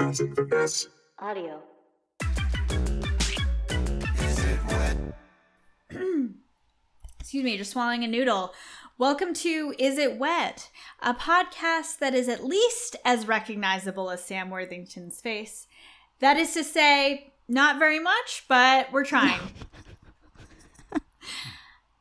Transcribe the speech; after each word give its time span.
Nothing 0.00 0.32
but 0.32 0.48
mess. 0.48 0.88
Audio. 1.18 1.60
Excuse 7.20 7.44
me, 7.44 7.58
just 7.58 7.72
swallowing 7.72 8.02
a 8.02 8.08
noodle. 8.08 8.54
Welcome 8.96 9.34
to 9.34 9.74
Is 9.78 9.98
It 9.98 10.16
Wet, 10.16 10.70
a 11.02 11.12
podcast 11.12 11.98
that 11.98 12.14
is 12.14 12.30
at 12.30 12.42
least 12.42 12.96
as 13.04 13.28
recognizable 13.28 14.10
as 14.10 14.24
Sam 14.24 14.48
Worthington's 14.48 15.20
face. 15.20 15.66
That 16.20 16.38
is 16.38 16.54
to 16.54 16.64
say, 16.64 17.34
not 17.46 17.78
very 17.78 18.00
much, 18.00 18.46
but 18.48 18.90
we're 18.92 19.04
trying. 19.04 19.52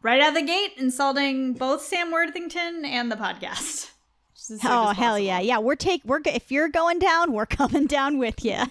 right 0.02 0.22
out 0.22 0.30
of 0.30 0.36
the 0.36 0.42
gate, 0.42 0.72
insulting 0.78 1.52
both 1.52 1.82
Sam 1.82 2.14
Worthington 2.14 2.86
and 2.86 3.12
the 3.12 3.18
podcast. 3.18 3.92
As 4.52 4.62
Oh 4.64 4.88
hell 4.88 5.20
yeah, 5.20 5.40
yeah. 5.40 5.60
We're 5.60 5.76
take 5.76 6.04
we're 6.06 6.22
if 6.26 6.52
you're 6.52 6.70
going 6.70 7.00
down, 7.00 7.34
we're 7.34 7.46
coming 7.62 7.86
down 7.88 8.18
with 8.18 8.44
you. 8.44 8.58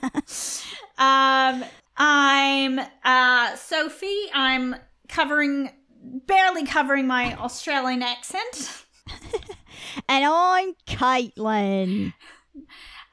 Um, 1.00 1.64
I'm 1.96 2.80
uh 3.04 3.54
Sophie. 3.54 4.24
I'm 4.34 4.74
covering, 5.08 5.70
barely 6.02 6.66
covering 6.66 7.06
my 7.06 7.36
Australian 7.36 8.02
accent. 8.02 8.82
and 10.08 10.24
I'm 10.26 10.74
Caitlin. 10.88 12.14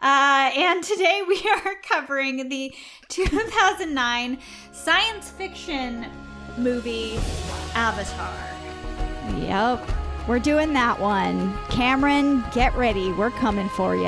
Uh, 0.02 0.52
and 0.56 0.84
today 0.84 1.22
we 1.28 1.40
are 1.48 1.76
covering 1.88 2.50
the 2.50 2.74
2009 3.10 4.40
science 4.72 5.30
fiction 5.30 6.08
movie 6.58 7.20
Avatar. 7.76 8.34
Yep, 9.40 9.88
we're 10.28 10.40
doing 10.40 10.74
that 10.74 11.00
one. 11.00 11.56
Cameron, 11.70 12.44
get 12.52 12.76
ready. 12.76 13.12
We're 13.14 13.32
coming 13.32 13.70
for 13.70 13.96
you. 13.96 14.04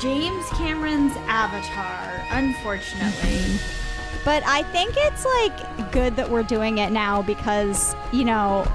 James 0.00 0.48
Cameron's 0.50 1.16
Avatar, 1.28 2.24
unfortunately. 2.30 3.38
Mm-hmm. 3.38 4.22
But 4.24 4.42
I 4.44 4.64
think 4.64 4.94
it's 4.96 5.24
like 5.24 5.92
good 5.92 6.16
that 6.16 6.28
we're 6.28 6.42
doing 6.42 6.78
it 6.78 6.90
now 6.90 7.22
because 7.22 7.94
you 8.12 8.24
know 8.24 8.66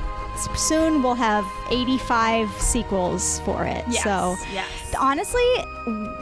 soon 0.56 1.04
we'll 1.04 1.14
have 1.14 1.46
85 1.70 2.50
sequels 2.54 3.42
for 3.42 3.66
it. 3.66 3.84
Yes, 3.90 4.04
So 4.04 4.36
yes. 4.54 4.70
honestly, 4.98 5.44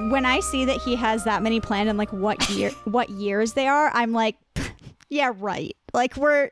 when 0.09 0.25
I 0.25 0.39
see 0.39 0.65
that 0.65 0.77
he 0.77 0.95
has 0.95 1.23
that 1.25 1.43
many 1.43 1.59
planned 1.59 1.89
and 1.89 1.97
like 1.97 2.11
what 2.11 2.49
year 2.49 2.71
what 2.85 3.09
years 3.09 3.53
they 3.53 3.67
are, 3.67 3.91
I'm 3.93 4.13
like, 4.13 4.35
yeah, 5.09 5.31
right. 5.37 5.75
Like 5.93 6.17
we're 6.17 6.49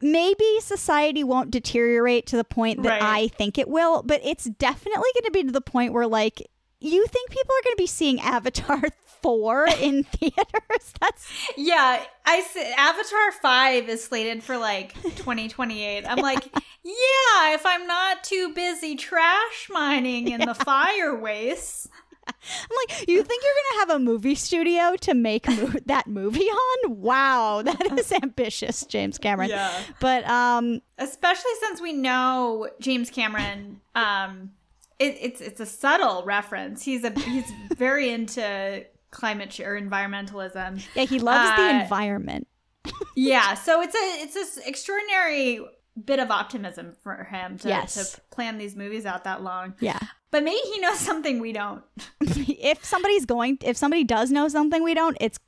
maybe 0.00 0.44
society 0.60 1.24
won't 1.24 1.50
deteriorate 1.50 2.26
to 2.26 2.36
the 2.36 2.44
point 2.44 2.82
that 2.82 3.00
Right. 3.00 3.02
I 3.02 3.28
think 3.28 3.58
it 3.58 3.68
will, 3.68 4.02
but 4.02 4.20
it's 4.24 4.44
definitely 4.44 5.08
going 5.14 5.24
to 5.24 5.30
be 5.32 5.44
to 5.44 5.52
the 5.52 5.60
point 5.60 5.92
where 5.92 6.06
like 6.06 6.46
you 6.80 7.06
think 7.06 7.30
people 7.30 7.52
are 7.58 7.64
going 7.64 7.76
to 7.76 7.82
be 7.82 7.86
seeing 7.88 8.20
Avatar 8.20 8.80
4 9.22 9.66
in 9.80 10.04
theaters? 10.12 10.92
That's 11.00 11.28
Yeah, 11.56 12.04
I 12.24 12.36
s- 12.36 12.74
Avatar 12.76 13.32
5 13.42 13.88
is 13.88 14.04
slated 14.04 14.44
for 14.44 14.56
like 14.56 14.94
2028. 15.02 16.04
I'm 16.08 16.18
like, 16.18 16.44
yeah, 16.84 17.54
if 17.54 17.66
I'm 17.66 17.86
not 17.88 18.22
too 18.22 18.52
busy 18.54 18.94
trash 18.94 19.68
mining 19.70 20.28
in 20.28 20.40
the 20.42 20.54
fire 20.54 21.16
wastes. 21.16 21.88
I'm 22.28 22.76
like, 22.88 23.08
you 23.08 23.22
think 23.22 23.42
you're 23.42 23.52
gonna 23.54 23.80
have 23.80 24.00
a 24.00 24.04
movie 24.04 24.34
studio 24.34 24.94
to 25.00 25.14
make 25.14 25.48
mo- 25.48 25.72
that 25.86 26.06
movie 26.06 26.40
on? 26.44 26.96
Wow, 27.00 27.62
that 27.64 27.98
is 27.98 28.12
ambitious, 28.12 28.84
James 28.86 29.18
Cameron. 29.18 29.50
Yeah. 29.50 29.72
But 30.00 30.28
um, 30.28 30.80
especially 30.98 31.52
since 31.60 31.80
we 31.80 31.92
know 31.92 32.68
James 32.80 33.10
Cameron. 33.10 33.80
Um, 33.94 34.52
it, 34.98 35.16
it's 35.20 35.40
it's 35.40 35.60
a 35.60 35.66
subtle 35.66 36.22
reference. 36.24 36.82
He's 36.84 37.04
a 37.04 37.10
he's 37.20 37.44
very 37.76 38.10
into 38.10 38.84
climate 39.10 39.50
ch- 39.50 39.60
or 39.60 39.80
environmentalism. 39.80 40.84
yeah, 40.94 41.04
he 41.04 41.18
loves 41.20 41.56
the 41.56 41.62
Uh, 41.62 41.80
environment. 41.82 42.46
Yeah, 43.16 43.54
so 43.54 43.80
it's 43.82 43.94
a 43.94 44.22
it's 44.22 44.34
this 44.34 44.58
extraordinary 44.64 45.60
bit 46.04 46.18
of 46.18 46.30
optimism 46.30 46.96
for 47.02 47.24
him 47.24 47.58
to, 47.58 47.68
Yes. 47.68 48.12
to 48.12 48.20
plan 48.30 48.58
these 48.58 48.76
movies 48.76 49.04
out 49.06 49.24
that 49.24 49.42
long. 49.42 49.74
Yeah. 49.80 49.98
But 50.30 50.44
maybe 50.44 50.60
he 50.72 50.78
knows 50.80 50.98
something 50.98 51.40
we 51.40 51.52
don't. 51.52 51.82
if 52.20 52.84
somebody's 52.84 53.24
going, 53.24 53.58
if 53.62 53.76
somebody 53.76 54.04
does 54.04 54.30
know 54.30 54.48
something 54.48 54.82
we 54.82 54.94
don't, 54.94 55.16
it's 55.20 55.38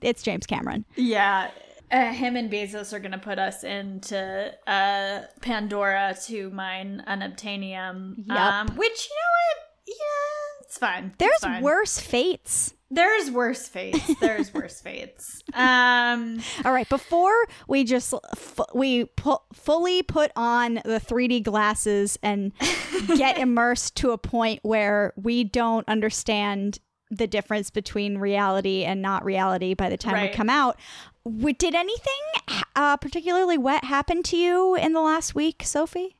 it's 0.00 0.22
James 0.22 0.46
Cameron. 0.46 0.84
Yeah. 0.94 1.50
Uh, 1.90 2.12
him 2.12 2.36
and 2.36 2.50
Bezos 2.52 2.92
are 2.92 2.98
going 3.00 3.12
to 3.12 3.18
put 3.18 3.38
us 3.38 3.64
into 3.64 4.52
uh, 4.66 5.20
Pandora 5.40 6.14
to 6.26 6.50
mine 6.50 7.02
unobtainium. 7.08 8.14
Yep. 8.26 8.38
Um, 8.38 8.66
which, 8.76 9.08
you 9.08 9.16
know 9.16 9.32
what? 9.38 9.67
Yeah, 9.88 10.62
it's 10.62 10.76
fine. 10.78 11.04
It's 11.06 11.16
There's 11.18 11.38
fine. 11.40 11.62
worse 11.62 11.98
fates. 11.98 12.74
There's 12.90 13.30
worse 13.30 13.68
fates. 13.68 14.00
There's 14.20 14.52
worse 14.54 14.80
fates. 14.82 15.42
Um, 15.52 16.40
All 16.64 16.72
right, 16.72 16.88
before 16.88 17.34
we 17.68 17.84
just 17.84 18.14
f- 18.32 18.60
we 18.74 19.04
pu- 19.04 19.36
fully 19.52 20.02
put 20.02 20.30
on 20.36 20.74
the 20.84 20.98
3D 21.00 21.42
glasses 21.42 22.18
and 22.22 22.52
get 23.16 23.36
immersed 23.38 23.94
to 23.96 24.12
a 24.12 24.18
point 24.18 24.60
where 24.62 25.12
we 25.16 25.44
don't 25.44 25.86
understand 25.88 26.78
the 27.10 27.26
difference 27.26 27.70
between 27.70 28.18
reality 28.18 28.84
and 28.84 29.00
not 29.02 29.24
reality 29.24 29.74
by 29.74 29.88
the 29.90 29.96
time 29.98 30.20
we 30.22 30.28
come 30.28 30.48
out. 30.50 30.78
W- 31.26 31.54
Did 31.54 31.74
anything 31.74 32.62
uh, 32.76 32.96
particularly 32.98 33.58
wet 33.58 33.84
happen 33.84 34.22
to 34.24 34.36
you 34.36 34.74
in 34.74 34.92
the 34.94 35.00
last 35.00 35.34
week, 35.34 35.62
Sophie? 35.64 36.16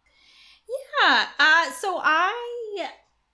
yeah. 1.03 1.27
Uh, 1.39 1.71
so 1.73 1.99
I 2.03 2.58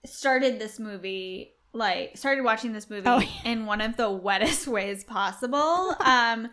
started 0.05 0.59
this 0.59 0.79
movie, 0.79 1.53
like, 1.73 2.17
started 2.17 2.43
watching 2.43 2.73
this 2.73 2.89
movie 2.89 3.07
Oh, 3.07 3.21
in 3.43 3.65
one 3.65 3.81
of 3.81 3.97
the 3.97 4.09
wettest 4.23 4.67
ways 4.67 5.03
possible. 5.03 5.95
Um, 6.05 6.49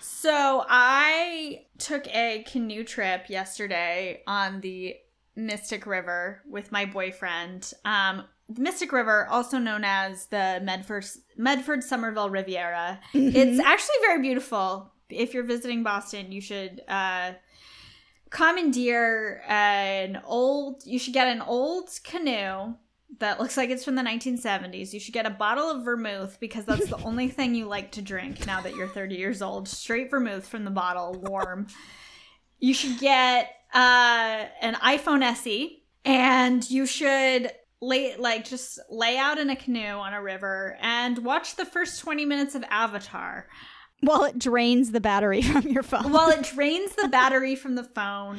so 0.00 0.64
I 0.68 1.66
took 1.78 2.08
a 2.08 2.44
canoe 2.50 2.82
trip 2.82 3.30
yesterday 3.30 4.22
on 4.26 4.60
the 4.60 4.96
Mystic 5.36 5.86
River 5.86 6.42
with 6.48 6.72
my 6.72 6.84
boyfriend. 6.86 7.72
Um, 7.84 8.24
the 8.48 8.60
Mystic 8.60 8.90
River, 8.92 9.28
also 9.30 9.58
known 9.58 9.84
as 9.84 10.26
the 10.26 10.60
Medford 10.64 11.04
Medford 11.36 11.84
Somerville 11.84 12.30
Riviera. 12.30 12.98
It's 13.14 13.60
actually 13.60 13.96
very 14.00 14.20
beautiful. 14.20 14.90
If 15.08 15.34
you're 15.34 15.44
visiting 15.44 15.82
Boston, 15.84 16.32
you 16.32 16.40
should 16.40 16.82
uh, 16.88 17.32
commandeer 18.30 19.42
an 19.48 20.20
old. 20.24 20.82
You 20.84 20.98
should 20.98 21.14
get 21.14 21.28
an 21.28 21.42
old 21.42 21.90
canoe 22.04 22.74
that 23.20 23.40
looks 23.40 23.56
like 23.56 23.70
it's 23.70 23.84
from 23.84 23.94
the 23.94 24.02
1970s. 24.02 24.92
You 24.92 25.00
should 25.00 25.14
get 25.14 25.26
a 25.26 25.30
bottle 25.30 25.70
of 25.70 25.84
vermouth 25.84 26.38
because 26.40 26.64
that's 26.64 26.88
the 26.88 26.98
only 27.04 27.28
thing 27.28 27.54
you 27.54 27.66
like 27.66 27.92
to 27.92 28.02
drink 28.02 28.46
now 28.46 28.60
that 28.60 28.76
you're 28.76 28.88
30 28.88 29.16
years 29.16 29.42
old. 29.42 29.68
Straight 29.68 30.10
vermouth 30.10 30.46
from 30.46 30.64
the 30.64 30.70
bottle, 30.70 31.14
warm. 31.14 31.66
You 32.60 32.74
should 32.74 32.98
get 32.98 33.50
uh, 33.74 34.46
an 34.60 34.74
iPhone 34.74 35.22
SE, 35.22 35.82
and 36.04 36.68
you 36.70 36.86
should 36.86 37.52
lay 37.80 38.16
like 38.16 38.44
just 38.44 38.80
lay 38.90 39.16
out 39.16 39.38
in 39.38 39.50
a 39.50 39.56
canoe 39.56 39.80
on 39.80 40.12
a 40.12 40.20
river 40.20 40.76
and 40.80 41.18
watch 41.18 41.54
the 41.54 41.64
first 41.64 42.00
20 42.00 42.24
minutes 42.24 42.56
of 42.56 42.64
Avatar 42.70 43.46
Well, 44.02 44.24
it 44.24 44.38
drains 44.38 44.92
the 44.92 45.00
battery 45.00 45.42
from 45.52 45.66
your 45.68 45.82
phone. 45.82 46.12
while 46.12 46.28
it 46.30 46.42
drains 46.42 46.92
the 46.94 47.08
battery 47.08 47.54
from 47.56 47.74
the 47.74 47.84
phone. 47.84 48.38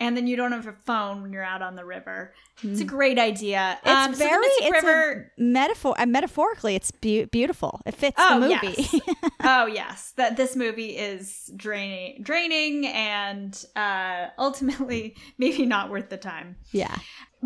And 0.00 0.16
then 0.16 0.26
you 0.26 0.34
don't 0.34 0.50
have 0.50 0.66
a 0.66 0.72
phone 0.72 1.22
when 1.22 1.32
you're 1.32 1.44
out 1.44 1.62
on 1.62 1.76
the 1.76 1.84
river. 1.84 2.34
It's 2.64 2.80
a 2.80 2.84
great 2.84 3.16
idea. 3.16 3.78
it's 3.84 3.88
Um, 4.08 4.12
very 4.14 4.40
Mystic 4.40 4.64
it's 4.66 4.72
River. 4.82 5.32
a 5.38 5.40
metaphor. 5.40 5.94
Uh, 5.96 6.06
metaphorically, 6.06 6.74
it's 6.74 6.90
be- 6.90 7.26
beautiful. 7.26 7.80
It 7.86 7.94
fits 7.94 8.16
Oh, 8.18 8.40
the 8.40 8.48
movie. 8.48 8.74
yes. 8.76 9.00
oh 9.44 9.66
yes, 9.66 10.12
that 10.16 10.36
this 10.36 10.56
movie 10.56 10.96
is 10.96 11.48
draining, 11.54 12.22
draining, 12.24 12.86
and 12.88 13.64
uh, 13.76 14.26
ultimately 14.36 15.14
maybe 15.38 15.64
not 15.64 15.90
worth 15.90 16.08
the 16.10 16.16
time. 16.16 16.56
yeah. 16.72 16.96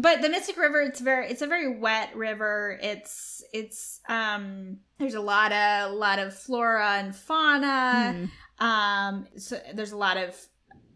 But 0.00 0.22
the 0.22 0.28
Mystic 0.28 0.56
River, 0.56 0.81
it's 0.81 1.00
very, 1.00 1.28
it's 1.28 1.42
a 1.42 1.47
very 1.47 1.76
wet 1.76 2.14
river. 2.14 2.78
It's, 2.81 3.42
it's, 3.53 4.00
um, 4.09 4.78
there's 4.98 5.14
a 5.14 5.20
lot 5.20 5.50
of, 5.50 5.92
lot 5.92 6.21
of 6.21 6.34
flora 6.34 6.98
and 6.98 7.15
fauna. 7.15 8.28
Hmm. 8.59 8.65
Um, 8.65 9.27
so 9.36 9.59
there's 9.74 9.92
a 9.92 9.97
lot 9.97 10.16
of 10.16 10.36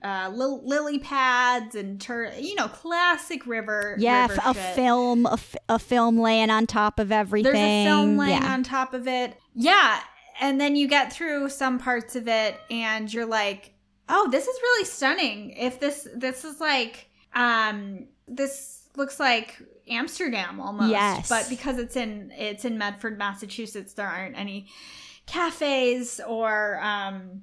uh, 0.04 0.30
lil- 0.32 0.66
lily 0.66 0.98
pads 0.98 1.74
and 1.74 2.00
tur- 2.00 2.32
you 2.38 2.54
know, 2.54 2.68
classic 2.68 3.46
river. 3.46 3.96
Yeah, 3.98 4.28
river 4.28 4.40
a 4.44 4.54
shit. 4.54 4.74
film, 4.74 5.26
a, 5.26 5.32
f- 5.32 5.56
a 5.68 5.78
film 5.78 6.18
laying 6.18 6.50
on 6.50 6.66
top 6.66 6.98
of 7.00 7.10
everything. 7.10 7.52
There's 7.52 7.86
a 7.86 7.90
film 7.90 8.16
laying 8.16 8.42
yeah. 8.42 8.52
on 8.52 8.62
top 8.62 8.94
of 8.94 9.08
it. 9.08 9.36
Yeah. 9.54 10.00
And 10.40 10.60
then 10.60 10.76
you 10.76 10.88
get 10.88 11.12
through 11.12 11.48
some 11.50 11.78
parts 11.78 12.16
of 12.16 12.28
it 12.28 12.58
and 12.70 13.12
you're 13.12 13.26
like, 13.26 13.74
oh, 14.08 14.28
this 14.30 14.46
is 14.46 14.60
really 14.62 14.84
stunning. 14.84 15.50
If 15.50 15.80
this 15.80 16.06
this 16.16 16.44
is 16.44 16.60
like 16.60 17.08
um 17.34 18.06
this 18.26 18.81
looks 18.96 19.18
like 19.20 19.60
Amsterdam 19.88 20.60
almost. 20.60 20.90
Yes. 20.90 21.28
But 21.28 21.48
because 21.48 21.78
it's 21.78 21.96
in 21.96 22.32
it's 22.36 22.64
in 22.64 22.78
Medford, 22.78 23.18
Massachusetts, 23.18 23.94
there 23.94 24.06
aren't 24.06 24.36
any 24.38 24.68
cafes 25.26 26.20
or 26.26 26.80
um 26.82 27.42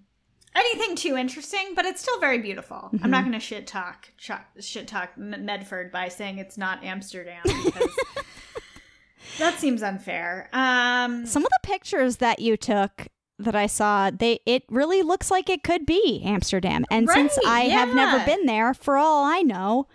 anything 0.56 0.96
too 0.96 1.16
interesting, 1.16 1.74
but 1.76 1.86
it's 1.86 2.02
still 2.02 2.20
very 2.20 2.40
beautiful. 2.40 2.90
I'm 3.04 3.12
not 3.12 3.22
going 3.22 3.34
to 3.34 3.40
shit 3.40 3.68
talk 3.68 4.10
ch- 4.18 4.32
shit 4.60 4.88
talk 4.88 5.12
M- 5.18 5.46
Medford 5.46 5.92
by 5.92 6.10
saying 6.10 6.40
it's 6.40 6.58
not 6.58 6.84
Amsterdam 6.84 7.42
because 7.44 7.90
that 9.38 9.60
seems 9.60 9.84
unfair. 9.84 10.50
Um, 10.54 11.26
Some 11.26 11.44
of 11.46 11.50
the 11.50 11.68
pictures 11.68 12.18
that 12.18 12.40
you 12.40 12.58
took 12.58 13.08
that 13.38 13.56
I 13.56 13.68
saw, 13.68 14.12
they 14.12 14.40
it 14.46 14.64
really 14.70 15.02
looks 15.02 15.32
like 15.32 15.50
it 15.50 15.64
could 15.64 15.86
be 15.86 16.22
Amsterdam. 16.26 16.84
And 16.92 17.10
since 17.10 17.38
Right, 17.46 17.48
I 17.48 17.62
have 17.70 17.94
never 17.94 18.24
been 18.26 18.46
there, 18.46 18.74
for 18.74 18.98
all 18.98 19.24
I 19.24 19.42
know, 19.42 19.88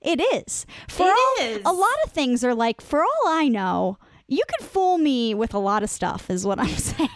it 0.00 0.20
is. 0.46 0.66
For 0.88 1.06
It 1.06 1.10
all, 1.10 1.46
is. 1.46 1.62
a 1.64 1.72
lot 1.72 1.94
of 2.04 2.12
things 2.12 2.42
are 2.44 2.54
like, 2.54 2.80
for 2.80 3.00
all 3.02 3.28
I 3.28 3.48
know, 3.48 3.98
you 4.26 4.42
could 4.48 4.66
fool 4.66 4.98
me 4.98 5.34
with 5.34 5.54
a 5.54 5.58
lot 5.58 5.82
of 5.82 5.90
stuff, 5.90 6.30
is 6.30 6.46
what 6.46 6.58
I'm 6.58 6.68
saying. 6.68 7.08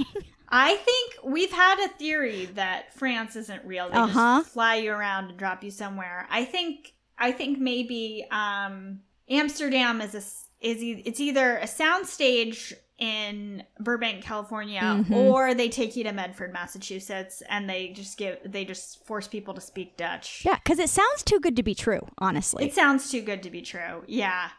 I 0.49 0.77
think 0.77 1.15
we've 1.25 1.53
had 1.53 1.85
a 1.85 1.89
theory 1.89 2.47
that 2.55 2.93
France 2.95 3.35
isn't 3.37 3.65
real. 3.65 3.89
They 3.91 3.97
Uh-huh. 3.97 4.41
just 4.41 4.53
fly 4.53 4.77
you 4.77 4.93
around 4.93 5.31
and 5.31 5.37
drop 5.39 5.65
you 5.65 5.71
somewhere. 5.71 6.27
I 6.31 6.45
think 6.45 6.93
I 7.19 7.33
think 7.33 7.59
maybe 7.59 8.27
um, 8.31 9.01
Amsterdam 9.29 10.01
is 10.01 10.15
a 10.15 10.23
is 10.67 10.83
e- 10.83 11.03
it's 11.05 11.21
either 11.21 11.57
a 11.59 11.65
soundstage 11.67 12.73
in 12.99 13.65
Burbank, 13.81 14.23
California, 14.23 14.81
Mhm. 14.81 15.11
or 15.17 15.53
they 15.53 15.69
take 15.69 15.97
you 15.97 16.05
to 16.05 16.13
Medford, 16.13 16.53
Massachusetts, 16.53 17.43
and 17.49 17.69
they 17.69 17.89
just 17.89 18.17
give 18.17 18.39
they 18.45 18.65
just 18.65 19.05
force 19.05 19.27
people 19.27 19.53
to 19.55 19.61
speak 19.61 19.97
Dutch. 19.97 20.45
yeah, 20.45 20.57
because 20.63 20.79
it 20.79 20.89
sounds 20.89 21.23
too 21.25 21.41
good 21.41 21.57
to 21.57 21.63
be 21.63 21.75
true, 21.75 22.07
honestly. 22.19 22.65
It 22.65 22.75
sounds 22.75 23.11
too 23.11 23.21
good 23.23 23.43
to 23.43 23.51
be 23.51 23.63
true. 23.63 24.05
Yeah. 24.07 24.51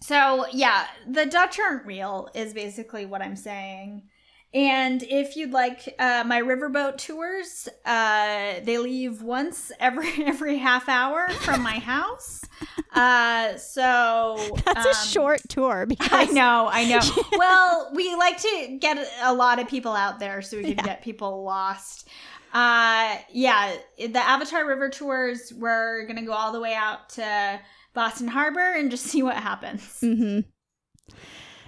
So, 0.00 0.46
yeah, 0.52 0.86
the 1.06 1.26
Dutch 1.26 1.58
aren't 1.58 1.86
real, 1.86 2.28
is 2.34 2.52
basically 2.54 3.06
what 3.06 3.22
I'm 3.22 3.36
saying. 3.36 4.08
And 4.54 5.02
if 5.02 5.36
you'd 5.36 5.50
like 5.52 5.94
uh, 5.98 6.24
my 6.26 6.40
riverboat 6.40 6.96
tours, 6.98 7.68
uh, 7.84 8.60
they 8.64 8.78
leave 8.78 9.20
once 9.22 9.70
every 9.78 10.08
every 10.24 10.58
half 10.58 10.88
hour 10.88 11.28
from 11.44 11.62
my 11.62 11.78
house. 11.78 12.42
Uh, 12.94 13.58
so 13.58 14.56
That's 14.64 14.86
a 14.86 14.94
um, 14.94 14.94
short 14.94 15.42
tour 15.50 15.84
because 15.86 16.08
I 16.12 16.24
know, 16.32 16.68
I 16.70 16.84
know. 16.84 17.00
well, 17.36 17.90
we 17.94 18.14
like 18.14 18.40
to 18.40 18.78
get 18.80 18.96
a 19.22 19.34
lot 19.34 19.58
of 19.58 19.68
people 19.68 19.92
out 19.92 20.18
there 20.18 20.40
so 20.40 20.56
we 20.56 20.64
can 20.64 20.76
Yeah. 20.76 20.82
get 20.82 21.02
people 21.02 21.44
lost. 21.44 22.08
Uh, 22.54 23.18
yeah, 23.30 23.76
the 23.98 24.18
Avatar 24.18 24.66
River 24.66 24.88
tours, 24.88 25.52
we're 25.54 26.06
gonna 26.06 26.24
go 26.24 26.32
all 26.32 26.52
the 26.52 26.60
way 26.60 26.74
out 26.74 27.10
to 27.10 27.60
Boston 27.92 28.28
Harbor 28.28 28.72
and 28.72 28.90
just 28.90 29.04
see 29.04 29.22
what 29.22 29.36
happens. 29.36 29.98
hmm 30.00 30.40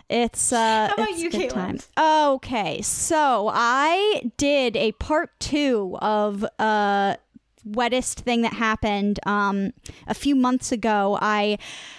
It's 0.09 0.53
uh, 0.53 0.91
How 0.97 1.05
it's 1.05 1.21
you, 1.23 1.31
good 1.31 1.51
Caitlin? 1.51 1.85
time. 1.97 2.35
Okay, 2.35 2.81
so 2.83 3.51
I 3.53 4.31
did 4.37 4.77
a 4.77 4.93
part 4.93 5.39
two 5.39 5.99
of 6.01 6.45
uh 6.59 7.17
wettest 7.65 8.21
thing 8.21 8.41
that 8.43 8.55
happened 8.55 9.21
um 9.27 9.73
a 10.07 10.15
few 10.15 10.35
months 10.35 10.73
ago. 10.73 11.19
I, 11.21 11.59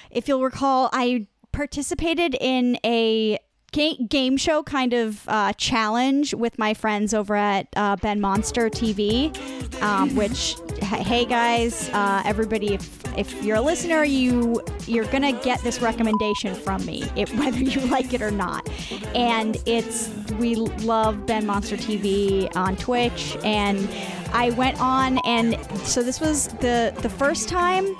if 0.10 0.28
you'll 0.28 0.42
recall, 0.42 0.90
I 0.92 1.28
participated 1.52 2.36
in 2.40 2.80
a 2.84 3.38
ga- 3.72 3.98
game 4.08 4.38
show 4.38 4.64
kind 4.64 4.94
of 4.94 5.28
uh, 5.28 5.54
challenge 5.54 6.34
with 6.34 6.58
my 6.58 6.74
friends 6.74 7.14
over 7.14 7.36
at 7.36 7.68
uh, 7.76 7.96
Ben 7.98 8.20
Monster 8.20 8.70
TV, 8.70 9.36
um, 9.82 10.16
which 10.16 10.56
hey 10.82 11.26
guys, 11.26 11.90
uh, 11.94 12.22
everybody, 12.26 12.74
if 12.74 13.18
if 13.18 13.44
you're 13.44 13.58
a 13.58 13.62
listener, 13.62 14.04
you 14.04 14.62
you're 14.86 15.06
gonna 15.06 15.34
get 15.34 15.62
this 15.62 15.82
recommendation 15.82 16.56
from 16.56 16.86
me, 16.86 17.04
it, 17.16 17.30
whether 17.36 17.60
you 17.60 17.82
like 17.88 18.14
it 18.14 18.22
or 18.22 18.32
not. 18.32 18.68
And 19.16 19.58
it's 19.66 20.10
we 20.40 20.56
love 20.56 21.26
Ben 21.26 21.46
Monster 21.46 21.78
TV 21.78 22.54
on 22.56 22.76
Twitch, 22.78 23.38
and 23.44 23.90
I 24.34 24.52
went 24.52 24.80
on, 24.80 25.20
and 25.20 25.58
so 25.84 26.04
this 26.04 26.20
was 26.20 26.48
the 26.60 26.94
the 27.02 27.10
first 27.10 27.50
time 27.50 27.96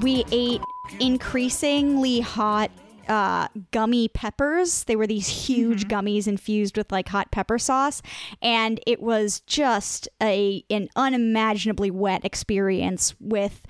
we 0.00 0.24
ate 0.32 0.60
increasingly 1.00 2.20
hot 2.20 2.70
uh, 3.08 3.48
gummy 3.70 4.08
peppers. 4.08 4.84
They 4.84 4.96
were 4.96 5.06
these 5.06 5.28
huge 5.28 5.88
gummies 5.88 6.26
infused 6.26 6.76
with 6.76 6.92
like 6.92 7.08
hot 7.08 7.30
pepper 7.30 7.58
sauce, 7.58 8.02
and 8.42 8.80
it 8.86 9.02
was 9.02 9.40
just 9.40 10.08
a 10.22 10.64
an 10.70 10.88
unimaginably 10.96 11.90
wet 11.90 12.24
experience 12.24 13.14
with 13.20 13.62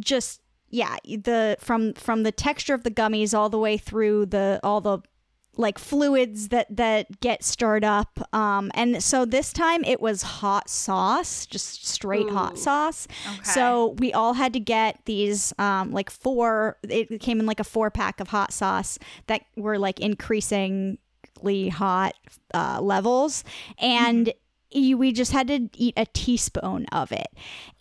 just 0.00 0.40
yeah 0.70 0.96
the 1.04 1.56
from 1.60 1.94
from 1.94 2.22
the 2.22 2.32
texture 2.32 2.74
of 2.74 2.84
the 2.84 2.90
gummies 2.90 3.36
all 3.36 3.48
the 3.48 3.58
way 3.58 3.76
through 3.76 4.26
the 4.26 4.60
all 4.62 4.80
the 4.80 4.98
like 5.58 5.78
fluids 5.78 6.48
that 6.48 6.66
that 6.76 7.20
get 7.20 7.42
stirred 7.42 7.82
up 7.84 8.18
um 8.34 8.70
and 8.74 9.02
so 9.02 9.24
this 9.24 9.52
time 9.52 9.82
it 9.84 10.00
was 10.00 10.22
hot 10.22 10.68
sauce 10.68 11.46
just 11.46 11.86
straight 11.86 12.28
hot 12.28 12.58
sauce. 12.58 13.08
Okay. 13.34 13.42
so 13.42 13.94
we 13.98 14.12
all 14.12 14.34
had 14.34 14.52
to 14.52 14.60
get 14.60 15.00
these 15.06 15.52
um 15.58 15.92
like 15.92 16.10
four 16.10 16.76
it 16.82 17.20
came 17.20 17.40
in 17.40 17.46
like 17.46 17.60
a 17.60 17.64
four 17.64 17.90
pack 17.90 18.20
of 18.20 18.28
hot 18.28 18.52
sauce 18.52 18.98
that 19.28 19.42
were 19.56 19.78
like 19.78 19.98
increasingly 19.98 21.68
hot 21.70 22.14
uh 22.54 22.78
levels. 22.80 23.44
And 23.78 24.32
you, 24.70 24.98
we 24.98 25.12
just 25.12 25.32
had 25.32 25.46
to 25.48 25.68
eat 25.76 25.94
a 25.96 26.06
teaspoon 26.06 26.86
of 26.92 27.12
it. 27.12 27.28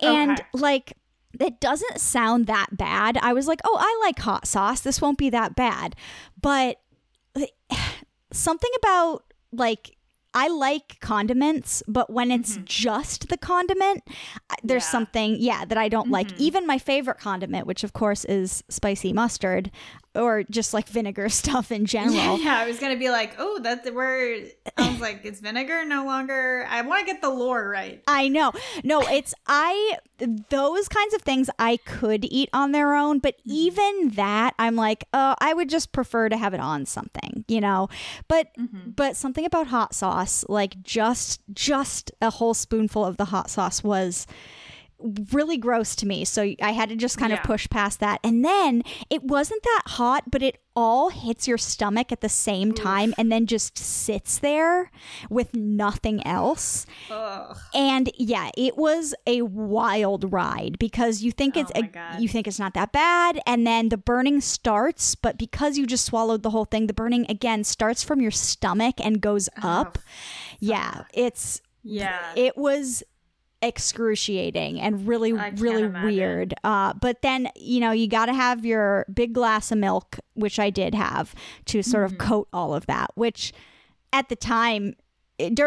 And 0.02 0.32
Okay. 0.40 0.44
like 0.54 0.94
it 1.40 1.60
doesn't 1.60 2.00
sound 2.00 2.48
that 2.48 2.78
bad. 2.78 3.18
I 3.22 3.34
was 3.34 3.48
like 3.48 3.60
oh 3.66 3.78
i 3.80 4.06
like 4.06 4.20
hot 4.20 4.48
sauce. 4.48 4.80
This 4.82 5.02
won't 5.02 5.18
be 5.18 5.30
that 5.32 5.56
bad. 5.56 5.96
But 6.42 6.78
something 8.32 8.72
about 8.78 9.24
like 9.52 9.96
I 10.38 10.50
like 10.50 11.00
condiments, 11.00 11.82
but 11.88 12.10
when 12.10 12.30
it's 12.30 12.56
mm-hmm. 12.56 12.66
just 12.66 13.30
the 13.30 13.38
condiment, 13.38 14.04
there's 14.64 14.84
Yeah. 14.84 14.90
something, 14.90 15.38
yeah, 15.40 15.64
that 15.64 15.78
I 15.78 15.88
don't 15.88 16.12
like. 16.12 16.28
Mm-hmm. 16.28 16.44
Even 16.44 16.68
my 16.68 16.78
favorite 16.78 17.20
condiment, 17.20 17.66
which 17.66 17.86
of 17.86 17.94
course 17.94 18.26
is 18.26 18.62
spicy 18.68 19.14
mustard 19.14 19.72
or 20.16 20.44
just 20.44 20.74
like 20.74 20.88
vinegar 20.88 21.30
stuff 21.42 21.72
in 21.72 21.86
general. 21.86 22.40
Yeah, 22.40 22.58
I 22.58 22.68
was 22.68 22.80
gonna 22.80 22.98
be 22.98 23.10
like, 23.10 23.36
oh, 23.38 23.60
that's 23.62 23.90
where 23.92 24.46
I 24.78 24.90
was 24.90 25.00
like, 25.00 25.22
it's 25.24 25.40
vinegar 25.40 25.86
no 25.86 26.06
longer. 26.06 26.66
I 26.70 26.82
want 26.82 27.06
to 27.06 27.12
get 27.12 27.22
the 27.22 27.30
lore 27.30 27.68
right. 27.68 28.02
I 28.08 28.28
know. 28.28 28.52
No, 28.84 29.02
it's 29.02 29.34
I 29.48 29.98
those 30.50 30.88
kinds 30.88 31.14
of 31.14 31.22
things 31.22 31.50
I 31.60 31.78
could 31.78 32.24
eat 32.26 32.50
on 32.54 32.72
their 32.72 32.96
own, 32.96 33.20
but 33.20 33.36
even 33.44 34.10
that 34.12 34.54
I'm 34.58 34.76
like, 34.76 35.06
uh, 35.12 35.36
I 35.40 35.54
would 35.54 35.70
just 35.70 35.92
prefer 35.92 36.30
to 36.30 36.38
have 36.38 36.54
it 36.54 36.60
on 36.60 36.86
something, 36.86 37.44
you 37.48 37.60
know. 37.60 37.90
But 38.28 38.52
but 38.96 39.16
something 39.16 39.46
about 39.46 39.68
hot 39.68 39.94
sauce, 39.94 40.46
like 40.48 40.82
just 40.84 41.42
just 41.54 42.12
a 42.22 42.30
whole 42.30 42.54
spoonful 42.54 43.04
of 43.06 43.18
the 43.18 43.26
hot 43.26 43.50
sauce 43.50 43.84
was 43.84 44.26
really 45.00 45.58
gross 45.58 45.96
to 45.98 46.06
me. 46.08 46.26
So 46.26 46.54
I 46.62 46.72
had 46.72 46.90
to 46.90 46.96
just 46.96 47.18
kind 47.18 47.34
of 47.34 47.44
push 47.44 47.68
past 47.70 48.00
that. 48.00 48.20
And 48.24 48.44
then 48.46 48.82
it 49.10 49.24
wasn't 49.24 49.62
that 49.64 49.82
hot, 49.88 50.32
but 50.32 50.42
it 50.42 50.60
all 50.76 51.10
hits 51.10 51.48
your 51.48 51.58
stomach 51.58 52.12
at 52.12 52.22
the 52.22 52.28
same 52.30 52.74
time 52.74 53.14
and 53.18 53.32
then 53.32 53.46
just 53.46 53.78
sits 53.78 54.38
there 54.40 54.92
with 55.30 55.54
nothing 55.54 56.26
else. 56.28 56.86
Ugh. 57.10 57.58
And 57.74 58.10
yeah, 58.18 58.50
it 58.58 58.78
was 58.78 59.14
a 59.26 59.44
wild 59.44 60.32
ride 60.34 60.78
because 60.80 61.22
you 61.22 61.32
think 61.32 61.56
Oh 61.56 61.62
it's 61.62 61.72
God. 61.94 62.20
you 62.20 62.28
think 62.28 62.48
it's 62.48 62.60
not 62.60 62.74
that 62.74 62.92
bad 62.92 63.40
and 63.46 63.66
then 63.66 63.90
the 63.90 63.98
burning 63.98 64.42
starts, 64.42 65.16
but 65.16 65.38
because 65.38 65.78
you 65.78 65.86
just 65.86 66.06
swallowed 66.06 66.44
the 66.44 66.50
whole 66.50 66.66
thing, 66.66 66.88
the 66.88 66.94
burning 66.94 67.26
again 67.30 67.64
starts 67.64 68.04
from 68.04 68.22
your 68.22 68.32
stomach 68.32 68.96
and 69.02 69.22
goes 69.22 69.50
oh, 69.64 69.68
up. 69.70 69.98
yeah, 70.60 71.04
it's 71.14 71.62
Yeah. 71.84 72.34
it 72.36 72.58
was 72.58 73.04
excruciating 73.62 74.80
and 74.80 75.08
really 75.08 75.32
really 75.32 75.84
imagine. 75.84 76.06
weird 76.06 76.54
uh, 76.64 76.94
but 76.94 77.22
then 77.22 77.48
you 77.56 77.80
know 77.80 77.92
you 77.92 78.08
got 78.08 78.26
to 78.26 78.34
have 78.34 78.66
your 78.66 79.06
big 79.14 79.34
glass 79.34 79.72
of 79.72 79.78
milk 79.78 80.20
which 80.34 80.60
i 80.60 80.70
did 80.70 80.94
have 80.96 81.34
to 81.66 81.82
sort 81.84 82.06
Mm-hmm. 82.06 82.14
of 82.22 82.28
coat 82.28 82.48
all 82.52 82.74
of 82.74 82.86
that 82.88 83.12
which 83.16 83.54
at 84.12 84.30
the 84.30 84.36
time 84.36 84.96
it- 85.38 85.58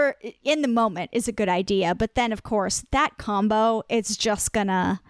in 0.44 0.62
the 0.62 0.68
moment 0.68 1.10
is 1.12 1.28
a 1.28 1.32
good 1.32 1.48
idea 1.48 1.94
but 1.94 2.14
then 2.14 2.32
of 2.32 2.42
course 2.42 2.84
that 2.92 3.18
combo 3.18 3.82
it's 3.88 4.16
just 4.16 4.52
gonna 4.52 5.00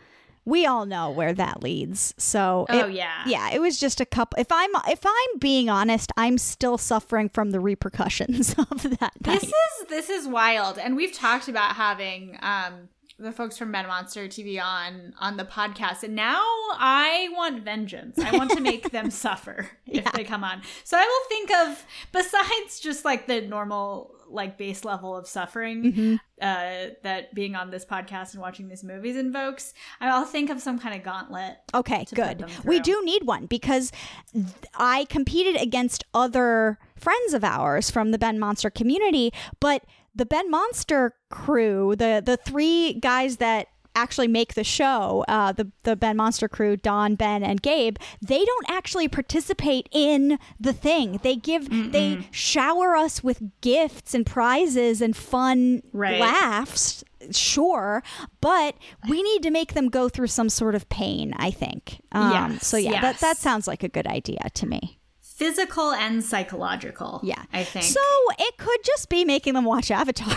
we 0.49 0.64
all 0.67 0.87
know 0.87 1.11
where 1.11 1.33
that 1.33 1.62
leads 1.62 2.14
so 2.17 2.67
oh 2.71 2.87
yeah. 2.87 3.23
yeah 3.26 3.50
it 3.50 3.61
was 3.61 3.78
just 3.78 4.00
a 4.00 4.07
couple 4.07 4.38
if 4.40 4.50
i'm 4.50 4.71
if 4.88 5.05
i'm 5.05 5.38
being 5.38 5.69
honest 5.69 6.11
i'm 6.17 6.38
still 6.38 6.78
suffering 6.78 7.28
from 7.28 7.50
the 7.50 7.61
repercussions 7.61 8.55
of 8.59 8.83
that 8.99 9.12
This 9.21 9.43
night. 9.45 9.52
is 9.83 9.88
this 9.88 10.11
is 10.11 10.26
wild, 10.26 10.78
and 10.78 10.97
we've 10.97 11.12
talked 11.12 11.49
about 11.49 11.76
having 11.76 12.38
um 12.43 12.88
the 13.18 13.32
folks 13.32 13.58
from 13.58 13.72
Ben 13.72 13.87
Monster 13.87 14.28
TV 14.28 14.62
on 14.62 15.14
on 15.18 15.37
the 15.37 15.44
podcast, 15.44 16.02
and 16.04 16.14
now 16.14 16.40
I 16.40 17.28
want 17.32 17.64
vengeance. 17.64 18.18
I 18.18 18.37
want 18.37 18.50
to 18.52 18.60
make 18.60 18.90
them 18.90 19.10
suffer 19.26 19.68
if 19.87 20.04
Yeah. 20.04 20.10
they 20.14 20.25
come 20.25 20.44
on. 20.44 20.62
So 20.84 20.96
I 20.96 21.02
will 21.04 21.28
think 21.28 21.50
of 21.68 21.84
besides 22.12 22.80
just 22.80 23.04
like 23.04 23.26
the 23.26 23.40
normal 23.40 24.14
like 24.30 24.58
base 24.58 24.84
level 24.84 25.16
of 25.16 25.26
suffering 25.26 25.82
Mm-hmm. 25.84 26.14
uh, 26.42 26.94
that 27.02 27.34
being 27.34 27.54
on 27.56 27.70
this 27.70 27.84
podcast 27.87 28.34
and 28.34 28.42
watching 28.42 28.68
these 28.68 28.84
movies 28.84 29.16
invokes. 29.16 29.72
I'll 30.02 30.26
think 30.26 30.50
of 30.50 30.60
some 30.60 30.78
kind 30.78 30.94
of 30.94 31.02
gauntlet. 31.02 31.56
Okay, 31.75 32.04
good. 32.14 32.44
We 32.64 32.78
do 32.78 33.02
need 33.04 33.25
one 33.25 33.46
because 33.46 33.90
th- 34.34 34.44
I 34.75 35.06
competed 35.06 35.56
against 35.60 36.04
other 36.12 36.78
friends 36.94 37.32
of 37.32 37.42
ours 37.42 37.90
from 37.90 38.10
the 38.10 38.18
Ben 38.18 38.38
Monster 38.38 38.68
community, 38.68 39.32
but 39.60 39.82
the 40.18 40.26
Ben 40.26 40.50
Monster 40.50 41.14
crew, 41.30 41.96
the 41.96 42.22
the 42.25 42.37
three 42.37 42.94
guys 42.94 43.38
that 43.38 43.68
actually 43.94 44.28
make 44.28 44.54
the 44.54 44.62
show, 44.62 45.25
uh, 45.26 45.50
the 45.52 45.72
the 45.84 45.96
Ben 45.96 46.16
Monster 46.16 46.48
crew, 46.48 46.76
Don, 46.76 47.14
Ben, 47.16 47.42
and 47.42 47.60
Gabe, 47.62 47.96
they 48.20 48.44
don't 48.44 48.70
actually 48.70 49.08
participate 49.08 49.88
in 49.90 50.38
the 50.60 50.72
thing. 50.72 51.18
They 51.22 51.34
give 51.37 51.68
they 51.92 52.28
shower 52.30 52.94
us 52.94 53.25
with 53.25 53.42
gifts 53.60 54.14
and 54.14 54.25
prizes 54.26 55.00
and 55.00 55.16
fun 55.16 55.82
Right. 55.92 56.20
laughs. 56.20 57.02
Sure, 57.32 58.02
but 58.40 58.76
we 59.08 59.20
need 59.25 59.42
to 59.42 59.50
make 59.50 59.75
them 59.75 59.88
go 59.88 60.08
through 60.08 60.28
some 60.28 60.48
sort 60.48 60.76
of 60.76 60.88
pain. 60.88 61.34
I 61.37 61.50
think. 61.50 62.00
Um, 62.12 62.52
Yes, 62.52 62.66
so 62.68 62.76
yeah, 62.76 63.00
that 63.00 63.18
that 63.20 63.37
sounds 63.37 63.66
like 63.66 63.82
a 63.82 63.88
good 63.88 64.06
idea 64.06 64.38
to 64.54 64.66
me. 64.66 64.98
Physical 65.38 65.92
and 65.92 66.25
psychological. 66.25 67.21
Yeah, 67.23 67.45
I 67.52 67.62
think. 67.62 67.85
So 67.85 68.00
it 68.40 68.57
could 68.57 68.80
just 68.83 69.09
be 69.09 69.25
making 69.25 69.54
them 69.54 69.64
watch 69.64 69.88
Avatar. 69.88 70.37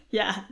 yeah. 0.10 0.44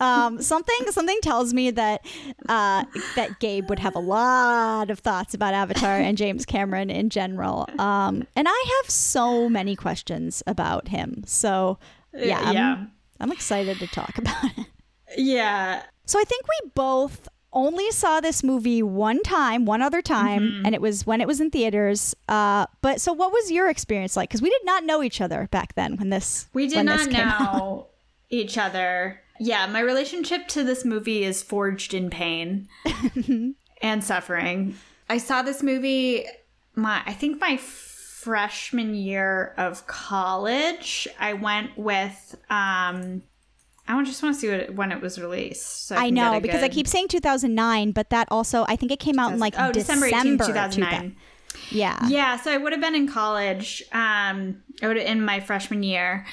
um, 0.00 0.42
something 0.42 0.90
something 0.90 1.20
tells 1.22 1.54
me 1.54 1.70
that 1.70 2.04
uh, 2.48 2.84
that 3.14 3.38
Gabe 3.38 3.70
would 3.70 3.78
have 3.78 3.94
a 3.94 4.00
lot 4.00 4.90
of 4.90 4.98
thoughts 4.98 5.34
about 5.34 5.54
Avatar 5.54 5.96
and 5.96 6.18
James 6.18 6.44
Cameron 6.44 6.90
in 6.90 7.10
general. 7.10 7.68
Um, 7.78 8.26
and 8.34 8.48
I 8.50 8.64
have 8.82 8.90
so 8.90 9.48
many 9.48 9.76
questions 9.76 10.42
about 10.48 10.88
him. 10.88 11.22
So 11.26 11.78
yeah, 12.12 12.40
I'm, 12.40 12.54
yeah. 12.54 12.84
I'm 13.20 13.30
excited 13.30 13.78
to 13.78 13.86
talk 13.86 14.18
about 14.18 14.44
it. 14.58 14.66
Yeah. 15.16 15.84
So 16.06 16.18
I 16.18 16.24
think 16.24 16.44
we 16.48 16.70
both 16.74 17.28
only 17.52 17.90
saw 17.90 18.20
this 18.20 18.42
movie 18.42 18.82
one 18.82 19.22
time, 19.22 19.64
one 19.64 19.80
other 19.82 20.02
time, 20.02 20.42
Mm-hmm. 20.42 20.66
and 20.66 20.74
it 20.74 20.80
was 20.80 21.06
when 21.06 21.20
it 21.20 21.26
was 21.26 21.40
in 21.40 21.50
theaters. 21.50 22.14
Uh, 22.28 22.66
but 22.82 23.00
so 23.00 23.12
what 23.12 23.32
was 23.32 23.50
your 23.50 23.68
experience 23.70 24.16
like? 24.16 24.28
Because 24.28 24.42
we 24.42 24.50
did 24.50 24.64
not 24.64 24.84
know 24.84 25.02
each 25.02 25.20
other 25.20 25.48
back 25.50 25.74
then 25.74 25.96
when 25.96 26.10
this 26.10 26.48
We 26.52 26.66
did 26.68 26.84
not 26.84 27.08
came 27.08 27.16
out. 27.28 27.54
know 27.58 27.86
each 28.28 28.58
other. 28.58 29.20
Yeah, 29.38 29.66
my 29.66 29.80
relationship 29.80 30.48
to 30.48 30.64
this 30.64 30.84
movie 30.84 31.22
is 31.24 31.42
forged 31.42 31.94
in 31.94 32.10
pain 32.10 32.68
and 33.82 34.02
suffering. 34.04 34.74
I 35.08 35.18
saw 35.18 35.42
this 35.42 35.62
movie 35.62 36.26
my 36.74 37.02
I 37.06 37.12
think 37.12 37.40
my 37.40 37.56
freshman 37.58 38.94
year 38.94 39.54
of 39.56 39.86
college. 39.86 41.06
I 41.18 41.34
went 41.34 41.76
with 41.78 42.34
um 42.50 43.22
I 43.88 44.02
just 44.04 44.22
want 44.22 44.34
to 44.34 44.40
see 44.40 44.50
what, 44.50 44.74
when 44.74 44.92
it 44.92 45.00
was 45.00 45.20
released. 45.20 45.86
So 45.86 45.96
I, 45.96 46.06
I 46.06 46.10
know 46.10 46.40
because 46.40 46.62
I 46.62 46.68
keep 46.68 46.88
saying 46.88 47.08
2009, 47.08 47.92
but 47.92 48.10
that 48.10 48.28
also 48.30 48.64
I 48.68 48.76
think 48.76 48.92
it 48.92 49.00
came 49.00 49.18
out 49.18 49.32
in 49.32 49.38
like 49.38 49.54
oh 49.58 49.72
December 49.72 50.06
18, 50.06 50.38
2009. 50.38 50.72
2000 50.74 51.16
Yeah. 51.70 52.08
Yeah, 52.08 52.36
so 52.36 52.52
I 52.52 52.56
would 52.56 52.72
have 52.72 52.80
been 52.80 52.94
in 52.94 53.08
college. 53.08 53.82
Um, 53.92 54.62
I 54.82 54.88
would 54.88 54.96
in 54.96 55.24
my 55.24 55.40
freshman 55.40 55.82
year. 55.82 56.26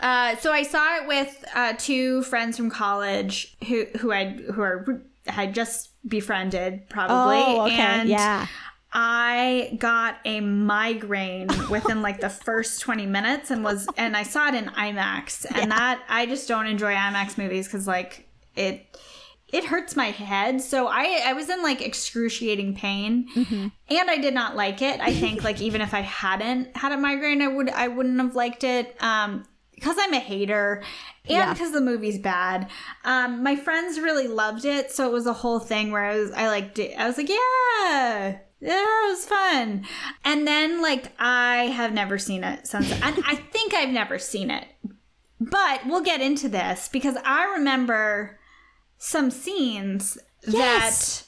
Uh, 0.00 0.36
so 0.36 0.52
I 0.52 0.62
saw 0.62 0.96
it 0.96 1.06
with 1.06 1.44
uh, 1.54 1.74
two 1.78 2.22
friends 2.24 2.56
from 2.56 2.70
college 2.70 3.56
who 3.68 3.86
who 3.98 4.12
I 4.12 4.30
who 4.30 4.60
are 4.60 5.02
had 5.26 5.54
just 5.54 5.90
befriended 6.06 6.88
probably. 6.88 7.36
Oh, 7.36 7.62
okay. 7.66 7.74
And 7.74 8.08
yeah. 8.08 8.46
I 8.96 9.76
got 9.80 10.18
a 10.24 10.40
migraine 10.40 11.48
within 11.68 12.00
like 12.00 12.20
the 12.20 12.30
first 12.30 12.80
20 12.80 13.06
minutes 13.06 13.50
and 13.50 13.64
was 13.64 13.88
and 13.96 14.16
I 14.16 14.22
saw 14.22 14.48
it 14.48 14.54
in 14.54 14.66
IMAX 14.66 15.44
and 15.52 15.70
that 15.72 16.02
I 16.08 16.26
just 16.26 16.46
don't 16.46 16.66
enjoy 16.66 16.94
IMAX 16.94 17.36
movies 17.36 17.66
cuz 17.66 17.86
like 17.88 18.28
it 18.54 18.86
it 19.52 19.64
hurts 19.64 19.94
my 19.96 20.10
head. 20.10 20.60
So 20.60 20.86
I 20.86 21.22
I 21.26 21.32
was 21.32 21.48
in 21.50 21.60
like 21.62 21.82
excruciating 21.82 22.74
pain 22.76 23.28
and 23.88 24.10
I 24.10 24.18
did 24.18 24.32
not 24.34 24.54
like 24.56 24.80
it. 24.80 25.00
I 25.00 25.12
think 25.12 25.42
like 25.42 25.60
even 25.60 25.80
if 25.80 25.92
I 25.92 26.00
hadn't 26.00 26.76
had 26.76 26.92
a 26.92 26.96
migraine 26.96 27.42
I 27.42 27.48
would 27.48 27.70
I 27.70 27.88
wouldn't 27.88 28.18
have 28.20 28.36
liked 28.36 28.62
it 28.62 28.96
um 29.02 29.44
because 29.74 29.96
I'm 29.98 30.14
a 30.14 30.20
hater 30.20 30.82
and 31.24 31.30
Yeah. 31.36 31.52
because 31.52 31.72
the 31.72 31.80
movie's 31.80 32.18
bad. 32.18 32.68
Um 33.04 33.42
my 33.42 33.56
friends 33.56 33.98
really 33.98 34.28
loved 34.28 34.64
it, 34.64 34.92
so 34.92 35.06
it 35.08 35.12
was 35.12 35.26
a 35.26 35.32
whole 35.32 35.58
thing 35.58 35.90
where 35.90 36.04
I 36.04 36.16
was 36.16 36.30
I 36.30 36.46
like 36.46 36.78
I 36.96 37.06
was 37.08 37.16
like, 37.18 37.28
yeah. 37.28 38.38
Yeah, 38.64 38.72
it 39.06 39.08
was 39.10 39.26
fun. 39.26 39.84
And 40.24 40.46
then 40.46 40.80
like 40.82 41.12
I 41.18 41.66
have 41.66 41.92
never 41.92 42.18
seen 42.18 42.42
it 42.44 42.66
since 42.66 42.90
and 42.90 43.22
I 43.26 43.34
think 43.36 43.74
I've 43.74 43.90
never 43.90 44.18
seen 44.18 44.50
it. 44.50 44.66
But 45.40 45.82
we'll 45.86 46.00
get 46.02 46.20
into 46.22 46.48
this 46.48 46.88
because 46.88 47.16
I 47.24 47.44
remember 47.56 48.38
some 48.98 49.30
scenes 49.30 50.16
Yes. 50.46 51.20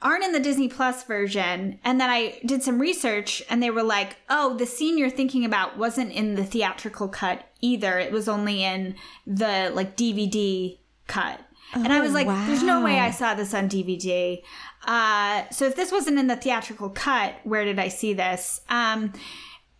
that 0.00 0.06
aren't 0.06 0.22
in 0.24 0.32
the 0.32 0.38
Disney 0.40 0.68
Plus 0.68 1.02
version. 1.04 1.80
And 1.82 2.00
then 2.00 2.10
I 2.10 2.40
did 2.46 2.62
some 2.62 2.78
research 2.80 3.42
and 3.50 3.60
they 3.62 3.70
were 3.70 3.82
like, 3.82 4.16
oh, 4.30 4.56
the 4.56 4.66
scene 4.66 4.96
you're 4.98 5.10
thinking 5.10 5.44
about 5.44 5.76
wasn't 5.78 6.12
in 6.12 6.36
the 6.36 6.44
theatrical 6.44 7.08
cut 7.08 7.48
either. 7.60 7.98
It 7.98 8.12
was 8.12 8.28
only 8.28 8.62
in 8.62 8.94
the 9.26 9.72
like 9.74 9.96
DVD 9.96 10.78
cut. 11.08 11.40
and 11.74 11.92
I 11.92 12.00
was 12.00 12.10
Oh, 12.10 12.14
like, 12.14 12.26
there's 12.46 12.62
no 12.62 12.80
way. 12.82 12.98
I 13.00 13.10
saw 13.10 13.34
this 13.34 13.52
on 13.54 13.68
DVD. 13.68 14.42
Uh, 14.84 15.48
so 15.50 15.66
if 15.66 15.76
this 15.76 15.92
wasn't 15.92 16.18
in 16.18 16.26
the 16.26 16.36
theatrical 16.36 16.90
cut, 16.90 17.34
where 17.44 17.64
did 17.64 17.78
I 17.78 17.88
see 17.88 18.12
this? 18.14 18.60
Um, 18.68 19.12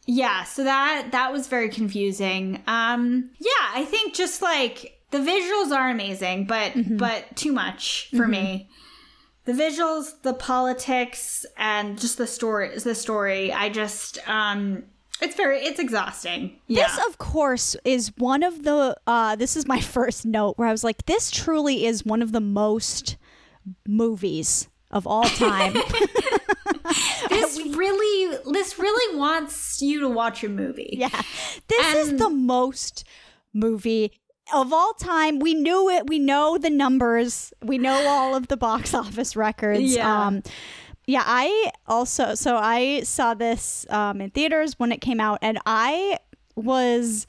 yeah, 0.07 0.45
so 0.45 0.65
that 0.65 1.09
that 1.13 1.33
was 1.33 1.49
very 1.49 1.69
confusing. 1.69 2.63
Um, 2.67 3.31
yeah, 3.39 3.71
I 3.75 3.85
think 3.85 4.15
just 4.15 4.41
like 4.41 4.99
the 5.11 5.19
visuals 5.19 5.71
are 5.71 5.91
amazing, 5.91 6.47
but 6.47 6.73
but 6.97 7.37
too 7.37 7.53
much 7.53 8.11
for 8.17 8.27
me. 8.27 8.71
The 9.45 9.53
visuals, 9.53 10.21
the 10.23 10.35
politics, 10.35 11.47
and 11.57 11.99
just 11.99 12.19
the 12.19 12.27
story. 12.27 12.79
The 12.79 12.95
story. 12.95 13.53
I 13.53 13.69
just 13.69 14.19
um, 14.29 14.85
it's 15.21 15.35
very 15.35 15.61
it's 15.61 15.79
exhausting. 15.79 16.59
Yeah. 16.69 16.87
This, 16.87 17.07
of 17.07 17.19
course, 17.19 17.77
is 17.85 18.13
one 18.17 18.43
of 18.43 18.65
the. 18.65 18.97
Uh, 19.07 19.37
this 19.37 19.57
is 19.57 19.67
my 19.67 19.81
first 19.97 20.25
note 20.25 20.59
where 20.59 20.69
I 20.69 20.73
was 20.73 20.85
like, 20.85 21.05
this 21.07 21.31
truly 21.31 21.85
is 21.85 22.05
one 22.05 22.23
of 22.23 22.33
the 22.33 22.41
most 22.41 23.17
movies 23.87 24.69
of 24.91 25.07
all 25.07 25.25
time. 25.25 25.75
this 27.29 27.59
really 27.77 28.39
this 28.53 28.79
really 28.79 29.17
wants 29.17 29.83
you 29.83 30.01
to 30.01 30.09
watch 30.09 30.45
a 30.45 30.49
movie. 30.49 30.97
yeah. 30.99 31.23
This 31.69 31.95
is 31.95 32.19
the 32.19 32.31
most 32.31 33.05
movie 33.53 34.13
of 34.53 34.73
all 34.73 34.95
time. 34.95 35.39
We 35.39 35.55
knew 35.55 35.89
it. 35.91 36.07
We 36.07 36.19
know 36.19 36.59
the 36.59 36.71
numbers. 36.71 37.53
We 37.63 37.79
know 37.79 38.07
all 38.07 38.35
of 38.35 38.49
the 38.49 38.57
box 38.57 38.95
office 38.95 39.37
records. 39.37 39.97
Yeah. 39.97 40.27
Um, 40.27 40.43
yeah, 41.07 41.23
I 41.25 41.73
also 41.87 42.35
so 42.35 42.57
I 42.57 43.01
saw 43.03 43.33
this 43.33 43.87
um, 43.89 44.21
in 44.21 44.31
theaters 44.31 44.79
when 44.79 44.93
it 44.93 45.01
came 45.01 45.21
out, 45.21 45.39
and 45.41 45.59
I 45.65 46.19
was 46.55 47.27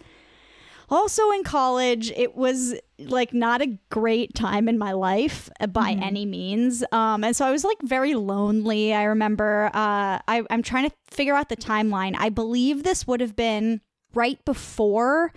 also 0.89 1.31
in 1.31 1.43
college. 1.43 2.11
It 2.11 2.35
was 2.35 2.75
like 2.99 3.33
not 3.33 3.61
a 3.61 3.77
great 3.89 4.33
time 4.35 4.67
in 4.67 4.77
my 4.77 4.91
life 4.91 5.49
uh, 5.59 5.67
by 5.67 5.91
any 5.91 6.25
means, 6.25 6.83
um, 6.91 7.23
and 7.23 7.35
so 7.35 7.45
I 7.45 7.51
was 7.51 7.63
like 7.63 7.81
very 7.81 8.15
lonely. 8.15 8.93
I 8.93 9.03
remember. 9.03 9.67
Uh, 9.73 10.19
I, 10.27 10.43
I'm 10.49 10.63
trying 10.63 10.89
to 10.89 10.95
figure 11.09 11.35
out 11.35 11.49
the 11.49 11.57
timeline. 11.57 12.15
I 12.17 12.29
believe 12.29 12.83
this 12.83 13.05
would 13.07 13.21
have 13.21 13.35
been 13.35 13.81
right 14.13 14.43
before 14.45 15.31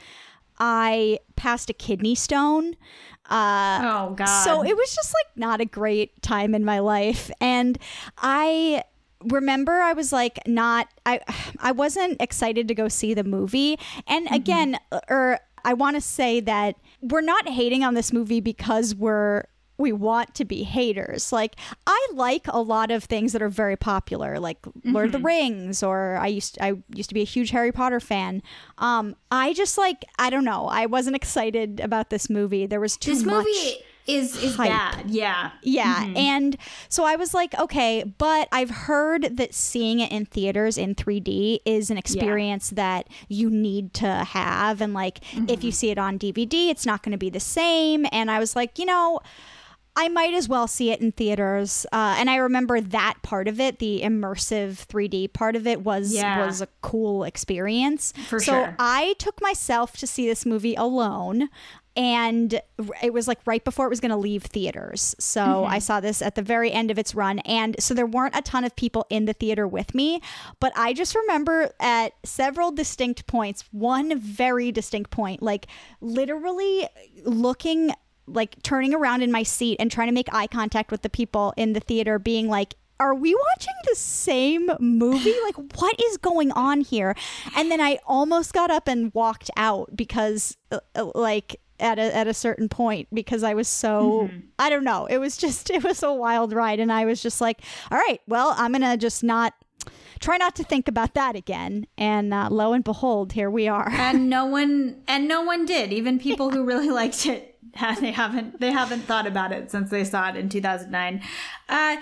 I 0.58 1.18
passed 1.36 1.70
a 1.70 1.74
kidney 1.74 2.14
stone. 2.14 2.74
Uh, 3.30 3.80
Oh 3.82 4.14
God. 4.16 4.26
so 4.44 4.64
it 4.64 4.76
was 4.76 4.94
just 4.94 5.14
like 5.14 5.36
not 5.36 5.60
a 5.60 5.64
great 5.64 6.20
time 6.22 6.54
in 6.54 6.64
my 6.64 6.80
life. 6.80 7.30
And 7.40 7.78
I 8.18 8.82
remember 9.26 9.72
I 9.72 9.92
was 9.92 10.12
like 10.12 10.46
not 10.46 10.88
I 11.06 11.20
I 11.58 11.72
wasn't 11.72 12.20
excited 12.20 12.68
to 12.68 12.74
go 12.74 12.88
see 12.88 13.14
the 13.14 13.24
movie. 13.24 13.78
And 14.06 14.26
mm-hmm. 14.26 14.34
again, 14.34 14.78
or 15.08 15.40
I 15.64 15.74
want 15.74 15.96
to 15.96 16.00
say 16.00 16.40
that 16.40 16.76
we're 17.00 17.20
not 17.20 17.48
hating 17.48 17.84
on 17.84 17.94
this 17.94 18.12
movie 18.12 18.40
because 18.40 18.94
we're 18.94 19.44
we 19.78 19.92
want 19.92 20.34
to 20.36 20.44
be 20.44 20.62
haters. 20.62 21.32
Like 21.32 21.56
I 21.86 22.08
like 22.12 22.46
a 22.48 22.60
lot 22.60 22.90
of 22.90 23.04
things 23.04 23.32
that 23.32 23.42
are 23.42 23.48
very 23.48 23.76
popular, 23.76 24.38
like 24.38 24.58
Lord 24.84 25.06
of 25.06 25.12
the 25.12 25.18
mm-hmm. 25.18 25.26
Rings, 25.26 25.82
or 25.82 26.16
I 26.16 26.28
used 26.28 26.58
I 26.60 26.74
used 26.94 27.08
to 27.10 27.14
be 27.14 27.22
a 27.22 27.24
huge 27.24 27.50
Harry 27.50 27.72
Potter 27.72 28.00
fan. 28.00 28.42
Um, 28.78 29.16
I 29.30 29.52
just 29.52 29.76
like 29.78 30.04
I 30.18 30.30
don't 30.30 30.44
know. 30.44 30.66
I 30.66 30.86
wasn't 30.86 31.16
excited 31.16 31.80
about 31.80 32.10
this 32.10 32.30
movie. 32.30 32.66
There 32.66 32.80
was 32.80 32.96
too 32.96 33.14
this 33.14 33.24
much. 33.24 33.44
movie 33.44 33.84
is 34.06 34.42
is 34.42 34.56
hype. 34.56 34.68
bad. 34.68 35.10
Yeah. 35.10 35.50
Yeah. 35.62 36.12
And 36.16 36.56
so 36.88 37.04
I 37.04 37.16
was 37.16 37.32
like, 37.34 37.58
okay, 37.58 38.04
but 38.18 38.48
I've 38.50 38.70
heard 38.70 39.36
that 39.36 39.54
seeing 39.54 40.00
it 40.00 40.10
in 40.10 40.26
theaters 40.26 40.76
in 40.76 40.94
3D 40.94 41.60
is 41.64 41.90
an 41.90 41.98
experience 41.98 42.70
that 42.70 43.08
you 43.28 43.48
need 43.50 43.94
to 43.94 44.06
have. 44.08 44.80
And 44.80 44.92
like, 44.92 45.20
if 45.48 45.62
you 45.62 45.70
see 45.72 45.90
it 45.90 45.98
on 45.98 46.18
DVD, 46.18 46.68
it's 46.70 46.84
not 46.86 47.02
going 47.02 47.12
to 47.12 47.18
be 47.18 47.30
the 47.30 47.40
same. 47.40 48.06
And 48.10 48.30
I 48.30 48.38
was 48.38 48.56
like, 48.56 48.78
you 48.78 48.86
know, 48.86 49.20
I 49.94 50.08
might 50.08 50.32
as 50.32 50.48
well 50.48 50.66
see 50.66 50.90
it 50.90 51.02
in 51.02 51.12
theaters. 51.12 51.84
Uh, 51.92 52.16
and 52.18 52.30
I 52.30 52.36
remember 52.36 52.80
that 52.80 53.16
part 53.22 53.46
of 53.46 53.60
it, 53.60 53.78
the 53.78 54.00
immersive 54.02 54.86
3D 54.86 55.34
part 55.34 55.54
of 55.54 55.66
it, 55.66 55.82
was 55.82 56.14
Yeah. 56.14 56.46
was 56.46 56.62
a 56.62 56.68
cool 56.80 57.24
experience. 57.24 58.14
For 58.26 58.40
so 58.40 58.52
sure. 58.52 58.76
I 58.78 59.14
took 59.18 59.40
myself 59.42 59.96
to 59.98 60.06
see 60.06 60.26
this 60.26 60.46
movie 60.46 60.74
alone. 60.76 61.50
And 61.96 62.60
it 63.02 63.12
was 63.12 63.28
like 63.28 63.38
right 63.46 63.62
before 63.62 63.86
it 63.86 63.90
was 63.90 64.00
going 64.00 64.10
to 64.10 64.16
leave 64.16 64.44
theaters. 64.44 65.14
So 65.18 65.42
Mm-hmm. 65.42 65.72
I 65.72 65.78
saw 65.78 66.00
this 66.00 66.22
at 66.22 66.34
the 66.34 66.42
very 66.42 66.72
end 66.72 66.90
of 66.90 66.98
its 66.98 67.14
run. 67.14 67.38
And 67.40 67.76
so 67.78 67.94
there 67.94 68.06
weren't 68.06 68.36
a 68.36 68.42
ton 68.42 68.64
of 68.64 68.74
people 68.76 69.06
in 69.10 69.26
the 69.26 69.32
theater 69.32 69.66
with 69.66 69.94
me. 69.94 70.20
But 70.60 70.72
I 70.76 70.92
just 70.92 71.14
remember 71.14 71.70
at 71.80 72.12
several 72.24 72.72
distinct 72.72 73.26
points, 73.26 73.64
one 73.72 74.18
very 74.18 74.72
distinct 74.72 75.10
point, 75.10 75.42
like 75.42 75.66
literally 76.00 76.88
looking 77.24 77.92
like 78.26 78.62
turning 78.62 78.94
around 78.94 79.22
in 79.22 79.32
my 79.32 79.42
seat 79.42 79.76
and 79.80 79.90
trying 79.90 80.08
to 80.08 80.14
make 80.14 80.32
eye 80.32 80.46
contact 80.46 80.90
with 80.90 81.02
the 81.02 81.10
people 81.10 81.52
in 81.56 81.72
the 81.72 81.80
theater, 81.80 82.18
being 82.18 82.48
like, 82.48 82.74
are 83.00 83.14
we 83.14 83.34
watching 83.34 83.74
the 83.90 83.96
same 83.96 84.70
movie? 84.78 85.34
Like, 85.44 85.56
what 85.80 86.00
is 86.00 86.18
going 86.18 86.52
on 86.52 86.82
here? 86.82 87.16
And 87.56 87.68
then 87.68 87.80
I 87.80 87.98
almost 88.06 88.52
got 88.52 88.70
up 88.70 88.86
and 88.86 89.12
walked 89.12 89.50
out 89.56 89.96
because, 89.96 90.56
uh, 90.70 90.78
uh, 90.94 91.10
like, 91.14 91.56
at 91.82 91.98
a, 91.98 92.16
at 92.16 92.26
a 92.26 92.34
certain 92.34 92.68
point 92.68 93.08
because 93.12 93.42
I 93.42 93.54
was 93.54 93.68
so 93.68 94.02
Mm-hmm. 94.02 94.38
I 94.58 94.70
don't 94.70 94.84
know. 94.84 95.06
It 95.06 95.18
was 95.18 95.36
just 95.36 95.70
it 95.76 95.82
was 95.84 96.02
a 96.02 96.12
wild 96.12 96.52
ride. 96.52 96.80
And 96.80 96.92
I 96.92 97.04
was 97.04 97.22
just 97.22 97.40
like 97.40 97.60
all 97.90 97.98
right 97.98 98.20
well 98.26 98.54
I'm 98.56 98.72
gonna 98.72 98.96
just 98.96 99.22
not 99.24 99.54
try 100.20 100.36
not 100.36 100.54
to 100.56 100.64
think 100.64 100.88
about 100.88 101.14
that 101.14 101.34
again. 101.36 101.86
And 101.98 102.32
uh, 102.32 102.48
lo 102.50 102.72
and 102.72 102.84
behold 102.84 103.32
here 103.32 103.50
we 103.50 103.68
are. 103.68 103.90
And 103.92 104.30
no 104.30 104.44
one 104.46 105.02
and 105.08 105.26
no 105.28 105.42
one 105.42 105.66
did. 105.66 105.92
Even 105.92 106.18
people 106.18 106.50
who 106.50 106.64
really 106.64 106.90
liked 107.02 107.26
it 107.26 107.48
they 108.00 108.12
haven't 108.12 108.60
they 108.60 108.70
haven't 108.70 109.00
thought 109.00 109.26
about 109.26 109.50
it 109.50 109.70
since 109.70 109.88
they 109.90 110.04
saw 110.04 110.28
it 110.28 110.36
in 110.36 110.50
2009 110.50 111.22
uh 111.70 111.96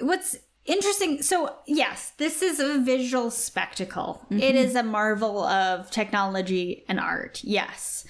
what's 0.00 0.36
interesting 0.64 1.22
so 1.22 1.54
yes 1.68 2.12
this 2.18 2.42
is 2.42 2.58
a 2.58 2.78
visual 2.80 3.30
spectacle. 3.30 4.26
It 4.30 4.56
is 4.56 4.74
a 4.74 4.82
marvel 4.82 5.44
of 5.44 5.90
technology 5.92 6.84
and 6.88 6.98
art. 6.98 7.40
Yes 7.44 8.04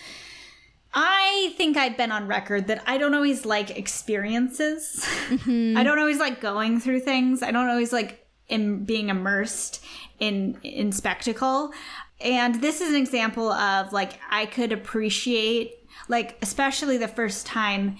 I 0.99 1.53
think 1.59 1.76
I've 1.76 1.97
been 1.99 2.11
on 2.11 2.26
record 2.26 2.69
that 2.69 2.83
I 2.87 2.97
don't 2.97 3.12
always 3.15 3.45
like 3.45 3.71
experiences. 3.76 5.05
Mm-hmm. 5.29 5.76
I 5.79 5.83
don't 5.85 5.99
always 5.99 6.19
like 6.19 6.41
going 6.41 6.81
through 6.81 7.00
things. 7.00 7.43
I 7.43 7.50
don't 7.50 7.69
always 7.69 7.93
like 7.93 8.26
in 8.49 8.85
being 8.85 9.11
immersed 9.11 9.85
in 10.19 10.59
in 10.62 10.93
spectacle. 10.93 11.73
And 12.21 12.62
this 12.62 12.81
is 12.81 12.91
an 12.91 12.97
example 12.97 13.53
of 13.53 13.93
like 13.93 14.19
I 14.31 14.47
could 14.47 14.73
appreciate 14.73 15.75
like 16.09 16.38
especially 16.41 16.97
the 16.97 17.09
first 17.09 17.47
time 17.47 17.99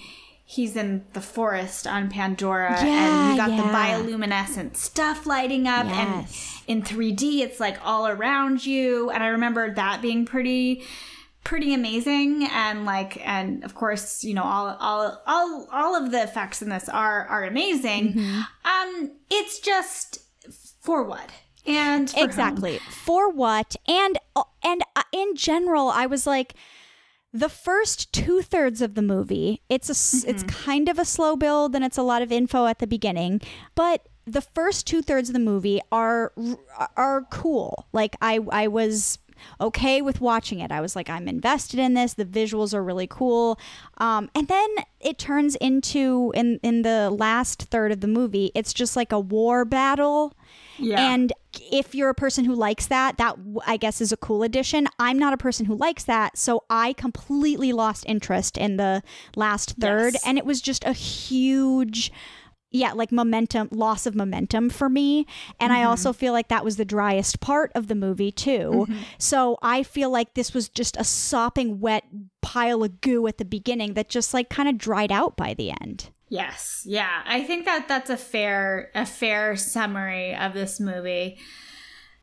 he's 0.49 0.76
in 0.76 1.05
the 1.12 1.21
forest 1.21 1.87
on 1.87 2.09
Pandora 2.09 2.79
and 2.79 3.31
you 3.33 3.37
got 3.37 3.49
the 3.57 3.69
bioluminescent 3.76 4.76
stuff 4.76 5.26
lighting 5.26 5.67
up 5.67 5.85
Yes. 5.87 6.62
and 6.69 6.79
in 6.79 6.83
3D 6.83 7.41
it's 7.41 7.59
like 7.59 7.76
all 7.85 8.07
around 8.07 8.65
you 8.65 9.11
and 9.11 9.25
I 9.25 9.29
remember 9.29 9.75
that 9.75 10.00
being 10.00 10.25
pretty 10.25 10.85
pretty 11.47 11.73
amazing. 11.73 12.49
And 12.53 12.85
like 12.85 13.26
and 13.26 13.65
of 13.65 13.75
course 13.75 14.25
you 14.25 14.35
know 14.35 14.43
all 14.43 14.76
all 14.81 15.23
all 15.26 15.69
all 15.73 15.95
of 15.95 16.11
the 16.11 16.23
effects 16.23 16.61
in 16.61 16.69
this 16.69 16.88
are 16.88 17.26
are 17.26 17.45
amazing. 17.45 18.15
Mm-hmm. 18.15 18.41
um 18.65 19.12
it's 19.31 19.61
just 19.61 20.19
for 20.81 21.05
what? 21.05 21.31
And 21.65 22.11
for 22.11 22.19
whom? 22.19 22.29
exactly. 22.29 22.79
For 22.91 23.31
what? 23.31 23.76
And 23.87 24.19
and 24.62 24.83
uh, 24.97 25.03
in 25.12 25.37
general 25.37 25.88
i 25.88 26.07
was 26.07 26.26
like 26.26 26.55
the 27.33 27.49
first 27.49 28.12
two-thirds 28.12 28.81
of 28.81 28.95
the 28.95 29.03
movie 29.03 29.62
it's 29.69 29.88
a 29.88 29.93
s 29.93 30.25
it's 30.26 30.43
kind 30.45 30.88
of 30.88 30.99
a 30.99 31.05
slow 31.05 31.37
build 31.37 31.75
and 31.75 31.85
it's 31.85 31.99
a 31.99 32.03
lot 32.03 32.23
of 32.23 32.33
info 32.33 32.67
at 32.67 32.79
the 32.79 32.87
beginning 32.87 33.41
but 33.75 34.09
the 34.26 34.41
first 34.41 34.87
two-thirds 34.87 35.29
of 35.29 35.33
the 35.33 35.38
movie 35.38 35.81
are 35.93 36.33
are 36.97 37.26
cool. 37.31 37.87
Like 37.93 38.17
i 38.21 38.41
i 38.50 38.67
was 38.67 39.19
okay 39.61 40.03
with 40.03 40.21
watching 40.21 40.61
it 40.61 40.71
i 40.73 40.81
was 40.81 40.95
like 40.97 41.09
i'm 41.11 41.29
invested 41.29 41.79
in 41.81 41.95
this 41.95 42.15
the 42.15 42.25
visuals 42.25 42.75
are 42.75 42.83
really 42.83 43.07
cool 43.07 43.59
um, 43.99 44.29
and 44.35 44.49
then 44.49 44.69
it 45.00 45.19
turns 45.19 45.57
into 45.57 46.33
in 46.35 46.59
in 46.62 46.83
the 46.83 47.11
last 47.11 47.62
third 47.65 47.93
of 47.93 48.00
the 48.00 48.07
movie 48.09 48.50
it's 48.55 48.73
just 48.73 48.97
like 48.97 49.12
a 49.12 49.21
war 49.21 49.65
battle 49.65 50.35
Yeah. 50.79 51.12
and 51.12 51.33
if 51.73 51.95
you're 51.95 52.11
a 52.11 52.15
person 52.15 52.45
who 52.45 52.55
likes 52.55 52.87
that, 52.88 53.17
that 53.17 53.37
I 53.67 53.79
guess 53.79 54.03
is 54.03 54.12
a 54.12 54.17
cool 54.19 54.43
addition. 54.43 54.87
I'm 54.99 55.19
not 55.19 55.33
a 55.33 55.38
person 55.38 55.65
who 55.65 55.75
likes 55.75 56.05
that, 56.05 56.37
so 56.37 56.65
I 56.69 56.93
completely 56.93 57.73
lost 57.73 58.05
interest 58.07 58.59
in 58.59 58.76
the 58.76 59.03
last 59.37 59.76
third, 59.81 60.12
Yes. 60.12 60.23
and 60.26 60.37
it 60.37 60.45
was 60.45 60.61
just 60.61 60.85
a 60.85 60.93
huge. 60.93 62.12
Yeah, 62.71 62.93
like 62.93 63.13
momentum, 63.13 63.69
loss 63.71 64.07
of 64.07 64.15
momentum 64.15 64.71
for 64.71 64.89
me. 64.89 65.27
And 65.61 65.73
I 65.73 65.85
also 65.85 66.11
mm-hmm. 66.11 66.19
feel 66.19 66.33
like 66.33 66.49
that 66.49 66.65
was 66.65 66.77
the 66.77 66.85
driest 66.85 67.41
part 67.41 67.71
of 67.75 67.87
the 67.87 67.95
movie, 67.95 68.33
too. 68.33 68.87
Mm-hmm. 68.89 68.99
So 69.19 69.57
I 69.63 69.83
feel 69.83 70.11
like 70.11 70.35
this 70.35 70.53
was 70.53 70.69
just 70.69 70.97
a 70.97 71.05
sopping 71.05 71.81
wet 71.81 72.05
pile 72.43 72.83
of 72.83 73.01
goo 73.01 73.27
at 73.27 73.39
the 73.39 73.45
beginning 73.45 73.95
that 73.95 74.09
just 74.09 74.35
like 74.35 74.49
kind 74.50 74.69
of 74.69 74.79
dried 74.79 75.13
out 75.13 75.37
by 75.37 75.55
the 75.55 75.71
end. 75.71 76.11
yes 76.29 76.83
yeah 76.85 77.23
i 77.25 77.43
think 77.43 77.65
that 77.65 77.87
that's 77.87 78.11
a 78.11 78.17
fair 78.17 78.91
a 78.95 79.07
fair 79.07 79.55
summary 79.57 80.35
of 80.35 80.55
this 80.55 80.81
movie 80.81 81.39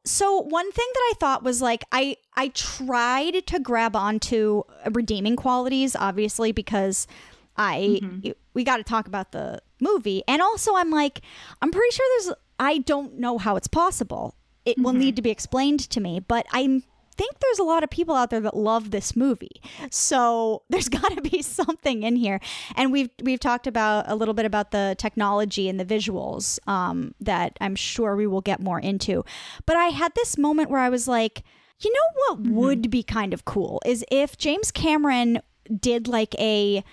So 0.06 0.42
one 0.42 0.70
thing 0.72 0.88
that 0.94 1.12
I 1.12 1.14
thought 1.20 1.44
was 1.44 1.62
like 1.62 1.86
I 1.92 2.18
I 2.36 2.50
tried 2.50 3.48
to 3.48 3.60
grab 3.60 3.96
onto 3.96 4.64
redeeming 4.92 5.38
qualities 5.38 5.96
obviously 5.96 6.52
because 6.52 7.08
I 7.56 8.00
mm-hmm. 8.02 8.32
We 8.54 8.64
got 8.64 8.78
to 8.78 8.84
talk 8.84 9.08
about 9.08 9.32
the 9.32 9.62
movie 9.80 10.24
and 10.28 10.42
also 10.42 10.76
I'm 10.76 10.90
like 10.90 11.22
I'm 11.62 11.72
pretty 11.72 11.94
sure 11.96 12.06
there's 12.18 12.36
I 12.60 12.80
don't 12.80 13.20
know 13.20 13.38
how 13.38 13.56
it's 13.56 13.68
possible. 13.68 14.36
It 14.66 14.78
will 14.80 14.94
need 14.94 15.18
to 15.18 15.22
be 15.22 15.30
explained 15.30 15.82
to 15.90 16.00
me, 16.00 16.22
but 16.22 16.46
I 16.54 16.82
think 17.16 17.40
there's 17.40 17.60
a 17.60 17.64
lot 17.64 17.84
of 17.84 17.90
people 17.90 18.16
out 18.16 18.30
there 18.30 18.40
that 18.40 18.56
love 18.56 18.92
this 18.92 19.16
movie. 19.16 19.62
So 19.90 20.64
there's 20.70 20.90
got 20.90 21.16
to 21.16 21.22
be 21.22 21.42
something 21.42 22.04
in 22.04 22.16
here. 22.16 22.40
And 22.76 22.92
we've 22.92 23.10
we've 23.24 23.40
talked 23.40 23.68
about 23.68 24.06
a 24.08 24.16
little 24.16 24.34
bit 24.34 24.46
about 24.46 24.72
the 24.72 24.96
technology 24.98 25.70
and 25.70 25.80
the 25.80 25.86
visuals 25.86 26.60
um, 26.68 27.14
that 27.20 27.58
I'm 27.62 27.76
sure 27.76 28.16
we 28.16 28.28
will 28.28 28.42
get 28.42 28.60
more 28.60 28.80
into. 28.80 29.24
But 29.66 29.76
I 29.76 29.88
had 29.88 30.14
this 30.16 30.38
moment 30.38 30.70
where 30.70 30.80
I 30.80 30.90
was 30.90 31.08
like, 31.08 31.44
you 31.82 31.92
know 31.92 32.36
what 32.36 32.40
would 32.52 32.90
be 32.90 33.04
kind 33.04 33.34
of 33.34 33.46
cool 33.46 33.82
is 33.86 34.06
if 34.10 34.38
James 34.38 34.72
Cameron 34.72 35.42
did 35.80 36.08
like 36.08 36.34
a 36.40 36.84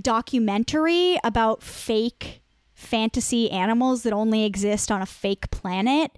documentary 0.00 1.18
about 1.24 1.62
fake 1.62 2.42
fantasy 2.78 3.50
animals 3.50 4.04
that 4.04 4.12
only 4.12 4.44
exist 4.44 4.92
on 4.92 5.02
a 5.02 5.06
fake 5.06 5.50
planet. 5.50 6.12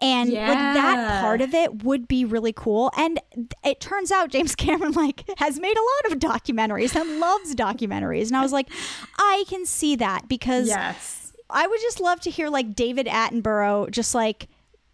And 0.00 0.32
like 0.32 0.74
that 0.74 1.20
part 1.20 1.42
of 1.42 1.52
it 1.52 1.82
would 1.82 2.08
be 2.08 2.24
really 2.24 2.52
cool. 2.54 2.90
And 2.96 3.20
it 3.62 3.80
turns 3.80 4.10
out 4.10 4.30
James 4.30 4.54
Cameron 4.56 4.92
like 4.92 5.24
has 5.36 5.60
made 5.60 5.76
a 5.76 6.08
lot 6.08 6.12
of 6.12 6.18
documentaries 6.18 6.98
and 6.98 7.20
loves 7.20 7.54
documentaries. 7.54 8.28
And 8.28 8.38
I 8.38 8.42
was 8.42 8.52
like 8.52 8.70
I 9.18 9.44
can 9.48 9.66
see 9.66 9.96
that 9.96 10.28
because 10.28 10.68
yes. 10.68 11.34
I 11.50 11.66
would 11.66 11.80
just 11.80 12.00
love 12.00 12.20
to 12.20 12.30
hear 12.30 12.48
like 12.48 12.74
David 12.74 13.06
Attenborough 13.06 13.90
just 13.90 14.14
like 14.14 14.48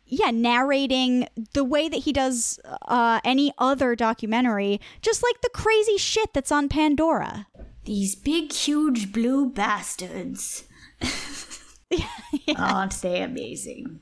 yeah 0.06 0.30
narrating 0.30 1.28
the 1.54 1.64
way 1.64 1.88
that 1.88 1.98
he 1.98 2.12
does 2.12 2.58
uh 2.88 3.20
any 3.24 3.52
other 3.56 3.96
documentary 3.96 4.80
just 5.00 5.22
like 5.22 5.40
the 5.40 5.50
crazy 5.50 5.96
shit 5.96 6.34
that's 6.34 6.52
on 6.52 6.68
Pandora 6.68 7.46
these 7.84 8.14
big 8.14 8.52
huge 8.52 9.12
blue 9.12 9.50
bastards 9.50 10.64
aren't 12.56 13.00
they 13.02 13.20
amazing 13.22 14.00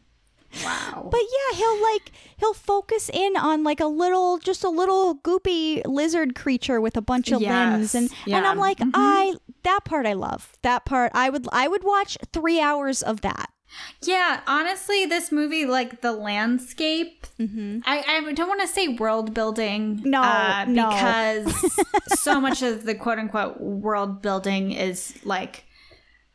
wow 0.64 1.08
But 1.10 1.20
yeah, 1.20 1.56
he'll 1.58 1.82
like 1.82 2.12
he'll 2.38 2.54
focus 2.54 3.10
in 3.12 3.36
on 3.36 3.64
like 3.64 3.80
a 3.80 3.86
little 3.86 4.38
just 4.38 4.64
a 4.64 4.68
little 4.68 5.16
goopy 5.16 5.82
lizard 5.86 6.34
creature 6.34 6.80
with 6.80 6.96
a 6.96 7.00
bunch 7.02 7.32
of 7.32 7.40
Yes, 7.40 7.50
limbs 7.50 7.94
and 7.94 8.10
and 8.10 8.16
yeah. 8.26 8.36
Mm-hmm. 8.38 8.46
I'm 8.46 8.58
like 8.58 8.78
I 8.94 9.34
that 9.64 9.80
part 9.84 10.06
I 10.06 10.12
love. 10.12 10.52
That 10.62 10.84
part 10.84 11.12
I 11.14 11.30
would 11.30 11.46
I 11.52 11.68
would 11.68 11.84
watch 11.84 12.18
3 12.32 12.60
hours 12.60 13.02
of 13.02 13.22
that. 13.22 13.50
Yeah, 14.02 14.40
honestly, 14.46 15.06
this 15.06 15.30
movie, 15.30 15.64
like 15.64 16.00
the 16.00 16.12
landscape, 16.12 17.26
I, 17.86 18.04
I 18.26 18.32
don't 18.32 18.48
want 18.48 18.60
to 18.60 18.68
say 18.68 18.88
world 18.88 19.32
building. 19.34 20.02
No, 20.04 20.22
uh, 20.22 20.64
no. 20.68 20.90
because 20.90 21.80
so 22.20 22.40
much 22.40 22.62
of 22.62 22.84
the 22.84 22.94
quote 22.94 23.18
unquote 23.18 23.60
world 23.60 24.22
building 24.22 24.72
is 24.72 25.14
like, 25.24 25.64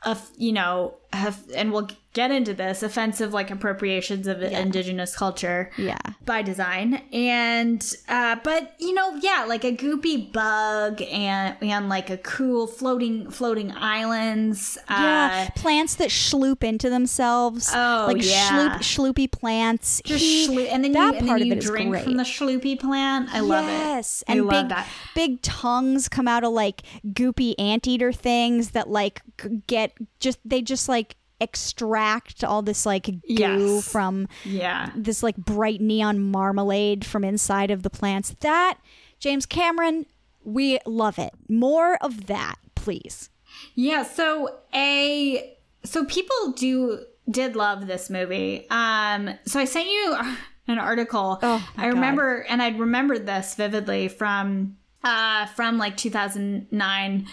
a, 0.04 0.18
you 0.38 0.54
know, 0.54 0.96
have, 1.14 1.44
and 1.56 1.72
we'll 1.72 1.90
get 2.14 2.32
into 2.32 2.52
this 2.54 2.82
offensive 2.82 3.32
like 3.32 3.52
appropriations 3.52 4.26
of 4.26 4.42
indigenous 4.42 5.16
culture 5.16 5.70
Yeah. 5.78 6.00
by 6.26 6.42
design 6.42 7.04
and 7.14 7.94
uh 8.10 8.38
but 8.44 8.74
you 8.80 8.92
know 8.96 9.14
yeah 9.22 9.46
like 9.48 9.64
a 9.64 9.72
goopy 9.72 10.32
bug 10.34 11.00
and 11.04 11.56
and 11.62 11.90
like 11.90 12.10
a 12.10 12.18
cool 12.18 12.66
floating 12.66 13.30
floating 13.30 13.72
islands 13.72 14.80
Yeah, 14.90 15.48
uh 15.48 15.60
plants 15.60 15.94
that 15.96 16.10
schloop 16.10 16.64
into 16.64 16.90
themselves. 16.90 17.70
Oh, 17.72 18.06
like 18.12 18.26
yeah. 18.26 18.50
schloop, 18.50 18.78
schloopy 18.80 19.32
plants. 19.32 20.02
Just 20.04 20.24
He- 20.24 20.48
shlo- 20.48 20.68
and 20.72 20.84
then 20.84 20.94
that 20.94 21.14
you, 21.14 21.20
and 21.20 21.28
part 21.28 21.40
then 21.40 21.42
of 21.42 21.48
you 21.48 21.54
it 21.54 21.60
is 21.60 21.66
drink 21.66 21.92
great. 21.92 22.04
from 22.04 22.18
the 22.18 22.24
shloopy 22.24 22.80
plant. 22.80 23.30
I 23.32 23.42
love 23.42 23.66
it. 23.66 23.72
yes, 23.72 24.24
I 24.28 24.32
and 24.34 24.46
love 24.48 24.50
big 24.64 24.70
that. 24.70 24.88
big 25.14 25.42
tongues 25.44 26.10
come 26.10 26.28
out 26.28 26.44
of 26.44 26.52
like 26.52 26.82
goopy 27.06 27.54
anteater 27.60 28.12
things 28.12 28.72
that 28.72 28.90
like 28.90 29.22
get 29.68 29.94
just 30.20 30.40
they 30.44 30.64
just 30.64 30.90
like 30.90 31.07
extract 31.40 32.44
all 32.44 32.62
this 32.62 32.86
like 32.86 33.06
goo 33.06 33.20
Yes. 33.28 33.92
from 33.92 34.28
Yeah. 34.44 34.92
this 34.96 35.22
like 35.24 35.36
bright 35.38 35.82
neon 35.82 36.20
marmalade 36.20 37.06
from 37.06 37.24
inside 37.24 37.72
of 37.72 37.84
the 37.84 37.90
plants. 37.90 38.36
That 38.42 38.78
James 39.20 39.46
Cameron, 39.46 40.06
we 40.44 40.80
love 40.86 41.20
it. 41.20 41.34
More 41.50 41.96
of 41.98 42.28
that, 42.28 42.56
please. 42.76 43.30
Yeah, 43.76 44.04
so 44.04 44.56
a 44.74 45.58
so 45.84 46.06
people 46.06 46.52
do 46.56 47.00
did 47.30 47.56
love 47.56 47.88
this 47.88 48.10
movie. 48.10 48.66
Um 48.70 49.32
so 49.46 49.60
I 49.60 49.66
sent 49.66 49.88
you 49.90 50.18
an 50.68 50.80
article. 50.80 51.40
Oh, 51.42 51.70
I 51.78 51.88
remember 51.88 52.46
and 52.50 52.62
I 52.62 52.70
remembered 52.70 53.26
this 53.26 53.56
vividly 53.56 54.08
from 54.08 54.78
uh, 55.04 55.46
from 55.48 55.78
like 55.78 55.96
2009 55.96 57.28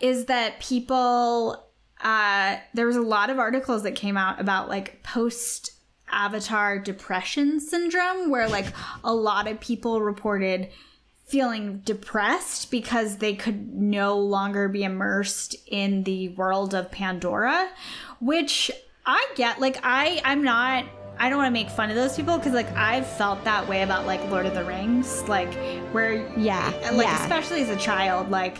is 0.00 0.26
that 0.26 0.60
people 0.60 1.65
uh, 2.06 2.60
there 2.72 2.86
was 2.86 2.94
a 2.94 3.02
lot 3.02 3.30
of 3.30 3.38
articles 3.40 3.82
that 3.82 3.96
came 3.96 4.16
out 4.16 4.40
about 4.40 4.68
like 4.68 5.02
post 5.02 5.72
avatar 6.08 6.78
depression 6.78 7.58
syndrome 7.58 8.30
where 8.30 8.48
like 8.48 8.66
a 9.02 9.12
lot 9.12 9.48
of 9.48 9.58
people 9.58 10.00
reported 10.00 10.68
feeling 11.24 11.78
depressed 11.84 12.70
because 12.70 13.16
they 13.16 13.34
could 13.34 13.74
no 13.74 14.16
longer 14.16 14.68
be 14.68 14.84
immersed 14.84 15.56
in 15.66 16.04
the 16.04 16.28
world 16.28 16.72
of 16.74 16.92
Pandora, 16.92 17.68
which 18.20 18.70
I 19.04 19.26
get. 19.34 19.60
Like 19.60 19.80
I 19.82 20.20
I'm 20.24 20.44
not 20.44 20.84
I 21.18 21.28
don't 21.28 21.38
want 21.38 21.48
to 21.48 21.60
make 21.60 21.70
fun 21.70 21.90
of 21.90 21.96
those 21.96 22.14
people 22.14 22.38
because 22.38 22.52
like 22.52 22.70
I've 22.76 23.06
felt 23.06 23.42
that 23.42 23.66
way 23.68 23.82
about 23.82 24.06
like 24.06 24.22
Lord 24.30 24.46
of 24.46 24.54
the 24.54 24.64
Rings, 24.64 25.28
like 25.28 25.52
where 25.92 26.24
Yeah, 26.38 26.72
like 26.92 27.08
yeah. 27.08 27.20
especially 27.20 27.62
as 27.62 27.68
a 27.68 27.76
child, 27.76 28.30
like 28.30 28.58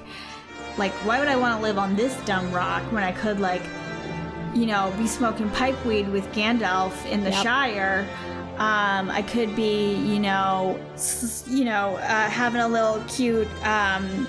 like 0.78 0.92
why 1.06 1.18
would 1.18 1.28
I 1.28 1.36
want 1.36 1.56
to 1.58 1.62
live 1.62 1.78
on 1.78 1.96
this 1.96 2.14
dumb 2.24 2.50
rock 2.52 2.82
when 2.92 3.02
I 3.04 3.12
could 3.12 3.40
like 3.40 3.62
you 4.54 4.66
know 4.66 4.92
be 4.98 5.06
smoking 5.06 5.50
pipe 5.50 5.82
weed 5.84 6.08
with 6.08 6.26
Gandalf 6.32 7.04
in 7.06 7.24
the 7.24 7.30
Yep. 7.30 7.42
Shire. 7.42 8.08
Um, 8.58 9.10
I 9.10 9.20
could 9.20 9.54
be, 9.54 9.96
you 9.96 10.18
know, 10.18 10.80
s- 10.94 11.44
you 11.46 11.66
know, 11.66 11.96
uh, 11.96 12.30
having 12.30 12.62
a 12.62 12.66
little 12.68 13.02
cute 13.06 13.46
um, 13.66 14.26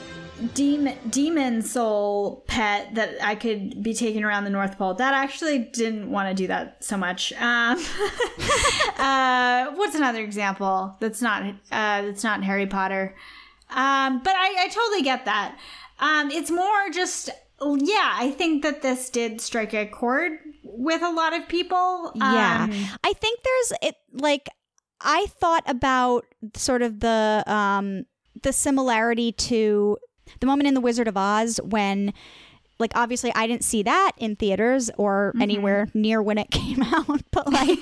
demon 0.54 0.98
demon 1.10 1.62
soul 1.62 2.44
pet 2.46 2.94
that 2.96 3.24
I 3.24 3.36
could 3.36 3.82
be 3.82 3.94
taking 3.94 4.26
around 4.26 4.44
the 4.44 4.50
North 4.50 4.78
Pole. 4.78 4.96
That 4.96 5.14
actually 5.14 5.60
didn't 5.60 6.12
want 6.12 6.28
to 6.28 6.34
do 6.36 6.48
that 6.48 6.84
so 6.84 6.98
much. 6.98 7.32
Um, 7.40 7.78
uh, 8.98 9.68
what's 9.76 9.96
another 9.96 10.22
example 10.22 10.96
that's 11.00 11.22
not 11.22 11.44
uh, 11.44 11.54
that's 12.02 12.24
not 12.24 12.44
Harry 12.44 12.68
Potter? 12.68 13.16
Um, 13.70 14.20
but 14.24 14.34
I, 14.36 14.56
I 14.66 14.68
totally 14.70 15.04
get 15.04 15.26
that. 15.26 15.58
Um, 16.00 16.32
it's 16.32 16.52
more 16.52 16.90
just 16.92 17.30
yeah. 17.60 18.14
I 18.14 18.32
think 18.32 18.64
that 18.64 18.82
this 18.82 19.10
did 19.10 19.42
strike 19.42 19.74
a 19.74 19.86
chord 19.88 20.34
with 20.64 21.02
a 21.02 21.10
lot 21.10 21.34
of 21.34 21.48
people. 21.48 22.12
Yeah. 22.16 22.68
Um, 22.70 23.00
I 23.04 23.14
think 23.14 23.40
there's 23.44 23.74
it 23.82 23.96
like 24.14 24.48
I 25.02 25.26
thought 25.40 25.64
about 25.66 26.26
sort 26.56 26.82
of 26.82 27.00
the 27.00 27.44
um 27.48 28.06
the 28.44 28.54
similarity 28.54 29.32
to 29.32 29.98
the 30.40 30.46
moment 30.46 30.68
in 30.68 30.74
the 30.74 30.82
Wizard 30.82 31.08
of 31.08 31.18
Oz 31.18 31.60
when 31.64 32.14
like 32.80 32.92
obviously 32.96 33.32
I 33.36 33.48
didn't 33.48 33.64
see 33.64 33.84
that 33.84 34.12
in 34.18 34.36
theaters 34.36 34.90
or 34.98 35.32
Mm-hmm. 35.34 35.42
anywhere 35.42 35.88
near 35.94 36.22
when 36.22 36.38
it 36.38 36.50
came 36.52 36.82
out 36.84 37.22
but 37.32 37.52
like 37.52 37.70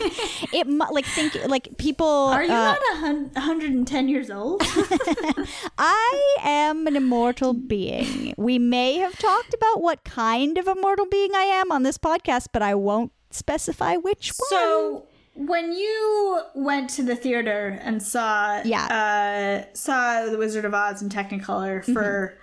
it 0.54 0.68
like 0.68 1.06
think 1.06 1.36
like 1.48 1.78
people 1.78 2.08
Are 2.08 2.44
you 2.44 2.52
uh, 2.52 2.74
not 2.74 2.80
a 2.94 2.96
hun- 2.98 3.32
110 3.34 4.08
years 4.08 4.30
old? 4.32 4.62
I 5.78 6.36
am 6.44 6.88
an 6.88 6.96
immortal 6.96 7.54
being. 7.54 8.34
We 8.38 8.60
may 8.60 8.98
have 8.98 9.18
talked 9.18 9.54
about 9.54 9.82
what 9.82 10.04
kind 10.04 10.58
of 10.58 10.68
immortal 10.68 11.06
being 11.06 11.36
I 11.36 11.44
am 11.44 11.72
on 11.72 11.84
this 11.84 11.98
podcast, 11.98 12.48
but 12.52 12.62
I 12.62 12.76
won't 12.76 13.12
specify 13.32 13.96
which 13.98 14.32
one. 14.38 14.48
So 14.50 15.06
when 15.36 15.74
you 15.74 16.42
went 16.56 16.90
to 16.92 17.04
the 17.04 17.16
theater 17.16 17.80
and 17.84 18.02
saw 18.02 18.62
uh, 18.64 19.66
saw 19.74 20.26
the 20.26 20.38
Wizard 20.38 20.66
of 20.66 20.74
Oz 20.74 21.02
in 21.02 21.10
Technicolor 21.10 21.84
for 21.94 22.38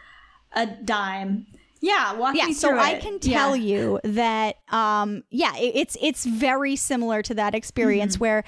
a 0.54 0.66
dime, 0.66 1.46
yeah, 1.82 2.14
walk 2.14 2.34
yeah 2.36 2.50
so 2.52 2.76
i 2.78 2.92
it. 2.92 3.02
can 3.02 3.18
tell 3.18 3.54
Yeah. 3.56 3.70
you 3.70 4.00
that 4.04 4.56
um 4.70 5.24
yeah 5.30 5.54
it, 5.56 5.72
it's 5.74 5.96
it's 6.00 6.24
very 6.24 6.76
similar 6.76 7.20
to 7.22 7.34
that 7.34 7.54
experience 7.54 8.14
Mm-hmm. 8.14 8.22
where 8.24 8.44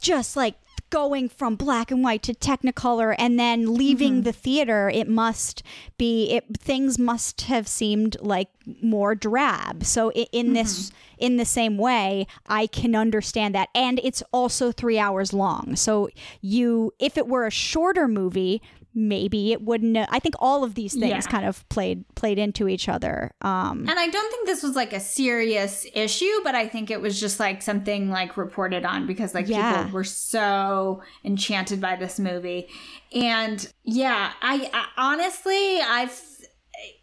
just 0.00 0.36
like 0.36 0.54
going 0.88 1.28
from 1.28 1.56
black 1.56 1.90
and 1.90 2.04
white 2.04 2.22
to 2.22 2.32
technicolor 2.32 3.12
and 3.18 3.38
then 3.40 3.74
leaving 3.74 4.14
Mm-hmm. 4.14 4.22
the 4.22 4.32
theater 4.32 4.88
it 4.88 5.08
must 5.08 5.62
be 5.98 6.30
it 6.30 6.44
things 6.58 6.96
must 6.96 7.42
have 7.42 7.66
seemed 7.66 8.16
like 8.20 8.48
more 8.80 9.14
drab 9.16 9.84
so 9.84 10.12
in 10.12 10.52
this 10.52 10.90
Mm-hmm. 10.90 10.96
in 11.26 11.36
the 11.38 11.44
same 11.44 11.76
way 11.78 12.26
i 12.46 12.68
can 12.68 12.94
understand 12.94 13.52
that 13.56 13.68
and 13.74 14.00
it's 14.04 14.22
also 14.32 14.70
3 14.70 14.96
hours 14.98 15.32
long 15.32 15.74
so 15.74 16.08
you 16.40 16.92
if 17.00 17.18
it 17.18 17.26
were 17.26 17.46
a 17.46 17.50
shorter 17.50 18.06
movie 18.06 18.62
maybe 18.98 19.52
it 19.52 19.60
wouldn't 19.62 19.96
i 20.10 20.18
think 20.18 20.34
all 20.40 20.64
of 20.64 20.74
these 20.74 20.94
things 20.94 21.24
Yeah. 21.26 21.30
kind 21.30 21.46
of 21.46 21.68
played 21.68 22.04
played 22.14 22.38
into 22.38 22.66
each 22.66 22.88
other 22.88 23.30
um 23.42 23.84
And 23.88 23.98
I 23.98 24.08
don't 24.08 24.30
think 24.32 24.46
this 24.46 24.62
was 24.62 24.74
like 24.74 24.92
a 24.94 25.00
serious 25.00 25.84
issue, 25.94 26.32
but 26.42 26.54
I 26.54 26.66
think 26.66 26.90
it 26.90 27.00
was 27.00 27.20
just 27.20 27.38
like 27.38 27.60
something 27.62 28.08
like 28.10 28.36
reported 28.38 28.84
on 28.86 29.06
because 29.06 29.34
like 29.34 29.48
Yeah. 29.48 29.76
people 29.84 29.92
were 29.92 30.04
so 30.04 31.02
enchanted 31.24 31.78
by 31.80 31.96
this 31.96 32.18
movie. 32.18 32.68
And 33.12 33.58
yeah, 33.84 34.32
I, 34.40 34.70
I 34.72 34.86
honestly, 34.96 35.80
I've 35.80 36.18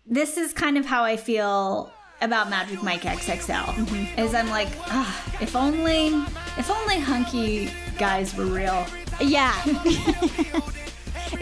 this 0.06 0.38
is 0.38 0.51
kind 0.53 0.77
of 0.77 0.86
how 0.86 1.03
I 1.03 1.15
feel 1.17 1.91
about 2.21 2.49
Magic 2.49 2.82
Mike 2.84 3.01
XXL. 3.03 3.65
Mm-hmm. 3.65 4.19
Is 4.19 4.34
I'm 4.34 4.49
like, 4.49 4.69
ah, 4.88 5.34
if 5.41 5.56
only, 5.56 6.08
if 6.58 6.69
only 6.71 6.99
hunky 6.99 7.69
guys 7.97 8.36
were 8.36 8.45
real. 8.45 8.86
Yeah. 9.21 9.53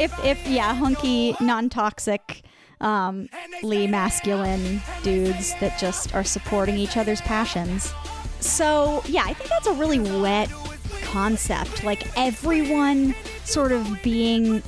if 0.01 0.25
if 0.25 0.47
yeah, 0.47 0.73
hunky, 0.73 1.35
non-toxic, 1.39 2.43
um, 2.79 3.29
masculine 3.63 4.81
dudes 5.03 5.53
that 5.59 5.77
just 5.79 6.13
are 6.15 6.23
supporting 6.23 6.75
each 6.77 6.97
other's 6.97 7.21
passions. 7.21 7.93
So 8.39 9.03
yeah, 9.07 9.23
I 9.25 9.33
think 9.33 9.49
that's 9.49 9.67
a 9.67 9.73
really 9.73 9.99
wet 10.21 10.49
concept. 11.03 11.83
Like 11.83 12.07
everyone 12.17 13.13
sort 13.43 13.71
of 13.71 14.01
being 14.03 14.63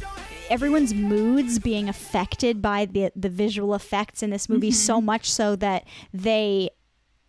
everyone's 0.49 0.93
moods 0.93 1.57
being 1.57 1.89
affected 1.89 2.61
by 2.61 2.85
the 2.85 3.11
the 3.15 3.29
visual 3.29 3.73
effects 3.73 4.21
in 4.21 4.29
this 4.29 4.47
movie 4.49 4.71
so 4.71 5.01
much 5.01 5.31
so 5.31 5.55
that 5.55 5.87
they 6.13 6.69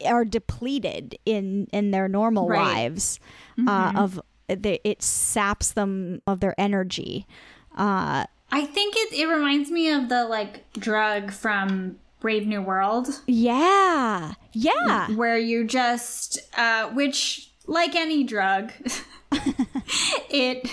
are 0.04 0.24
depleted 0.24 1.16
in 1.24 1.66
in 1.72 1.90
their 1.92 2.08
normal 2.08 2.48
Right. 2.48 2.74
lives 2.92 3.20
uh, 3.66 3.92
of 3.96 4.20
they, 4.48 4.80
it 4.84 5.02
saps 5.02 5.72
them 5.72 6.20
of 6.26 6.40
their 6.40 6.54
energy 6.60 7.26
uh, 7.74 8.24
I 8.52 8.64
think 8.66 8.94
it 8.96 9.12
it 9.12 9.26
reminds 9.26 9.70
me 9.70 9.90
of 9.90 10.08
the 10.08 10.24
like 10.26 10.70
drug 10.74 11.32
from 11.32 11.98
Brave 12.20 12.46
New 12.46 12.62
World. 12.62 13.20
yeah. 13.26 14.34
Yeah. 14.52 15.10
Where 15.10 15.36
you 15.36 15.64
just 15.64 16.38
uh 16.56 16.88
which 16.90 17.50
like 17.66 17.94
any 17.96 18.24
drug 18.24 18.72
it 20.30 20.70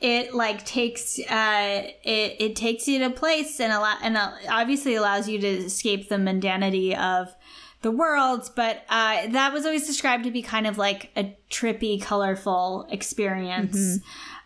it 0.00 0.34
like 0.34 0.64
takes 0.64 1.18
uh 1.18 1.82
it 2.04 2.36
it 2.38 2.56
takes 2.56 2.86
you 2.86 2.98
to 3.00 3.06
a 3.06 3.10
place 3.10 3.58
and 3.60 3.72
allow 3.72 3.96
and 4.02 4.16
uh, 4.16 4.30
obviously 4.50 4.94
allows 4.94 5.28
you 5.28 5.38
to 5.40 5.46
escape 5.48 6.08
the 6.08 6.16
mundanity 6.16 6.96
of 6.96 7.34
the 7.82 7.90
world 7.90 8.50
but 8.54 8.84
uh 8.90 9.26
that 9.28 9.52
was 9.52 9.64
always 9.64 9.86
described 9.86 10.24
to 10.24 10.30
be 10.30 10.42
kind 10.42 10.66
of 10.66 10.78
like 10.78 11.10
a 11.16 11.36
trippy 11.50 12.00
colorful 12.00 12.86
experience 12.90 13.98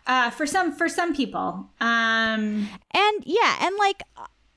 uh 0.07 0.29
for 0.29 0.45
some 0.45 0.71
for 0.71 0.87
some 0.87 1.15
people 1.15 1.69
um 1.81 2.67
and 2.91 3.23
yeah 3.23 3.57
and 3.61 3.75
like 3.77 4.03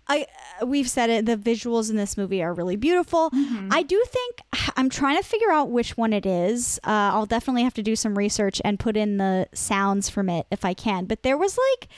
I 0.08 0.26
we've 0.64 0.88
said 0.88 1.10
it 1.10 1.26
the 1.26 1.36
visuals 1.36 1.90
in 1.90 1.96
this 1.96 2.16
movie 2.16 2.42
are 2.42 2.54
really 2.54 2.76
beautiful. 2.76 3.30
I 3.70 3.82
do 3.82 4.02
think 4.08 4.40
I'm 4.76 4.88
trying 4.88 5.18
to 5.18 5.22
figure 5.22 5.50
out 5.50 5.70
which 5.70 5.96
one 5.98 6.12
it 6.14 6.24
is. 6.24 6.78
Uh, 6.82 7.12
I'll 7.12 7.26
definitely 7.26 7.62
have 7.62 7.74
to 7.74 7.82
do 7.82 7.94
some 7.94 8.16
research 8.16 8.60
and 8.64 8.78
put 8.80 8.96
in 8.96 9.18
the 9.18 9.48
sounds 9.52 10.08
from 10.08 10.30
it 10.30 10.46
if 10.50 10.64
I 10.64 10.72
can. 10.72 11.04
But 11.04 11.22
there 11.24 11.36
was 11.36 11.58
like 11.58 11.90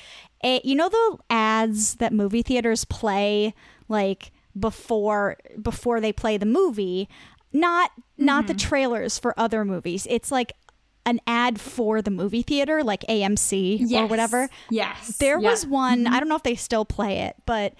a 0.42 0.60
you 0.64 0.74
know 0.74 0.88
the 0.88 1.18
ads 1.30 1.96
that 1.96 2.12
movie 2.12 2.42
theaters 2.42 2.84
play 2.84 3.54
like 3.88 4.32
before 4.58 5.36
before 5.62 6.00
they 6.00 6.12
play 6.12 6.36
the 6.36 6.46
movie, 6.46 7.08
not 7.52 7.92
not 8.18 8.48
the 8.48 8.54
trailers 8.54 9.18
for 9.20 9.38
other 9.38 9.64
movies. 9.64 10.06
It's 10.10 10.32
like 10.32 10.52
an 11.10 11.20
ad 11.26 11.60
for 11.60 12.00
the 12.00 12.10
movie 12.10 12.42
theater 12.42 12.82
like 12.82 13.02
AMC 13.08 13.92
or 13.92 14.06
whatever. 14.06 14.48
yes. 14.70 15.18
There 15.18 15.38
Yeah. 15.38 15.50
was 15.50 15.66
one, 15.66 16.04
mm-hmm. 16.04 16.14
I 16.14 16.20
don't 16.20 16.28
know 16.28 16.36
if 16.36 16.42
they 16.42 16.54
still 16.54 16.84
play 16.84 17.18
it, 17.18 17.36
but 17.46 17.74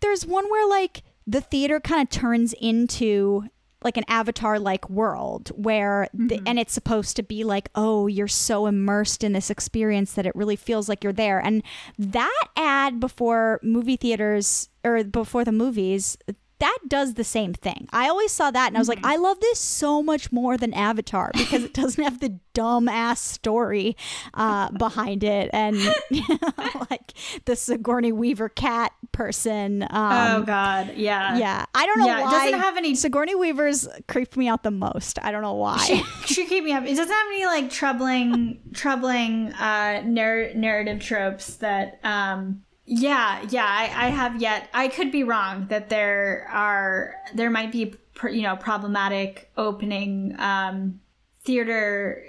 there's 0.00 0.24
one 0.24 0.48
where 0.50 0.66
like 0.68 1.02
the 1.26 1.40
theater 1.42 1.80
kind 1.80 2.00
of 2.00 2.08
turns 2.08 2.54
into 2.54 3.44
like 3.84 3.96
an 3.96 4.04
avatar 4.08 4.58
like 4.58 4.88
world 4.90 5.50
where 5.54 6.08
the, 6.12 6.36
mm-hmm. 6.36 6.48
and 6.48 6.58
it's 6.58 6.72
supposed 6.72 7.14
to 7.14 7.22
be 7.22 7.44
like 7.44 7.68
oh 7.76 8.08
you're 8.08 8.26
so 8.26 8.66
immersed 8.66 9.22
in 9.22 9.32
this 9.34 9.50
experience 9.50 10.14
that 10.14 10.26
it 10.26 10.34
really 10.34 10.56
feels 10.56 10.88
like 10.88 11.04
you're 11.04 11.12
there. 11.12 11.38
And 11.38 11.62
that 11.98 12.42
ad 12.56 12.98
before 12.98 13.60
movie 13.62 13.96
theaters 13.96 14.68
or 14.82 15.04
before 15.04 15.44
the 15.44 15.52
movies 15.52 16.16
that 16.60 16.78
does 16.88 17.14
the 17.14 17.24
same 17.24 17.54
thing. 17.54 17.88
I 17.92 18.08
always 18.08 18.32
saw 18.32 18.50
that 18.50 18.66
and 18.68 18.76
I 18.76 18.80
was 18.80 18.88
like, 18.88 19.04
I 19.04 19.16
love 19.16 19.38
this 19.40 19.58
so 19.60 20.02
much 20.02 20.32
more 20.32 20.56
than 20.56 20.74
Avatar 20.74 21.30
because 21.34 21.62
it 21.64 21.72
doesn't 21.82 22.02
have 22.02 22.18
the 22.20 22.38
dumb 22.52 22.88
ass 22.88 23.20
story 23.20 23.96
uh, 24.34 24.68
behind 24.72 25.22
it 25.22 25.50
and 25.52 25.76
you 26.10 26.22
know, 26.28 26.86
like 26.90 27.12
the 27.44 27.54
Sigourney 27.54 28.10
Weaver 28.10 28.48
cat 28.48 28.92
person. 29.12 29.86
oh 29.88 30.36
Um, 30.38 30.44
god 30.44 30.94
yeah 30.96 31.36
yeah, 31.38 31.64
I 31.74 31.86
don't 31.86 31.98
know 32.00 32.06
Yeah, 32.06 32.20
it 32.20 32.24
why. 32.24 32.44
doesn't 32.46 32.60
have 32.60 32.76
any- 32.76 32.94
Sigourney 32.96 33.34
Weaver's 33.36 33.86
creeped 34.08 34.36
me 34.36 34.48
out 34.48 34.64
the 34.64 34.70
most. 34.72 35.18
I 35.22 35.30
don't 35.30 35.42
know 35.42 35.54
why. 35.54 35.78
she, 35.78 36.02
she 36.34 36.46
keep 36.46 36.64
me 36.64 36.72
up. 36.72 36.84
It 36.84 36.96
doesn't 36.96 37.08
have 37.12 37.26
any 37.28 37.46
like 37.46 37.70
troubling, 37.70 38.58
troubling 38.74 39.52
uh, 39.52 40.02
narr- 40.04 40.54
narrative 40.54 41.00
tropes 41.00 41.56
that 41.58 42.00
um, 42.02 42.62
Yeah, 42.90 43.44
yeah, 43.50 43.66
I, 43.66 44.06
I 44.06 44.08
have 44.08 44.40
yet. 44.40 44.70
I 44.72 44.88
could 44.88 45.12
be 45.12 45.22
wrong 45.22 45.66
that 45.68 45.90
there 45.90 46.48
are 46.50 47.14
there 47.34 47.50
might 47.50 47.70
be 47.70 47.94
you 48.30 48.42
know 48.42 48.56
problematic 48.56 49.50
opening 49.58 50.34
um, 50.38 51.00
theater 51.44 52.24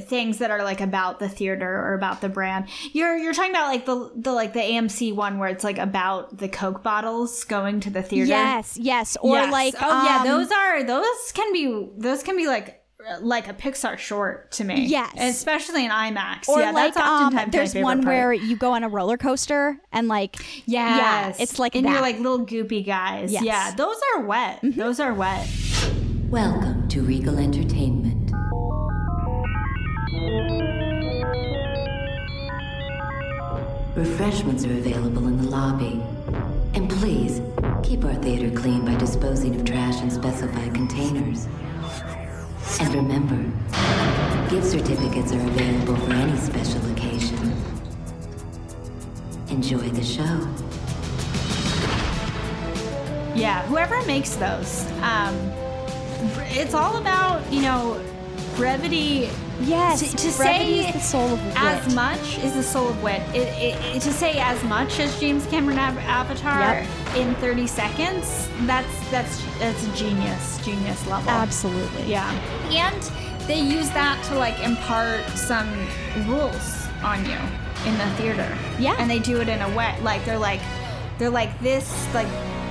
things 0.00 0.38
that 0.38 0.50
are 0.50 0.62
like 0.62 0.80
about 0.80 1.18
the 1.18 1.28
theater 1.28 1.68
or 1.68 1.94
about 1.94 2.20
the 2.20 2.28
brand. 2.28 2.68
You're 2.92 3.16
you're 3.16 3.32
talking 3.32 3.52
about 3.52 3.68
like 3.68 3.86
the 3.86 4.12
the 4.16 4.32
like 4.32 4.52
the 4.52 4.60
AMC 4.60 5.14
one 5.14 5.38
where 5.38 5.48
it's 5.48 5.64
like 5.64 5.78
about 5.78 6.36
the 6.38 6.48
Coke 6.48 6.82
bottles 6.82 7.44
going 7.44 7.80
to 7.80 7.90
the 7.90 8.02
theater. 8.02 8.28
Yes, 8.28 8.76
yes, 8.78 9.16
or 9.20 9.36
Yes. 9.36 9.52
like 9.52 9.74
oh 9.80 10.04
yeah, 10.04 10.20
um, 10.20 10.26
those 10.26 10.50
are 10.50 10.82
those 10.84 11.32
can 11.32 11.52
be 11.52 11.88
those 11.96 12.22
can 12.22 12.36
be 12.36 12.46
like 12.46 12.82
like 13.20 13.48
a 13.48 13.54
Pixar 13.54 13.98
short 13.98 14.50
to 14.52 14.64
me. 14.64 14.86
Yes. 14.86 15.14
especially 15.18 15.84
in 15.84 15.90
IMAX. 15.90 16.48
Or 16.48 16.60
yeah, 16.60 16.70
like 16.70 16.94
that's 16.94 17.06
um, 17.06 17.26
oftentimes 17.26 17.46
my 17.46 17.50
there's 17.50 17.72
favorite 17.72 17.84
one 17.84 18.02
part. 18.02 18.06
where 18.06 18.32
you 18.32 18.56
go 18.56 18.72
on 18.72 18.84
a 18.84 18.88
roller 18.88 19.16
coaster 19.16 19.78
and 19.92 20.08
like 20.08 20.36
yeah, 20.66 21.32
it's 21.38 21.58
like 21.58 21.74
and 21.74 21.86
that. 21.86 21.92
you're 21.92 22.00
like 22.00 22.16
little 22.18 22.44
goopy 22.46 22.84
guys. 22.84 23.32
Yes. 23.32 23.40
Mm-hmm. 23.40 23.46
Yeah, 23.46 23.74
those 23.74 23.96
are 24.14 24.20
wet. 24.22 24.58
Those 24.62 25.00
are 25.00 25.14
wet. 25.14 25.48
Welcome 26.30 26.88
to 26.88 27.02
Regal 27.02 27.38
Entertainment. 27.38 28.32
Refreshments 33.94 34.64
are 34.66 34.72
available 34.72 35.26
in 35.26 35.38
the 35.38 35.48
lobby. 35.48 36.02
And 36.74 36.90
please, 36.90 37.40
keep 37.82 38.04
our 38.04 38.14
theater 38.16 38.50
clean 38.50 38.84
by 38.84 38.94
disposing 38.96 39.54
of 39.56 39.64
trash 39.64 40.02
in 40.02 40.10
specified 40.10 40.74
containers. 40.74 41.48
And 42.80 42.94
remember, 42.94 43.36
gift 44.50 44.66
certificates 44.66 45.32
are 45.32 45.40
available 45.40 45.96
for 45.96 46.12
any 46.12 46.36
special 46.36 46.84
occasion. 46.92 47.54
Enjoy 49.48 49.88
the 49.88 50.04
show. 50.04 50.46
Yeah, 53.34 53.62
whoever 53.66 54.02
makes 54.06 54.34
those, 54.34 54.84
um, 55.00 55.34
it's 56.50 56.74
all 56.74 56.96
about 56.96 57.50
you 57.52 57.62
know 57.62 58.00
brevity. 58.56 59.28
yes, 59.60 60.00
To- 60.00 60.16
to 60.16 60.36
brevity 60.36 60.82
say 60.82 60.88
is 60.88 60.92
the 60.94 61.00
soul 61.00 61.32
of 61.34 61.44
wit. 61.44 61.56
As 61.56 61.94
much 61.94 62.38
is 62.38 62.54
the 62.54 62.62
soul 62.62 62.88
of 62.88 63.02
wit. 63.02 63.22
It, 63.34 63.48
it, 63.58 63.96
it- 63.96 64.02
to 64.02 64.12
say 64.12 64.38
as 64.38 64.62
much 64.64 64.98
as 65.00 65.18
James 65.20 65.46
Cameron 65.46 65.78
Av- 65.78 65.98
Avatar 65.98 66.60
Yep. 66.60 67.16
in 67.16 67.34
30 67.36 67.66
seconds, 67.66 68.48
that's 68.66 69.10
that's 69.10 69.42
that's 69.58 69.86
genius, 69.98 70.58
genius 70.64 71.06
level. 71.06 71.30
Absolutely. 71.30 72.04
Yeah. 72.10 72.30
And 72.70 73.02
they 73.46 73.60
use 73.60 73.88
that 73.90 74.22
to 74.28 74.34
like 74.38 74.58
impart 74.60 75.26
some 75.30 75.68
rules 76.26 76.86
on 77.04 77.24
you 77.24 77.38
in 77.86 77.96
the 77.98 78.06
theater. 78.16 78.56
Yeah. 78.78 78.96
And 78.98 79.08
they 79.10 79.18
do 79.20 79.40
it 79.40 79.48
in 79.48 79.60
a 79.62 79.76
way 79.76 79.96
like 80.02 80.24
they're 80.24 80.38
like 80.38 80.60
they're 81.18 81.30
like 81.30 81.58
this 81.60 82.06
like 82.14 82.26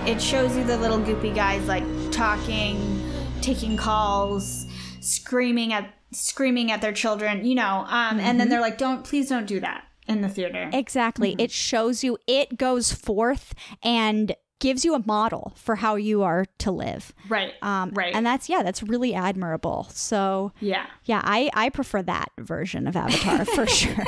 it 0.06 0.22
shows 0.22 0.56
you 0.56 0.64
the 0.64 0.78
little 0.78 1.00
goopy 1.00 1.34
guys 1.34 1.66
like 1.68 1.84
talking, 2.12 3.02
taking 3.42 3.76
calls, 3.78 4.65
screaming 5.06 5.72
at 5.74 5.94
screaming 6.12 6.72
at 6.72 6.82
their 6.82 6.94
children, 6.94 7.46
you 7.46 7.56
know. 7.56 7.86
Um 7.88 8.20
and 8.20 8.20
Mm-hmm. 8.20 8.38
then 8.38 8.50
they're 8.50 8.62
like 8.62 8.78
don't 8.78 9.04
please 9.04 9.30
don't 9.30 9.46
do 9.46 9.60
that 9.60 9.84
in 10.08 10.22
the 10.22 10.30
theater. 10.30 10.70
Exactly. 10.72 11.32
Mm-hmm. 11.32 11.40
It 11.42 11.52
shows 11.52 12.04
you, 12.04 12.18
it 12.28 12.58
goes 12.58 12.94
forth 12.94 13.54
and 13.82 14.36
gives 14.60 14.86
you 14.86 14.94
a 14.96 15.04
model 15.06 15.52
for 15.56 15.76
how 15.76 15.96
you 15.96 16.22
are 16.24 16.46
to 16.60 16.72
live. 16.72 17.12
right. 17.28 17.54
Um, 17.62 17.90
right. 17.92 18.14
And 18.16 18.24
that's, 18.26 18.48
yeah, 18.48 18.62
that's 18.64 18.82
really 18.84 19.14
admirable. 19.16 19.88
So, 19.90 20.54
yeah. 20.60 20.86
yeah, 21.06 21.22
I, 21.24 21.50
I 21.54 21.70
prefer 21.70 22.02
that 22.04 22.30
version 22.38 22.88
of 22.88 22.96
Avatar 22.96 23.46
for 23.46 23.66
sure. 23.80 24.06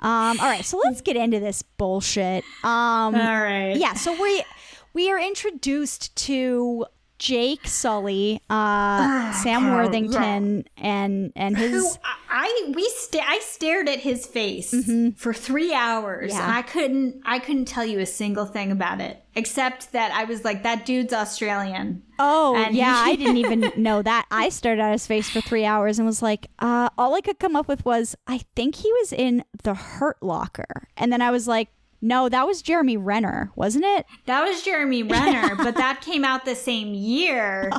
Um, 0.00 0.38
all 0.40 0.46
right, 0.50 0.64
so 0.64 0.78
let's 0.84 1.00
get 1.00 1.16
into 1.16 1.40
this 1.40 1.62
bullshit. 1.62 2.44
Um, 2.62 3.14
All 3.14 3.40
right. 3.42 3.74
yeah, 3.76 3.94
so 3.94 4.12
we 4.20 4.44
we 4.92 5.10
are 5.10 5.18
introduced 5.18 6.14
to 6.26 6.84
Jake 7.18 7.66
Sully, 7.66 8.40
uh, 8.50 9.32
Sam 9.32 9.72
Worthington, 9.72 10.64
and 10.76 11.32
and 11.34 11.56
who 11.56 11.66
his 11.68 11.98
I- 12.04 12.12
I 12.28 12.72
we 12.74 12.86
sta- 12.96 13.24
I 13.26 13.38
stared 13.42 13.88
at 13.88 14.00
his 14.00 14.26
face 14.26 14.74
for 15.16 15.32
three 15.32 15.72
hours 15.72 16.32
Mm-hmm. 16.32 16.38
Yeah. 16.38 16.44
and 16.48 16.52
I 16.58 16.62
couldn't 16.62 17.22
I 17.24 17.38
couldn't 17.38 17.64
tell 17.66 17.84
you 17.86 17.98
a 18.00 18.06
single 18.06 18.44
thing 18.44 18.70
about 18.70 19.00
it 19.00 19.22
except 19.34 19.92
that 19.92 20.12
I 20.12 20.24
was 20.24 20.44
like 20.44 20.62
that 20.64 20.84
dude's 20.84 21.12
Australian. 21.14 22.02
Oh, 22.18 22.54
And 22.56 22.74
yeah, 22.76 23.04
he- 23.06 23.12
I 23.12 23.16
didn't 23.22 23.36
even 23.38 23.72
know 23.76 24.02
that. 24.02 24.26
I 24.30 24.48
stared 24.50 24.78
at 24.80 24.92
his 24.92 25.06
face 25.06 25.28
for 25.30 25.40
three 25.40 25.64
hours 25.64 25.98
and 25.98 26.06
was 26.06 26.22
like, 26.22 26.48
uh, 26.58 26.88
all 26.98 27.14
I 27.14 27.20
could 27.20 27.38
come 27.38 27.54
up 27.56 27.68
with 27.68 27.84
was, 27.84 28.16
I 28.26 28.40
think 28.54 28.76
he 28.76 28.90
was 28.94 29.12
in 29.12 29.44
the 29.62 29.74
Hurt 29.74 30.16
Locker. 30.22 30.88
And 30.96 31.12
then 31.12 31.20
I 31.20 31.30
was 31.30 31.46
like, 31.46 31.68
no, 32.00 32.28
that 32.28 32.46
was 32.46 32.62
Jeremy 32.62 32.96
Renner, 32.96 33.50
wasn't 33.56 33.84
it? 33.84 34.06
That 34.26 34.44
was 34.46 34.62
Jeremy 34.62 35.02
Renner, 35.02 35.54
but 35.56 35.76
that 35.76 36.00
came 36.00 36.24
out 36.24 36.44
the 36.44 36.54
same 36.54 36.94
year 36.94 37.70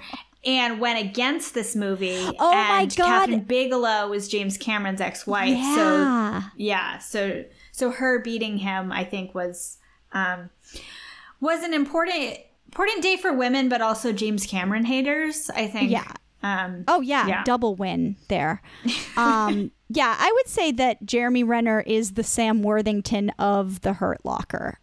and 0.46 0.80
went 0.80 1.00
against 1.00 1.54
this 1.54 1.76
movie. 1.76 2.26
Oh 2.40 2.54
my 2.54 2.86
God. 2.86 3.30
Kathryn 3.30 3.48
Bigelow 3.48 4.08
was 4.10 4.28
James 4.28 4.58
Cameron's 4.58 5.02
ex-wife. 5.02 5.50
So 5.50 6.02
Yeah. 6.02 6.44
yeah, 6.56 6.98
so 7.00 7.44
so 7.72 7.92
her 7.92 8.20
beating 8.20 8.58
him, 8.58 8.92
I 8.92 9.04
think, 9.04 9.36
was 9.36 9.78
um 10.14 10.50
was 11.42 11.64
an 11.64 11.74
important 11.74 12.40
important 12.68 13.02
day 13.04 13.18
for 13.18 13.34
women, 13.34 13.70
but 13.70 13.82
also 13.82 14.12
James 14.14 14.46
Cameron 14.46 14.86
haters. 14.86 15.50
I 15.54 15.68
think. 15.68 15.92
Yeah. 15.92 16.12
Um, 16.44 16.84
Oh, 16.88 17.02
yeah, 17.02 17.28
Yeah. 17.28 17.44
double 17.44 17.76
win 17.76 18.16
there. 18.28 18.62
Um, 19.18 19.72
yeah, 19.90 20.16
I 20.20 20.32
would 20.32 20.48
say 20.48 20.72
that 20.74 21.04
Jeremy 21.06 21.44
Renner 21.44 21.80
is 21.82 22.14
the 22.14 22.24
Sam 22.24 22.62
Worthington 22.62 23.32
of 23.40 23.82
the 23.82 23.94
Hurt 23.94 24.24
Locker. 24.24 24.80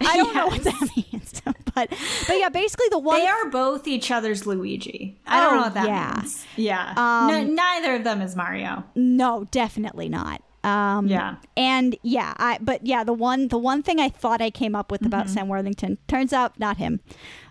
I 0.00 0.16
don't 0.16 0.34
know 0.34 0.46
what 0.46 0.62
that 0.64 0.80
means, 0.96 1.42
but 1.74 1.90
but 2.26 2.38
yeah, 2.38 2.48
basically 2.48 2.86
the 2.90 2.98
one 2.98 3.18
they 3.18 3.26
are 3.26 3.50
both 3.50 3.86
each 3.86 4.10
other's 4.10 4.46
Luigi. 4.46 5.18
I 5.26 5.40
don't 5.40 5.52
Oh, 5.52 5.56
know 5.56 5.62
what 5.62 5.74
that 5.74 5.86
yeah. 5.86 6.14
means. 6.20 6.46
Yeah. 6.56 6.94
Um, 6.96 7.26
no, 7.28 7.42
neither 7.44 7.96
of 7.96 8.04
them 8.04 8.22
is 8.22 8.34
Mario. 8.36 8.84
No, 8.94 9.44
definitely 9.50 10.08
not. 10.08 10.42
Um, 10.64 11.06
Yeah. 11.06 11.36
and 11.56 11.96
yeah, 12.02 12.32
I 12.38 12.58
but 12.60 12.86
yeah, 12.86 13.04
the 13.04 13.12
one 13.12 13.48
the 13.48 13.58
one 13.58 13.82
thing 13.82 14.00
I 14.00 14.08
thought 14.08 14.40
I 14.40 14.50
came 14.50 14.74
up 14.74 14.90
with 14.90 15.00
Mm-hmm. 15.02 15.06
about 15.08 15.28
Sam 15.30 15.48
Worthington 15.48 15.98
turns 16.08 16.32
out 16.32 16.58
not 16.58 16.76
him. 16.78 17.00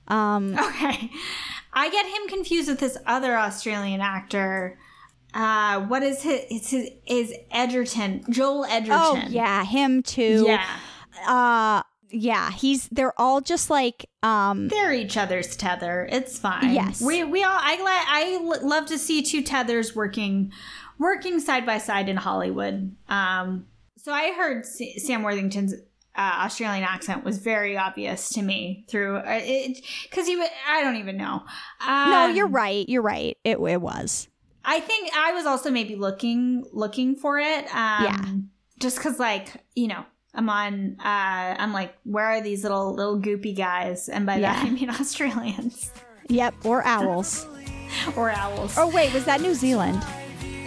Um, 0.08 0.56
Okay. 0.60 1.10
I 1.76 1.90
get 1.90 2.06
him 2.06 2.28
confused 2.28 2.70
with 2.70 2.80
this 2.80 2.98
other 3.06 3.38
Australian 3.38 4.02
actor. 4.02 4.80
Uh, 5.34 5.82
what 5.82 6.02
is 6.02 6.22
his? 6.24 6.42
It's 6.50 6.70
his 6.70 6.90
is 7.06 7.34
Edgerton, 7.52 8.24
Joel 8.30 8.66
Edgerton. 8.66 9.00
oh 9.00 9.22
yeah, 9.28 9.64
him 9.66 10.02
too. 10.02 10.46
yeah. 10.48 10.66
Uh, 11.28 11.84
yeah, 12.10 12.52
he's 12.52 12.88
they're 12.90 13.20
all 13.20 13.42
just 13.42 13.70
like 13.70 14.06
um, 14.24 14.70
They're 14.70 14.94
each 14.94 15.18
other's 15.18 15.56
tether. 15.58 16.08
It's 16.10 16.40
fine. 16.40 16.74
Yes. 16.74 17.02
we 17.02 17.24
we 17.26 17.44
all. 17.44 17.58
I 17.58 17.78
I 18.08 18.60
love 18.64 18.86
to 18.88 18.98
see 18.98 19.22
two 19.22 19.42
tethers 19.42 19.94
working 19.96 20.54
working 20.98 21.42
side 21.42 21.66
by 21.66 21.78
side 21.78 22.08
in 22.08 22.18
Hollywood. 22.18 22.96
Um, 23.10 23.66
so 23.98 24.14
I 24.14 24.34
heard 24.34 24.66
Sam 24.66 25.24
Worthington's 25.24 25.74
uh, 26.18 26.44
Australian 26.46 26.84
accent 26.84 27.24
was 27.24 27.38
very 27.40 27.78
obvious 27.78 28.30
to 28.30 28.42
me 28.42 28.86
through 28.90 29.18
uh, 29.18 29.24
it 29.44 29.84
because 30.04 30.28
he. 30.28 30.42
I 30.68 30.82
don't 30.84 30.96
even 30.98 31.18
know. 31.18 31.44
Um, 31.86 32.10
no, 32.12 32.28
you're 32.28 32.48
right. 32.48 32.88
You're 32.88 33.02
right. 33.02 33.38
It 33.44 33.58
it 33.60 33.82
was. 33.82 34.28
I 34.64 34.80
think 34.80 35.12
I 35.16 35.34
was 35.34 35.46
also 35.46 35.70
maybe 35.72 35.96
looking 35.96 36.66
looking 36.72 37.16
for 37.16 37.40
it. 37.40 37.66
Um, 37.76 38.04
Yeah. 38.04 38.26
Just 38.80 38.98
because, 38.98 39.20
like, 39.20 39.64
you 39.76 39.88
know, 39.88 40.04
I'm 40.34 40.50
on. 40.50 40.98
Uh, 41.00 41.56
I'm 41.60 41.72
like, 41.74 41.96
where 42.04 42.26
are 42.26 42.42
these 42.42 42.64
little 42.64 42.94
little 42.94 43.20
goopy 43.22 43.56
guys? 43.56 44.10
And 44.10 44.26
by 44.26 44.40
that 44.40 44.66
I 44.66 44.70
mean 44.70 44.90
Australians 45.02 45.92
Yep, 46.30 46.56
or 46.66 46.84
owls. 46.86 47.46
or 48.18 48.32
owls. 48.32 48.76
oh 48.78 48.90
wait, 48.90 49.14
was 49.14 49.26
that 49.26 49.42
New 49.42 49.54
Zealand? 49.54 50.04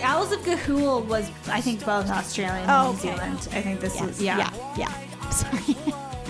Owls 0.01 0.31
of 0.31 0.39
Ga'Hoole 0.43 1.05
was, 1.07 1.29
I 1.49 1.61
think, 1.61 1.85
both 1.85 2.09
Australian 2.09 2.55
and 2.59 2.71
Oh, 2.71 2.93
New 2.93 2.99
okay. 2.99 3.17
Zealand. 3.17 3.49
I 3.51 3.61
think 3.63 3.81
this 3.81 3.97
Yes. 3.97 4.09
is 4.11 4.23
yeah, 4.23 4.39
yeah, 4.39 4.75
yeah. 4.79 4.93
Sorry. 5.33 5.77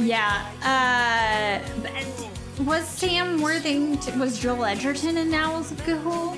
yeah. 0.01 1.63
Uh, 1.63 2.63
was 2.65 2.87
Sam 2.87 3.41
Worthington? 3.41 4.19
Was 4.19 4.39
Joel 4.39 4.65
Edgerton 4.65 5.17
in 5.17 5.33
Owls 5.35 5.71
of 5.73 5.79
Ga'Hoole? 5.83 6.37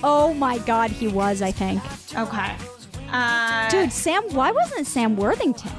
oh 0.04 0.34
my 0.34 0.58
God, 0.58 0.90
he 0.90 1.08
was. 1.08 1.42
I 1.42 1.50
think. 1.52 1.80
Okay. 2.16 2.54
Uh, 3.10 3.68
Dude, 3.70 3.92
Sam, 3.92 4.22
why 4.34 4.50
wasn't 4.52 4.86
Sam 4.86 5.16
Worthington? 5.16 5.70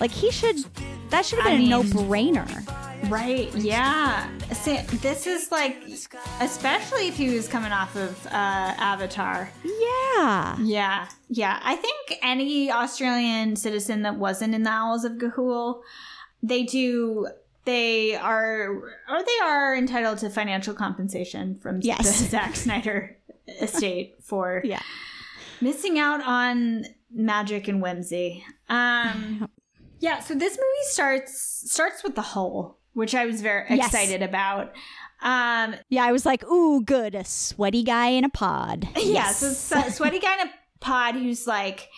Like 0.00 0.10
he 0.10 0.30
should 0.30 0.56
that 1.10 1.24
should 1.24 1.38
have 1.38 1.48
I 1.48 1.56
been 1.56 1.72
a 1.72 1.78
mean- 1.78 1.90
no-brainer. 1.90 2.48
Right, 3.08 3.54
yeah. 3.54 4.28
See, 4.52 4.78
this 4.98 5.26
is 5.26 5.50
like, 5.52 5.76
especially 6.40 7.08
if 7.08 7.16
he 7.16 7.34
was 7.34 7.48
coming 7.48 7.72
off 7.72 7.94
of 7.96 8.26
uh, 8.26 8.30
Avatar. 8.30 9.50
Yeah. 9.64 10.56
Yeah, 10.60 11.08
yeah. 11.28 11.60
I 11.62 11.76
think 11.76 12.18
any 12.22 12.70
Australian 12.70 13.56
citizen 13.56 14.02
that 14.02 14.16
wasn't 14.16 14.54
in 14.54 14.62
the 14.62 14.70
Owls 14.70 15.04
of 15.04 15.12
Ga'Hoole, 15.12 15.80
they 16.42 16.62
do. 16.64 17.28
They 17.66 18.14
are, 18.14 18.68
or 18.74 19.22
they 19.24 19.38
are 19.44 19.74
entitled 19.74 20.18
to 20.18 20.28
financial 20.28 20.74
compensation 20.74 21.54
from 21.56 21.80
Yes. 21.82 22.20
the 22.20 22.26
Zack 22.28 22.56
Snyder 22.56 23.16
estate 23.60 24.16
for 24.22 24.60
Yeah. 24.64 24.80
missing 25.62 25.98
out 25.98 26.22
on 26.22 26.84
magic 27.10 27.66
and 27.68 27.80
whimsy. 27.80 28.44
Um, 28.68 29.48
Yeah, 30.00 30.18
so 30.18 30.34
this 30.34 30.52
movie 30.58 30.88
starts 30.90 31.70
starts 31.70 32.04
with 32.04 32.14
the 32.14 32.20
hole, 32.20 32.76
which 32.94 33.14
I 33.14 33.26
was 33.26 33.42
very 33.42 33.66
Yes. 33.70 33.86
excited 33.88 34.22
about. 34.22 34.72
Um, 35.22 35.74
Yeah, 35.88 36.04
I 36.04 36.12
was 36.12 36.26
like, 36.26 36.44
ooh, 36.44 36.82
good, 36.82 37.14
a 37.14 37.24
sweaty 37.24 37.82
guy 37.82 38.08
in 38.08 38.24
a 38.24 38.28
pod. 38.28 38.88
yeah, 38.96 39.28
so, 39.32 39.48
so 39.50 39.88
sweaty 39.90 40.18
guy 40.18 40.40
in 40.42 40.48
a 40.48 40.52
pod 40.80 41.14
who's 41.14 41.46
like, 41.46 41.88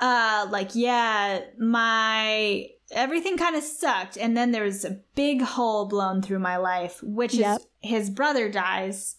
uh, 0.00 0.46
like 0.50 0.74
yeah, 0.74 1.40
my 1.58 2.66
everything 2.90 3.36
kind 3.36 3.56
of 3.56 3.62
sucked, 3.62 4.16
and 4.16 4.36
then 4.36 4.52
there 4.52 4.62
was 4.64 4.84
a 4.84 5.00
big 5.14 5.40
hole 5.42 5.86
blown 5.86 6.20
through 6.22 6.38
my 6.38 6.56
life, 6.56 7.00
which 7.02 7.34
Yep. 7.34 7.58
is 7.60 7.66
his 7.80 8.10
brother 8.10 8.48
dies, 8.50 9.16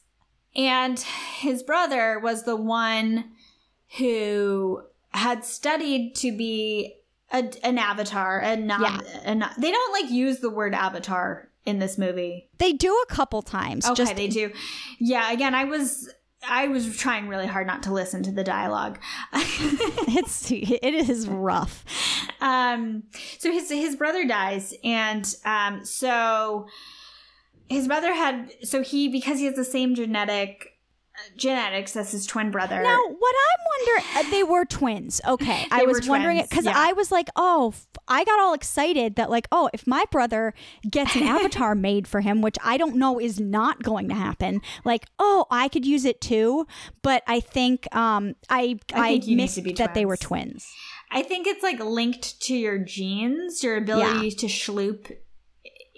and 0.56 1.00
his 1.40 1.62
brother 1.64 2.20
was 2.20 2.44
the 2.44 2.56
one 2.56 3.32
who 3.98 4.82
had 5.12 5.44
studied 5.46 6.14
to 6.16 6.36
be 6.36 6.96
a, 7.40 7.66
an 7.66 7.78
avatar, 7.78 8.40
and 8.40 8.68
not, 8.68 8.82
Yeah. 8.82 9.32
a 9.32 9.36
not, 9.36 9.60
they 9.60 9.72
don't 9.72 10.02
like 10.02 10.12
use 10.12 10.40
the 10.40 10.50
word 10.50 10.74
avatar 10.74 11.50
in 11.66 11.80
this 11.80 11.98
movie. 11.98 12.50
They 12.58 12.74
do 12.74 12.92
a 13.10 13.14
couple 13.14 13.42
times. 13.42 13.86
Okay, 13.86 13.96
just 13.96 14.16
they 14.16 14.28
do. 14.28 14.52
Yeah, 15.00 15.32
again, 15.32 15.56
I 15.56 15.66
was 15.66 16.14
I 16.48 16.68
was 16.68 16.96
trying 16.96 17.28
really 17.28 17.48
hard 17.48 17.66
not 17.66 17.84
to 17.84 17.94
listen 17.94 18.22
to 18.24 18.32
the 18.32 18.44
dialogue. 18.44 19.00
it's 19.34 20.52
it 20.52 20.94
is 20.94 21.28
rough. 21.28 21.84
um, 22.42 23.04
so 23.40 23.52
his 23.52 23.70
his 23.70 23.96
brother 23.96 24.26
dies, 24.26 24.74
and 24.84 25.36
um, 25.44 25.84
so 25.84 26.68
his 27.68 27.88
brother 27.88 28.14
had 28.14 28.52
so 28.64 28.84
he 28.84 29.08
because 29.08 29.40
he 29.40 29.46
has 29.46 29.56
the 29.56 29.66
same 29.66 29.96
genetic 29.96 30.75
genetics 31.36 31.94
that's 31.94 32.12
his 32.12 32.26
twin 32.26 32.52
brother. 32.52 32.82
Now, 32.82 33.00
what 33.08 33.36
I'm 33.36 33.86
wondering, 33.88 34.06
uh, 34.16 34.32
they 34.32 34.44
were 34.44 34.66
twins. 34.66 35.22
Okay, 35.28 35.66
I 35.72 35.86
was 35.86 36.08
wondering 36.08 36.38
it 36.38 36.50
because 36.50 36.66
yeah. 36.66 36.74
I 36.76 36.94
was 36.94 37.12
like, 37.12 37.30
oh, 37.36 37.70
f- 37.70 37.88
I 38.08 38.24
got 38.24 38.40
all 38.40 38.54
excited 38.54 39.16
that 39.16 39.30
like, 39.30 39.48
oh, 39.52 39.70
if 39.74 39.88
my 39.88 40.06
brother 40.12 40.54
gets 40.90 41.16
an 41.16 41.24
avatar 41.24 41.76
made 41.76 42.08
for 42.08 42.22
him, 42.22 42.42
which 42.42 42.58
I 42.64 42.78
don't 42.78 42.96
know 42.96 43.20
is 43.20 43.40
not 43.40 43.84
going 43.84 44.10
to 44.10 44.16
happen, 44.16 44.62
like, 44.84 45.06
oh, 45.20 45.46
I 45.50 45.68
could 45.68 45.86
use 45.86 46.06
it 46.06 46.22
too. 46.22 46.68
But 47.02 47.24
I 47.28 47.40
think 47.40 47.94
um, 47.96 48.36
I 48.50 48.80
I 48.94 49.16
I, 49.16 49.20
think 49.20 49.38
missed 49.38 49.64
that 49.78 49.94
they 49.94 50.06
were 50.06 50.18
twins. 50.18 50.26
twins. 50.26 50.74
I 51.12 51.22
think 51.22 51.48
it's 51.48 51.64
like 51.64 51.80
linked 51.80 52.42
to 52.42 52.56
your 52.56 52.78
genes, 52.78 53.64
your 53.64 53.78
ability 53.78 54.32
to 54.32 54.48
schloop 54.48 55.16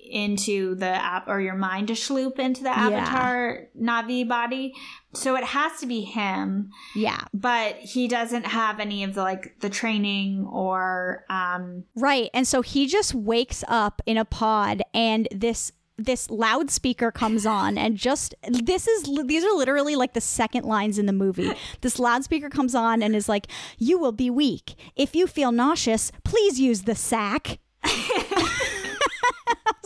into 0.08 0.76
the 0.76 0.86
app 0.88 1.28
or 1.28 1.40
your 1.40 1.56
mind 1.56 1.88
to 1.90 1.94
schloop 1.94 2.40
into 2.40 2.64
the 2.64 2.70
Yeah. 2.70 2.80
avatar 2.98 3.68
Navi 3.80 4.28
body. 4.28 4.74
So 5.14 5.36
it 5.36 5.44
has 5.44 5.80
to 5.80 5.86
be 5.86 6.02
him. 6.02 6.72
Yeah, 6.96 7.22
but 7.34 7.76
he 7.78 8.08
doesn't 8.08 8.46
have 8.46 8.80
any 8.80 9.04
of 9.04 9.14
the 9.16 9.22
like 9.24 9.60
the 9.62 9.70
training 9.70 10.46
or 10.52 11.26
um 11.30 11.84
right. 11.96 12.30
And 12.34 12.48
so 12.48 12.62
he 12.62 12.88
just 12.88 13.14
wakes 13.14 13.64
up 13.68 14.02
in 14.06 14.18
a 14.18 14.26
pod, 14.26 14.82
and 14.94 15.28
this 15.32 15.72
this 16.00 16.30
loudspeaker 16.30 17.12
comes 17.12 17.44
on 17.44 17.76
and 17.76 17.98
just 17.98 18.36
this 18.48 18.88
is 18.88 19.10
these 19.26 19.44
are 19.44 19.54
literally 19.58 19.96
like 19.96 20.14
the 20.14 20.22
second 20.22 20.64
lines 20.64 21.00
in 21.00 21.08
the 21.08 21.12
movie 21.12 21.52
this 21.82 21.98
loudspeaker 21.98 22.52
comes 22.52 22.76
on 22.76 23.02
and 23.02 23.16
is 23.16 23.28
like 23.28 23.48
you 23.80 23.98
will 23.98 24.12
be 24.12 24.30
weak 24.30 24.76
if 24.96 25.16
you 25.16 25.26
feel 25.26 25.52
nauseous 25.52 26.12
please 26.24 26.60
use 26.60 26.84
the 26.84 26.94
sack 26.94 27.58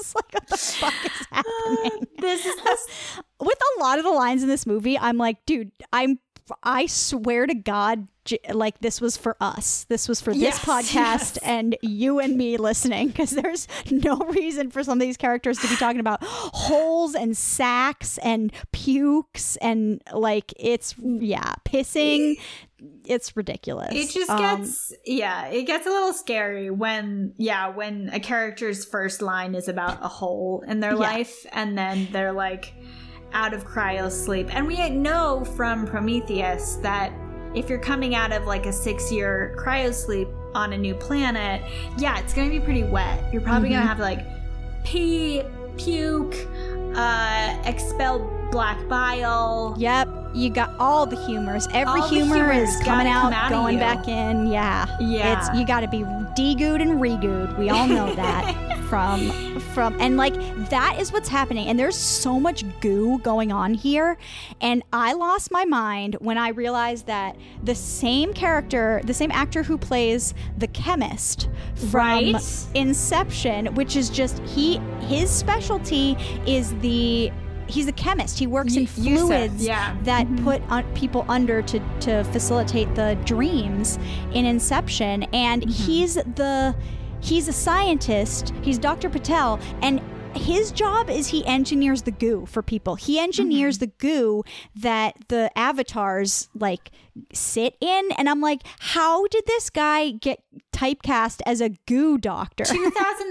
was 0.01 0.15
like, 0.15 0.33
what 0.33 0.47
the 0.47 0.57
fuck 0.57 0.93
is 1.05 1.27
happening? 1.31 2.07
this 2.19 2.45
is 2.45 2.55
this 2.63 2.87
With 3.39 3.57
a 3.77 3.79
lot 3.79 3.97
of 3.97 4.03
the 4.05 4.11
lines 4.11 4.43
in 4.43 4.49
this 4.49 4.65
movie, 4.67 4.97
I'm 4.97 5.17
like, 5.17 5.37
dude, 5.45 5.71
I'm, 5.91 6.19
I 6.63 6.85
swear 6.85 7.47
to 7.47 7.53
God, 7.53 8.07
like 8.53 8.79
this 8.79 8.99
was 9.01 9.17
for 9.17 9.35
us. 9.41 9.85
This 9.89 10.07
was 10.07 10.21
for 10.21 10.33
this 10.33 10.41
Yes, 10.41 10.59
podcast 10.65 10.93
yes. 10.93 11.37
and 11.37 11.75
you 11.81 12.19
and 12.19 12.37
me 12.37 12.57
listening, 12.57 13.07
because 13.07 13.31
there's 13.31 13.67
no 13.91 14.17
reason 14.17 14.69
for 14.71 14.83
some 14.83 14.97
of 14.97 15.01
these 15.01 15.17
characters 15.17 15.57
to 15.59 15.67
be 15.67 15.75
talking 15.75 15.99
about 15.99 16.19
holes 16.23 17.15
and 17.15 17.35
sacks 17.37 18.17
and 18.19 18.51
pukes 18.71 19.55
and 19.57 20.01
like 20.13 20.53
it's 20.57 20.95
yeah, 20.99 21.53
pissing. 21.65 22.39
It's 23.05 23.37
ridiculous. 23.37 23.93
it 23.93 24.09
just 24.09 24.29
Um, 24.29 24.61
gets 24.61 24.93
yeah, 25.05 25.47
it 25.47 25.63
gets 25.63 25.85
a 25.85 25.89
little 25.89 26.13
scary 26.13 26.69
when 26.71 27.33
yeah, 27.37 27.69
when 27.69 28.09
a 28.11 28.19
character's 28.19 28.85
first 28.85 29.21
line 29.21 29.53
is 29.55 29.67
about 29.67 30.03
a 30.03 30.07
hole 30.07 30.63
in 30.67 30.79
their 30.79 30.93
Yeah. 30.93 30.97
life 30.97 31.45
and 31.53 31.77
then 31.77 32.07
they're 32.11 32.33
like 32.33 32.73
out 33.33 33.53
of 33.53 33.65
cryo 33.65 34.11
sleep. 34.11 34.53
And 34.55 34.65
we 34.67 34.89
know 34.89 35.43
from 35.55 35.85
Prometheus 35.87 36.75
that 36.77 37.11
if 37.55 37.69
you're 37.69 37.79
coming 37.79 38.15
out 38.15 38.31
of 38.31 38.45
like 38.45 38.65
a 38.65 38.69
6-year 38.69 39.55
cryo 39.59 39.93
sleep 39.93 40.27
on 40.53 40.73
a 40.73 40.77
new 40.77 40.95
planet, 40.95 41.61
yeah, 41.97 42.19
it's 42.19 42.33
going 42.33 42.49
to 42.49 42.59
be 42.59 42.63
pretty 42.63 42.83
wet. 42.83 43.21
You're 43.31 43.41
probably 43.41 43.69
Mm-hmm. 43.69 43.75
going 43.75 43.81
to 43.83 43.87
have 43.87 43.97
to 43.97 44.03
like 44.03 44.25
pee, 44.85 45.43
puke, 45.77 46.35
uh 46.95 47.57
expel 47.65 48.19
black 48.51 48.77
bile. 48.89 49.73
Yep, 49.77 50.09
you 50.33 50.49
got 50.49 50.75
all 50.77 51.05
the 51.05 51.15
humors. 51.25 51.67
Every 51.71 52.01
All 52.01 52.07
humor 52.09 52.51
is 52.51 52.69
coming 52.83 53.07
out, 53.07 53.31
out 53.31 53.49
going 53.49 53.79
back 53.79 54.07
in. 54.09 54.47
Yeah, 54.47 54.85
Yeah. 54.99 55.37
It's 55.39 55.57
you 55.57 55.65
got 55.65 55.81
to 55.81 55.87
be 55.87 55.99
degooed 55.99 56.81
and 56.81 56.99
regooed. 57.01 57.57
We 57.57 57.69
all 57.69 57.87
know 57.87 58.13
that 58.15 58.77
from 58.89 59.29
from 59.73 59.99
and 59.99 60.17
like 60.17 60.35
that 60.69 60.99
is 60.99 61.11
what's 61.11 61.29
happening. 61.29 61.67
And 61.67 61.79
there's 61.79 61.97
so 61.97 62.39
much 62.39 62.63
goo 62.79 63.19
going 63.19 63.51
on 63.51 63.73
here, 63.73 64.17
and 64.59 64.83
I 64.93 65.13
lost 65.13 65.51
my 65.51 65.65
mind 65.65 66.17
when 66.19 66.37
I 66.37 66.49
realized 66.49 67.07
that 67.07 67.35
the 67.63 67.75
same 67.75 68.33
character, 68.33 69.01
the 69.03 69.13
same 69.13 69.31
actor 69.31 69.63
who 69.63 69.77
plays 69.77 70.33
the 70.57 70.67
chemist 70.67 71.49
from 71.89 72.33
Right. 72.33 72.67
Inception, 72.75 73.73
which 73.75 73.95
is 73.95 74.09
just 74.09 74.39
he 74.39 74.77
his 75.01 75.29
specialty 75.29 76.17
is 76.45 76.73
the 76.79 77.31
he's 77.67 77.87
a 77.87 77.91
chemist. 77.93 78.37
He 78.37 78.47
works 78.47 78.75
in 78.75 78.85
fluids 78.85 79.65
yeah. 79.65 79.95
that 80.03 80.27
mm-hmm. 80.27 80.43
put 80.43 80.61
un- 80.69 80.93
people 80.93 81.25
under 81.27 81.61
to 81.63 81.79
to 82.01 82.23
facilitate 82.25 82.93
the 82.95 83.17
dreams 83.25 83.97
in 84.33 84.45
Inception, 84.45 85.23
and 85.33 85.61
mm-hmm. 85.61 85.71
he's 85.71 86.15
the 86.15 86.75
he's 87.21 87.47
a 87.47 87.53
scientist. 87.53 88.53
He's 88.61 88.77
Dr. 88.77 89.09
Patel, 89.09 89.59
and 89.81 90.01
his 90.35 90.71
job 90.71 91.09
is 91.09 91.27
he 91.27 91.45
engineers 91.45 92.03
the 92.03 92.11
goo 92.11 92.45
for 92.45 92.61
people. 92.61 92.95
He 92.95 93.19
engineers 93.19 93.79
the 93.79 93.87
goo 93.87 94.43
that 94.75 95.15
the 95.27 95.51
avatars 95.57 96.49
like 96.55 96.91
sit 97.33 97.75
in, 97.81 98.11
and 98.17 98.29
I'm 98.29 98.41
like, 98.41 98.61
how 98.79 99.27
did 99.27 99.43
this 99.45 99.69
guy 99.69 100.11
get 100.11 100.41
typecast 100.71 101.41
as 101.45 101.61
a 101.61 101.69
goo 101.85 102.17
doctor? 102.17 102.63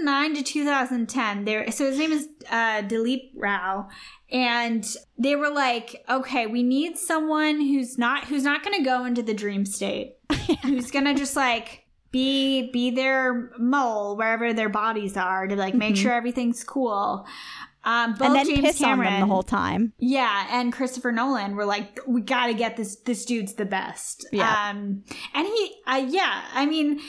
2009 0.01 0.35
to 0.35 0.43
2010 0.43 1.45
there 1.45 1.69
so 1.71 1.85
his 1.85 1.97
name 1.97 2.11
is 2.11 2.27
uh 2.49 2.81
Dilip 2.83 3.31
Rao 3.35 3.89
and 4.31 4.85
they 5.17 5.35
were 5.35 5.49
like 5.49 6.03
okay 6.09 6.47
we 6.47 6.63
need 6.63 6.97
someone 6.97 7.59
who's 7.59 7.97
not 7.97 8.25
who's 8.25 8.43
not 8.43 8.63
going 8.63 8.77
to 8.77 8.83
go 8.83 9.05
into 9.05 9.21
the 9.21 9.33
dream 9.33 9.65
state 9.65 10.15
who's 10.63 10.91
going 10.91 11.05
to 11.05 11.13
just 11.13 11.35
like 11.35 11.80
be 12.11 12.69
be 12.71 12.91
their 12.91 13.51
mole 13.57 14.17
wherever 14.17 14.53
their 14.53 14.69
bodies 14.69 15.15
are 15.15 15.47
to 15.47 15.55
like 15.55 15.73
make 15.73 15.95
sure 15.95 16.11
everything's 16.11 16.63
cool 16.63 17.25
um 17.83 18.13
both 18.13 18.21
and 18.27 18.35
then 18.35 18.45
James 18.45 18.61
piss 18.61 18.77
Cameron, 18.77 19.07
on 19.07 19.13
them 19.13 19.29
the 19.29 19.33
whole 19.33 19.41
time. 19.43 19.93
yeah, 19.97 20.45
and 20.51 20.71
Christopher 20.71 21.11
Nolan 21.11 21.55
were 21.55 21.65
like, 21.65 21.99
we 22.05 22.21
got 22.21 22.47
to 22.47 22.53
get 22.53 22.77
this. 22.77 22.97
This 22.97 23.25
dude's 23.25 23.53
the 23.55 23.65
best. 23.65 24.27
Yeah. 24.31 24.69
Um, 24.69 25.03
and 25.33 25.47
he, 25.47 25.75
uh, 25.87 26.05
yeah, 26.07 26.43
I 26.53 26.67
mean, 26.67 26.99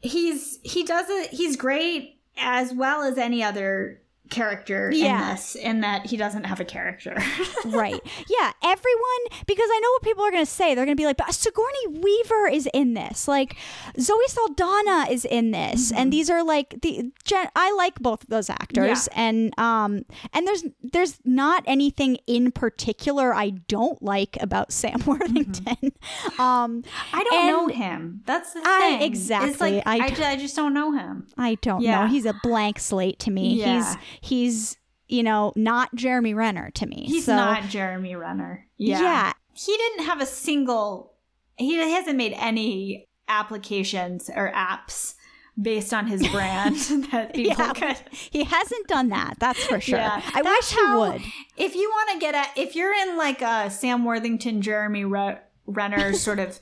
he's 0.00 0.58
he 0.62 0.84
does 0.84 1.06
it. 1.08 1.30
He's 1.30 1.56
great 1.56 2.18
as 2.36 2.74
well 2.74 3.02
as 3.04 3.16
any 3.16 3.42
other 3.42 4.01
character 4.30 4.90
Yeah. 4.92 5.22
in 5.30 5.34
this. 5.34 5.54
In 5.56 5.80
that 5.80 6.06
he 6.06 6.16
doesn't 6.16 6.44
have 6.44 6.60
a 6.60 6.64
character. 6.64 7.16
right. 7.66 8.00
Yeah, 8.28 8.52
everyone 8.62 9.20
because 9.46 9.68
I 9.70 9.80
know 9.82 9.90
what 9.92 10.02
people 10.02 10.24
are 10.24 10.30
going 10.30 10.44
to 10.44 10.50
say. 10.50 10.74
They're 10.74 10.86
going 10.86 10.96
to 10.96 11.00
be 11.00 11.06
like, 11.06 11.16
"But 11.18 11.34
Sigourney 11.34 11.86
Weaver 12.00 12.46
is 12.48 12.68
in 12.72 12.94
this. 12.94 13.28
Like 13.28 13.56
Zoe 14.00 14.16
Saldana 14.28 15.06
is 15.10 15.24
in 15.24 15.50
this." 15.50 15.92
And 15.92 16.12
these 16.12 16.30
are 16.30 16.42
like 16.42 16.80
the 16.82 17.12
gen- 17.24 17.50
I 17.54 17.72
like 17.72 18.00
both 18.00 18.22
of 18.22 18.28
those 18.30 18.48
actors 18.48 19.08
and 19.14 19.58
um 19.58 20.04
and 20.32 20.46
there's 20.46 20.64
there's 20.82 21.18
not 21.24 21.62
anything 21.66 22.16
in 22.26 22.52
particular 22.52 23.34
I 23.34 23.50
don't 23.50 24.02
like 24.02 24.36
about 24.40 24.72
Sam 24.82 25.00
Worthington. 25.04 25.92
Um 26.38 26.82
I 27.12 27.24
don't 27.24 27.46
know 27.46 27.68
him. 27.68 28.22
That's 28.24 28.52
the 28.54 28.60
thing. 28.60 28.68
I- 28.68 28.98
It's 29.02 29.04
exactly. 29.04 29.76
like, 29.76 29.86
I 29.86 29.96
I, 30.04 30.08
d- 30.08 30.14
ju- 30.16 30.24
I 30.24 30.36
just 30.36 30.56
don't 30.56 30.72
know 30.74 30.92
him. 30.92 31.26
I 31.36 31.56
don't 31.56 31.82
Yeah. 31.82 32.02
know. 32.02 32.06
He's 32.08 32.24
a 32.26 32.34
blank 32.42 32.78
slate 32.78 33.18
to 33.20 33.30
me. 33.30 33.54
Yeah. 33.54 33.76
He's 33.76 33.96
he's 34.20 34.76
you 35.08 35.22
know, 35.22 35.52
not 35.56 35.94
Jeremy 35.94 36.32
Renner 36.32 36.70
to 36.70 36.86
me. 36.86 37.04
He's 37.06 37.26
So- 37.26 37.36
not 37.36 37.64
Jeremy 37.64 38.16
Renner. 38.16 38.66
Yeah. 38.78 39.00
yeah. 39.02 39.32
he 39.52 39.76
didn't 39.76 40.06
have 40.06 40.20
a 40.22 40.26
single 40.26 41.12
he 41.58 41.74
hasn't 41.76 42.16
made 42.16 42.32
any 42.38 43.08
applications 43.28 44.30
or 44.34 44.50
apps 44.52 45.14
based 45.60 45.92
on 45.92 46.06
his 46.06 46.26
brand 46.32 46.76
that 47.12 47.34
people 47.34 47.54
Yeah. 47.58 47.72
could 47.74 47.96
He 48.10 48.44
hasn't 48.44 48.86
done 48.88 49.10
that, 49.10 49.34
that's 49.38 49.62
for 49.64 49.80
sure. 49.80 49.98
Yeah, 49.98 50.22
I 50.34 50.40
wish 50.40 50.70
he 50.70 50.96
would. 50.96 51.22
if 51.58 51.74
you 51.74 51.90
want 51.90 52.10
to 52.12 52.18
get 52.18 52.34
at 52.34 52.48
if 52.56 52.74
you're 52.74 52.94
in 52.94 53.18
like 53.18 53.42
a 53.42 53.68
sam 53.70 54.04
worthington 54.06 54.62
jeremy 54.62 55.04
Re- 55.04 55.40
renner 55.66 56.12
sort 56.26 56.38
of 56.38 56.58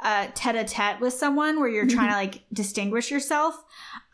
uh, 0.00 0.28
tete-a-tete 0.34 1.00
with 1.00 1.12
someone 1.14 1.58
where 1.58 1.68
you're 1.68 1.86
trying 1.86 2.10
to 2.10 2.14
like 2.16 2.42
distinguish 2.52 3.10
yourself, 3.10 3.54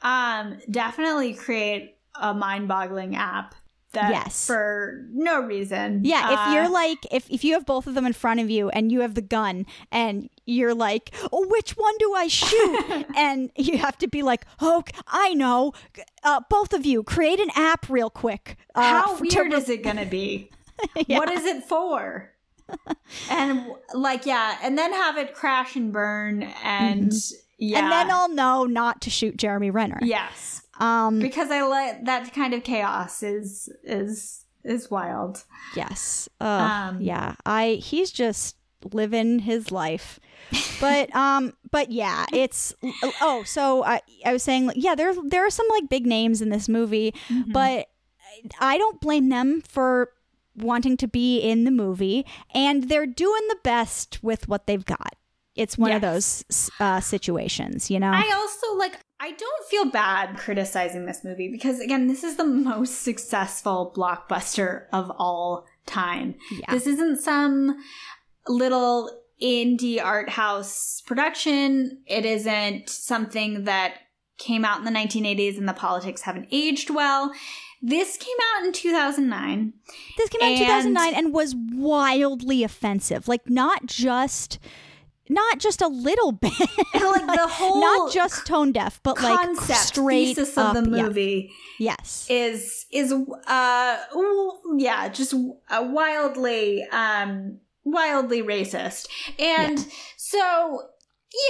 um, 0.03 0.59
definitely 0.71 1.33
create 1.35 1.97
a 2.21 2.35
mind-boggling 2.35 3.17
app 3.17 3.55
that 3.93 4.11
Yes. 4.11 4.47
for 4.47 5.07
no 5.13 5.41
reason. 5.41 6.03
Yeah, 6.05 6.33
if 6.33 6.39
Uh, 6.39 6.53
you're 6.55 6.69
like 6.69 6.99
if 7.11 7.27
if 7.31 7.43
you 7.43 7.55
have 7.55 7.65
both 7.65 7.87
of 7.87 7.95
them 7.95 8.05
in 8.05 8.13
front 8.13 8.39
of 8.41 8.51
you 8.51 8.69
and 8.71 8.93
you 8.93 9.01
have 9.01 9.15
the 9.15 9.23
gun 9.23 9.65
and 9.91 10.29
you're 10.45 10.75
like, 10.75 11.15
"Oh, 11.33 11.47
which 11.49 11.71
one 11.73 11.95
do 11.99 12.13
I 12.15 12.29
shoot?" 12.29 13.07
and 13.17 13.51
you 13.57 13.79
have 13.79 13.97
to 13.99 14.07
be 14.07 14.23
like, 14.23 14.45
"Oh, 14.61 14.83
I 15.07 15.33
know. 15.33 15.73
Uh, 16.23 16.41
both 16.51 16.75
of 16.75 16.85
you 16.85 17.03
create 17.03 17.41
an 17.41 17.51
app 17.55 17.89
real 17.89 18.11
quick." 18.11 18.59
Uh, 18.75 18.83
how 18.83 19.17
to 19.17 19.23
weird 19.23 19.53
re- 19.53 19.59
is 19.59 19.69
it 19.71 19.83
gonna 19.83 20.05
be? 20.07 20.51
Yeah. 21.09 21.19
What 21.19 21.31
is 21.33 21.45
it 21.45 21.65
for? 21.65 22.31
and 23.31 23.67
like 23.95 24.27
yeah, 24.27 24.59
and 24.63 24.77
then 24.77 24.93
have 24.93 25.17
it 25.17 25.35
crash 25.35 25.77
and 25.77 25.93
burn 25.93 26.43
and 26.63 27.13
yeah. 27.59 27.79
Mm-hmm. 27.79 27.85
And 27.85 27.93
then 27.93 28.11
I'll 28.11 28.29
know 28.29 28.65
not 28.65 29.01
to 29.03 29.11
shoot 29.11 29.37
Jeremy 29.39 29.71
Renner. 29.71 29.99
yes. 30.03 30.63
Um 30.79 31.19
Because 31.19 31.51
I 31.51 31.63
like 31.63 32.05
that 32.07 32.33
kind 32.33 32.55
of 32.55 32.65
chaos 32.65 33.23
is 33.23 33.69
is 33.85 34.45
is 34.65 34.91
wild. 34.91 35.45
yes. 35.77 36.29
Ugh, 36.41 36.71
Um, 36.71 37.01
yeah. 37.01 37.35
I 37.47 37.81
he's 37.83 38.11
just 38.11 38.57
living 38.93 39.41
his 39.41 39.71
life. 39.73 40.19
But 40.81 41.15
um 41.25 41.53
but 41.71 41.91
yeah, 41.91 42.25
it's 42.33 42.75
oh, 43.21 43.43
so 43.45 43.85
I 43.85 44.01
I 44.25 44.33
was 44.33 44.43
saying 44.43 44.73
yeah, 44.77 44.95
there 44.95 45.15
there 45.25 45.45
are 45.47 45.51
some 45.51 45.67
like 45.71 45.89
big 45.89 46.07
names 46.07 46.41
in 46.43 46.49
this 46.51 46.69
movie, 46.69 47.13
Mm-hmm. 47.29 47.53
but 47.53 47.89
I 48.61 48.79
don't 48.79 49.01
blame 49.01 49.31
them 49.31 49.63
for 49.67 50.11
wanting 50.57 50.97
to 50.99 51.09
be 51.09 51.39
in 51.41 51.65
the 51.65 51.71
movie 51.71 52.25
and 52.55 52.89
they're 52.89 53.07
doing 53.07 53.43
the 53.49 53.59
best 53.63 54.23
with 54.23 54.49
what 54.49 54.67
they've 54.67 54.85
got. 54.85 55.15
It's 55.59 55.77
one 55.77 55.93
of 55.93 56.01
those 56.01 56.45
uh, 56.79 57.01
situations, 57.01 57.91
you 57.91 57.99
know. 57.99 58.13
I 58.13 58.33
also 58.35 58.77
like 58.77 58.99
I 59.21 59.33
don't 59.33 59.67
feel 59.69 59.91
bad 59.91 60.37
criticizing 60.37 61.05
this 61.07 61.25
movie 61.25 61.51
because 61.51 61.81
again, 61.81 62.07
this 62.07 62.23
is 62.23 62.37
the 62.37 62.45
most 62.45 63.03
successful 63.03 63.93
blockbuster 63.97 64.85
of 64.93 65.11
all 65.19 65.67
time. 65.87 66.37
Yeah. 66.53 66.73
This 66.73 66.87
isn't 66.87 67.21
some 67.21 67.77
little 68.47 69.11
indie 69.43 70.03
art 70.03 70.31
house 70.31 71.03
production. 71.05 72.03
It 72.07 72.25
isn't 72.25 72.89
something 72.89 73.65
that 73.65 73.95
came 74.39 74.65
out 74.65 74.79
in 74.79 74.85
the 74.85 74.93
1980s 74.93 75.59
and 75.59 75.69
the 75.69 75.73
politics 75.73 76.23
haven't 76.23 76.47
aged 76.53 76.91
well. 76.91 77.33
This 77.83 78.17
came 78.17 78.37
out 78.55 78.67
in 78.67 78.73
2009. 78.73 79.73
This 80.17 80.29
came 80.29 80.43
out 80.43 80.53
in 80.53 80.59
2009 80.59 81.15
and 81.15 81.33
was 81.33 81.55
wildly 81.73 82.63
offensive. 82.63 83.27
Like 83.27 83.49
not 83.49 83.87
just 83.87 84.59
not 85.29 85.59
just 85.59 85.83
a 85.83 85.89
little 85.89 86.33
bit. 86.33 86.53
like 86.59 87.27
the 87.27 87.47
whole 87.49 87.81
not 87.81 88.13
just 88.13 88.47
tone 88.47 88.73
deaf, 88.73 89.01
but 89.03 89.21
like 89.21 89.39
concept 89.39 89.81
straight 89.81 90.37
thesis 90.37 90.57
up, 90.57 90.77
of 90.77 90.85
the 90.85 90.97
yeah. 90.97 91.03
movie. 91.03 91.53
Yes. 91.79 92.27
is 92.29 92.87
is 92.91 93.13
uh 93.13 93.97
ooh, 94.17 94.77
yeah 94.79 95.09
just 95.09 95.35
uh, 95.35 95.87
wildly 95.89 96.83
um 96.91 97.59
wildly 97.85 98.43
racist 98.43 99.09
and 99.39 99.87
so 100.17 100.83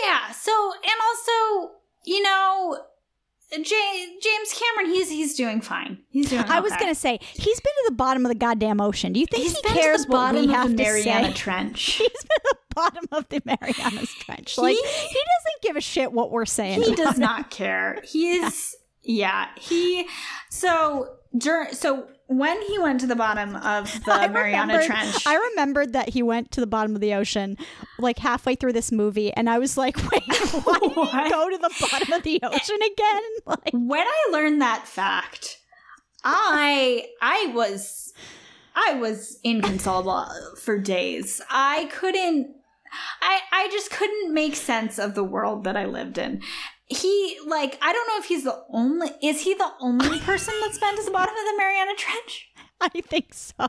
yeah 0.03 0.31
so 0.33 0.73
and 0.75 0.93
also 1.09 1.73
you 2.05 2.23
know 2.23 2.79
J- 3.51 4.17
James 4.21 4.53
Cameron 4.53 4.93
he's 4.93 5.09
he's 5.09 5.35
doing 5.35 5.61
fine 5.61 5.99
he's 6.11 6.31
doing 6.31 6.45
I 6.45 6.61
was 6.61 6.73
gonna 6.77 6.95
say 6.95 7.19
he's 7.23 7.61
been 7.61 7.73
to 7.73 7.85
the 7.89 7.95
bottom 7.95 8.25
of 8.27 8.29
the 8.29 8.39
goddamn 8.39 8.81
ocean. 8.81 9.13
Do 9.13 9.21
you 9.21 9.27
think 9.27 9.45
he's 9.45 9.57
he 9.57 9.63
cares 9.63 10.05
to 10.05 10.11
what 10.11 10.35
we 10.35 10.47
have 10.49 10.71
the 10.71 10.77
to 10.77 10.83
Mariana 10.83 11.29
say? 11.29 11.33
Trench 11.33 11.81
He's 11.95 12.09
been 12.09 12.51
at 12.51 12.59
the 12.68 12.68
bottom 12.79 13.05
of 13.13 13.29
the 13.29 13.41
Marianas 13.45 14.13
Trench. 14.21 14.57
Like 14.59 14.77
He- 14.77 14.83
he 15.09 15.21
doesn't 15.33 15.63
give 15.63 15.77
a 15.77 15.81
shit 15.81 16.13
what 16.13 16.31
we're 16.31 16.47
saying. 16.47 16.83
he 16.83 16.95
does 16.95 17.15
him. 17.17 17.21
not 17.21 17.51
care 17.51 18.01
he's 18.05 18.75
yeah 19.03 19.47
he 19.59 20.07
so 20.51 21.17
dur- 21.37 21.69
so 21.73 22.07
when 22.27 22.61
he 22.63 22.79
went 22.79 23.01
to 23.01 23.07
the 23.07 23.17
bottom 23.17 23.57
of 23.57 23.85
the 24.05 24.13
I 24.13 24.29
Mariana 24.29 24.85
Trench 24.85 25.27
I 25.27 25.37
remembered 25.51 25.95
that 25.95 26.11
he 26.11 26.23
went 26.23 26.51
to 26.53 26.61
the 26.61 26.67
bottom 26.67 26.95
of 26.95 27.01
the 27.01 27.15
ocean 27.15 27.57
like 27.99 28.19
halfway 28.19 28.55
through 28.55 28.75
this 28.75 28.93
movie, 28.93 29.33
and 29.33 29.49
I 29.51 29.59
was 29.59 29.77
like, 29.79 29.97
"Wait, 30.13 30.23
why 30.65 30.79
did 30.79 30.93
he 30.93 31.31
go 31.31 31.49
to 31.51 31.59
the 31.59 31.75
bottom 31.91 32.13
of 32.13 32.23
the 32.23 32.39
ocean 32.43 32.79
again?" 32.93 33.23
Like, 33.47 33.71
when 33.73 34.07
I 34.07 34.29
learned 34.31 34.61
that 34.63 34.87
fact, 34.87 35.59
I 36.25 37.07
I 37.23 37.51
was 37.55 38.13
I 38.77 38.95
was 38.95 39.39
inconsolable 39.43 40.29
for 40.61 40.79
days. 40.79 41.41
I 41.51 41.87
couldn't 41.93 42.55
I 43.21 43.41
I 43.53 43.69
just 43.71 43.91
couldn't 43.91 44.33
make 44.35 44.57
sense 44.57 44.99
of 44.99 45.15
the 45.15 45.25
world 45.25 45.65
that 45.65 45.77
I 45.77 45.85
lived 45.87 46.19
in. 46.19 46.43
He 46.87 47.39
like 47.47 47.79
I 47.83 47.93
don't 47.93 48.07
know 48.09 48.19
if 48.19 48.25
he's 48.27 48.45
the 48.45 48.63
only 48.71 49.09
is 49.23 49.43
he 49.43 49.55
the 49.55 49.71
only 49.81 50.19
person 50.21 50.55
that's 50.61 50.79
been 50.79 50.97
to 50.97 51.03
the 51.05 51.11
bottom 51.11 51.35
of 51.35 51.45
the 51.45 51.55
Mariana 51.59 51.93
Trench? 51.97 52.49
I 52.81 52.89
think 53.01 53.35
so. 53.35 53.67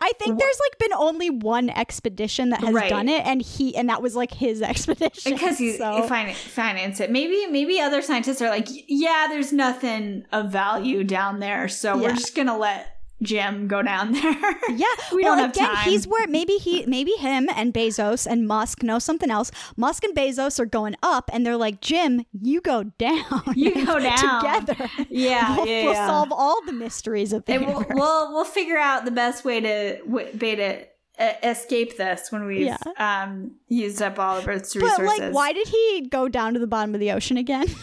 I 0.00 0.12
think 0.18 0.38
there's 0.40 0.58
like 0.70 0.78
been 0.78 0.94
only 0.94 1.28
one 1.28 1.68
expedition 1.68 2.48
that 2.50 2.60
has 2.60 2.74
Right. 2.74 2.88
done 2.88 3.08
it, 3.10 3.24
and 3.26 3.42
he 3.42 3.76
and 3.76 3.90
that 3.90 4.00
was 4.02 4.16
like 4.16 4.32
his 4.32 4.62
expedition 4.72 5.32
Because 5.34 5.58
he 5.58 5.76
so. 5.76 6.02
finance, 6.08 6.38
finance 6.38 6.98
it. 7.00 7.10
Maybe 7.10 7.46
maybe 7.46 7.78
other 7.78 8.00
scientists 8.00 8.40
are 8.40 8.48
like, 8.48 8.68
yeah, 8.88 9.26
there's 9.28 9.52
nothing 9.52 10.24
of 10.32 10.50
value 10.50 11.04
down 11.04 11.40
there, 11.40 11.68
so 11.68 11.98
we're 11.98 12.14
just 12.14 12.34
gonna 12.34 12.56
let 12.56 12.95
Jim 13.22 13.68
go 13.68 13.82
down 13.82 14.12
there. 14.12 14.34
Yeah, 14.68 14.86
we 15.12 15.22
well, 15.22 15.36
don't 15.36 15.38
have 15.38 15.50
again, 15.50 15.74
time. 15.74 15.88
he's 15.88 16.06
where 16.06 16.26
maybe 16.26 16.54
he, 16.54 16.84
maybe 16.86 17.12
him 17.12 17.48
and 17.54 17.72
Bezos 17.72 18.26
and 18.26 18.46
Musk 18.46 18.82
know 18.82 18.98
something 18.98 19.30
else. 19.30 19.50
Musk 19.76 20.04
and 20.04 20.16
Bezos 20.16 20.60
are 20.60 20.66
going 20.66 20.96
up, 21.02 21.30
and 21.32 21.46
they're 21.46 21.56
like, 21.56 21.80
Jim, 21.80 22.24
you 22.32 22.60
go 22.60 22.84
down. 22.98 23.42
You 23.54 23.86
go 23.86 23.98
down. 24.00 24.40
together. 24.40 24.90
Yeah, 25.08 25.56
we'll, 25.56 25.66
yeah, 25.66 25.84
we'll 25.84 25.92
yeah. 25.94 26.06
solve 26.06 26.32
all 26.32 26.64
the 26.66 26.72
mysteries 26.72 27.32
of 27.32 27.44
the 27.46 27.54
And 27.54 27.66
we'll, 27.66 27.84
we'll 27.90 28.32
we'll 28.32 28.44
figure 28.44 28.78
out 28.78 29.04
the 29.04 29.10
best 29.10 29.44
way 29.44 29.60
to 29.60 30.00
way 30.04 30.56
to 30.56 30.86
escape 31.18 31.96
this 31.96 32.30
when 32.30 32.44
we've 32.46 32.66
Yeah. 32.66 32.76
um 32.98 33.52
used 33.68 34.02
up 34.02 34.18
all 34.18 34.36
of 34.38 34.46
Earth's 34.46 34.74
but 34.74 34.82
resources. 34.82 35.18
like, 35.20 35.32
why 35.32 35.52
did 35.52 35.68
he 35.68 36.08
go 36.10 36.28
down 36.28 36.52
to 36.54 36.60
the 36.60 36.66
bottom 36.66 36.94
of 36.94 37.00
the 37.00 37.10
ocean 37.12 37.36
again? 37.36 37.66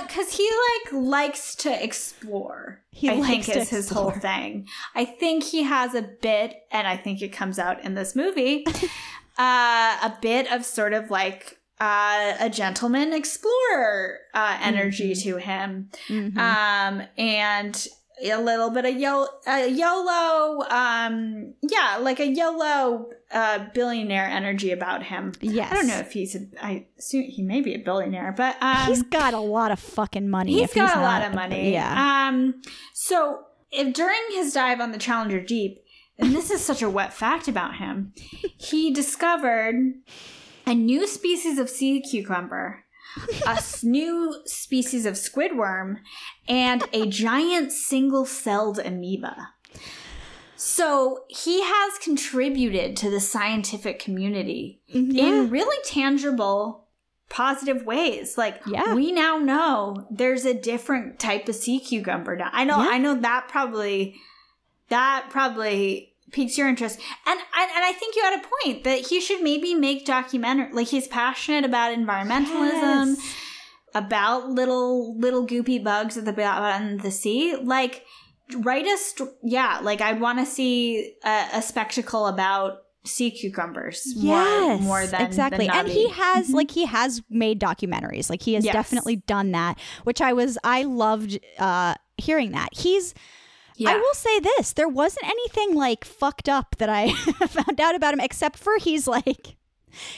Because 0.00 0.32
he 0.36 0.50
like 0.84 0.92
likes 0.92 1.54
to 1.56 1.84
explore. 1.84 2.80
He 2.90 3.08
I 3.08 3.14
likes 3.14 3.46
think 3.46 3.56
is 3.58 3.70
his 3.70 3.88
whole 3.90 4.10
thing. 4.10 4.66
I 4.94 5.04
think 5.04 5.44
he 5.44 5.62
has 5.62 5.94
a 5.94 6.02
bit, 6.02 6.54
and 6.72 6.86
I 6.88 6.96
think 6.96 7.22
it 7.22 7.28
comes 7.28 7.58
out 7.58 7.82
in 7.84 7.94
this 7.94 8.16
movie, 8.16 8.64
uh, 9.38 9.96
a 10.02 10.16
bit 10.20 10.50
of 10.52 10.64
sort 10.64 10.92
of 10.92 11.10
like. 11.10 11.56
Uh, 11.82 12.34
a 12.38 12.50
gentleman 12.50 13.14
explorer 13.14 14.18
uh, 14.34 14.58
energy 14.60 15.12
Mm-hmm. 15.14 15.30
to 15.30 15.36
him, 15.38 15.88
um, 16.36 17.02
and 17.16 17.86
a 18.22 18.36
little 18.36 18.70
bit 18.70 18.84
of 18.84 18.96
yo- 18.98 19.28
uh, 19.46 19.66
YOLO, 19.70 20.62
um, 20.68 21.54
yeah, 21.62 21.98
like 22.00 22.20
a 22.20 22.26
YOLO 22.26 23.10
uh, 23.32 23.58
billionaire 23.74 24.26
energy 24.26 24.72
about 24.72 25.02
him. 25.04 25.32
Yes. 25.40 25.70
I 25.72 25.74
don't 25.74 25.86
know 25.86 25.98
if 25.98 26.12
he's 26.12 26.34
a, 26.34 26.40
I 26.60 26.86
assume 26.98 27.24
he 27.24 27.42
may 27.42 27.60
be 27.60 27.74
a 27.74 27.78
billionaire, 27.78 28.32
but 28.36 28.56
um, 28.60 28.86
he's 28.86 29.02
got 29.02 29.34
a 29.34 29.38
lot 29.38 29.70
of 29.70 29.78
fucking 29.78 30.28
money. 30.28 30.54
he's 30.54 30.64
if 30.70 30.74
got 30.74 30.88
he's 30.88 30.98
a 30.98 31.02
lot 31.02 31.22
of 31.22 31.34
money. 31.34 31.72
Yeah. 31.72 32.28
Um. 32.28 32.60
So 32.92 33.40
if 33.70 33.94
during 33.94 34.20
his 34.32 34.52
dive 34.52 34.80
on 34.80 34.92
the 34.92 34.98
Challenger 34.98 35.40
Deep, 35.40 35.82
and 36.18 36.34
this 36.34 36.50
is 36.50 36.62
such 36.62 36.82
a 36.82 36.90
wet 36.90 37.12
fact 37.14 37.48
about 37.48 37.76
him, 37.76 38.12
he 38.58 38.92
discovered 38.92 39.94
a 40.66 40.74
new 40.74 41.06
species 41.06 41.58
of 41.58 41.70
sea 41.70 42.02
cucumber, 42.02 42.84
a 43.46 43.62
new 43.82 44.40
species 44.44 45.06
of 45.06 45.14
squidworm, 45.14 45.98
and 46.48 46.84
a 46.92 47.06
giant 47.06 47.72
single-celled 47.72 48.78
amoeba. 48.78 49.48
So 50.56 51.24
he 51.28 51.62
has 51.62 51.98
contributed 51.98 52.96
to 52.98 53.10
the 53.10 53.20
scientific 53.20 53.98
community 53.98 54.82
mm-hmm. 54.92 55.10
Yeah. 55.12 55.24
in 55.26 55.50
really 55.50 55.76
tangible 55.84 56.86
positive 57.30 57.86
ways 57.86 58.36
like 58.36 58.60
Yeah. 58.66 58.92
we 58.92 59.12
now 59.12 59.38
know 59.38 60.06
there's 60.10 60.44
a 60.44 60.52
different 60.52 61.20
type 61.20 61.48
of 61.48 61.54
sea 61.54 61.78
cucumber 61.78 62.34
now 62.36 62.50
i 62.52 62.64
know 62.64 62.82
Yeah. 62.82 62.90
i 62.90 62.98
know 62.98 63.14
that 63.14 63.46
probably 63.48 64.16
that 64.88 65.26
probably 65.30 66.09
piques 66.32 66.56
your 66.58 66.68
interest 66.68 66.98
and, 67.26 67.38
and 67.38 67.70
and 67.74 67.84
i 67.84 67.92
think 67.92 68.14
you 68.16 68.22
had 68.22 68.38
a 68.38 68.48
point 68.62 68.84
that 68.84 69.06
he 69.08 69.20
should 69.20 69.42
maybe 69.42 69.74
make 69.74 70.04
documentary 70.06 70.72
like 70.72 70.88
he's 70.88 71.08
passionate 71.08 71.64
about 71.64 71.96
environmentalism 71.96 73.16
Yes. 73.16 73.34
about 73.94 74.48
little 74.50 75.18
little 75.18 75.46
goopy 75.46 75.82
bugs 75.82 76.16
at 76.16 76.24
the 76.24 76.32
bottom 76.32 76.94
of 76.94 77.02
the 77.02 77.10
sea 77.10 77.56
like 77.62 78.04
write 78.58 78.86
a 78.86 78.96
st- 78.96 79.30
yeah 79.42 79.80
like 79.82 80.00
i'd 80.00 80.20
want 80.20 80.38
to 80.38 80.46
see 80.46 81.14
a, 81.24 81.46
a 81.54 81.62
spectacle 81.62 82.26
about 82.26 82.78
sea 83.04 83.30
cucumbers 83.30 84.02
Yes, 84.14 84.78
more, 84.82 85.00
more 85.00 85.06
than 85.06 85.22
exactly. 85.22 85.66
the 85.66 85.74
and 85.74 85.88
he 85.88 86.08
has 86.10 86.50
like 86.50 86.70
he 86.70 86.84
has 86.84 87.22
made 87.30 87.58
documentaries. 87.58 88.28
Like 88.28 88.42
he 88.42 88.52
has 88.54 88.64
Yes. 88.66 88.74
definitely 88.74 89.16
done 89.16 89.52
that, 89.52 89.78
which 90.04 90.20
I 90.20 90.34
was 90.34 90.58
I 90.64 90.82
loved 90.82 91.38
uh 91.58 91.94
hearing 92.18 92.50
that. 92.52 92.68
He's 92.72 93.14
yeah 93.80 93.90
I 93.90 93.96
will 93.98 94.14
say 94.14 94.38
this, 94.40 94.72
there 94.74 94.88
wasn't 94.88 95.26
anything 95.26 95.74
like 95.74 96.04
fucked 96.04 96.48
up 96.48 96.76
that 96.78 96.88
I 96.88 97.12
found 97.48 97.80
out 97.80 97.94
about 97.94 98.14
him 98.14 98.20
except 98.20 98.58
for 98.58 98.76
he's 98.78 99.06
like 99.08 99.56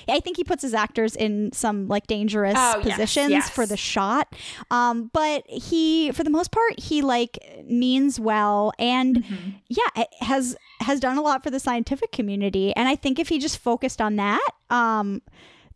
I 0.06 0.20
think 0.20 0.36
he 0.36 0.44
puts 0.44 0.60
his 0.60 0.74
actors 0.74 1.16
in 1.16 1.50
some 1.52 1.88
like 1.88 2.06
dangerous 2.06 2.56
Oh, 2.58 2.80
positions 2.82 3.30
yes. 3.30 3.48
for 3.48 3.64
the 3.64 3.78
shot. 3.78 4.34
Um, 4.70 5.10
but 5.14 5.44
he, 5.48 6.12
for 6.12 6.22
the 6.24 6.28
most 6.30 6.52
part, 6.52 6.78
he 6.78 7.00
like 7.00 7.38
means 7.64 8.20
well 8.20 8.72
and 8.78 9.24
Mm-hmm. 9.24 9.50
yeah, 9.68 10.04
has 10.20 10.56
has 10.80 11.00
done 11.00 11.16
a 11.16 11.22
lot 11.22 11.42
for 11.42 11.50
the 11.50 11.58
scientific 11.58 12.12
community. 12.12 12.76
And 12.76 12.86
I 12.86 12.96
think 12.96 13.18
if 13.18 13.28
he 13.30 13.38
just 13.38 13.56
focused 13.56 14.02
on 14.02 14.16
that, 14.16 14.46
um, 14.68 15.22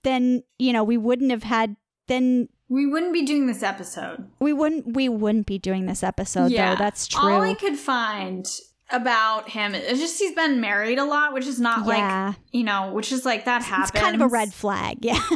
then 0.02 0.42
you 0.58 0.74
know 0.74 0.84
we 0.84 0.98
wouldn't 0.98 1.30
have 1.30 1.44
had 1.44 1.76
then 2.06 2.50
We 2.68 2.86
wouldn't 2.86 3.12
be 3.12 3.22
doing 3.24 3.46
this 3.46 3.62
episode. 3.62 4.28
we 4.40 4.52
wouldn't 4.52 4.94
we 4.94 5.08
wouldn't 5.08 5.46
be 5.46 5.58
doing 5.58 5.86
this 5.86 6.02
episode 6.02 6.50
though. 6.50 6.76
That's 6.76 7.06
true. 7.06 7.20
All 7.32 7.42
I 7.42 7.54
could 7.54 7.76
find 7.76 8.46
about 8.90 9.48
him 9.50 9.74
is 9.74 9.98
just 9.98 10.18
he's 10.20 10.32
been 10.34 10.60
married 10.60 10.98
a 10.98 11.04
lot, 11.04 11.32
which 11.32 11.46
is 11.46 11.60
not 11.60 11.86
Yeah. 11.86 12.26
like 12.28 12.36
you 12.52 12.64
know, 12.64 12.92
which 12.92 13.10
is 13.12 13.24
like 13.24 13.44
that 13.44 13.62
happens. 13.62 13.90
it's 13.90 14.00
kind 14.00 14.14
of 14.14 14.20
a 14.20 14.28
red 14.28 14.52
flag. 14.54 14.98
Yeah. 15.04 15.20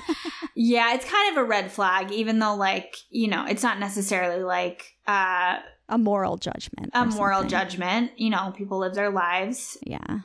Yeah, 0.62 0.92
it's 0.94 1.06
kind 1.10 1.32
of 1.32 1.42
a 1.42 1.46
red 1.46 1.72
flag, 1.72 2.10
even 2.12 2.38
though 2.38 2.54
like 2.54 2.94
you 3.08 3.28
know, 3.28 3.46
it's 3.46 3.62
not 3.62 3.78
necessarily 3.78 4.42
like 4.42 4.84
uh, 5.06 5.58
a 5.88 5.96
moral 5.96 6.36
judgment. 6.36 6.90
a 6.92 7.06
moral 7.06 7.40
something. 7.42 7.48
judgment. 7.58 8.10
You 8.18 8.28
know, 8.30 8.52
people 8.54 8.78
live 8.80 8.94
their 8.94 9.10
lives, 9.10 9.78
Yeah. 9.86 9.96
uh, 10.06 10.18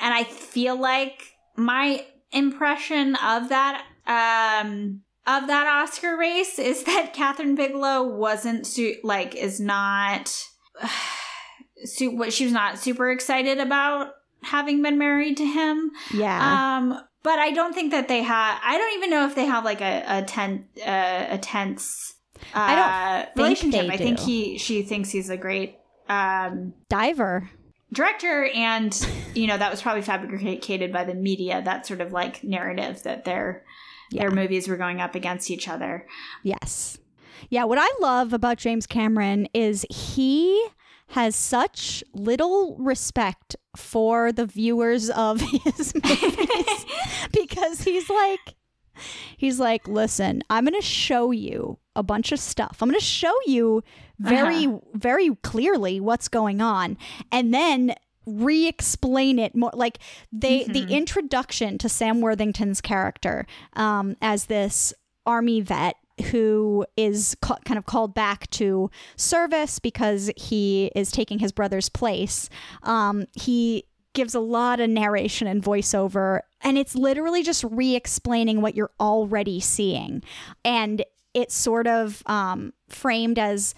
and 0.00 0.14
I 0.14 0.24
feel 0.24 0.76
like 0.80 1.34
my 1.56 2.06
impression 2.32 3.16
of 3.16 3.50
that 3.50 3.84
um 4.06 5.02
of 5.38 5.46
that 5.48 5.66
Oscar 5.66 6.16
race 6.16 6.58
is 6.58 6.84
that 6.84 7.14
Kathryn 7.16 7.56
Bigelow 7.56 8.06
wasn't 8.16 8.66
su- 8.66 8.96
like 9.02 9.34
is 9.34 9.60
not 9.60 10.44
su- 11.84 12.16
what 12.16 12.32
she 12.32 12.44
was 12.44 12.52
not 12.52 12.78
super 12.78 13.10
excited 13.10 13.58
about 13.58 14.12
having 14.42 14.82
been 14.82 14.98
married 14.98 15.36
to 15.36 15.44
him. 15.44 15.90
Yeah. 16.14 16.78
Um, 16.78 17.00
but 17.22 17.38
I 17.38 17.50
don't 17.50 17.74
think 17.74 17.90
that 17.90 18.08
they 18.08 18.22
have. 18.22 18.60
I 18.64 18.78
don't 18.78 18.96
even 18.96 19.10
know 19.10 19.26
if 19.26 19.34
they 19.34 19.44
have 19.44 19.64
like 19.64 19.80
a 19.80 20.04
a, 20.06 20.22
ten, 20.22 20.66
uh, 20.84 21.26
a 21.30 21.38
tense. 21.38 22.14
Uh, 22.54 22.58
I 22.58 22.74
don't 22.74 23.34
think 23.34 23.36
relationship. 23.36 23.92
I 23.92 23.96
think 23.98 24.18
he 24.18 24.56
she 24.56 24.82
thinks 24.82 25.10
he's 25.10 25.28
a 25.28 25.36
great 25.36 25.76
um, 26.08 26.72
Diver. 26.88 27.50
director, 27.92 28.46
and 28.54 28.98
you 29.34 29.46
know 29.46 29.58
that 29.58 29.70
was 29.70 29.82
probably 29.82 30.00
fabricated 30.00 30.92
by 30.92 31.04
the 31.04 31.14
media. 31.14 31.60
That 31.62 31.86
sort 31.86 32.00
of 32.00 32.12
like 32.12 32.42
narrative 32.42 33.02
that 33.02 33.26
their 33.26 33.64
Yeah. 34.10 34.22
their 34.22 34.30
movies 34.30 34.68
were 34.68 34.76
going 34.76 35.00
up 35.00 35.14
against 35.14 35.50
each 35.50 35.68
other. 35.68 36.06
Yes. 36.42 36.98
Yeah, 37.48 37.64
what 37.64 37.78
I 37.80 37.88
love 38.00 38.32
about 38.32 38.58
James 38.58 38.86
Cameron 38.86 39.48
is 39.54 39.86
he 39.88 40.68
has 41.08 41.34
such 41.34 42.04
little 42.14 42.76
respect 42.78 43.56
for 43.76 44.32
the 44.32 44.46
viewers 44.46 45.10
of 45.10 45.40
his 45.64 45.94
movies 45.94 46.86
because 47.32 47.82
he's 47.82 48.08
like 48.10 48.54
he's 49.36 49.58
like, 49.58 49.88
"Listen, 49.88 50.42
I'm 50.50 50.64
going 50.64 50.80
to 50.80 50.86
show 50.86 51.30
you 51.30 51.78
a 51.96 52.02
bunch 52.02 52.32
of 52.32 52.38
stuff. 52.38 52.78
I'm 52.80 52.88
going 52.88 52.98
to 52.98 53.04
show 53.04 53.34
you 53.46 53.82
very 54.18 54.66
uh-huh. 54.66 54.78
very 54.94 55.34
clearly 55.36 56.00
what's 56.00 56.28
going 56.28 56.60
on 56.60 56.96
and 57.32 57.54
then 57.54 57.94
re-explain 58.30 59.38
it 59.38 59.54
more 59.54 59.72
like 59.74 59.98
they 60.32 60.64
the 60.64 60.84
introduction 60.90 61.78
to 61.78 61.88
Sam 61.88 62.20
Worthington's 62.20 62.80
character 62.80 63.46
um 63.74 64.16
as 64.20 64.46
this 64.46 64.94
army 65.26 65.60
vet 65.60 65.96
who 66.20 66.84
is 66.96 67.36
ca- 67.40 67.58
kind 67.64 67.78
of 67.78 67.86
called 67.86 68.14
back 68.14 68.48
to 68.50 68.90
service 69.16 69.78
because 69.78 70.30
he 70.36 70.90
is 70.94 71.10
taking 71.10 71.38
his 71.38 71.52
brother's 71.52 71.88
place. 71.88 72.48
Um, 72.82 73.24
he 73.32 73.84
gives 74.12 74.34
a 74.34 74.40
lot 74.40 74.80
of 74.80 74.90
narration 74.90 75.46
and 75.46 75.62
voiceover, 75.62 76.40
and 76.60 76.76
it's 76.76 76.94
literally 76.94 77.42
just 77.42 77.64
re 77.64 77.94
explaining 77.94 78.60
what 78.60 78.74
you're 78.74 78.92
already 79.00 79.60
seeing. 79.60 80.22
And 80.64 81.04
it's 81.32 81.54
sort 81.54 81.86
of 81.86 82.22
um, 82.26 82.72
framed 82.88 83.38
as. 83.38 83.74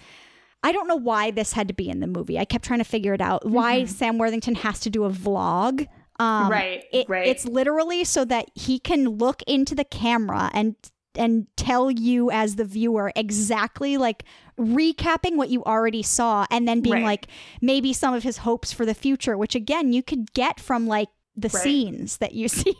I 0.63 0.71
don't 0.71 0.87
know 0.87 0.95
why 0.95 1.31
this 1.31 1.53
had 1.53 1.67
to 1.67 1.73
be 1.73 1.89
in 1.89 1.99
the 1.99 2.07
movie. 2.07 2.39
I 2.39 2.45
kept 2.45 2.63
trying 2.65 2.79
to 2.79 2.85
figure 2.85 3.13
it 3.13 3.21
out. 3.21 3.45
Why 3.47 3.85
Sam 3.85 4.17
Worthington 4.17 4.55
has 4.55 4.79
to 4.81 4.89
do 4.89 5.03
a 5.03 5.09
vlog. 5.09 5.87
Um, 6.19 6.49
Right, 6.49 6.83
it- 6.93 7.09
right. 7.09 7.27
It's 7.27 7.45
literally 7.45 8.03
so 8.03 8.23
that 8.25 8.49
he 8.55 8.79
can 8.79 9.05
look 9.09 9.41
into 9.47 9.75
the 9.75 9.83
camera 9.83 10.49
and 10.53 10.75
and 11.15 11.45
tell 11.57 11.91
you 11.91 12.31
as 12.31 12.55
the 12.55 12.65
viewer 12.65 13.11
exactly 13.15 13.97
like 13.97 14.23
recapping 14.59 15.35
what 15.35 15.49
you 15.49 15.63
already 15.63 16.01
saw 16.01 16.45
and 16.49 16.67
then 16.67 16.81
being 16.81 16.95
Right. 16.95 17.03
like 17.03 17.27
maybe 17.61 17.93
some 17.93 18.15
of 18.15 18.23
his 18.23 18.37
hopes 18.37 18.73
for 18.73 18.83
the 18.83 18.95
future 18.95 19.37
which 19.37 19.53
again 19.53 19.93
you 19.93 20.01
could 20.01 20.33
get 20.33 20.59
from 20.59 20.87
like 20.87 21.09
the 21.35 21.49
Right. 21.49 21.63
scenes 21.63 22.17
that 22.17 22.33
you 22.33 22.47
see 22.59 22.75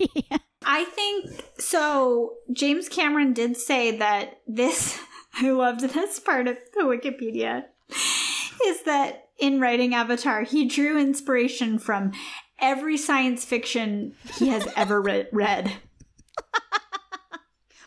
I 0.65 0.85
think 0.85 1.43
so. 1.59 2.35
James 2.53 2.87
Cameron 2.89 3.33
did 3.33 3.57
say 3.57 3.97
that 3.97 4.39
this, 4.47 4.97
I 5.35 5.49
loved 5.51 5.81
this 5.81 6.19
part 6.21 6.47
of 6.47 6.57
the 6.73 6.83
Wikipedia, 6.83 7.65
is 8.65 8.83
that 8.83 9.29
in 9.39 9.59
writing 9.59 9.93
Avatar, 9.93 10.43
he 10.43 10.65
drew 10.65 10.99
inspiration 10.99 11.79
from 11.79 12.11
every 12.59 12.97
science 12.97 13.43
fiction 13.43 14.13
he 14.35 14.49
has 14.49 14.67
ever 14.75 15.01
re- 15.01 15.27
read. 15.31 15.65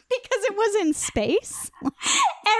because 0.08 0.44
it 0.44 0.54
was 0.54 0.76
in 0.82 0.94
space 0.94 1.70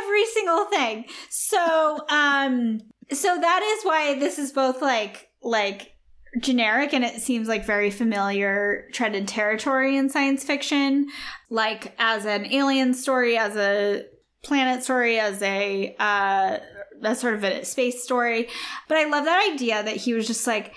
Every 0.03 0.26
single 0.26 0.64
thing. 0.64 1.05
So, 1.30 2.01
um, 2.09 2.80
so 3.12 3.39
that 3.41 3.62
is 3.62 3.84
why 3.84 4.18
this 4.18 4.39
is 4.39 4.53
both 4.53 4.82
like, 4.82 5.28
like, 5.43 5.93
generic 6.41 6.93
and 6.93 7.05
it 7.05 7.20
seems 7.20 7.49
like 7.49 7.64
very 7.64 7.91
familiar 7.91 8.89
treaded 8.93 9.26
territory 9.26 9.97
in 9.97 10.11
science 10.11 10.45
fiction 10.45 11.07
like 11.49 11.95
as 11.99 12.26
an 12.26 12.45
alien 12.53 12.93
story 12.93 13.39
as 13.39 13.57
a 13.57 14.05
planet 14.43 14.82
story 14.82 15.18
as 15.18 15.41
a 15.41 15.97
uh 15.99 16.59
as 17.03 17.20
sort 17.20 17.34
of 17.34 17.44
a 17.44 17.64
space 17.64 18.03
story. 18.03 18.49
But 18.88 18.99
i 18.99 19.05
love 19.05 19.24
that 19.24 19.51
idea 19.53 19.82
that 19.82 19.97
he 19.97 20.14
was 20.14 20.26
just 20.26 20.47
like 20.47 20.74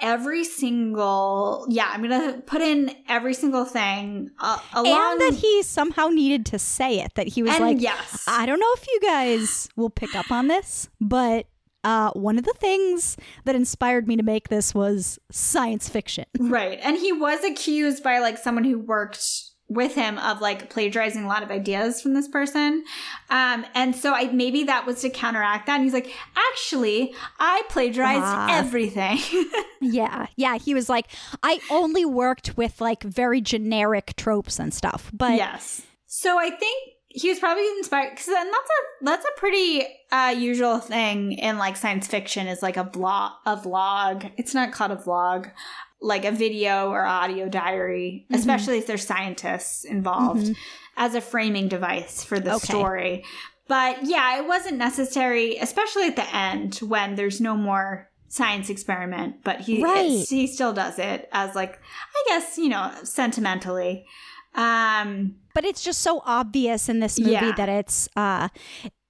every 0.00 0.42
single 0.42 1.64
yeah 1.68 1.88
i'm 1.92 2.02
gonna 2.02 2.42
put 2.44 2.60
in 2.60 2.90
every 3.08 3.32
single 3.32 3.64
thing 3.64 4.30
uh, 4.40 4.58
along 4.74 5.12
and 5.12 5.20
that 5.20 5.38
he 5.38 5.62
somehow 5.62 6.08
needed 6.08 6.44
to 6.44 6.58
say 6.58 6.98
it 6.98 7.14
that 7.14 7.28
he 7.28 7.42
was 7.42 7.52
and 7.54 7.64
like 7.64 7.80
yes. 7.80 8.24
I 8.26 8.44
don't 8.44 8.58
know 8.58 8.72
if 8.76 8.86
you 8.88 9.00
guys 9.00 9.68
will 9.76 9.90
pick 9.90 10.16
up 10.16 10.30
on 10.30 10.48
this 10.48 10.88
but 11.00 11.46
uh, 11.84 12.10
one 12.12 12.38
of 12.38 12.44
the 12.44 12.54
things 12.54 13.16
that 13.44 13.54
inspired 13.56 14.06
me 14.06 14.16
to 14.16 14.22
make 14.22 14.48
this 14.48 14.72
was 14.72 15.18
science 15.32 15.88
fiction. 15.88 16.24
Right. 16.38 16.78
And 16.80 16.96
he 16.96 17.12
was 17.12 17.42
accused 17.42 18.04
by 18.04 18.20
like 18.20 18.38
someone 18.38 18.62
who 18.62 18.78
worked 18.78 19.51
with 19.74 19.94
him 19.94 20.18
of 20.18 20.40
like 20.40 20.70
plagiarizing 20.70 21.24
a 21.24 21.28
lot 21.28 21.42
of 21.42 21.50
ideas 21.50 22.00
from 22.00 22.14
this 22.14 22.28
person. 22.28 22.84
Um, 23.30 23.64
and 23.74 23.94
so 23.94 24.12
I 24.14 24.30
maybe 24.32 24.64
that 24.64 24.86
was 24.86 25.00
to 25.02 25.10
counteract 25.10 25.66
that. 25.66 25.74
And 25.76 25.84
he's 25.84 25.92
like, 25.92 26.10
actually, 26.36 27.14
I 27.38 27.62
plagiarized 27.68 28.22
Ah. 28.24 28.58
everything. 28.58 29.18
Yeah, 29.84 30.26
yeah. 30.36 30.58
He 30.58 30.74
was 30.74 30.88
like, 30.88 31.06
I 31.42 31.58
only 31.68 32.04
worked 32.04 32.56
with 32.56 32.80
like 32.80 33.02
very 33.02 33.40
generic 33.40 34.14
tropes 34.16 34.60
and 34.60 34.72
stuff, 34.72 35.10
but 35.12 35.32
yes. 35.34 35.82
So 36.06 36.38
I 36.38 36.50
think 36.50 36.90
he 37.08 37.28
was 37.28 37.40
probably 37.40 37.66
inspired 37.78 38.10
because 38.10 38.26
then 38.26 38.46
that's 38.48 38.70
a 38.70 39.04
that's 39.04 39.24
a 39.26 39.40
pretty 39.40 39.84
uh, 40.12 40.34
usual 40.38 40.78
thing 40.78 41.32
in 41.32 41.58
like 41.58 41.76
science 41.76 42.06
fiction 42.06 42.46
is 42.46 42.62
like 42.62 42.76
a 42.76 42.84
vlog 42.84 43.32
a 43.44 43.56
vlog. 43.56 44.30
It's 44.36 44.54
not 44.54 44.70
called 44.70 44.92
a 44.92 44.96
vlog, 44.96 45.50
like 46.02 46.24
a 46.24 46.32
video 46.32 46.90
or 46.90 47.04
audio 47.04 47.48
diary, 47.48 48.26
Mm-hmm. 48.26 48.34
especially 48.34 48.78
if 48.78 48.86
there's 48.86 49.06
scientists 49.06 49.84
involved 49.84 50.54
as 50.96 51.14
a 51.14 51.20
framing 51.20 51.68
device 51.68 52.22
for 52.24 52.38
the 52.40 52.54
Okay. 52.56 52.66
story. 52.66 53.24
But 53.68 54.02
yeah, 54.04 54.38
it 54.38 54.46
wasn't 54.46 54.76
necessary, 54.76 55.56
especially 55.56 56.02
at 56.08 56.16
the 56.16 56.34
end 56.34 56.76
when 56.78 57.14
there's 57.14 57.40
no 57.40 57.54
more 57.56 58.10
science 58.28 58.68
experiment. 58.68 59.36
But 59.44 59.60
he 59.60 59.82
Right. 59.82 60.26
he 60.28 60.46
still 60.46 60.72
does 60.72 60.98
it 60.98 61.28
as 61.32 61.54
like 61.54 61.78
I 62.14 62.24
guess 62.28 62.58
you 62.58 62.68
know 62.68 62.90
sentimentally. 63.04 64.04
Um, 64.54 65.36
but 65.54 65.64
it's 65.64 65.82
just 65.82 66.00
so 66.00 66.22
obvious 66.26 66.88
in 66.88 67.00
this 67.00 67.18
movie 67.18 67.32
Yeah. 67.32 67.52
that 67.52 67.68
it's 67.68 68.08
uh 68.16 68.48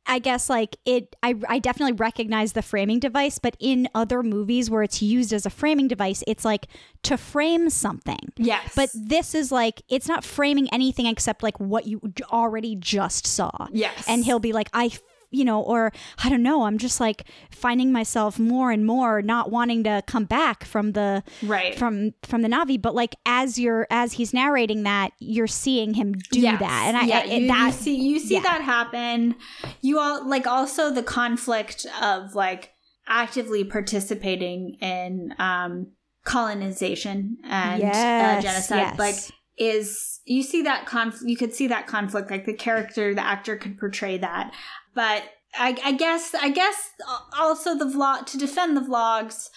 I 0.07 0.19
guess 0.19 0.51
like 0.51 0.77
it 0.85 1.15
I 1.23 1.35
I 1.49 1.59
definitely 1.59 1.93
recognize 1.95 2.53
the 2.53 2.63
framing 2.63 2.99
device, 2.99 3.39
but 3.39 3.57
in 3.61 3.89
other 3.95 4.23
movies 4.23 4.69
where 4.71 4.83
it's 4.83 5.01
used 5.01 5.33
as 5.33 5.47
a 5.47 5.51
framing 5.51 5.89
device, 5.89 6.25
it's 6.27 6.45
like 6.45 6.67
to 7.05 7.17
frame 7.17 7.71
something. 7.71 8.33
yes, 8.37 8.75
But 8.75 8.91
this 8.95 9.35
is 9.35 9.53
like 9.53 9.83
it's 9.89 10.09
not 10.09 10.25
framing 10.25 10.69
anything 10.73 11.07
except 11.07 11.43
like 11.43 11.59
what 11.61 11.87
you 11.87 12.01
already 12.31 12.75
just 12.77 13.27
saw. 13.27 13.51
Yes. 13.73 14.05
And 14.09 14.25
he'll 14.25 14.41
be 14.41 14.53
like 14.53 14.69
I 14.73 14.91
you 15.33 15.45
know, 15.45 15.61
or 15.61 15.93
I 16.23 16.29
don't 16.29 16.43
know, 16.43 16.63
I'm 16.65 16.79
just 16.79 17.01
like 17.01 17.25
finding 17.51 17.91
myself 17.93 18.39
more 18.39 18.71
and 18.71 18.87
more 18.87 19.23
not 19.23 19.51
wanting 19.51 19.83
to 19.85 20.03
come 20.07 20.25
back 20.25 20.65
from 20.65 20.93
the 20.93 21.23
Right. 21.43 21.75
from 21.77 22.13
from 22.23 22.43
the 22.43 22.49
Navi, 22.49 22.81
but 22.81 22.95
like 22.95 23.15
as 23.27 23.59
you're 23.59 23.87
as 23.91 24.13
he's 24.15 24.33
narrating 24.33 24.83
that, 24.85 25.13
you're 25.19 25.47
seeing 25.47 25.95
him 25.95 26.13
do 26.31 26.41
Yes. 26.41 26.61
that, 26.61 26.85
and 26.87 26.97
I 26.97 27.05
yeah, 27.05 27.25
it, 27.25 27.43
you, 27.43 27.49
that 27.49 27.67
you 27.67 27.73
see 27.73 27.97
you 27.97 28.19
see 28.19 28.35
yeah. 28.35 28.41
that 28.43 28.63
happen. 28.63 29.35
You 29.81 29.99
all 29.99 30.29
like 30.29 30.47
also 30.47 30.91
the 30.91 31.03
conflict 31.03 31.87
of 32.01 32.35
like 32.35 32.71
actively 33.09 33.65
participating 33.65 34.77
in 34.81 35.35
um 35.39 35.89
colonization 36.25 37.39
and 37.45 37.83
uh, 37.83 38.41
genocide. 38.41 38.79
yes. 38.79 38.99
Like 38.99 39.17
is 39.59 40.21
you 40.25 40.43
see 40.43 40.63
that 40.63 40.87
conflict 40.87 41.29
you 41.29 41.37
could 41.37 41.53
see 41.55 41.67
that 41.69 41.87
conflict 41.87 42.31
like 42.31 42.47
the 42.47 42.55
character 42.55 43.15
the 43.15 43.25
actor 43.25 43.57
could 43.57 43.79
portray 43.79 44.17
that 44.19 44.53
but 44.95 45.23
I, 45.55 45.77
I 45.85 45.93
guess 45.93 46.35
i 46.35 46.51
guess 46.51 46.91
also 47.39 47.77
the 47.77 47.85
vlog 47.85 48.27
to 48.27 48.39
defend 48.39 48.77
the 48.77 48.81
vlogs 48.81 49.49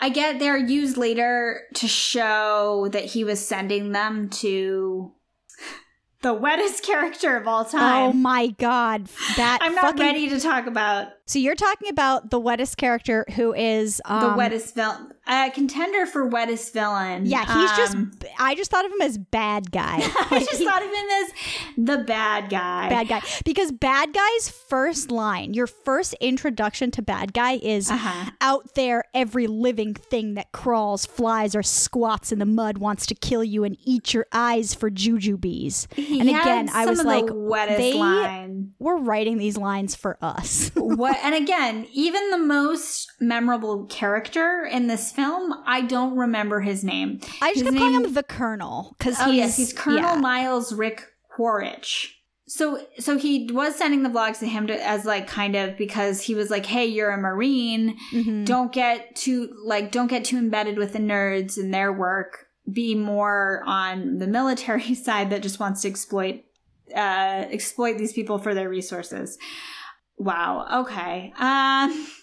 i 0.00 0.08
get 0.08 0.38
they're 0.38 0.56
used 0.56 0.96
later 0.96 1.62
to 1.74 1.88
show 1.88 2.88
that 2.92 3.04
he 3.06 3.24
was 3.24 3.44
sending 3.46 3.92
them 3.92 4.28
to 4.30 5.12
the 6.22 6.34
wettest 6.34 6.82
character 6.86 7.36
of 7.36 7.48
all 7.48 7.66
oh 7.66 7.70
time. 7.70 8.10
Oh 8.10 8.12
my 8.12 8.48
god, 8.48 9.08
that 9.36 9.58
i'm 9.62 9.74
not 9.74 9.82
fucking- 9.84 10.00
ready 10.00 10.28
to 10.28 10.40
talk 10.40 10.66
about 10.66 11.08
So 11.32 11.38
you're 11.38 11.54
talking 11.54 11.88
about 11.88 12.28
the 12.28 12.38
wettest 12.38 12.76
character 12.76 13.24
who 13.36 13.54
is 13.54 14.02
um, 14.04 14.20
the 14.32 14.36
wettest 14.36 14.74
villain 14.74 15.14
a 15.26 15.50
contender 15.54 16.04
for 16.04 16.28
wettest 16.28 16.72
villain 16.74 17.24
Yeah, 17.26 17.44
he's 17.46 17.70
just. 17.76 17.94
Um, 17.94 18.10
I 18.40 18.54
just 18.56 18.70
thought 18.72 18.84
of 18.84 18.90
him 18.92 19.00
as 19.02 19.16
bad 19.18 19.70
guy. 19.70 19.98
i 20.30 20.38
just 20.40 20.58
he- 20.58 20.64
thought 20.66 20.82
of 20.82 20.88
him 20.88 21.06
as 21.22 21.32
the 21.78 21.98
bad 22.04 22.50
guy 22.50 22.88
bad 22.90 23.08
guy 23.08 23.22
because 23.44 23.70
bad 23.72 24.12
guy's 24.12 24.48
first 24.50 25.10
line, 25.10 25.54
your 25.54 25.66
first 25.68 26.12
introduction 26.14 26.90
to 26.90 27.02
bad 27.02 27.32
guy 27.32 27.52
is 27.62 27.90
Uh-huh. 27.90 28.30
out 28.42 28.74
there. 28.74 29.04
Every 29.14 29.46
living 29.46 29.94
thing 29.94 30.34
that 30.34 30.52
crawls, 30.52 31.06
flies, 31.06 31.54
or 31.54 31.62
squats 31.62 32.32
in 32.32 32.40
the 32.40 32.44
mud 32.46 32.76
wants 32.78 33.06
to 33.06 33.14
kill 33.14 33.44
you 33.44 33.64
and 33.64 33.78
eat 33.84 34.12
your 34.12 34.26
eyes 34.32 34.74
for 34.74 34.90
jujubes. 34.90 35.86
He 35.94 36.20
and 36.20 36.28
again, 36.28 36.68
I 36.74 36.84
was 36.86 37.02
like, 37.04 37.26
the 37.26 37.34
wettest 37.34 37.78
they 37.78 37.94
line. 37.94 38.72
were 38.78 38.98
writing 38.98 39.38
these 39.38 39.56
lines 39.56 39.94
for 39.94 40.18
us. 40.20 40.70
what? 40.74 41.16
And 41.22 41.34
again, 41.34 41.86
even 41.92 42.30
the 42.30 42.38
most 42.38 43.10
memorable 43.20 43.86
character 43.86 44.64
in 44.70 44.88
this 44.88 45.12
film, 45.12 45.54
I 45.66 45.82
don't 45.82 46.16
remember 46.16 46.60
his 46.60 46.82
name. 46.82 47.20
I 47.40 47.50
just 47.52 47.56
His 47.56 47.62
kept 47.64 47.76
calling 47.78 47.92
name- 47.94 48.04
him 48.06 48.14
the 48.14 48.22
Colonel 48.22 48.96
because 48.98 49.16
Oh 49.20 49.26
he's 49.30 49.36
yes, 49.36 49.56
he's 49.56 49.72
Colonel 49.72 50.14
yeah. 50.14 50.20
Miles 50.20 50.72
Rick 50.72 51.04
Quaritch. 51.36 52.18
So, 52.48 52.84
so 52.98 53.16
he 53.16 53.48
was 53.50 53.76
sending 53.76 54.02
the 54.02 54.10
vlogs 54.10 54.40
to 54.40 54.46
him 54.46 54.66
to, 54.66 54.74
as 54.86 55.04
like 55.06 55.26
kind 55.26 55.56
of 55.56 55.78
because 55.78 56.20
he 56.20 56.34
was 56.34 56.50
like, 56.50 56.66
"Hey, 56.66 56.84
you're 56.86 57.10
a 57.10 57.16
Marine. 57.16 57.96
Mhm. 58.12 58.44
Don't 58.44 58.72
get 58.72 59.14
too 59.16 59.54
like 59.64 59.90
don't 59.90 60.08
get 60.08 60.24
too 60.24 60.36
embedded 60.36 60.76
with 60.76 60.92
the 60.92 60.98
nerds 60.98 61.56
and 61.56 61.72
their 61.72 61.92
work. 61.92 62.46
Be 62.70 62.94
more 62.94 63.62
on 63.64 64.18
the 64.18 64.26
military 64.26 64.94
side 65.06 65.30
that 65.30 65.42
just 65.42 65.60
wants 65.60 65.82
to 65.82 65.88
exploit 65.88 66.42
uh 66.94 67.46
exploit 67.50 67.96
these 67.96 68.12
people 68.12 68.38
for 68.38 68.54
their 68.54 68.68
resources." 68.68 69.38
Wow. 70.18 70.82
Okay. 70.84 71.32
Um. 71.38 72.08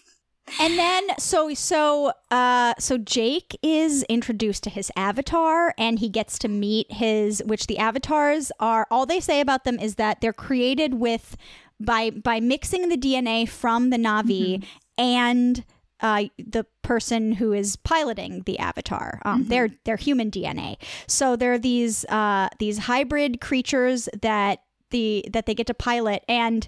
And 0.60 0.80
then 0.80 1.10
so 1.20 1.54
so 1.54 2.12
uh 2.32 2.74
so 2.80 2.98
Jake 2.98 3.56
is 3.62 4.02
introduced 4.10 4.64
to 4.64 4.72
his 4.72 4.92
avatar 4.96 5.76
and 5.78 6.00
he 6.00 6.10
gets 6.10 6.40
to 6.40 6.48
meet 6.48 6.92
his 6.92 7.44
which 7.46 7.68
the 7.68 7.78
avatars 7.78 8.52
are 8.60 8.88
all 8.90 9.06
they 9.06 9.20
say 9.20 9.42
about 9.42 9.64
them 9.64 9.78
is 9.78 9.96
that 9.96 10.22
they're 10.22 10.34
created 10.34 10.96
with 10.96 11.38
by 11.80 12.10
by 12.10 12.40
mixing 12.40 12.90
the 12.90 12.98
DNA 12.98 13.48
from 13.48 13.92
the 13.92 13.98
Navi 13.98 14.66
and 14.98 15.64
uh, 16.02 16.26
the 16.38 16.66
person 16.82 17.34
who 17.34 17.52
is 17.52 17.76
piloting 17.76 18.44
the 18.46 18.58
avatar, 18.60 19.22
um, 19.26 19.46
they're 19.48 19.70
they're 19.84 19.98
human 19.98 20.32
DNA. 20.32 20.78
So 21.08 21.36
there 21.36 21.54
are 21.54 21.60
these 21.60 22.06
uh, 22.06 22.50
these 22.58 22.80
hybrid 22.80 23.42
creatures 23.42 24.08
that 24.22 24.60
the 24.92 25.26
that 25.32 25.46
they 25.46 25.54
get 25.54 25.68
to 25.68 25.74
pilot, 25.74 26.24
and 26.28 26.68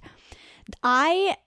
I 0.84 1.38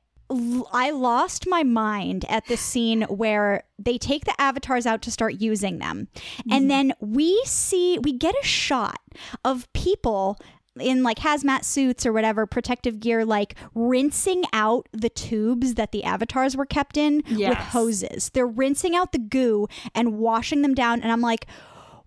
I 0.72 0.91
lost 0.91 1.47
my 1.47 1.62
mind 1.62 2.25
at 2.29 2.47
the 2.47 2.57
scene 2.57 3.03
where 3.03 3.64
they 3.79 3.99
take 3.99 4.25
the 4.25 4.39
avatars 4.41 4.87
out 4.87 5.03
to 5.03 5.11
start 5.11 5.41
using 5.41 5.79
them. 5.79 6.09
And 6.51 6.62
mm-hmm. 6.62 6.68
then 6.68 6.93
we 7.01 7.41
see, 7.45 7.99
we 7.99 8.12
get 8.12 8.35
a 8.41 8.45
shot 8.45 9.01
of 9.45 9.72
people 9.75 10.39
in 10.81 11.05
like 11.05 11.18
hazmat 11.18 11.64
suits 11.64 12.05
or 12.05 12.12
whatever, 12.12 12.47
protective 12.47 12.99
gear, 12.99 13.25
like 13.25 13.55
rinsing 13.75 14.45
out 14.53 14.89
the 14.93 15.11
tubes 15.11 15.75
that 15.75 15.93
the 15.93 16.03
avatars 16.03 16.57
were 16.57 16.66
kept 16.66 16.97
in 16.97 17.22
with 17.31 17.59
hoses. 17.59 18.31
They're 18.31 18.47
rinsing 18.47 18.97
out 18.97 19.12
the 19.12 19.18
goo 19.18 19.68
and 19.95 20.18
washing 20.18 20.62
them 20.62 20.75
down. 20.75 21.01
And 21.03 21.12
I'm 21.12 21.20
like, 21.20 21.47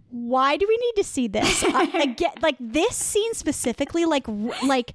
why 0.09 0.57
do 0.57 0.65
we 0.67 0.77
need 0.77 1.01
to 1.01 1.03
see 1.03 1.27
this? 1.27 1.63
I, 1.67 2.07
get 2.07 2.41
like 2.41 2.55
this 2.59 2.95
scene 2.95 3.33
specifically, 3.33 4.05
like 4.05 4.27
r- 4.27 4.51
like 4.65 4.93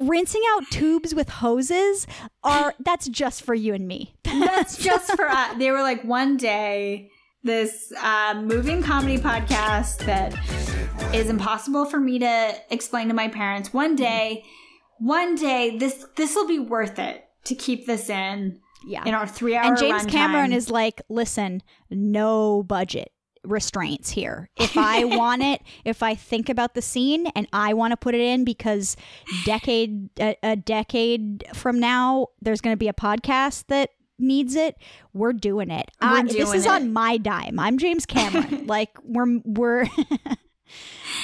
rinsing 0.00 0.42
out 0.54 0.64
tubes 0.70 1.14
with 1.14 1.28
hoses 1.28 2.06
are 2.42 2.74
that's 2.80 3.08
just 3.08 3.42
for 3.42 3.54
you 3.54 3.74
and 3.74 3.86
me. 3.86 4.14
That's 4.24 4.76
just 4.82 5.12
for 5.14 5.28
us. 5.28 5.56
They 5.58 5.70
were 5.70 5.82
like, 5.82 6.02
one 6.04 6.36
day, 6.36 7.10
this 7.42 7.92
uh, 8.02 8.40
moving 8.44 8.82
comedy 8.82 9.18
podcast 9.18 10.04
that 10.06 10.34
is 11.14 11.28
impossible 11.28 11.84
for 11.86 11.98
me 12.00 12.18
to 12.18 12.54
explain 12.70 13.08
to 13.08 13.14
my 13.14 13.28
parents. 13.28 13.72
One 13.72 13.96
day, 13.96 14.44
one 14.98 15.34
day, 15.34 15.76
this 15.78 16.04
this 16.16 16.34
will 16.34 16.46
be 16.46 16.58
worth 16.58 16.98
it 16.98 17.24
to 17.44 17.54
keep 17.54 17.86
this 17.86 18.10
in 18.10 18.58
Yeah. 18.86 19.04
in 19.06 19.14
our 19.14 19.26
three 19.26 19.56
hour. 19.56 19.64
and 19.64 19.78
James 19.78 20.04
Cameron 20.06 20.52
is 20.52 20.68
like, 20.70 21.00
listen, 21.08 21.62
no 21.90 22.62
budget 22.62 23.10
restraints 23.44 24.10
here. 24.10 24.48
If 24.56 24.76
I 24.76 25.04
want 25.04 25.42
it, 25.42 25.62
if 25.84 26.02
I 26.02 26.14
think 26.14 26.48
about 26.48 26.74
the 26.74 26.82
scene 26.82 27.26
and 27.28 27.46
I 27.52 27.74
want 27.74 27.92
to 27.92 27.96
put 27.96 28.14
it 28.14 28.20
in 28.20 28.44
because 28.44 28.96
decade 29.44 30.10
a, 30.20 30.36
a 30.42 30.56
decade 30.56 31.44
from 31.54 31.80
now 31.80 32.28
there's 32.42 32.60
going 32.60 32.72
to 32.74 32.78
be 32.78 32.88
a 32.88 32.92
podcast 32.92 33.66
that 33.68 33.90
needs 34.18 34.54
it, 34.54 34.76
we're 35.14 35.32
doing 35.32 35.70
it. 35.70 35.90
We're 36.02 36.08
I, 36.08 36.22
this 36.22 36.52
is 36.52 36.66
it. 36.66 36.70
on 36.70 36.92
my 36.92 37.16
dime. 37.16 37.58
I'm 37.58 37.78
James 37.78 38.06
Cameron. 38.06 38.66
like 38.66 38.90
we're 39.02 39.40
we're 39.44 39.86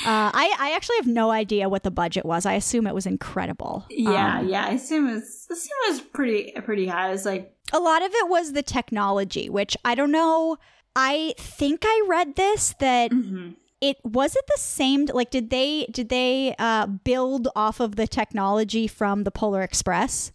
Uh, 0.05 0.31
I, 0.35 0.55
I 0.59 0.73
actually 0.77 0.97
have 0.97 1.07
no 1.07 1.31
idea 1.31 1.69
what 1.69 1.83
the 1.83 1.91
budget 1.91 2.25
was. 2.25 2.47
I 2.47 2.55
assume 2.55 2.87
it 2.87 2.95
was 2.95 3.07
incredible. 3.07 3.87
Yeah, 3.91 4.39
Um, 4.41 4.49
yeah. 4.49 4.67
I 4.67 4.71
assume 4.71 5.09
it 5.09 5.15
was. 5.15 5.47
I 5.51 5.55
assume 5.55 5.73
it 5.87 5.91
was 5.93 6.01
pretty 6.01 6.53
pretty 6.65 6.87
high. 6.87 7.09
It 7.09 7.13
was 7.13 7.25
like 7.25 7.53
a 7.73 7.81
lot 7.81 8.05
of 8.05 8.13
it 8.13 8.29
was 8.29 8.53
the 8.53 8.63
technology, 8.63 9.49
which 9.49 9.77
I 9.85 9.95
don't 9.95 10.13
know. 10.13 10.59
I 10.99 11.35
think 11.39 11.83
I 11.85 12.05
read 12.09 12.37
this 12.37 12.75
that 12.81 13.11
mhm. 13.13 13.55
it 13.83 13.99
was 14.03 14.35
it 14.35 14.45
the 14.49 14.59
same. 14.59 15.05
Like, 15.13 15.31
did 15.31 15.51
they 15.51 15.87
did 15.91 16.09
they 16.09 16.55
uh, 16.59 16.87
build 16.87 17.49
off 17.55 17.81
of 17.81 17.97
the 17.97 18.07
technology 18.09 18.87
from 18.87 19.25
the 19.25 19.31
Polar 19.31 19.61
Express, 19.63 20.33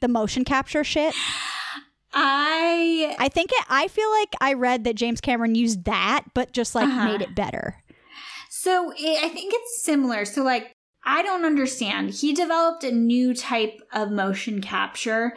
the 0.00 0.06
motion 0.08 0.44
capture 0.44 0.84
shit? 0.84 1.12
I 2.12 3.16
I 3.18 3.28
think 3.28 3.50
it. 3.52 3.64
I 3.68 3.88
feel 3.88 4.10
like 4.10 4.34
I 4.40 4.52
read 4.54 4.84
that 4.84 4.94
James 4.94 5.20
Cameron 5.20 5.54
used 5.54 5.84
that, 5.84 6.22
but 6.34 6.52
just 6.52 6.74
like 6.74 6.86
Uh-huh. 6.88 7.04
made 7.06 7.22
it 7.22 7.34
better. 7.34 7.82
So 8.50 8.92
it, 8.96 9.24
I 9.24 9.28
think 9.28 9.52
it's 9.54 9.82
similar. 9.82 10.24
So 10.24 10.42
like 10.44 10.72
I 11.04 11.22
don't 11.22 11.44
understand. 11.44 12.10
He 12.10 12.32
developed 12.32 12.84
a 12.84 12.92
new 12.92 13.34
type 13.34 13.80
of 13.92 14.10
motion 14.10 14.60
capture 14.62 15.34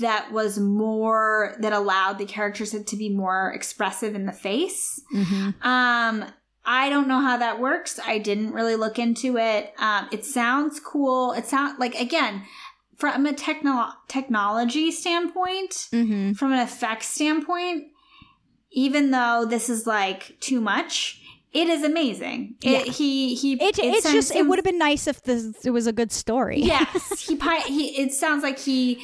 that 0.00 0.32
was 0.32 0.58
more 0.58 1.56
that 1.60 1.72
allowed 1.72 2.18
the 2.18 2.26
characters 2.26 2.70
to 2.72 2.96
be 2.96 3.08
more 3.08 3.52
expressive 3.54 4.14
in 4.14 4.26
the 4.26 4.32
face. 4.32 5.00
Um 5.62 6.24
I 6.62 6.90
don't 6.90 7.08
know 7.08 7.20
how 7.20 7.38
that 7.38 7.58
works. 7.58 7.98
I 8.04 8.18
didn't 8.18 8.52
really 8.52 8.76
look 8.76 8.98
into 8.98 9.38
it. 9.38 9.72
Um 9.78 10.08
it 10.12 10.24
sounds 10.24 10.80
cool. 10.80 11.32
It 11.32 11.46
sounds 11.46 11.78
like 11.78 11.94
again 12.00 12.42
from 12.96 13.24
a 13.24 13.32
techno- 13.32 13.92
technology 14.08 14.90
standpoint, 14.90 15.70
Mm-hmm. 15.90 16.32
from 16.34 16.52
an 16.52 16.58
effects 16.60 17.06
standpoint, 17.08 17.84
even 18.72 19.10
though 19.10 19.46
this 19.48 19.70
is 19.70 19.86
like 19.86 20.38
too 20.40 20.60
much, 20.60 21.18
it 21.52 21.66
is 21.68 21.82
amazing. 21.82 22.56
It, 22.62 22.86
Yeah. 22.86 22.92
he 22.92 23.34
he. 23.34 23.54
It, 23.54 23.78
it's 23.78 24.02
sounds- 24.04 24.14
just 24.14 24.34
it 24.34 24.46
would 24.46 24.58
have 24.58 24.64
been 24.64 24.78
nice 24.78 25.06
if 25.06 25.22
this 25.22 25.64
it 25.64 25.70
was 25.70 25.86
a 25.86 25.92
good 25.92 26.12
story. 26.12 26.60
yes. 26.60 27.20
He 27.26 27.36
he. 27.68 28.02
It 28.02 28.12
sounds 28.12 28.42
like 28.42 28.58
he 28.58 29.00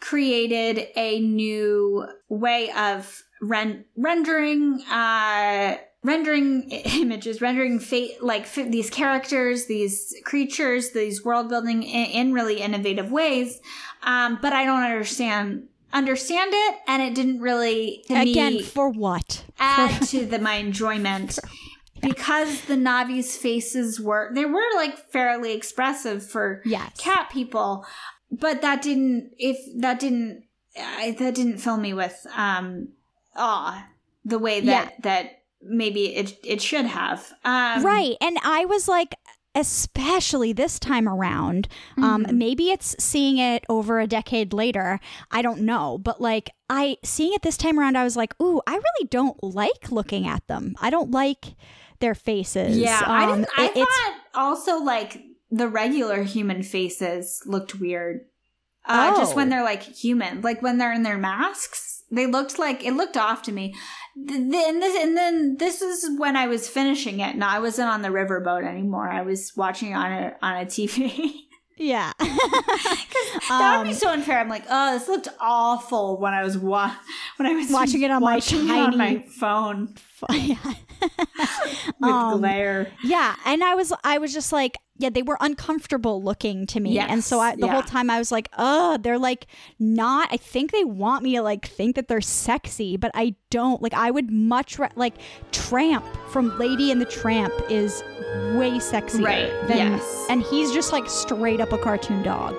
created 0.00 0.88
a 0.96 1.20
new 1.20 2.06
way 2.28 2.70
of 2.72 3.22
ren- 3.42 3.84
rendering 3.96 4.80
uh 4.90 5.76
rendering 6.02 6.70
images 6.70 7.40
rendering 7.40 7.78
fate 7.78 8.22
like 8.22 8.46
fi- 8.46 8.68
these 8.68 8.88
characters 8.90 9.66
these 9.66 10.14
creatures 10.24 10.92
these 10.92 11.24
world 11.24 11.48
building 11.48 11.82
in, 11.82 12.06
in 12.06 12.32
really 12.32 12.60
innovative 12.60 13.10
ways 13.12 13.60
um 14.02 14.38
but 14.40 14.52
i 14.52 14.64
don't 14.64 14.82
understand 14.82 15.64
understand 15.92 16.50
it 16.54 16.74
and 16.86 17.02
it 17.02 17.14
didn't 17.14 17.40
really 17.40 18.04
Again, 18.08 18.54
me, 18.54 18.62
for 18.62 18.88
what? 18.90 19.44
add 19.58 20.02
to 20.08 20.24
the 20.24 20.38
my 20.38 20.54
enjoyment 20.54 21.38
because 22.02 22.62
the 22.62 22.76
Navi's 22.76 23.36
faces 23.36 24.00
were 24.00 24.30
they 24.32 24.44
were 24.46 24.62
like 24.76 24.96
fairly 25.10 25.52
expressive 25.52 26.24
for 26.24 26.62
Yes. 26.64 26.96
cat 26.96 27.28
people, 27.30 27.84
but 28.30 28.62
that 28.62 28.82
didn't 28.82 29.32
if 29.38 29.56
that 29.80 29.98
didn't 30.00 30.44
I, 30.78 31.16
that 31.18 31.34
didn't 31.34 31.58
fill 31.58 31.76
me 31.76 31.92
with 31.94 32.26
um 32.36 32.88
awe 33.36 33.86
the 34.24 34.38
way 34.38 34.60
that 34.60 35.02
that 35.02 35.42
maybe 35.62 36.14
it 36.14 36.38
it 36.44 36.62
should 36.62 36.86
have 36.86 37.32
um, 37.44 37.84
right 37.84 38.16
and 38.20 38.38
i 38.44 38.64
was 38.64 38.86
like 38.88 39.14
especially 39.54 40.52
this 40.52 40.78
time 40.78 41.08
around 41.08 41.68
um 41.98 42.24
Mhm. 42.24 42.32
maybe 42.34 42.70
it's 42.70 42.94
seeing 43.02 43.38
it 43.38 43.64
over 43.68 43.98
a 44.00 44.06
decade 44.06 44.52
later 44.52 45.00
i 45.30 45.42
don't 45.42 45.60
know 45.60 45.98
but 45.98 46.20
like 46.20 46.50
i 46.68 46.96
seeing 47.04 47.32
it 47.32 47.42
this 47.42 47.56
time 47.56 47.78
around 47.78 47.96
i 47.96 48.04
was 48.04 48.16
like 48.16 48.32
ooh 48.40 48.60
i 48.66 48.72
really 48.74 49.08
don't 49.10 49.42
like 49.42 49.90
looking 49.90 50.26
at 50.26 50.46
them 50.46 50.74
i 50.80 50.88
don't 50.90 51.10
like 51.10 51.54
their 52.00 52.14
faces. 52.14 52.78
Yeah, 52.78 52.98
I 53.04 53.24
Um, 53.24 53.40
didn't. 53.40 53.48
I 53.58 53.64
it- 53.66 53.74
thought 53.74 54.14
also 54.34 54.78
like 54.82 55.22
the 55.50 55.68
regular 55.68 56.22
human 56.22 56.62
faces 56.62 57.42
looked 57.46 57.78
weird. 57.80 58.20
Uh, 58.86 59.16
Just 59.16 59.32
Oh. 59.32 59.36
when 59.36 59.48
they're 59.50 59.62
like 59.64 59.82
human, 59.82 60.40
like 60.42 60.62
when 60.62 60.78
they're 60.78 60.92
in 60.92 61.02
their 61.02 61.18
masks, 61.18 62.02
they 62.10 62.26
looked 62.26 62.58
like 62.58 62.84
it 62.84 62.92
looked 62.94 63.16
off 63.16 63.42
to 63.42 63.52
me. 63.52 63.74
And 64.16 64.52
this, 64.52 65.02
and 65.02 65.16
then 65.16 65.56
this 65.58 65.80
is 65.82 66.18
when 66.18 66.36
I 66.36 66.46
was 66.46 66.68
finishing 66.68 67.20
it. 67.20 67.36
Now 67.36 67.50
I 67.50 67.58
wasn't 67.60 67.88
on 67.90 68.02
the 68.02 68.08
riverboat 68.08 68.66
anymore. 68.66 69.08
I 69.10 69.22
was 69.22 69.52
watching 69.56 69.94
on 69.94 70.10
a 70.12 70.36
on 70.42 70.56
a 70.62 70.66
TV. 70.66 71.32
yeah. 71.76 72.12
that 72.18 73.76
would 73.78 73.84
be 73.84 73.90
Um, 73.90 73.94
so 73.94 74.10
unfair. 74.10 74.38
I'm 74.40 74.48
like, 74.48 74.64
oh, 74.68 74.98
this 74.98 75.08
looked 75.08 75.28
awful 75.40 76.18
when 76.18 76.34
I 76.34 76.42
was 76.42 76.58
wa- 76.58 76.94
when 77.36 77.46
I 77.48 77.52
was 77.54 77.70
Watching 77.70 78.02
it 78.02 78.10
on 78.10 78.22
my 78.22 78.34
watching 78.36 78.68
it 78.68 78.72
on 78.72 78.96
my 78.98 79.24
phone 79.38 79.94
yeah. 80.30 80.56
With 81.00 82.10
Um, 82.10 82.38
glare. 82.38 82.92
Yeah, 83.04 83.34
and 83.44 83.62
I 83.64 83.74
was 83.74 83.92
I 84.04 84.18
was 84.18 84.32
just 84.32 84.52
like, 84.52 84.76
yeah, 84.98 85.10
they 85.10 85.22
were 85.22 85.38
uncomfortable 85.40 86.22
looking 86.22 86.66
to 86.66 86.80
me. 86.80 86.98
And 86.98 87.24
so 87.24 87.40
I 87.40 87.50
Yes, 87.50 87.60
the 87.60 87.68
whole 87.68 87.82
time 87.82 88.10
I 88.10 88.18
was 88.18 88.30
like, 88.30 88.48
"Oh, 88.58 88.98
they're 88.98 89.18
like 89.18 89.46
not 89.78 90.28
I 90.30 90.36
think 90.36 90.72
they 90.72 90.84
want 90.84 91.22
me 91.22 91.36
to 91.36 91.42
like 91.42 91.66
think 91.66 91.96
that 91.96 92.08
they're 92.08 92.20
sexy, 92.20 92.96
but 92.96 93.10
I 93.14 93.34
don't. 93.50 93.80
Like 93.82 93.94
I 93.94 94.10
would 94.10 94.30
much 94.30 94.78
ra- 94.78 94.88
like 94.96 95.14
Tramp 95.52 96.04
from 96.28 96.56
Lady 96.58 96.90
and 96.90 97.00
the 97.00 97.06
Tramp 97.06 97.52
is 97.70 98.02
way 98.56 98.72
sexier 98.78 99.24
Right, 99.24 99.68
than 99.68 99.92
yes. 99.92 100.26
and 100.28 100.42
he's 100.42 100.70
just 100.72 100.92
like 100.92 101.08
straight 101.08 101.60
up 101.60 101.72
a 101.72 101.78
cartoon 101.78 102.22
dog. 102.22 102.54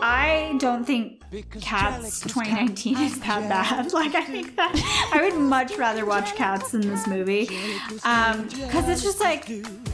I 0.00 0.54
don't 0.58 0.84
think 0.84 1.17
Cats 1.60 2.20
2019 2.20 2.96
is 2.98 3.20
that 3.20 3.48
bad. 3.48 3.92
Like, 3.98 4.14
I 4.14 4.24
think 4.24 4.56
that 4.56 5.08
I 5.12 5.22
would 5.22 5.38
much 5.38 5.76
rather 5.76 6.06
watch 6.06 6.34
Cats 6.34 6.70
than 6.72 6.80
this 6.82 7.06
movie, 7.06 7.46
because 7.88 8.04
um, 8.04 8.48
it's 8.90 9.02
just 9.02 9.20
like 9.20 9.44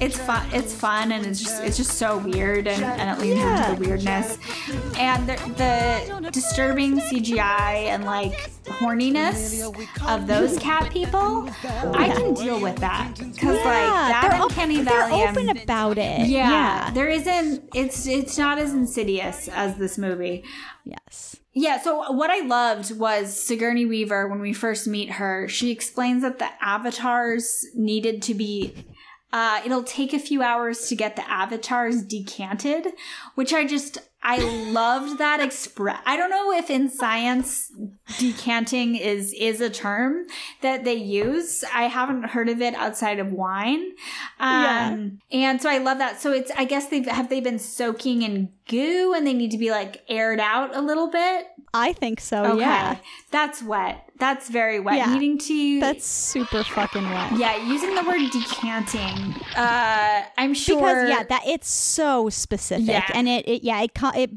it's 0.01 0.19
fun. 0.19 0.47
It's 0.53 0.75
fun, 0.75 1.11
and 1.13 1.25
it's 1.27 1.41
just 1.41 1.63
it's 1.63 1.77
just 1.77 1.93
so 1.99 2.19
weird, 2.19 2.67
and, 2.69 2.83
and 2.85 3.11
it 3.19 3.23
leans 3.23 3.39
Yeah. 3.41 3.71
into 3.71 3.83
the 3.83 3.89
weirdness, 3.89 4.39
and 4.99 5.29
the, 5.29 5.37
the 6.21 6.31
disturbing 6.31 6.99
CGI 7.01 7.87
and 7.87 8.05
like 8.05 8.51
horniness 8.67 9.63
of 10.07 10.27
those 10.27 10.59
cat 10.59 10.91
people. 10.93 11.49
I 11.65 12.09
can 12.17 12.35
deal 12.35 12.61
with 12.61 12.77
that 12.77 13.15
because 13.17 13.57
like 13.57 13.65
that 13.65 14.21
they're, 14.23 14.33
and 14.35 14.43
op- 14.43 14.51
Kenny 14.53 14.77
they're 14.83 14.85
Valley. 15.09 15.23
I'm- 15.23 15.37
open 15.37 15.57
about 15.57 15.99
it. 15.99 16.29
yeah, 16.29 16.51
yeah. 16.51 16.91
there 16.91 17.09
isn't. 17.09 17.69
It's 17.75 18.07
it's 18.07 18.37
not 18.39 18.59
as 18.59 18.73
insidious 18.73 19.49
as 19.49 19.77
this 19.77 19.99
movie. 19.99 20.45
Yes. 20.85 21.37
Yeah, 21.55 21.81
so 21.81 22.13
what 22.13 22.31
I 22.31 22.41
loved 22.47 22.99
was 22.99 23.41
Sigourney 23.41 23.87
Weaver 23.87 24.29
when 24.29 24.41
we 24.41 24.53
first 24.53 24.87
meet 24.87 25.13
her. 25.13 25.49
She 25.49 25.71
explains 25.71 26.23
that 26.23 26.39
the 26.39 26.51
avatars 26.61 27.65
needed 27.75 28.23
to 28.23 28.35
be 28.35 28.75
uh 29.33 29.61
it'll 29.65 29.83
take 29.83 30.13
a 30.13 30.19
few 30.19 30.43
hours 30.43 30.89
to 30.89 30.95
get 30.95 31.17
the 31.17 31.29
avatars 31.29 32.03
decanted, 32.03 32.89
which 33.35 33.53
I 33.53 33.65
just 33.65 33.99
I 34.25 34.39
loved 34.39 35.19
that 35.19 35.41
express. 35.41 36.01
I 36.07 36.17
don't 36.17 36.31
know 36.31 36.51
if 36.53 36.71
in 36.71 36.89
science 36.89 37.71
decanting 38.19 38.97
is 38.97 39.35
is 39.35 39.61
a 39.61 39.69
term 39.69 40.27
that 40.63 40.85
they 40.85 40.95
use. 40.95 41.63
I 41.75 41.85
haven't 41.85 42.31
heard 42.31 42.49
of 42.49 42.63
it 42.63 42.75
outside 42.75 43.19
of 43.19 43.33
wine. 43.33 43.93
Um 44.41 45.21
and 45.31 45.61
so 45.61 45.69
I 45.69 45.79
love 45.79 45.99
that. 45.99 46.21
So 46.23 46.33
it's 46.33 46.51
I 46.57 46.65
guess 46.65 46.89
they've 46.89 47.07
have 47.07 47.29
they 47.29 47.41
been 47.41 47.59
soaking 47.59 48.23
in 48.23 48.49
goo 48.67 49.13
and 49.15 49.27
they 49.27 49.35
need 49.35 49.51
to 49.51 49.59
be 49.59 49.71
like 49.71 50.03
aired 50.09 50.41
out 50.41 50.75
a 50.75 50.81
little 50.81 51.11
bit. 51.11 51.47
I 51.75 51.93
think 51.93 52.21
so. 52.21 52.45
Okay. 52.45 52.61
Yeah. 52.61 52.97
That's 53.31 53.63
wet. 53.63 54.04
That's 54.19 54.49
very 54.49 54.79
wet. 54.79 54.97
Yeah. 54.97 55.13
Needing 55.13 55.39
to 55.39 55.81
That's 55.81 56.07
super 56.07 56.63
fucking 56.63 57.03
wet. 57.03 57.37
yeah, 57.37 57.57
using 57.67 57.95
the 57.97 58.03
word 58.05 58.31
decanting. 58.31 59.35
Uh 59.57 60.23
I'm 60.39 60.55
sure 60.55 60.77
because 60.77 61.09
yeah 61.11 61.25
that 61.25 61.43
it's 61.47 61.69
so 61.69 62.29
specific 62.29 62.87
Yeah. 62.87 63.05
and 63.15 63.29
it, 63.29 63.47
it 63.49 63.63
yeah 63.65 63.83
it, 63.83 63.95
ca- 63.95 64.13
it 64.17 64.31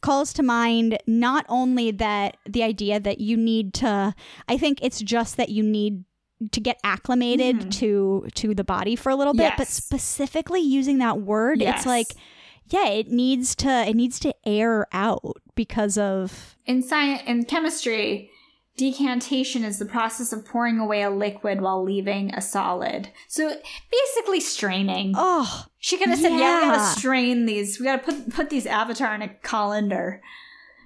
calls 0.00 0.32
to 0.34 0.42
mind 0.42 0.98
not 1.06 1.46
only 1.48 1.90
that 1.92 2.36
the 2.48 2.62
idea 2.62 2.98
that 3.00 3.20
you 3.20 3.36
need 3.36 3.72
to 3.74 4.14
i 4.48 4.56
think 4.58 4.78
it's 4.82 5.00
just 5.00 5.36
that 5.36 5.48
you 5.48 5.62
need 5.62 6.04
to 6.52 6.60
get 6.60 6.78
acclimated 6.84 7.70
to 7.72 8.26
to 8.34 8.54
the 8.54 8.64
body 8.64 8.96
for 8.96 9.10
a 9.10 9.16
little 9.16 9.34
bit 9.34 9.52
but 9.56 9.66
Mm-hmm. 9.66 9.72
Specifically 9.94 10.60
using 10.60 10.98
that 10.98 11.20
word 11.20 11.60
Yes. 11.60 11.78
it's 11.80 11.86
like 11.86 12.06
yeah 12.66 12.88
it 12.88 13.08
needs 13.08 13.54
to 13.56 13.68
it 13.88 13.94
needs 13.94 14.18
to 14.20 14.34
air 14.46 14.86
out 14.92 15.36
because 15.54 15.98
of 15.98 16.56
in 16.66 16.82
science 16.82 17.22
in 17.26 17.44
chemistry 17.44 18.30
decantation 18.80 19.62
is 19.62 19.78
the 19.78 19.84
process 19.84 20.32
of 20.32 20.44
pouring 20.46 20.78
away 20.78 21.02
a 21.02 21.10
liquid 21.10 21.60
while 21.60 21.82
leaving 21.84 22.32
a 22.34 22.40
solid 22.40 23.08
so 23.28 23.54
basically 23.90 24.40
straining 24.40 25.12
oh 25.16 25.66
she 25.78 25.98
could 25.98 26.08
have 26.08 26.18
said 26.18 26.30
yeah. 26.32 26.60
we 26.62 26.66
gotta 26.66 26.98
strain 26.98 27.44
these 27.44 27.78
we 27.78 27.84
gotta 27.84 28.02
put 28.02 28.30
put 28.32 28.48
these 28.48 28.64
avatar 28.66 29.14
in 29.14 29.20
a 29.20 29.28
colander 29.42 30.22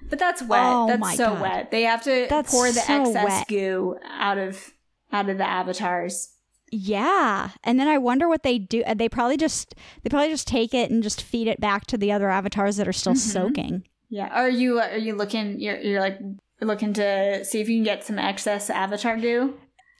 but 0.09 0.19
that's 0.19 0.41
wet 0.43 0.61
Oh 0.63 0.87
that's 0.87 1.15
so 1.15 1.29
God. 1.29 1.41
wet 1.41 1.71
they 1.71 1.83
have 1.83 2.03
to 2.03 2.27
That's 2.29 2.51
pour 2.51 2.67
the 2.67 2.73
so 2.81 3.01
excess 3.01 3.25
wet. 3.25 3.47
goo 3.47 3.97
out 4.09 4.37
of 4.37 4.71
out 5.13 5.29
of 5.29 5.37
the 5.37 5.47
avatars 5.47 6.33
Yeah, 6.71 7.51
and 7.63 7.79
then 7.79 7.87
I 7.87 7.97
wonder 7.99 8.27
what 8.27 8.43
they 8.43 8.57
do. 8.59 8.83
They 8.95 9.07
probably 9.07 9.37
just 9.37 9.73
they 10.03 10.09
probably 10.09 10.29
just 10.29 10.47
take 10.47 10.73
it 10.73 10.91
and 10.91 11.01
just 11.01 11.21
feed 11.23 11.47
it 11.47 11.61
back 11.61 11.85
to 11.87 11.97
the 11.97 12.11
other 12.11 12.29
avatars 12.29 12.75
that 12.77 12.87
are 12.87 12.93
still 12.93 13.13
Mm-hmm. 13.13 13.31
soaking. 13.37 13.83
yeah 14.09 14.27
are 14.33 14.49
you 14.49 14.79
are 14.79 14.97
you 14.97 15.15
looking 15.15 15.59
you're, 15.59 15.79
you're 15.79 16.01
like 16.01 16.19
looking 16.61 16.93
to 16.93 17.43
see 17.43 17.61
if 17.61 17.69
you 17.69 17.77
can 17.77 17.83
get 17.83 18.03
some 18.03 18.17
excess 18.17 18.69
avatar 18.69 19.17
goo 19.17 19.53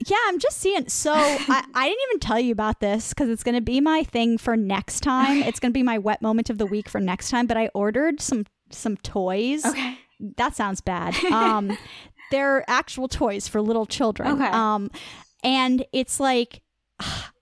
Yeah, 0.07 0.17
I'm 0.27 0.39
just 0.39 0.57
seeing. 0.57 0.87
So 0.89 1.13
I, 1.15 1.63
I 1.73 1.87
didn't 1.87 2.03
even 2.09 2.19
tell 2.19 2.39
you 2.39 2.51
about 2.51 2.79
this 2.79 3.09
because 3.09 3.29
it's 3.29 3.43
going 3.43 3.55
to 3.55 3.61
be 3.61 3.81
my 3.81 4.03
thing 4.03 4.37
for 4.37 4.55
next 4.57 5.01
time. 5.01 5.41
It's 5.43 5.59
going 5.59 5.71
to 5.71 5.77
be 5.77 5.83
my 5.83 5.97
wet 5.97 6.21
moment 6.21 6.49
of 6.49 6.57
the 6.57 6.65
week 6.65 6.89
for 6.89 6.99
next 6.99 7.29
time. 7.29 7.47
But 7.47 7.57
I 7.57 7.69
ordered 7.73 8.21
some 8.21 8.45
some 8.71 8.97
toys. 8.97 9.65
okay 9.65 9.97
That 10.37 10.55
sounds 10.55 10.81
bad. 10.81 11.15
Um, 11.25 11.77
they're 12.31 12.63
actual 12.69 13.07
toys 13.07 13.47
for 13.47 13.61
little 13.61 13.85
children. 13.85 14.29
Okay. 14.33 14.47
Um, 14.47 14.91
and 15.43 15.85
it's 15.91 16.19
like. 16.19 16.61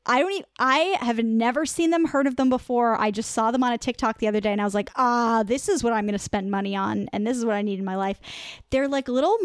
I 0.05 0.19
don't 0.19 0.31
even, 0.31 0.45
I 0.59 0.97
have 0.99 1.23
never 1.23 1.65
seen 1.65 1.89
them, 1.89 2.05
heard 2.05 2.27
of 2.27 2.35
them 2.35 2.49
before. 2.49 2.99
I 2.99 3.09
just 3.11 3.31
saw 3.31 3.51
them 3.51 3.63
on 3.63 3.71
a 3.71 3.77
TikTok 3.77 4.17
the 4.17 4.27
other 4.27 4.41
day 4.41 4.51
and 4.51 4.59
I 4.59 4.65
was 4.65 4.73
like, 4.73 4.89
ah, 4.95 5.43
this 5.43 5.69
is 5.69 5.83
what 5.83 5.93
I'm 5.93 6.05
going 6.05 6.13
to 6.13 6.19
spend 6.19 6.51
money 6.51 6.75
on 6.75 7.07
and 7.13 7.25
this 7.25 7.37
is 7.37 7.45
what 7.45 7.55
I 7.55 7.61
need 7.61 7.79
in 7.79 7.85
my 7.85 7.95
life. 7.95 8.19
They're 8.69 8.89
like 8.89 9.07
little 9.07 9.37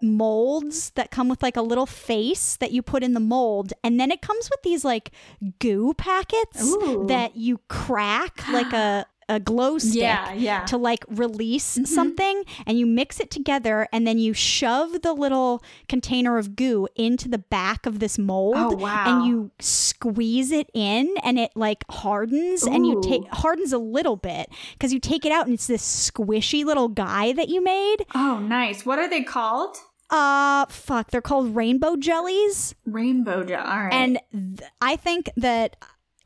molds 0.00 0.90
that 0.90 1.10
come 1.10 1.28
with 1.28 1.42
like 1.42 1.56
a 1.56 1.62
little 1.62 1.86
face 1.86 2.56
that 2.56 2.72
you 2.72 2.82
put 2.82 3.02
in 3.02 3.12
the 3.12 3.20
mold 3.20 3.72
and 3.84 4.00
then 4.00 4.10
it 4.10 4.22
comes 4.22 4.48
with 4.50 4.62
these 4.62 4.84
like 4.84 5.10
goo 5.58 5.92
packets 5.94 6.62
Ooh. 6.62 7.06
that 7.08 7.36
you 7.36 7.60
crack 7.68 8.48
like 8.48 8.72
a 8.72 9.06
a 9.28 9.40
glow 9.40 9.76
stick 9.78 9.96
Yeah, 10.02 10.32
yeah. 10.34 10.56
Mm-hmm. 10.58 10.66
to 10.66 10.76
like 10.76 11.04
release 11.08 11.78
something 11.84 12.44
and 12.66 12.78
you 12.78 12.86
mix 12.86 13.18
it 13.18 13.30
together 13.30 13.88
and 13.92 14.06
then 14.06 14.18
you 14.18 14.32
shove 14.32 15.02
the 15.02 15.12
little 15.12 15.62
container 15.88 16.38
of 16.38 16.54
goo 16.54 16.86
into 16.94 17.28
the 17.28 17.38
back 17.38 17.86
of 17.86 17.98
this 17.98 18.18
mold 18.18 18.54
Oh, 18.56 18.76
wow. 18.76 19.04
and 19.06 19.26
you 19.26 19.50
squeeze 19.58 20.52
it 20.52 20.70
in 20.74 21.14
and 21.22 21.38
it 21.38 21.50
like 21.56 21.84
hardens 21.90 22.62
and 22.64 22.86
you 22.86 23.00
take 23.02 23.26
hardens 23.32 23.72
a 23.72 23.78
little 23.78 24.16
bit 24.16 24.48
because 24.72 24.92
you 24.92 25.00
take 25.00 25.24
it 25.24 25.32
out 25.32 25.46
and 25.46 25.54
it's 25.54 25.66
this 25.66 26.10
squishy 26.10 26.64
little 26.64 26.88
guy 26.88 27.32
that 27.32 27.48
you 27.48 27.62
made 27.62 28.06
oh 28.14 28.38
nice 28.38 28.86
what 28.86 28.98
are 28.98 29.08
they 29.08 29.22
called 29.22 29.76
uh 30.10 30.66
fuck 30.66 31.10
they're 31.10 31.20
called 31.20 31.54
rainbow 31.56 31.96
jellies 31.96 32.74
rainbow 32.86 33.42
gel 33.42 33.60
all 33.60 33.66
right 33.84 33.92
and 33.92 34.20
th- 34.32 34.70
i 34.80 34.94
think 34.94 35.28
that 35.36 35.74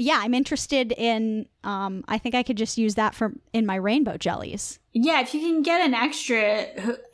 yeah 0.00 0.18
i'm 0.20 0.34
interested 0.34 0.92
in 0.96 1.46
um 1.62 2.02
i 2.08 2.16
think 2.18 2.34
i 2.34 2.42
could 2.42 2.56
just 2.56 2.78
use 2.78 2.94
that 2.96 3.14
for 3.14 3.32
in 3.52 3.64
my 3.66 3.76
rainbow 3.76 4.16
jellies. 4.16 4.78
Yeah 4.92 5.20
if 5.20 5.34
you 5.34 5.40
can 5.40 5.62
get 5.62 5.80
an 5.86 5.94
extra 5.94 6.66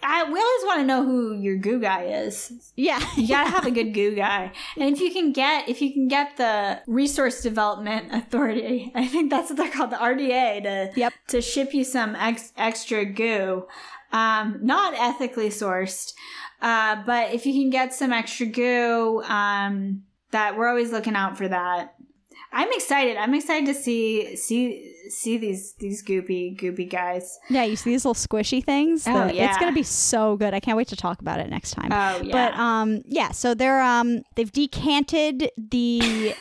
I, 0.02 0.24
we 0.24 0.38
always 0.40 0.64
want 0.64 0.80
to 0.80 0.86
know 0.86 1.04
who 1.04 1.34
your 1.34 1.56
goo 1.58 1.78
guy 1.80 2.04
is. 2.04 2.72
Yeah. 2.76 3.00
You 3.16 3.28
gotta 3.28 3.50
have 3.50 3.66
a 3.66 3.70
good 3.70 3.92
goo 3.98 4.14
guy. 4.14 4.52
And 4.76 4.94
if 4.94 5.00
you 5.00 5.12
can 5.12 5.32
get 5.32 5.68
if 5.68 5.82
you 5.82 5.92
can 5.92 6.08
get 6.08 6.36
the 6.38 6.80
resource 6.86 7.42
development 7.42 8.14
authority 8.14 8.92
i 8.94 9.06
think 9.06 9.30
that's 9.30 9.50
what 9.50 9.56
they're 9.58 9.70
called 9.70 9.90
the 9.90 9.96
rda 9.96 10.62
to 10.62 10.98
Yep. 10.98 11.12
to 11.28 11.42
ship 11.42 11.74
you 11.74 11.84
some 11.84 12.14
ex, 12.16 12.52
extra 12.56 13.04
goo. 13.04 13.66
Um 14.12 14.60
not 14.62 14.94
ethically 14.94 15.50
sourced 15.50 16.12
uh 16.62 17.02
but 17.04 17.34
if 17.34 17.44
you 17.44 17.52
can 17.52 17.68
get 17.70 17.92
some 17.92 18.12
extra 18.12 18.46
goo 18.46 19.22
um 19.24 20.02
that 20.30 20.56
we're 20.56 20.68
always 20.68 20.92
looking 20.92 21.14
out 21.16 21.36
for 21.36 21.48
that 21.48 21.94
i'm 22.58 22.68
excited 22.72 23.16
i'm 23.16 23.34
excited 23.34 23.66
to 23.66 23.74
see 23.74 24.34
see 24.36 24.92
see 25.08 25.36
these 25.38 25.74
these 25.78 26.02
goopy 26.04 26.58
goopy 26.60 26.90
guys 26.90 27.38
Yeah, 27.48 27.62
you 27.62 27.76
see 27.76 27.90
these 27.90 28.04
little 28.04 28.14
squishy 28.26 28.64
things? 28.64 29.06
Oh, 29.06 29.28
The- 29.28 29.38
It's 29.44 29.56
gonna 29.58 29.70
be 29.70 29.84
so 29.84 30.36
good. 30.36 30.52
I 30.52 30.58
can't 30.58 30.76
wait 30.76 30.88
to 30.88 30.96
talk 30.96 31.20
about 31.20 31.38
it 31.38 31.48
next 31.48 31.70
time. 31.78 31.90
Oh, 31.92 32.20
yeah. 32.24 32.32
But 32.32 32.58
um 32.58 33.02
yeah, 33.06 33.30
so 33.30 33.54
they're 33.54 33.80
um 33.80 34.22
they've 34.34 34.50
decanted 34.50 35.50
the 35.56 36.34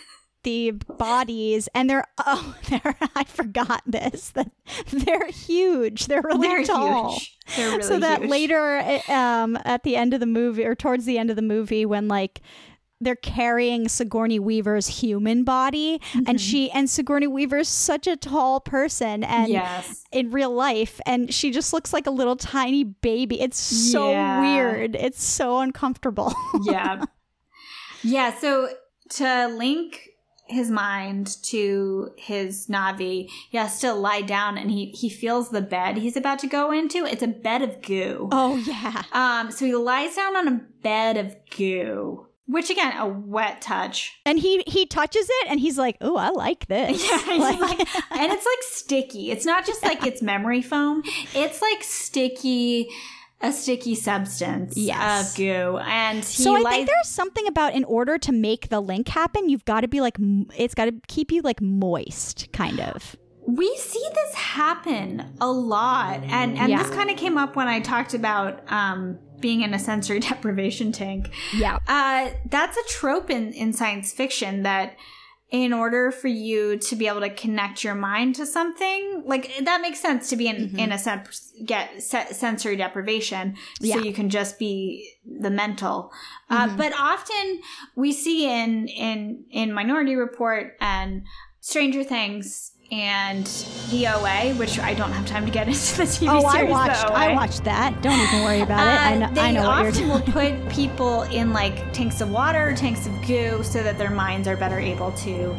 the 0.44 0.72
bodies 0.98 1.70
and 1.76 1.88
they're 1.90 2.06
oh 2.26 2.56
they're 2.70 2.96
I 3.16 3.24
forgot 3.26 3.84
this 3.86 4.30
that 4.32 4.50
they're 4.92 5.28
huge. 5.28 6.08
They're 6.08 6.24
really 6.24 6.48
they're 6.48 6.64
tall. 6.64 7.12
huge 7.12 7.38
they're 7.56 7.70
really 7.78 7.84
so 7.84 8.00
that 8.00 8.22
huge. 8.22 8.30
later 8.32 8.78
eh, 8.84 9.02
um 9.14 9.60
at 9.64 9.84
the 9.84 9.96
end 9.96 10.14
of 10.16 10.20
the 10.20 10.26
movie 10.26 10.66
or 10.66 10.74
towards 10.74 11.06
the 11.06 11.20
end 11.20 11.30
of 11.30 11.36
the 11.36 11.42
movie 11.44 11.86
when 11.86 12.08
like 12.08 12.42
they're 13.02 13.16
carrying 13.16 13.88
Sigourney 13.90 14.40
Weaver's 14.40 14.88
human 14.88 15.44
body 15.44 16.00
and 16.26 16.40
she 16.40 16.72
and 16.72 16.90
Sigourney 16.90 17.28
Weaver's 17.28 17.68
such 17.68 18.08
a 18.08 18.16
tall 18.16 18.60
person 18.62 19.24
and 19.24 19.50
yes. 19.50 20.04
in 20.12 20.32
real 20.32 20.54
life 20.54 21.00
and 21.06 21.34
she 21.34 21.52
just 21.52 21.74
looks 21.74 21.92
like 21.92 22.08
a 22.08 22.12
little 22.12 22.36
tiny 22.38 22.84
baby. 22.84 23.42
It's 23.42 23.58
so 23.60 24.12
Yeah. 24.12 24.40
weird. 24.42 24.96
It's 24.96 25.24
so 25.24 25.60
uncomfortable. 25.60 26.34
yeah. 26.64 27.04
Yeah, 28.04 28.34
so 28.38 28.70
to 29.12 29.48
link 29.48 30.10
his 30.48 30.70
mind 30.70 31.38
to 31.44 32.12
his 32.18 32.68
Navi, 32.68 33.28
he 33.50 33.58
has 33.58 33.80
to 33.82 33.94
lie 33.94 34.22
down 34.22 34.58
and 34.60 34.70
he, 34.70 34.92
he 34.92 35.10
feels 35.10 35.50
the 35.50 35.62
bed 35.62 35.98
he's 35.98 36.16
about 36.16 36.38
to 36.40 36.48
go 36.48 36.72
into. 36.72 37.04
It's 37.06 37.24
a 37.24 37.28
bed 37.28 37.62
of 37.64 37.82
goo. 37.82 38.30
oh 38.32 38.56
yeah. 38.58 39.04
Um, 39.12 39.52
so 39.52 39.66
he 39.66 39.74
lies 39.76 40.16
down 40.16 40.36
on 40.38 40.48
a 40.48 40.62
bed 40.84 41.18
of 41.18 41.36
goo, 41.58 42.28
which 42.48 42.70
again, 42.70 42.94
a 42.98 43.08
wet 43.08 43.62
touch. 43.62 44.20
And 44.26 44.40
he 44.40 44.64
he 44.68 44.86
touches 44.86 45.28
it 45.30 45.48
and 45.50 45.60
he's 45.60 45.78
like, 45.78 45.98
"Oh, 46.02 46.16
I 46.18 46.30
like 46.30 46.68
this." 46.68 47.04
Yeah, 47.10 47.18
he's 47.20 47.40
like, 47.62 47.80
and 48.12 48.32
it's 48.32 48.46
like 48.46 48.64
sticky. 48.64 49.32
It's 49.32 49.46
not 49.46 49.66
just 49.66 49.84
like 49.84 50.06
it's 50.06 50.22
memory 50.22 50.62
foam. 50.62 51.04
It's 51.34 51.62
like 51.62 51.84
sticky, 51.84 52.88
a 53.42 53.52
sticky 53.52 53.96
substance 53.96 54.78
Yes. 54.78 55.32
of 55.32 55.38
goo. 55.38 55.78
And 55.84 56.20
he 56.20 56.24
so 56.44 56.56
I 56.56 56.60
lies 56.60 56.74
think 56.74 56.88
there's 56.90 57.08
something 57.10 57.48
about 57.48 57.74
in 57.74 57.84
order 57.84 58.18
to 58.20 58.32
make 58.32 58.70
the 58.70 58.80
link 58.80 59.08
happen, 59.08 59.50
you've 59.50 59.66
got 59.66 59.82
to 59.82 59.88
be 59.88 60.02
like 60.02 60.18
it's 60.58 60.74
got 60.76 60.86
to 60.86 60.94
keep 61.08 61.32
you 61.32 61.42
like 61.42 61.62
moist 61.62 62.48
kind 62.54 62.80
of. 62.80 63.16
We 63.48 63.76
see 63.78 64.04
this 64.14 64.34
happen 64.34 65.24
a 65.40 65.52
lot, 65.52 66.22
and 66.24 66.58
and 66.58 66.70
Yeah. 66.72 66.82
this 66.84 66.90
kind 66.96 67.10
of 67.10 67.18
came 67.18 67.38
up 67.38 67.56
when 67.56 67.68
I 67.68 67.80
talked 67.80 68.14
about 68.14 68.70
um, 68.72 69.20
being 69.40 69.62
in 69.62 69.74
a 69.74 69.80
sensory 69.80 70.20
deprivation 70.30 70.92
tank. 70.92 71.30
Yeah. 71.54 71.78
Uh, 71.88 72.30
that's 72.50 72.78
a 72.78 72.84
trope 72.90 73.30
in 73.30 73.54
in 73.54 73.74
science 73.74 74.12
fiction 74.14 74.64
that 74.64 74.96
in 75.52 75.72
order 75.74 76.10
for 76.12 76.28
you 76.28 76.76
to 76.76 76.96
be 76.96 77.08
able 77.08 77.20
to 77.22 77.30
connect 77.30 77.84
your 77.84 77.94
mind 77.94 78.34
to 78.36 78.46
something, 78.48 79.22
like 79.28 79.52
that 79.64 79.80
makes 79.80 80.00
sense 80.02 80.28
to 80.32 80.36
be 80.36 80.48
in 80.48 80.56
Mm-hmm. 80.56 80.80
in 80.80 80.92
a 80.92 80.98
sense 80.98 81.54
get 81.64 82.02
se- 82.02 82.32
sensory 82.34 82.76
deprivation, 82.76 83.56
Yeah. 83.80 83.96
so 83.96 84.02
you 84.02 84.12
can 84.12 84.30
just 84.32 84.58
be 84.58 85.08
the 85.24 85.52
mental. 85.52 86.12
Uh, 86.50 86.66
Mm-hmm. 86.68 86.78
but 86.78 86.94
often 87.00 87.62
we 87.96 88.12
see 88.12 88.50
in 88.50 88.88
in 88.88 89.46
in 89.52 89.72
Minority 89.72 90.16
Report 90.16 90.76
and 90.82 91.24
Stranger 91.62 92.04
Things 92.04 92.72
and 93.00 93.46
the 93.92 94.08
OA, 94.08 94.54
which 94.56 94.80
I 94.80 94.94
don't 94.94 95.12
have 95.12 95.26
time 95.26 95.46
to 95.46 95.52
get 95.52 95.68
into 95.74 95.98
the 95.98 96.04
TV 96.04 96.28
Oh, 96.30 96.50
series. 96.50 96.56
I 96.56 96.64
watched 96.64 97.06
I 97.06 97.34
watched 97.34 97.64
that. 97.66 98.02
Don't 98.02 98.20
even 98.20 98.44
worry 98.44 98.62
about 98.62 98.80
it. 98.88 99.00
I 99.00 99.14
Uh, 99.16 99.20
know 99.20 99.34
they 99.34 99.42
I 99.42 99.52
know 99.52 99.68
what 99.68 99.80
you're 99.80 99.90
often 99.90 100.08
will 100.10 100.22
put 100.62 100.70
people 100.70 101.24
in 101.24 101.52
like 101.54 101.92
tanks 101.94 102.22
of 102.22 102.32
water, 102.32 102.74
tanks 102.76 103.06
of 103.06 103.14
goo, 103.28 103.62
so 103.64 103.84
that 103.84 103.98
their 103.98 104.10
minds 104.12 104.48
are 104.48 104.56
better 104.58 104.80
able 104.80 105.12
to 105.12 105.56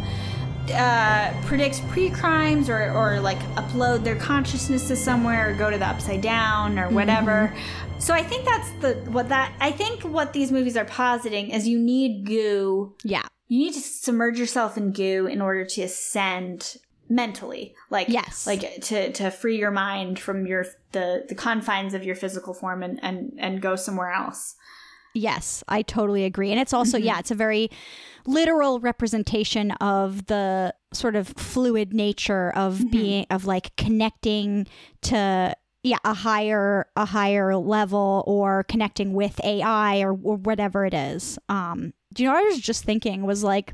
uh, 0.75 1.33
predict 1.45 1.87
pre-crimes 1.89 2.69
or, 2.69 2.91
or 2.93 3.21
like 3.21 3.39
upload 3.55 4.03
their 4.03 4.17
consciousness 4.17 4.89
to 4.89 4.97
somewhere 4.97 5.51
or 5.51 5.55
go 5.55 5.71
to 5.71 5.79
the 5.79 5.87
upside 5.87 6.21
down 6.21 6.77
or 6.79 6.89
whatever. 6.91 7.53
Mm-hmm. 7.55 8.01
So 8.01 8.13
I 8.13 8.23
think 8.23 8.45
that's 8.45 8.71
the 8.81 8.95
what 9.11 9.29
that 9.29 9.53
I 9.61 9.71
think 9.71 10.03
what 10.03 10.33
these 10.33 10.51
movies 10.51 10.77
are 10.77 10.85
positing 10.85 11.51
is 11.51 11.69
you 11.69 11.79
need 11.79 12.27
goo. 12.27 12.95
Yeah. 13.05 13.23
You 13.49 13.59
need 13.61 13.75
to 13.75 13.81
submerge 13.81 14.41
yourself 14.41 14.77
in 14.77 14.91
goo 14.93 15.27
in 15.27 15.41
order 15.41 15.65
to 15.65 15.83
ascend 15.83 16.79
mentally 17.09 17.75
like 17.91 18.09
Yes. 18.09 18.47
like 18.47 18.81
to 18.83 19.13
to 19.13 19.31
free 19.31 19.59
your 19.59 19.71
mind 19.71 20.19
from 20.19 20.47
your 20.47 20.67
the 20.93 21.25
the 21.29 21.35
confines 21.35 21.95
of 21.95 22.05
your 22.05 22.17
physical 22.17 22.53
form 22.55 22.83
and 22.83 22.99
and 23.03 23.33
and 23.39 23.61
go 23.63 23.77
somewhere 23.77 24.11
else 24.13 24.55
Yes, 25.19 25.65
I 25.67 25.81
totally 25.81 26.25
agree. 26.25 26.51
And 26.51 26.61
it's 26.61 26.75
also, 26.75 26.99
Mm-hmm. 26.99 27.07
yeah, 27.07 27.19
it's 27.21 27.31
a 27.31 27.35
very 27.35 27.71
literal 28.27 28.81
representation 28.81 29.71
of 29.71 30.27
the 30.27 30.75
sort 30.93 31.17
of 31.17 31.29
fluid 31.29 31.95
nature 31.95 32.51
of 32.55 32.75
Mm-hmm. 32.75 32.89
being, 32.91 33.27
of 33.31 33.47
like 33.47 33.75
connecting 33.77 34.67
to, 35.03 35.55
yeah, 35.83 35.97
a 36.05 36.13
higher, 36.13 36.87
a 36.97 37.07
higher 37.07 37.57
level 37.57 38.25
or 38.27 38.65
connecting 38.65 39.15
with 39.15 39.41
AI 39.43 40.01
or, 40.03 40.11
or 40.11 40.37
whatever 40.37 40.85
it 40.85 40.93
is. 40.93 41.39
Um, 41.49 41.95
do 42.13 42.23
you 42.23 42.29
know 42.29 42.35
what 42.35 42.45
I 42.45 42.49
was 42.49 42.61
just 42.61 42.85
thinking 42.85 43.23
was 43.25 43.43
like, 43.43 43.73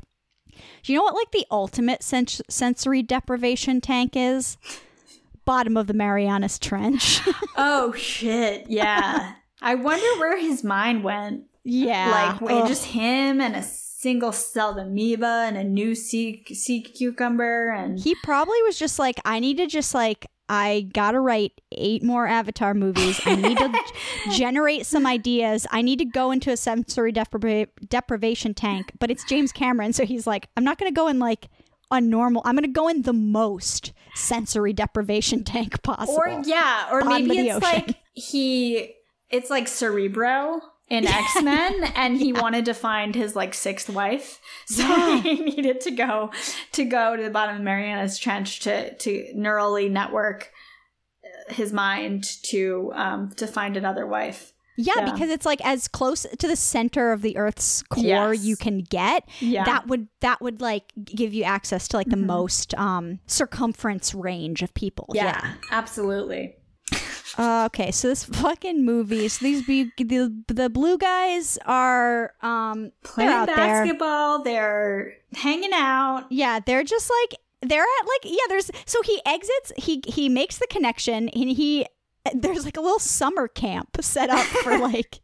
do 0.83 0.93
you 0.93 0.97
know 0.97 1.03
what 1.03 1.15
like 1.15 1.31
the 1.31 1.45
ultimate 1.51 2.03
sens- 2.03 2.41
sensory 2.49 3.01
deprivation 3.01 3.81
tank 3.81 4.13
is? 4.15 4.57
Bottom 5.45 5.75
of 5.75 5.87
the 5.87 5.93
Marianas 5.93 6.57
Trench. 6.59 7.21
oh 7.57 7.91
shit 7.93 8.65
yeah 8.69 9.33
i 9.61 9.75
wonder 9.75 10.07
where 10.19 10.39
his 10.39 10.63
mind 10.63 11.03
went 11.03 11.43
yeah. 11.63 12.37
like 12.41 12.51
ugh. 12.51 12.67
just 12.67 12.85
him 12.85 13.39
and 13.39 13.55
a 13.55 13.63
single 14.03 14.33
celled 14.33 14.77
amoeba 14.77 15.45
and 15.47 15.55
a 15.55 15.63
new 15.63 15.95
sea 15.95 16.43
sea 16.53 16.81
cucumber 16.81 17.69
and 17.69 17.99
He 17.99 18.15
probably 18.23 18.61
was 18.63 18.77
just 18.77 18.99
like, 18.99 19.19
I 19.23 19.39
need 19.39 19.57
to 19.57 19.67
just 19.67 19.93
like, 19.93 20.25
I 20.49 20.87
gotta 20.93 21.19
write 21.19 21.61
eight 21.71 22.03
more 22.03 22.27
Avatar 22.27 22.73
movies. 22.73 23.19
I 23.25 23.35
need 23.35 23.57
to 23.57 23.71
generate 24.31 24.85
some 24.85 25.05
ideas. 25.05 25.65
I 25.71 25.81
need 25.81 25.99
to 25.99 26.05
go 26.05 26.31
into 26.31 26.51
a 26.51 26.57
sensory 26.57 27.13
depriva- 27.13 27.67
deprivation 27.87 28.53
tank. 28.53 28.91
But 28.99 29.09
it's 29.09 29.23
James 29.23 29.51
Cameron, 29.51 29.93
so 29.93 30.05
he's 30.05 30.27
like, 30.27 30.49
I'm 30.57 30.63
not 30.63 30.77
gonna 30.77 30.91
go 30.91 31.07
in 31.07 31.19
like 31.19 31.49
a 31.91 32.01
normal. 32.01 32.41
I'm 32.45 32.55
gonna 32.55 32.67
go 32.67 32.87
in 32.87 33.03
the 33.03 33.13
most 33.13 33.93
sensory 34.15 34.73
deprivation 34.73 35.43
tank 35.43 35.81
possible. 35.83 36.17
or 36.19 36.41
yeah 36.45 36.87
or 36.91 37.03
maybe 37.03 37.37
it's 37.39 37.55
ocean. 37.65 37.83
like 37.87 37.95
he 38.13 38.93
it's 39.29 39.49
like 39.49 39.67
cerebro 39.67 40.61
in 40.93 41.07
x-men 41.07 41.83
and 41.95 42.17
he 42.17 42.31
wanted 42.33 42.65
to 42.65 42.73
find 42.73 43.15
his 43.15 43.35
like 43.35 43.53
sixth 43.53 43.89
wife 43.89 44.39
so 44.67 44.83
Yeah. 44.87 45.21
he 45.21 45.35
needed 45.35 45.81
to 45.81 45.91
go 45.91 46.31
to 46.73 46.85
go 46.85 47.15
to 47.17 47.23
the 47.23 47.29
bottom 47.29 47.55
of 47.57 47.61
mariana's 47.61 48.17
trench 48.19 48.59
to 48.61 48.93
to 48.95 49.33
neurally 49.35 49.89
network 49.89 50.51
uh, 51.25 51.53
his 51.53 51.73
mind 51.73 52.23
to 52.43 52.91
um 52.95 53.31
to 53.37 53.47
find 53.47 53.75
another 53.77 54.05
wife 54.07 54.51
yeah, 54.75 54.93
yeah. 54.97 55.11
because 55.11 55.29
it's 55.29 55.45
like 55.45 55.63
as 55.63 55.87
close 55.87 56.25
to 56.39 56.47
the 56.47 56.55
center 56.55 57.11
of 57.11 57.21
the 57.21 57.37
Earth's 57.37 57.83
core 57.83 58.33
Yes. 58.33 58.43
you 58.43 58.55
can 58.55 58.79
get. 58.79 59.23
yeah 59.39 59.61
Mm-hmm. 59.63 59.71
That 59.71 59.87
would 59.87 60.07
that 60.21 60.41
would 60.41 60.61
like 60.61 60.91
give 61.05 61.31
you 61.31 61.43
access 61.43 61.87
to 61.89 61.97
like 61.97 62.09
the 62.09 62.17
most 62.17 62.73
um 62.73 63.19
circumference 63.27 64.15
range 64.15 64.63
of 64.63 64.73
people. 64.73 65.05
yeah 65.13 65.53
absolutely 65.69 66.55
Uh, 67.37 67.65
okay, 67.65 67.91
so 67.91 68.07
this 68.07 68.23
fucking 68.41 68.85
movie. 68.85 69.27
So 69.27 69.43
these 69.45 69.65
be 69.65 69.91
the 69.97 70.43
the 70.47 70.69
blue 70.69 70.97
guys 70.97 71.57
are 71.65 72.33
um 72.41 72.91
playing 73.03 73.29
they're 73.29 73.45
there. 73.47 73.55
basketball 73.55 74.43
they're 74.43 75.15
hanging 75.33 75.73
out 75.73 76.25
Yeah, 76.29 76.59
they're 76.65 76.83
just 76.83 77.11
like 77.21 77.39
they're 77.61 77.81
at 77.81 78.07
like 78.07 78.31
yeah. 78.31 78.45
There's 78.49 78.69
so 78.85 79.01
he 79.03 79.21
exits. 79.25 79.71
He 79.77 80.03
he 80.05 80.29
makes 80.29 80.57
the 80.57 80.67
connection 80.67 81.29
and 81.29 81.49
he 81.49 81.87
there's 82.33 82.65
like 82.65 82.77
a 82.77 82.81
little 82.81 82.99
summer 82.99 83.47
camp 83.47 83.97
set 84.01 84.29
up 84.29 84.45
for 84.45 84.77
like. 84.89 85.21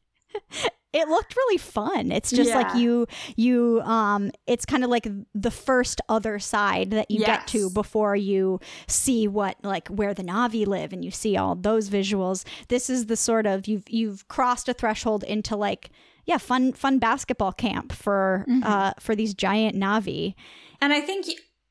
It 0.91 1.07
looked 1.07 1.35
really 1.35 1.57
fun. 1.57 2.11
It's 2.11 2.31
just 2.31 2.51
like 2.55 2.75
you 2.75 3.05
you 3.35 3.81
um 3.81 4.31
it's 4.47 4.65
kind 4.65 4.83
of 4.83 4.89
like 4.89 5.07
the 5.35 5.51
first 5.51 6.01
other 6.09 6.39
side 6.39 6.91
that 6.91 7.11
you 7.11 7.19
get 7.19 7.47
to 7.47 7.69
before 7.69 8.15
you 8.15 8.59
see 8.87 9.27
what 9.27 9.57
like 9.63 9.87
where 9.89 10.13
the 10.13 10.23
Navi 10.23 10.65
live 10.65 10.91
and 10.91 11.05
you 11.05 11.11
see 11.11 11.37
all 11.37 11.55
those 11.55 11.89
visuals. 11.89 12.43
This 12.69 12.89
is 12.89 13.05
the 13.05 13.15
sort 13.15 13.45
of 13.45 13.67
you've 13.67 13.87
you've 13.87 14.27
crossed 14.27 14.67
a 14.67 14.73
threshold 14.73 15.23
into 15.23 15.55
like 15.55 15.91
yeah, 16.25 16.37
fun 16.37 16.73
fun 16.73 16.99
basketball 16.99 17.51
camp 17.51 17.91
for 17.91 18.45
uh 18.63 18.93
for 18.99 19.15
these 19.15 19.33
giant 19.33 19.75
Navi. 19.75 20.35
And 20.81 20.93
I 20.93 21.01
think 21.01 21.25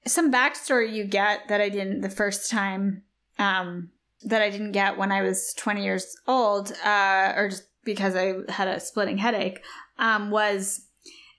some 0.07 0.33
backstory 0.33 0.93
you 0.93 1.05
get 1.05 1.49
that 1.49 1.61
I 1.61 1.69
didn't 1.69 2.01
the 2.01 2.11
first 2.11 2.51
time, 2.51 3.03
um, 3.39 3.91
that 4.23 4.43
I 4.43 4.51
didn't 4.51 4.73
get 4.73 4.99
when 4.99 5.13
I 5.13 5.23
was 5.23 5.55
20 5.57 5.85
years 5.85 6.17
old, 6.27 6.73
uh, 6.85 7.33
or 7.37 7.49
just 7.49 7.65
because 7.85 8.15
I 8.15 8.35
had 8.49 8.69
a 8.69 8.81
splitting 8.81 9.19
headache, 9.19 9.63
um, 9.99 10.31
was 10.31 10.87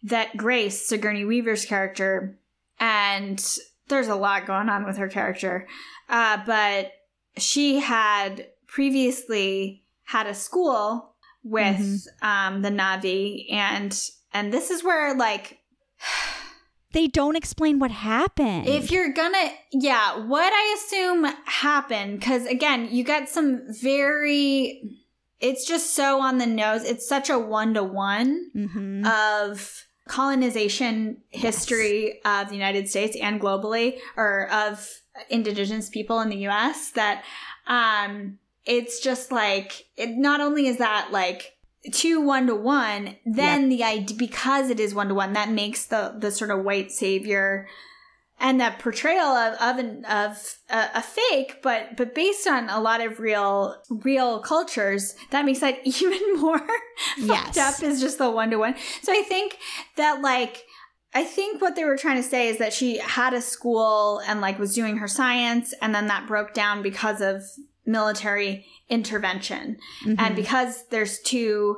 that 0.04 0.38
Grace, 0.38 0.88
Sigourney 0.88 1.26
Weaver's 1.26 1.66
character, 1.66 2.40
and 2.80 3.44
there's 3.88 4.08
a 4.08 4.16
lot 4.16 4.46
going 4.46 4.70
on 4.70 4.86
with 4.86 4.98
her 4.98 5.10
character, 5.10 5.68
uh, 6.08 6.38
but 6.46 6.92
she 7.38 7.80
had 7.80 8.48
previously 8.68 9.84
had 10.04 10.28
a 10.28 10.34
school 10.34 11.16
with 11.44 12.08
um, 12.22 12.62
the 12.62 12.70
Navi, 12.70 13.52
and 13.52 13.98
and 14.34 14.54
this 14.54 14.70
is 14.70 14.84
where 14.84 15.16
like 15.16 15.60
They 16.92 17.08
don't 17.08 17.36
explain 17.36 17.78
what 17.78 17.92
happened. 17.92 18.68
If 18.68 18.90
you're 18.90 19.14
gonna, 19.14 19.52
yeah, 19.72 20.26
what 20.26 20.52
I 20.52 20.76
assume 20.76 21.26
happened, 21.46 22.20
because 22.20 22.48
again, 22.48 22.88
you 22.92 23.04
get 23.04 23.30
some 23.30 23.62
very, 23.70 24.82
it's 25.40 25.66
just 25.66 25.96
so 25.96 26.22
on 26.22 26.38
the 26.38 26.46
nose. 26.46 26.84
It's 26.84 27.08
such 27.08 27.30
a 27.30 27.40
one 27.40 27.74
to 27.76 27.84
one 27.84 28.52
of 29.06 29.86
colonization 30.08 31.18
history 31.30 32.20
of 32.26 32.50
the 32.50 32.56
United 32.56 32.90
States 32.90 33.16
and 33.22 33.40
globally, 33.40 34.00
or 34.18 34.52
of 34.52 35.02
indigenous 35.30 35.90
people 35.90 36.20
in 36.22 36.30
the 36.30 36.48
US, 36.48 36.92
that 36.92 37.24
um, 37.68 38.40
it's 38.66 39.00
just 39.00 39.32
like, 39.32 39.86
it 39.96 40.18
not 40.18 40.42
only 40.42 40.68
is 40.68 40.78
that 40.78 41.10
like 41.12 41.58
two 41.94 42.20
one 42.20 42.48
to 42.48 42.56
one, 42.56 43.16
then 43.26 43.70
the 43.70 43.84
idea 43.84 44.18
because 44.18 44.70
it 44.70 44.80
is 44.80 44.94
one 44.94 45.08
to 45.08 45.14
one, 45.14 45.34
that 45.34 45.50
makes 45.50 45.86
the 45.86 46.16
the 46.18 46.32
sort 46.32 46.52
of 46.52 46.64
white 46.64 46.92
savior 46.92 47.68
and 48.40 48.60
that 48.60 48.80
portrayal 48.80 49.26
of 49.26 49.54
of, 49.62 49.78
an, 49.78 50.06
of 50.06 50.56
a, 50.70 50.90
a 50.96 51.02
fake, 51.02 51.62
but 51.62 51.98
but 51.98 52.16
based 52.16 52.48
on 52.48 52.70
a 52.70 52.80
lot 52.80 53.02
of 53.02 53.20
real 53.20 53.76
real 53.90 54.40
cultures, 54.40 55.16
that 55.32 55.46
makes 55.46 55.60
that 55.60 55.80
even 55.84 56.40
more 56.40 56.62
fucked 57.26 57.58
up. 57.58 57.82
Is 57.84 58.02
just 58.02 58.18
the 58.18 58.30
one 58.30 58.52
to 58.52 58.58
one. 58.58 58.76
So 59.02 59.12
I 59.12 59.22
think 59.24 59.58
that 59.98 60.22
like. 60.22 60.64
I 61.12 61.24
think 61.24 61.60
what 61.60 61.76
they 61.76 61.86
were 61.86 61.98
trying 61.98 62.18
to 62.18 62.30
say 62.30 62.50
is 62.50 62.60
that 62.60 62.72
she 62.72 63.00
had 63.00 63.34
a 63.34 63.42
school 63.42 64.22
and 64.28 64.42
like 64.42 64.60
was 64.60 64.76
doing 64.76 64.98
her 64.98 65.08
science 65.08 65.74
and 65.82 65.94
then 65.96 66.06
that 66.06 66.28
broke 66.28 66.54
down 66.54 66.84
because 66.84 67.20
of 67.20 67.42
military 67.84 68.68
intervention. 68.90 69.78
And 70.06 70.18
mm-hmm. 70.20 70.36
because 70.36 70.86
there's 70.90 71.20
two 71.20 71.78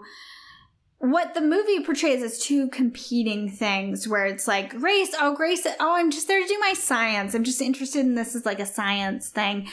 what 1.01 1.33
the 1.33 1.41
movie 1.41 1.83
portrays 1.83 2.21
is 2.21 2.37
two 2.39 2.69
competing 2.69 3.49
things 3.49 4.07
where 4.07 4.25
it's 4.25 4.47
like 4.47 4.69
Grace, 4.77 5.13
oh 5.19 5.35
Grace, 5.35 5.65
oh 5.79 5.95
I'm 5.95 6.11
just 6.11 6.27
there 6.27 6.41
to 6.41 6.47
do 6.47 6.57
my 6.59 6.73
science. 6.73 7.33
I'm 7.33 7.43
just 7.43 7.61
interested 7.61 8.01
in 8.01 8.15
this 8.15 8.35
as 8.35 8.45
like 8.45 8.59
a 8.59 8.65
science 8.65 9.29
thing. 9.29 9.67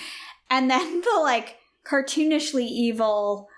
And 0.51 0.71
then 0.71 1.01
the 1.03 1.21
like 1.23 1.57
cartoonishly 1.87 2.67
evil 2.67 3.49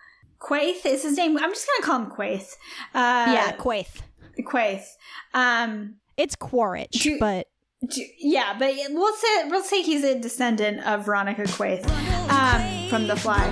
Quaith 0.41 0.87
is 0.87 1.03
his 1.03 1.17
name. 1.17 1.37
I'm 1.39 1.51
just 1.53 1.67
gonna 1.67 1.87
call 1.87 2.05
him 2.07 2.11
Quaith. 2.11 2.53
Uh 2.95 3.33
yeah, 3.33 3.57
Quaith. 3.57 4.01
Quaith. 4.41 4.85
Um 5.33 5.97
It's 6.17 6.35
Quaritch, 6.35 6.91
Do- 7.03 7.19
but 7.21 7.47
d- 7.89 8.13
yeah, 8.19 8.57
but 8.59 8.75
we'll 8.91 9.15
say 9.15 9.49
we'll 9.49 9.63
say 9.63 9.83
he's 9.83 10.03
a 10.03 10.19
descendant 10.19 10.85
of 10.87 11.07
Veronica 11.07 11.43
Quaith 11.43 11.87
um, 12.31 12.89
from 12.89 13.07
The 13.07 13.17
Fly. 13.17 13.45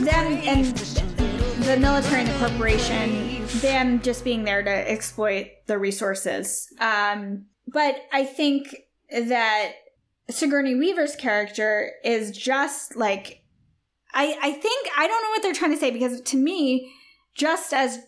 Them 0.00 0.32
and 0.44 0.64
the 1.64 1.76
military 1.76 2.22
and 2.22 2.30
the 2.30 2.38
corporation, 2.38 3.37
them 3.60 4.00
just 4.00 4.24
being 4.24 4.44
there 4.44 4.62
to 4.62 4.90
exploit 4.90 5.48
the 5.66 5.78
resources. 5.78 6.68
Um, 6.80 7.46
but 7.66 7.96
I 8.12 8.24
think 8.24 8.74
that 9.10 9.72
Sigourney 10.30 10.74
Weaver's 10.74 11.16
character 11.16 11.92
is 12.04 12.36
just 12.36 12.96
like 12.96 13.42
I 14.14 14.38
I 14.42 14.52
think 14.52 14.88
I 14.96 15.06
don't 15.06 15.22
know 15.22 15.30
what 15.30 15.42
they're 15.42 15.54
trying 15.54 15.72
to 15.72 15.76
say 15.76 15.90
because 15.90 16.20
to 16.20 16.36
me, 16.36 16.92
just 17.34 17.72
as 17.72 17.98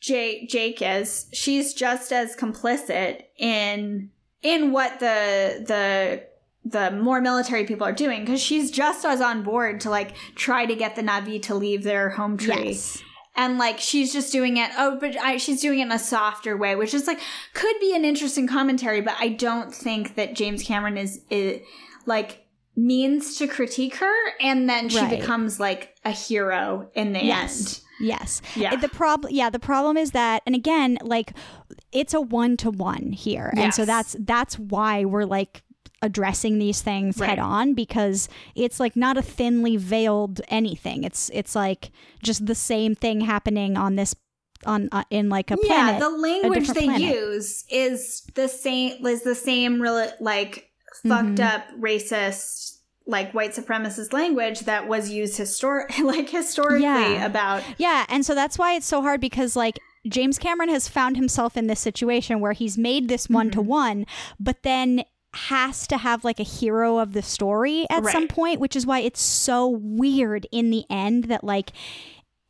Jake, 0.00 0.48
Jake 0.48 0.80
is, 0.80 1.28
she's 1.32 1.74
just 1.74 2.12
as 2.12 2.34
complicit 2.36 3.22
in 3.38 4.10
in 4.42 4.72
what 4.72 5.00
the 5.00 5.64
the 5.66 6.24
the 6.64 6.90
more 6.90 7.20
military 7.20 7.64
people 7.64 7.86
are 7.86 7.92
doing 7.92 8.24
because 8.24 8.40
she's 8.40 8.70
just 8.70 9.04
as 9.04 9.20
on 9.20 9.42
board 9.42 9.80
to 9.80 9.90
like 9.90 10.14
try 10.34 10.66
to 10.66 10.74
get 10.74 10.94
the 10.96 11.02
Navi 11.02 11.40
to 11.42 11.54
leave 11.54 11.82
their 11.82 12.10
home 12.10 12.36
tree. 12.36 12.72
yes. 12.72 13.02
And 13.36 13.58
like 13.58 13.78
she's 13.78 14.12
just 14.12 14.32
doing 14.32 14.56
it. 14.56 14.70
Oh, 14.76 14.98
but 15.00 15.16
I, 15.16 15.36
she's 15.36 15.60
doing 15.62 15.78
it 15.78 15.82
in 15.82 15.92
a 15.92 15.98
softer 15.98 16.56
way, 16.56 16.74
which 16.76 16.92
is 16.92 17.06
like 17.06 17.20
could 17.54 17.76
be 17.80 17.94
an 17.94 18.04
interesting 18.04 18.46
commentary. 18.48 19.00
But 19.00 19.14
I 19.18 19.28
don't 19.28 19.74
think 19.74 20.16
that 20.16 20.34
James 20.34 20.62
Cameron 20.62 20.98
is, 20.98 21.20
is 21.30 21.60
like 22.06 22.44
means 22.76 23.36
to 23.36 23.46
critique 23.46 23.96
her, 23.96 24.14
and 24.40 24.68
then 24.68 24.88
she 24.88 24.98
Right. 24.98 25.20
becomes 25.20 25.60
like 25.60 25.94
a 26.04 26.10
hero 26.10 26.90
in 26.94 27.12
the 27.12 27.24
Yes. 27.24 27.82
Yes. 28.00 28.40
Yeah. 28.56 28.76
The 28.76 28.88
problem 28.88 29.32
yeah, 29.32 29.50
the 29.50 29.58
problem 29.58 29.96
is 29.96 30.10
that 30.12 30.42
and 30.46 30.54
again, 30.54 30.98
like 31.02 31.32
it's 31.92 32.14
a 32.14 32.20
one 32.20 32.56
to 32.58 32.70
one 32.70 33.12
here. 33.12 33.52
And 33.56 33.72
so 33.74 33.84
that's 33.84 34.16
that's 34.20 34.58
why 34.58 35.04
we're 35.04 35.24
like 35.26 35.62
addressing 36.02 36.58
these 36.58 36.80
things 36.80 37.18
Right. 37.18 37.30
head 37.30 37.38
on 37.38 37.74
because 37.74 38.28
it's 38.54 38.80
like 38.80 38.96
not 38.96 39.16
a 39.18 39.22
thinly 39.22 39.76
veiled 39.76 40.40
anything. 40.48 41.04
It's 41.04 41.30
it's 41.34 41.54
like 41.54 41.90
just 42.22 42.46
the 42.46 42.54
same 42.54 42.94
thing 42.94 43.20
happening 43.22 43.76
on 43.76 43.96
this 43.96 44.14
on 44.66 44.88
uh, 44.92 45.04
in 45.10 45.28
like 45.28 45.50
a 45.50 45.56
Yeah, 45.62 45.98
the 45.98 46.08
language 46.10 46.68
they 46.68 46.84
planet. 46.84 47.00
use 47.16 47.64
is 47.70 48.22
the 48.34 48.48
same. 48.48 49.04
Is 49.06 49.22
the 49.22 49.34
same, 49.34 49.80
really 49.80 50.08
like 50.20 50.66
Mm-hmm. 51.04 51.08
fucked 51.08 51.40
up, 51.40 51.62
racist, 51.78 52.78
like 53.06 53.32
white 53.32 53.52
supremacist 53.52 54.12
language 54.12 54.60
that 54.60 54.88
was 54.88 55.08
used 55.08 55.38
histor- 55.38 55.86
like 56.02 56.28
historically 56.28 56.82
Yeah. 56.82 57.24
about. 57.24 57.62
Yeah, 57.78 58.06
and 58.08 58.26
so 58.26 58.34
that's 58.34 58.58
why 58.58 58.74
it's 58.74 58.86
so 58.86 59.00
hard 59.00 59.20
because 59.20 59.54
like 59.54 59.78
James 60.08 60.36
Cameron 60.38 60.68
has 60.68 60.88
found 60.88 61.16
himself 61.16 61.56
in 61.56 61.68
this 61.68 61.78
situation 61.80 62.40
where 62.40 62.52
he's 62.54 62.76
made 62.76 63.08
this 63.08 63.28
one 63.28 63.50
to 63.52 63.62
one, 63.62 64.04
but 64.40 64.62
then 64.62 65.04
has 65.32 65.86
to 65.88 65.98
have 65.98 66.24
like 66.24 66.40
a 66.40 66.44
hero 66.44 66.98
of 66.98 67.12
the 67.12 67.22
story 67.22 67.86
at 67.90 68.02
some 68.12 68.28
point, 68.28 68.60
which 68.60 68.74
is 68.74 68.86
why 68.86 69.00
it's 69.00 69.20
so 69.20 69.68
weird 69.68 70.46
in 70.50 70.70
the 70.70 70.84
end 70.90 71.24
that 71.24 71.44
like 71.44 71.72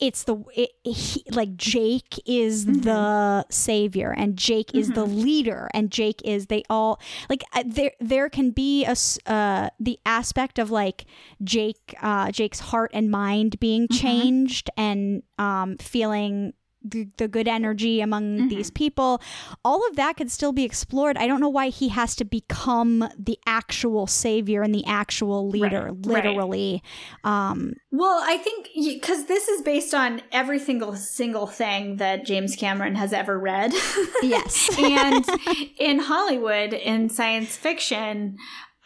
it's 0.00 0.24
the 0.24 0.42
it, 0.56 0.70
he, 0.82 1.22
like 1.30 1.56
Jake 1.56 2.18
is 2.26 2.64
the 2.64 3.44
savior 3.50 4.14
and 4.16 4.36
Jake 4.36 4.74
is 4.74 4.88
the 4.88 5.04
leader 5.04 5.68
and 5.74 5.90
Jake 5.90 6.22
is 6.24 6.46
they 6.46 6.62
all 6.70 6.98
like 7.28 7.44
uh, 7.52 7.62
there 7.66 7.92
there 8.00 8.30
can 8.30 8.50
be 8.50 8.86
a 8.86 8.96
uh 9.26 9.68
the 9.78 9.98
aspect 10.06 10.58
of 10.58 10.70
like 10.70 11.04
Jake 11.44 11.94
uh 12.00 12.30
Jake's 12.30 12.60
heart 12.60 12.90
and 12.94 13.10
mind 13.10 13.60
being 13.60 13.88
changed 13.88 14.70
and 14.76 15.22
um 15.38 15.76
feeling 15.76 16.54
the, 16.82 17.08
the 17.16 17.28
good 17.28 17.48
energy 17.48 18.00
among 18.00 18.48
these 18.48 18.70
people. 18.70 19.20
All 19.64 19.86
of 19.88 19.96
that 19.96 20.16
could 20.16 20.30
still 20.30 20.52
be 20.52 20.64
explored. 20.64 21.16
I 21.16 21.26
don't 21.26 21.40
know 21.40 21.48
why 21.48 21.68
he 21.68 21.88
has 21.88 22.14
to 22.16 22.24
become 22.24 23.08
the 23.18 23.38
actual 23.46 24.06
savior 24.06 24.62
and 24.62 24.74
the 24.74 24.84
actual 24.86 25.48
leader 25.48 25.90
Right, 25.92 26.06
right. 26.06 26.24
literally. 26.24 26.82
Um 27.24 27.74
Well, 27.90 28.22
I 28.24 28.38
think 28.38 28.68
because 28.74 29.26
this 29.26 29.48
is 29.48 29.62
based 29.62 29.94
on 29.94 30.22
every 30.32 30.58
single 30.58 30.96
single 30.96 31.46
thing 31.46 31.96
that 31.96 32.24
James 32.24 32.56
Cameron 32.56 32.94
has 32.94 33.12
ever 33.12 33.38
read. 33.38 33.72
yes. 34.22 34.70
And 34.78 35.24
in 35.78 35.98
Hollywood, 36.00 36.72
in 36.72 37.08
science 37.08 37.56
fiction, 37.56 38.36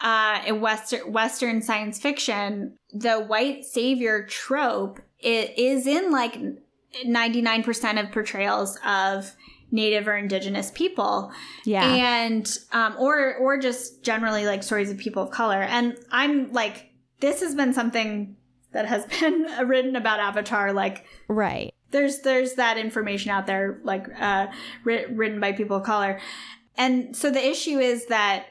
uh, 0.01 0.41
in 0.45 0.61
Western 0.61 1.11
Western 1.11 1.61
science 1.61 1.99
fiction, 1.99 2.77
the 2.93 3.19
white 3.19 3.63
savior 3.63 4.25
trope 4.25 4.99
it 5.19 5.57
is 5.57 5.87
in 5.87 6.11
like 6.11 6.37
ninety 7.03 7.41
nine 7.41 7.63
percent 7.63 7.99
of 7.99 8.11
portrayals 8.11 8.77
of 8.85 9.35
Native 9.71 10.07
or 10.07 10.15
Indigenous 10.15 10.71
people, 10.71 11.31
yeah. 11.65 11.93
And 11.93 12.49
um, 12.71 12.95
or 12.99 13.35
or 13.35 13.57
just 13.57 14.03
generally 14.03 14.45
like 14.45 14.63
stories 14.63 14.89
of 14.89 14.97
people 14.97 15.23
of 15.23 15.31
color. 15.31 15.61
And 15.61 15.97
I'm 16.11 16.51
like, 16.51 16.91
this 17.19 17.41
has 17.41 17.55
been 17.55 17.73
something 17.73 18.37
that 18.71 18.85
has 18.85 19.05
been 19.19 19.45
written 19.67 19.95
about 19.95 20.19
Avatar, 20.19 20.73
like 20.73 21.05
right. 21.27 21.73
there's 21.91 22.19
there's 22.21 22.53
that 22.53 22.77
information 22.77 23.31
out 23.31 23.47
there 23.47 23.79
like 23.83 24.07
uh 24.19 24.47
writ- 24.83 25.09
written 25.11 25.39
by 25.39 25.51
people 25.51 25.77
of 25.77 25.83
color. 25.83 26.19
And 26.77 27.15
so 27.15 27.31
the 27.31 27.45
issue 27.45 27.79
is 27.79 28.07
that 28.07 28.47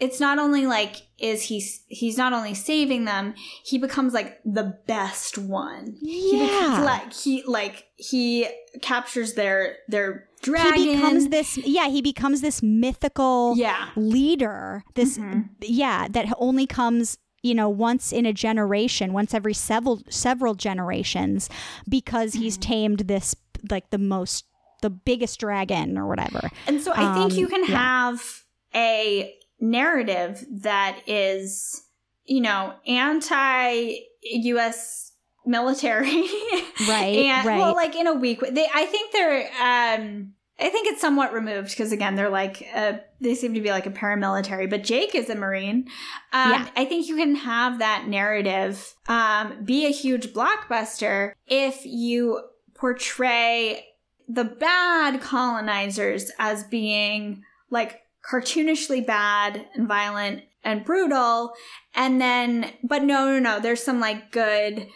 it's 0.00 0.20
not 0.20 0.38
only 0.38 0.66
like 0.66 1.02
is 1.18 1.42
he 1.44 1.60
he's 1.88 2.16
not 2.16 2.32
only 2.32 2.54
saving 2.54 3.04
them 3.04 3.34
he 3.64 3.78
becomes 3.78 4.12
like 4.14 4.38
the 4.44 4.78
best 4.86 5.36
one. 5.38 5.96
He 6.00 6.32
becomes 6.32 6.78
Yeah. 6.78 6.82
like 6.84 7.12
he 7.12 7.42
like 7.46 7.86
he 7.96 8.46
captures 8.82 9.34
their 9.34 9.76
their 9.88 10.28
dragon. 10.42 10.74
he 10.80 10.94
becomes 10.94 11.28
this 11.30 11.58
yeah 11.58 11.88
he 11.88 12.00
becomes 12.00 12.40
this 12.42 12.62
mythical 12.62 13.54
yeah. 13.56 13.88
leader 13.96 14.84
this 14.94 15.18
yeah 15.60 16.06
that 16.08 16.26
only 16.38 16.66
comes 16.66 17.18
you 17.42 17.54
know 17.54 17.68
once 17.68 18.12
in 18.12 18.24
a 18.26 18.32
generation 18.32 19.12
once 19.12 19.34
every 19.34 19.54
several 19.54 20.00
several 20.08 20.54
generations 20.54 21.50
because 21.88 22.34
he's 22.34 22.56
tamed 22.56 23.00
this 23.00 23.34
like 23.70 23.90
the 23.90 23.98
most 23.98 24.44
the 24.80 24.90
biggest 24.90 25.40
dragon 25.40 25.98
or 25.98 26.06
whatever. 26.06 26.48
And 26.68 26.80
so 26.80 26.92
I 26.92 27.12
think 27.14 27.32
Um, 27.32 27.38
you 27.38 27.48
can 27.48 27.64
yeah. 27.64 27.76
have 27.78 28.44
a 28.72 29.34
narrative 29.60 30.44
that 30.62 31.00
is, 31.06 31.82
you 32.24 32.40
know, 32.40 32.74
anti 32.86 33.98
US 34.22 35.12
military. 35.46 36.26
Right, 36.86 37.16
and, 37.16 37.44
right. 37.44 37.58
Well, 37.58 37.74
like 37.74 37.96
in 37.96 38.06
a 38.06 38.14
week. 38.14 38.40
They 38.40 38.68
I 38.72 38.86
think 38.86 39.12
they're 39.12 39.40
um 39.60 40.32
I 40.60 40.68
think 40.70 40.86
it's 40.88 41.00
somewhat 41.00 41.32
removed 41.32 41.70
because 41.70 41.90
again 41.90 42.14
they're 42.14 42.30
like 42.30 42.64
uh, 42.72 42.98
they 43.20 43.34
seem 43.34 43.54
to 43.54 43.60
be 43.60 43.70
like 43.70 43.86
a 43.86 43.90
paramilitary, 43.90 44.70
but 44.70 44.84
Jake 44.84 45.14
is 45.16 45.28
a 45.28 45.34
marine. 45.34 45.88
Um, 46.32 46.52
Yeah. 46.52 46.68
I 46.76 46.84
think 46.84 47.08
you 47.08 47.16
can 47.16 47.34
have 47.34 47.80
that 47.80 48.06
narrative 48.06 48.94
um, 49.08 49.64
be 49.64 49.86
a 49.86 49.90
huge 49.90 50.28
blockbuster 50.28 51.32
if 51.48 51.84
you 51.84 52.42
portray 52.74 53.84
the 54.28 54.44
bad 54.44 55.20
colonizers 55.20 56.30
as 56.38 56.62
being 56.62 57.42
like 57.70 58.02
cartoonishly 58.30 59.06
bad 59.06 59.66
and 59.74 59.88
violent 59.88 60.42
and 60.64 60.84
brutal 60.84 61.52
and 61.94 62.20
then 62.20 62.70
but 62.82 63.02
no 63.02 63.26
no 63.26 63.38
no 63.38 63.60
there's 63.60 63.82
some 63.82 64.00
like 64.00 64.30
good 64.32 64.88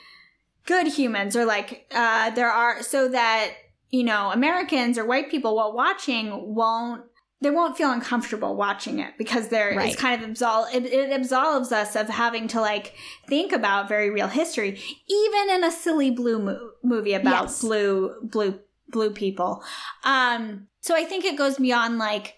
good 0.66 0.86
humans 0.88 1.34
or 1.36 1.44
like 1.44 1.86
uh 1.94 2.30
there 2.30 2.50
are 2.50 2.82
so 2.82 3.08
that 3.08 3.50
you 3.90 4.02
know 4.04 4.30
americans 4.32 4.98
or 4.98 5.04
white 5.04 5.30
people 5.30 5.56
while 5.56 5.72
watching 5.72 6.54
won't 6.54 7.02
they 7.40 7.50
won't 7.50 7.76
feel 7.76 7.90
uncomfortable 7.90 8.54
watching 8.54 8.98
it 9.00 9.14
because 9.18 9.48
they're 9.48 9.74
Right. 9.76 9.92
it's 9.92 10.00
kind 10.00 10.22
of 10.22 10.28
absolve 10.28 10.74
it, 10.74 10.84
it 10.84 11.10
absolves 11.10 11.72
us 11.72 11.96
of 11.96 12.08
having 12.08 12.48
to 12.48 12.60
like 12.60 12.94
think 13.28 13.52
about 13.52 13.88
very 13.88 14.10
real 14.10 14.28
history 14.28 14.78
even 15.08 15.50
in 15.50 15.64
a 15.64 15.70
silly 15.72 16.10
blue 16.10 16.38
mo- 16.38 16.70
movie 16.82 17.14
about 17.14 17.44
Yes. 17.44 17.60
blue 17.60 18.14
blue 18.22 18.58
blue 18.88 19.10
people 19.10 19.62
um 20.04 20.66
so 20.80 20.94
i 20.94 21.04
think 21.04 21.24
it 21.24 21.38
goes 21.38 21.56
beyond 21.56 21.98
like 21.98 22.34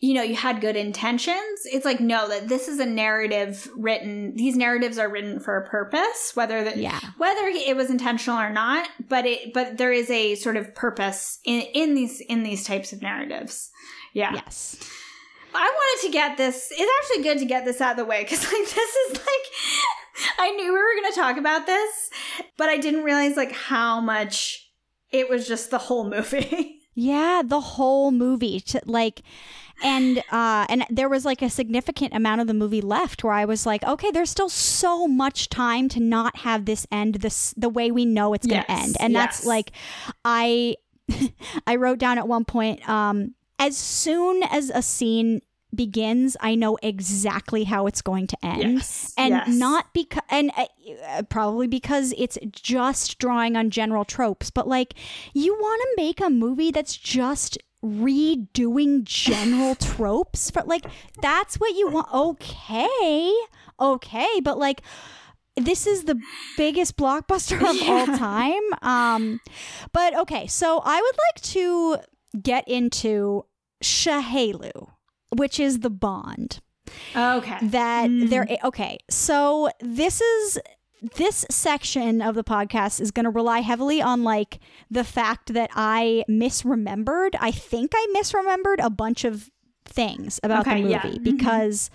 you 0.00 0.12
know 0.14 0.22
you 0.22 0.34
had 0.34 0.60
good 0.60 0.76
intentions 0.76 1.60
it's 1.66 1.84
like 1.84 2.00
no 2.00 2.28
that 2.28 2.48
this 2.48 2.68
is 2.68 2.78
a 2.80 2.86
narrative 2.86 3.68
written 3.76 4.34
these 4.36 4.56
narratives 4.56 4.98
are 4.98 5.08
written 5.08 5.38
for 5.40 5.56
a 5.56 5.66
purpose 5.68 6.32
whether 6.34 6.64
that 6.64 6.76
Yeah. 6.76 6.98
whether 7.16 7.46
it 7.46 7.76
was 7.76 7.90
intentional 7.90 8.38
or 8.38 8.50
not 8.50 8.88
but 9.08 9.24
it 9.24 9.52
but 9.54 9.78
there 9.78 9.92
is 9.92 10.10
a 10.10 10.34
sort 10.34 10.56
of 10.56 10.74
purpose 10.74 11.38
in 11.44 11.60
in 11.72 11.94
these 11.94 12.20
in 12.20 12.42
these 12.42 12.64
types 12.64 12.92
of 12.92 13.00
narratives 13.02 13.70
yeah 14.12 14.32
Yes. 14.34 14.76
i 15.54 15.62
wanted 15.70 16.06
to 16.06 16.12
get 16.12 16.36
this 16.36 16.68
it's 16.72 16.92
actually 17.00 17.22
good 17.22 17.38
to 17.38 17.46
get 17.46 17.64
this 17.64 17.80
out 17.80 17.92
of 17.92 17.96
the 17.98 18.04
way 18.04 18.22
because 18.24 18.42
like 18.52 18.64
this 18.64 18.76
is 19.08 19.12
like 19.12 20.38
i 20.38 20.50
knew 20.50 20.64
we 20.72 20.78
were 20.78 21.00
going 21.00 21.12
to 21.12 21.18
talk 21.20 21.36
about 21.36 21.66
this 21.66 22.10
but 22.58 22.68
i 22.68 22.76
didn't 22.76 23.04
realize 23.04 23.36
like 23.36 23.52
how 23.52 24.00
much 24.00 24.70
it 25.12 25.30
was 25.30 25.46
just 25.46 25.70
the 25.70 25.78
whole 25.78 26.04
movie 26.10 26.80
Yeah, 26.96 27.42
the 27.44 27.60
whole 27.60 28.10
movie 28.12 28.62
like 28.86 29.22
and 29.82 30.18
uh 30.30 30.66
and 30.68 30.84
there 30.90 31.08
was 31.08 31.24
like 31.24 31.42
a 31.42 31.50
significant 31.50 32.14
amount 32.14 32.40
of 32.40 32.46
the 32.46 32.54
movie 32.54 32.80
left 32.80 33.24
where 33.24 33.32
I 33.32 33.44
was 33.44 33.66
like, 33.66 33.82
okay, 33.84 34.10
there's 34.10 34.30
still 34.30 34.48
so 34.48 35.06
much 35.06 35.48
time 35.48 35.88
to 35.90 36.00
not 36.00 36.38
have 36.38 36.64
this 36.64 36.86
end 36.92 37.16
this 37.16 37.52
the 37.56 37.68
way 37.68 37.90
we 37.90 38.04
know 38.04 38.34
it's 38.34 38.46
going 38.46 38.62
to 38.62 38.66
Yes, 38.72 38.84
end. 38.86 38.96
And 39.00 39.14
that's 39.14 39.44
like 39.46 39.72
I 40.24 40.76
I 41.66 41.76
wrote 41.76 41.98
down 41.98 42.18
at 42.18 42.28
one 42.28 42.44
point 42.44 42.86
um 42.88 43.34
as 43.58 43.76
soon 43.76 44.42
as 44.44 44.70
a 44.70 44.82
scene 44.82 45.40
begins, 45.74 46.36
I 46.40 46.54
know 46.54 46.78
exactly 46.82 47.64
how 47.64 47.86
it's 47.88 48.00
going 48.00 48.28
to 48.28 48.36
end 48.44 48.74
Yes, 48.74 49.12
and 49.18 49.32
yes. 49.34 49.48
not 49.48 49.92
because 49.92 50.22
and 50.30 50.52
uh, 50.56 50.66
uh, 51.08 51.22
probably 51.22 51.66
because 51.66 52.14
it's 52.16 52.38
just 52.52 53.18
drawing 53.18 53.56
on 53.56 53.70
general 53.70 54.04
tropes 54.04 54.50
but 54.50 54.68
like 54.68 54.94
you 55.32 55.52
want 55.54 55.82
to 55.82 56.02
make 56.02 56.20
a 56.20 56.30
movie 56.30 56.70
that's 56.70 56.96
just 56.96 57.58
redoing 57.84 59.04
general 59.04 59.74
tropes 59.90 60.50
for 60.50 60.62
like 60.62 60.86
that's 61.20 61.56
what 61.56 61.74
you 61.74 61.88
want. 61.90 62.12
Okay. 62.12 63.32
Okay 63.78 64.40
but 64.42 64.58
like 64.58 64.82
this 65.56 65.86
is 65.86 66.04
the 66.04 66.18
biggest 66.56 66.96
blockbuster 66.96 67.58
of 67.58 67.88
all 67.88 68.06
time. 68.16 68.62
Um 68.82 69.40
but 69.92 70.16
okay 70.18 70.46
so 70.46 70.80
i 70.84 71.00
would 71.00 71.16
like 71.28 71.42
to 71.42 71.96
get 72.42 72.66
into 72.68 73.44
tsaheylu 73.82 74.88
which 75.36 75.60
is 75.60 75.80
the 75.80 75.90
bond 75.90 76.60
okay. 77.14 77.58
that 77.62 78.08
there 78.10 78.46
okay 78.64 78.98
so 79.10 79.68
this 79.80 80.20
is 80.20 80.58
this 81.16 81.44
section 81.50 82.22
of 82.22 82.34
the 82.34 82.44
podcast 82.44 83.00
is 83.00 83.10
going 83.10 83.24
to 83.24 83.30
rely 83.30 83.60
heavily 83.60 84.00
on 84.00 84.22
like 84.24 84.58
the 84.90 85.04
fact 85.04 85.52
that 85.54 85.70
i 85.74 86.24
misremembered 86.28 87.30
i 87.40 87.50
think 87.50 87.92
i 87.94 88.06
misremembered 88.16 88.76
a 88.84 88.90
bunch 88.90 89.24
of 89.24 89.50
things 89.84 90.40
about 90.42 90.66
Okay, 90.66 90.82
the 90.82 90.88
yeah. 90.90 91.02
movie 91.04 91.18
Mhm. 91.18 91.24
because 91.24 91.90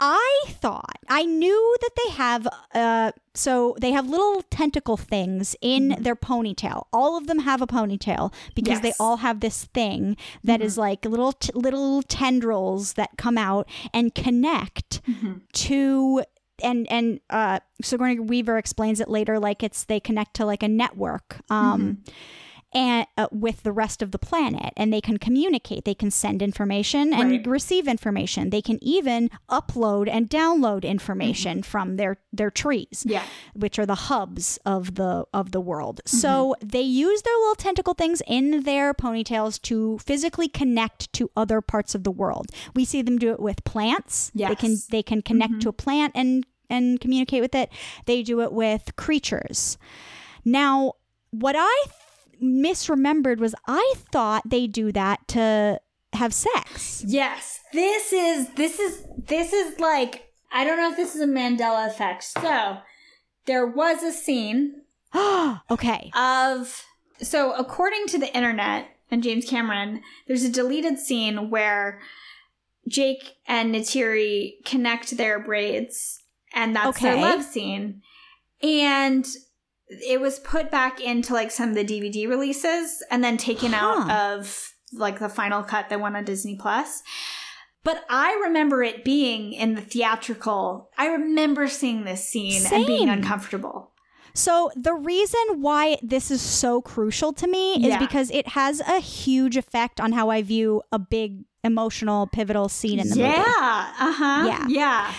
i 0.00 0.44
thought 0.48 0.98
i 1.08 1.24
knew 1.24 1.76
that 1.80 1.90
they 2.04 2.12
have 2.12 2.48
uh 2.74 3.10
so 3.36 3.74
they 3.80 3.90
have 3.90 4.08
little 4.08 4.42
tentacle 4.50 4.96
things 4.96 5.56
in 5.60 5.96
their 5.98 6.14
ponytail. 6.14 6.84
All 6.92 7.16
of 7.16 7.26
them 7.26 7.40
have 7.40 7.60
a 7.60 7.66
ponytail 7.66 8.32
because 8.54 8.80
they 8.80 8.92
all 9.00 9.16
have 9.16 9.40
this 9.40 9.64
thing 9.64 10.16
that 10.44 10.62
is 10.62 10.78
like 10.78 11.04
little 11.04 11.32
t- 11.32 11.50
little 11.52 12.00
tendrils 12.02 12.92
that 12.92 13.10
come 13.18 13.36
out 13.36 13.68
and 13.92 14.14
connect 14.14 15.00
to 15.54 16.22
and 16.64 16.90
and 16.90 17.20
uh 17.30 17.60
Sigourney 17.82 18.18
Weaver 18.18 18.58
explains 18.58 18.98
it 19.00 19.08
later 19.08 19.38
like 19.38 19.62
it's 19.62 19.84
they 19.84 20.00
connect 20.00 20.34
to 20.36 20.44
like 20.46 20.62
a 20.62 20.68
network 20.68 21.36
um 21.50 21.98
and 22.76 23.06
uh, 23.16 23.28
with 23.30 23.62
the 23.62 23.70
rest 23.70 24.02
of 24.02 24.10
the 24.10 24.18
planet 24.18 24.72
and 24.76 24.92
they 24.92 25.00
can 25.00 25.16
communicate 25.16 25.84
they 25.84 25.94
can 25.94 26.10
send 26.10 26.42
information 26.42 27.12
and 27.14 27.30
Right. 27.30 27.46
receive 27.46 27.86
information 27.86 28.50
they 28.50 28.60
can 28.62 28.82
even 28.82 29.30
upload 29.48 30.08
and 30.10 30.28
download 30.28 30.82
information 30.82 31.62
from 31.62 31.96
their 31.98 32.16
their 32.32 32.50
trees 32.50 33.04
yeah 33.06 33.22
which 33.54 33.78
are 33.78 33.86
the 33.86 33.94
hubs 34.10 34.58
of 34.66 34.96
the 34.96 35.24
of 35.32 35.52
the 35.52 35.60
world. 35.60 36.00
So 36.04 36.56
they 36.60 36.80
use 36.80 37.22
their 37.22 37.36
little 37.42 37.54
tentacle 37.54 37.94
things 37.94 38.20
in 38.26 38.64
their 38.64 38.92
ponytails 38.92 39.62
to 39.62 39.98
physically 39.98 40.48
connect 40.48 41.12
to 41.12 41.30
other 41.36 41.60
parts 41.60 41.94
of 41.94 42.02
the 42.02 42.10
world. 42.10 42.46
We 42.74 42.84
see 42.84 43.00
them 43.02 43.16
do 43.18 43.30
it 43.30 43.38
with 43.38 43.62
plants. 43.62 44.32
They 44.48 44.56
can 44.56 44.76
they 44.90 45.02
can 45.04 45.22
connect 45.22 45.52
to 45.62 45.68
a 45.68 45.72
plant 45.72 46.12
and 46.16 46.44
and 46.70 47.00
communicate 47.00 47.42
with 47.42 47.54
it. 47.54 47.70
They 48.06 48.22
do 48.22 48.40
it 48.40 48.52
with 48.52 48.96
creatures. 48.96 49.78
Now, 50.44 50.94
what 51.30 51.56
I 51.58 51.84
th- 51.84 52.42
misremembered 52.42 53.38
was 53.38 53.54
I 53.66 53.94
thought 54.12 54.42
they 54.48 54.66
do 54.66 54.92
that 54.92 55.26
to 55.28 55.80
have 56.12 56.32
sex. 56.32 57.04
Yes, 57.06 57.60
this 57.72 58.12
is 58.12 58.48
this 58.54 58.78
is 58.78 59.04
this 59.16 59.52
is 59.52 59.78
like 59.80 60.32
I 60.52 60.64
don't 60.64 60.76
know 60.76 60.90
if 60.90 60.96
this 60.96 61.14
is 61.14 61.20
a 61.20 61.26
Mandela 61.26 61.88
effect. 61.88 62.24
So 62.24 62.78
there 63.46 63.66
was 63.66 64.02
a 64.02 64.12
scene 64.12 64.82
okay. 65.70 66.10
of 66.14 66.84
so 67.20 67.52
according 67.54 68.06
to 68.08 68.18
the 68.18 68.34
internet 68.34 68.88
and 69.10 69.22
James 69.22 69.48
Cameron, 69.48 70.02
there's 70.26 70.44
a 70.44 70.50
deleted 70.50 70.98
scene 70.98 71.50
where 71.50 72.00
Jake 72.88 73.36
and 73.46 73.74
Neytiri 73.74 74.64
connect 74.64 75.16
their 75.16 75.38
braids, 75.38 76.22
and 76.54 76.74
that's 76.74 77.00
their 77.00 77.12
Okay. 77.12 77.22
love 77.22 77.42
scene. 77.44 78.02
And 78.62 79.26
it 79.88 80.20
was 80.20 80.38
put 80.40 80.70
back 80.70 81.00
into 81.00 81.32
like 81.34 81.50
some 81.50 81.70
of 81.70 81.74
the 81.74 81.84
DVD 81.84 82.28
releases 82.28 83.02
and 83.10 83.22
then 83.22 83.36
taken 83.36 83.74
out 83.74 84.10
of 84.10 84.70
like 84.92 85.18
the 85.18 85.28
final 85.28 85.62
cut 85.62 85.88
that 85.90 86.00
went 86.00 86.16
on 86.16 86.24
Disney 86.24 86.56
Plus. 86.56 87.02
But 87.82 88.02
I 88.08 88.32
remember 88.44 88.82
it 88.82 89.04
being 89.04 89.52
in 89.52 89.74
the 89.74 89.82
theatrical. 89.82 90.88
I 90.96 91.08
remember 91.08 91.68
seeing 91.68 92.04
this 92.04 92.26
scene 92.26 92.62
and 92.72 92.86
being 92.86 93.10
uncomfortable. 93.10 93.90
So 94.32 94.70
the 94.74 94.94
reason 94.94 95.40
why 95.60 95.98
this 96.02 96.30
is 96.30 96.40
so 96.40 96.80
crucial 96.80 97.32
to 97.34 97.46
me 97.46 97.74
is 97.74 97.82
Yeah. 97.88 97.98
because 97.98 98.30
it 98.30 98.48
has 98.48 98.80
a 98.80 99.00
huge 99.00 99.56
effect 99.56 100.00
on 100.00 100.12
how 100.12 100.30
I 100.30 100.42
view 100.42 100.82
a 100.90 100.98
big 100.98 101.44
emotional 101.62 102.26
pivotal 102.26 102.68
scene 102.68 102.98
in 102.98 103.10
the 103.10 103.16
yeah. 103.18 103.28
movie. 103.28 103.42
Yeah. 103.46 103.92
Uh 104.00 104.12
huh. 104.12 104.44
Yeah. 104.46 104.66
Yeah. 104.68 105.12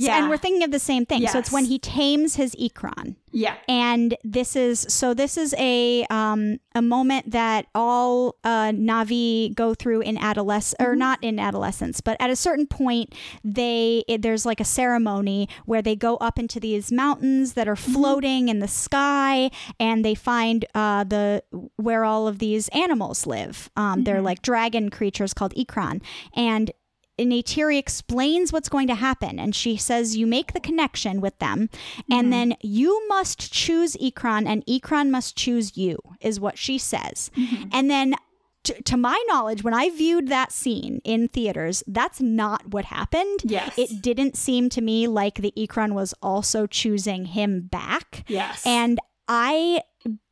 Yeah. 0.00 0.18
And 0.18 0.28
we're 0.30 0.36
thinking 0.38 0.62
of 0.62 0.70
the 0.70 0.78
same 0.78 1.04
thing. 1.06 1.26
So 1.26 1.38
it's 1.38 1.52
when 1.52 1.64
he 1.66 1.78
tames 1.78 2.36
his 2.36 2.54
Ikran. 2.56 3.16
Yeah. 3.30 3.56
And 3.68 4.16
this 4.24 4.56
is 4.56 4.86
so 4.88 5.12
this 5.12 5.36
is 5.36 5.54
a 5.58 6.04
um 6.08 6.58
a 6.74 6.80
moment 6.80 7.30
that 7.32 7.66
all 7.74 8.36
uh 8.42 8.70
Navi 8.72 9.54
go 9.54 9.74
through 9.74 10.00
in 10.00 10.16
adolescence 10.16 10.74
or 10.80 10.90
Mm-hmm. 10.92 10.98
not 10.98 11.18
in 11.22 11.38
adolescence, 11.38 12.00
but 12.00 12.16
at 12.20 12.30
a 12.30 12.36
certain 12.36 12.66
point 12.66 13.14
they 13.44 14.02
it, 14.08 14.22
there's 14.22 14.46
like 14.46 14.60
a 14.60 14.64
ceremony 14.64 15.46
where 15.66 15.82
they 15.82 15.94
go 15.94 16.16
up 16.16 16.38
into 16.38 16.58
these 16.58 16.90
mountains 16.90 17.52
that 17.54 17.68
are 17.68 17.74
Mm-hmm. 17.74 17.92
floating 17.92 18.48
in 18.48 18.60
the 18.60 18.68
sky 18.68 19.50
and 19.78 20.04
they 20.04 20.14
find 20.14 20.64
uh 20.74 21.04
the 21.04 21.42
where 21.76 22.04
all 22.04 22.26
of 22.28 22.38
these 22.38 22.68
animals 22.68 23.26
live. 23.26 23.68
Um 23.76 24.04
they're 24.04 24.16
Mm-hmm. 24.16 24.24
like 24.24 24.42
dragon 24.42 24.88
creatures 24.90 25.34
called 25.34 25.54
Ikran 25.54 26.00
and 26.34 26.70
Neytiri 27.18 27.78
explains 27.78 28.52
what's 28.52 28.68
going 28.68 28.88
to 28.88 28.94
happen, 28.94 29.38
and 29.38 29.54
she 29.54 29.76
says 29.76 30.16
you 30.16 30.26
make 30.26 30.52
the 30.52 30.60
connection 30.60 31.20
with 31.20 31.38
them, 31.38 31.68
and 32.10 32.24
mm-hmm. 32.24 32.30
then 32.30 32.56
you 32.60 33.06
must 33.08 33.52
choose 33.52 33.96
Ikran, 33.96 34.46
and 34.46 34.64
Ikran 34.66 35.10
must 35.10 35.36
choose 35.36 35.76
you, 35.76 35.98
is 36.20 36.40
what 36.40 36.58
she 36.58 36.78
says. 36.78 37.30
Mm-hmm. 37.36 37.68
And 37.72 37.90
then, 37.90 38.14
t- 38.62 38.80
to 38.82 38.96
my 38.96 39.22
knowledge, 39.28 39.62
when 39.62 39.74
I 39.74 39.90
viewed 39.90 40.28
that 40.28 40.52
scene 40.52 41.00
in 41.04 41.28
theaters, 41.28 41.82
that's 41.86 42.20
not 42.20 42.68
what 42.72 42.86
happened. 42.86 43.40
Yes. 43.44 43.76
It 43.76 44.00
didn't 44.00 44.36
seem 44.36 44.68
to 44.70 44.80
me 44.80 45.06
like 45.06 45.36
the 45.36 45.52
Ikran 45.56 45.92
was 45.92 46.14
also 46.22 46.66
choosing 46.66 47.26
him 47.26 47.62
back. 47.62 48.24
Yes. 48.28 48.64
And 48.66 48.98
I 49.26 49.82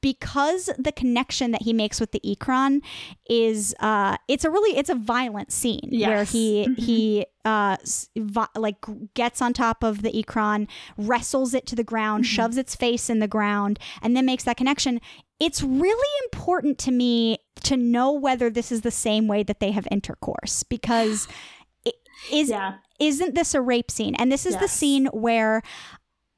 because 0.00 0.70
the 0.78 0.92
connection 0.92 1.50
that 1.50 1.62
he 1.62 1.72
makes 1.72 2.00
with 2.00 2.12
the 2.12 2.20
Ikran 2.20 2.80
is 3.28 3.74
uh 3.80 4.16
it's 4.28 4.44
a 4.44 4.50
really 4.50 4.76
it's 4.78 4.90
a 4.90 4.94
violent 4.94 5.52
scene 5.52 5.88
where 5.90 6.18
Yes. 6.20 6.32
he 6.32 6.64
he 6.78 7.26
uh 7.44 7.76
s- 7.80 8.08
vi- 8.16 8.46
like 8.56 8.76
gets 9.14 9.42
on 9.42 9.52
top 9.52 9.82
of 9.82 10.02
the 10.02 10.12
Ikran, 10.12 10.68
wrestles 10.96 11.52
it 11.54 11.66
to 11.66 11.74
the 11.76 11.84
ground, 11.84 12.26
shoves 12.26 12.56
its 12.56 12.74
face 12.76 13.10
in 13.10 13.18
the 13.18 13.28
ground 13.28 13.78
and 14.02 14.16
then 14.16 14.24
makes 14.26 14.44
that 14.44 14.56
connection. 14.56 15.00
It's 15.40 15.62
really 15.62 16.24
important 16.32 16.78
to 16.78 16.90
me 16.92 17.38
to 17.64 17.76
know 17.76 18.12
whether 18.12 18.48
this 18.48 18.70
is 18.72 18.82
the 18.82 18.90
same 18.90 19.26
way 19.28 19.42
that 19.42 19.60
they 19.60 19.72
have 19.72 19.86
intercourse 19.90 20.62
because 20.62 21.26
it 21.84 21.94
is 22.32 22.48
yeah. 22.50 22.74
isn't 23.00 23.34
this 23.34 23.54
a 23.54 23.60
rape 23.60 23.90
scene? 23.90 24.14
And 24.14 24.30
this 24.30 24.46
is 24.46 24.56
the 24.56 24.68
scene 24.68 25.06
where 25.06 25.62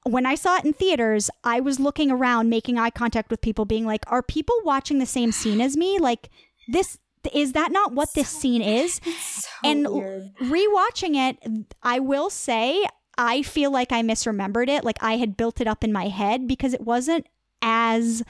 when 0.09 0.27
I 0.27 0.35
saw 0.35 0.57
it 0.57 0.65
in 0.65 0.73
theaters, 0.73 1.31
I 1.45 1.61
was 1.61 1.79
looking 1.79 2.11
around, 2.11 2.49
making 2.49 2.79
eye 2.79 2.91
contact 2.91 3.31
with 3.31 3.41
people, 3.41 3.65
being 3.65 3.87
like, 3.87 4.05
"Are 4.09 4.23
people 4.23 4.57
watching 4.65 4.99
the 4.99 5.07
same 5.07 5.33
scene 5.33 5.61
as 5.61 5.77
me? 5.77 5.99
Like 5.99 6.31
this." 6.69 6.99
is 7.35 7.53
that 7.53 7.73
not 7.73 7.93
what 7.93 8.09
this 8.15 8.29
scene 8.31 8.63
is? 8.63 9.01
So 9.19 9.49
and 9.65 9.87
weird. 9.87 10.31
rewatching 10.41 11.15
it, 11.29 11.37
I 11.83 11.99
will 11.99 12.31
say 12.31 12.87
I 13.19 13.43
feel 13.43 13.71
like 13.73 13.91
I 13.93 14.03
misremembered 14.03 14.69
it. 14.69 14.83
Like 14.85 14.97
I 15.03 15.17
had 15.19 15.37
built 15.37 15.61
it 15.61 15.67
up 15.67 15.83
in 15.85 15.93
my 15.93 16.07
head 16.09 16.47
because 16.47 16.73
it 16.73 16.81
wasn't 16.81 17.27
as 17.61 18.23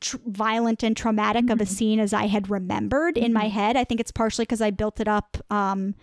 tr- 0.00 0.18
violent 0.26 0.82
and 0.82 0.96
traumatic 0.96 1.50
of 1.50 1.60
a 1.60 1.64
Mhm. 1.64 1.68
scene 1.68 1.98
as 1.98 2.12
I 2.12 2.26
had 2.26 2.50
remembered 2.50 3.16
in 3.16 3.32
my 3.32 3.46
Mhm. 3.46 3.50
head. 3.52 3.76
I 3.76 3.84
think 3.84 4.00
it's 4.00 4.12
partially 4.12 4.44
because 4.44 4.60
I 4.60 4.70
built 4.70 5.00
it 5.00 5.08
up 5.08 5.38
um, 5.50 5.94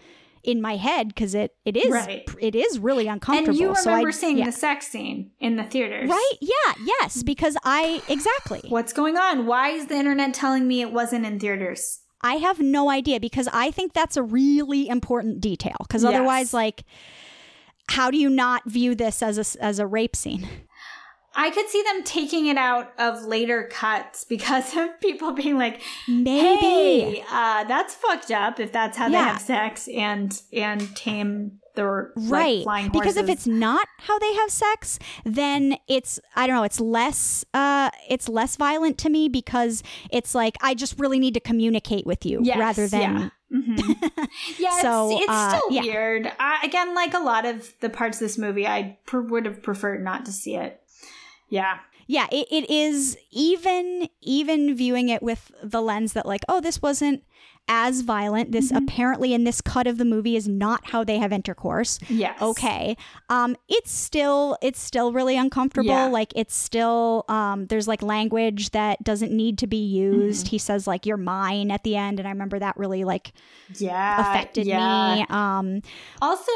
in 0.44 0.62
my 0.62 0.76
head 0.78 1.08
because 1.10 1.34
it 1.36 1.56
it 1.66 1.76
is 1.78 1.92
Right. 1.92 2.28
it 2.40 2.56
is 2.56 2.80
really 2.80 3.08
uncomfortable. 3.08 3.50
And 3.52 3.60
you 3.60 3.76
So 3.76 3.90
I- 3.90 3.94
remember 3.94 4.12
seeing 4.12 4.38
yeah. 4.38 4.46
the 4.46 4.52
sex 4.52 4.88
scene 4.88 5.32
in 5.40 5.56
the 5.56 5.64
theaters. 5.64 6.10
right? 6.10 6.34
Yeah, 6.42 6.74
yes, 7.02 7.24
because 7.24 7.58
I 7.64 8.02
exactly. 8.08 8.62
What's 8.70 8.94
going 8.94 9.18
on? 9.18 9.46
Why 9.46 9.70
is 9.70 9.88
the 9.88 9.96
internet 9.96 10.34
telling 10.34 10.68
me 10.68 10.82
it 10.82 10.92
wasn't 10.92 11.26
in 11.26 11.40
theaters? 11.40 12.00
I 12.24 12.36
have 12.36 12.60
no 12.60 12.90
idea 12.90 13.20
because 13.20 13.48
I 13.52 13.72
think 13.72 13.94
that's 13.94 14.16
a 14.18 14.22
really 14.24 14.88
important 14.88 15.42
detail. 15.42 15.76
Because 15.80 16.04
Yes. 16.04 16.14
otherwise, 16.14 16.54
like, 16.54 16.84
how 17.90 18.12
do 18.12 18.18
you 18.18 18.30
not 18.30 18.62
view 18.70 18.96
this 18.96 19.22
as 19.24 19.38
a 19.38 19.64
as 19.64 19.80
a 19.80 19.88
rape 19.88 20.16
scene? 20.16 20.48
I 21.34 21.50
could 21.50 21.68
see 21.70 21.82
them 21.84 22.04
taking 22.04 22.48
it 22.48 22.58
out 22.58 22.94
of 22.98 23.24
later 23.24 23.70
cuts 23.72 24.24
because 24.26 24.76
of 24.78 25.00
people 25.00 25.32
being 25.34 25.58
like, 25.58 25.82
Maybe. 26.08 26.60
"Hey, 26.60 27.24
uh, 27.30 27.64
that's 27.66 27.94
fucked 27.96 28.32
up." 28.32 28.60
If 28.60 28.72
that's 28.72 28.98
how 28.98 29.10
they 29.10 29.16
have 29.16 29.42
sex 29.42 29.88
and 29.88 30.40
and 30.52 30.96
tame 30.96 31.60
the 31.76 32.12
like, 32.16 32.32
right 32.32 32.64
flying 32.64 32.90
because 32.92 33.16
if 33.16 33.30
it's 33.30 33.48
not 33.48 33.88
how 34.00 34.20
they 34.20 34.34
have 34.34 34.52
sex 34.52 35.00
then 35.24 35.78
it's 35.88 36.20
i 36.36 36.46
don't 36.46 36.58
know 36.58 36.64
it's 36.64 36.82
less 36.82 37.46
uh 37.54 37.90
it's 38.10 38.28
less 38.28 38.58
violent 38.58 38.98
to 38.98 39.10
me 39.10 39.30
because 39.30 39.82
it's 40.12 40.36
like 40.36 40.58
i 40.62 40.74
just 40.74 41.00
really 41.00 41.18
need 41.18 41.34
to 41.34 41.40
communicate 41.40 42.06
with 42.06 42.26
you 42.26 42.42
Yes, 42.44 42.58
rather 42.58 42.88
than 42.88 43.02
yeah. 43.02 43.30
Mhm. 43.54 44.28
yeah, 44.60 44.80
So, 44.82 45.12
it's, 45.12 45.22
it's 45.24 45.30
uh, 45.30 45.50
still 45.58 45.72
yeah. 45.72 45.82
weird. 45.82 46.32
I, 46.40 46.62
again, 46.64 46.96
like 46.96 47.14
a 47.14 47.20
lot 47.20 47.46
of 47.46 47.74
the 47.82 47.90
parts 47.90 48.18
of 48.18 48.22
this 48.22 48.38
movie, 48.38 48.66
I 48.66 48.98
pr- 49.06 49.20
would 49.20 49.46
have 49.46 49.62
preferred 49.62 50.02
not 50.02 50.26
to 50.26 50.32
see 50.32 50.56
it. 50.56 50.81
Yeah, 51.52 51.78
yeah 52.08 52.28
it, 52.32 52.48
it 52.50 52.70
is 52.70 53.18
even 53.32 54.10
even 54.22 54.76
viewing 54.76 55.10
it 55.10 55.22
with 55.22 55.52
the 55.62 55.82
lens 55.82 56.14
that 56.14 56.26
like 56.26 56.42
oh 56.50 56.60
this 56.62 56.82
wasn't 56.82 57.24
as 57.68 58.02
violent 58.02 58.52
this 58.52 58.72
Mhm. 58.72 58.78
apparently 58.78 59.34
in 59.34 59.44
this 59.44 59.62
cut 59.62 59.86
of 59.86 59.98
the 60.00 60.04
movie 60.06 60.36
is 60.36 60.48
not 60.48 60.82
how 60.92 61.04
they 61.04 61.20
have 61.20 61.32
intercourse 61.32 62.00
yes, 62.10 62.36
okay 62.42 62.98
um 63.30 63.56
it's 63.70 63.92
still 63.92 64.58
it's 64.64 64.80
still 64.82 65.14
really 65.14 65.38
uncomfortable 65.38 65.88
Yeah. 65.88 66.08
like 66.20 66.34
it's 66.36 66.56
still 66.56 67.24
um 67.30 67.68
there's 67.68 67.88
like 67.88 68.02
language 68.02 68.72
that 68.72 69.04
doesn't 69.04 69.32
need 69.32 69.60
to 69.60 69.68
be 69.68 69.78
used 69.86 70.48
Mm-hmm. 70.48 70.52
he 70.56 70.58
says 70.58 70.88
like 70.88 71.06
you're 71.06 71.18
mine 71.18 71.70
at 71.70 71.84
the 71.84 71.96
end 71.96 72.20
and 72.20 72.28
i 72.28 72.32
remember 72.32 72.58
that 72.60 72.76
really 72.78 73.04
like 73.04 73.32
yeah, 73.78 74.20
affected 74.20 74.66
yeah. 74.66 74.78
me 74.80 75.26
um 75.30 75.82
Also, 76.22 76.52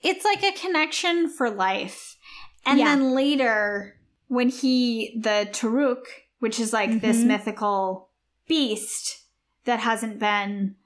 it's 0.00 0.24
like 0.24 0.42
a 0.42 0.52
connection 0.58 1.28
for 1.28 1.50
life. 1.50 2.16
And 2.64 2.78
Yeah. 2.80 2.86
then 2.86 3.14
later, 3.14 3.97
when 4.28 4.48
he, 4.48 5.18
the 5.20 5.48
Toruk, 5.52 6.04
which 6.38 6.60
is 6.60 6.72
like 6.72 7.00
this 7.00 7.18
Mhm. 7.18 7.26
mythical 7.26 8.08
beast 8.46 9.24
that 9.64 9.80
hasn't 9.80 10.18
been, 10.18 10.76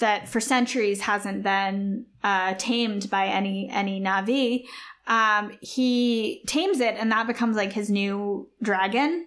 that 0.00 0.28
for 0.28 0.40
centuries 0.40 1.02
hasn't 1.02 1.42
been 1.42 2.06
uh, 2.22 2.54
tamed 2.58 3.08
by 3.08 3.26
any 3.28 3.68
any 3.70 4.00
Navi, 4.00 4.64
um, 5.06 5.56
he 5.60 6.42
tames 6.46 6.80
it, 6.80 6.96
and 6.98 7.10
that 7.12 7.26
becomes 7.26 7.56
like 7.56 7.72
his 7.72 7.88
new 7.88 8.48
dragon. 8.62 9.26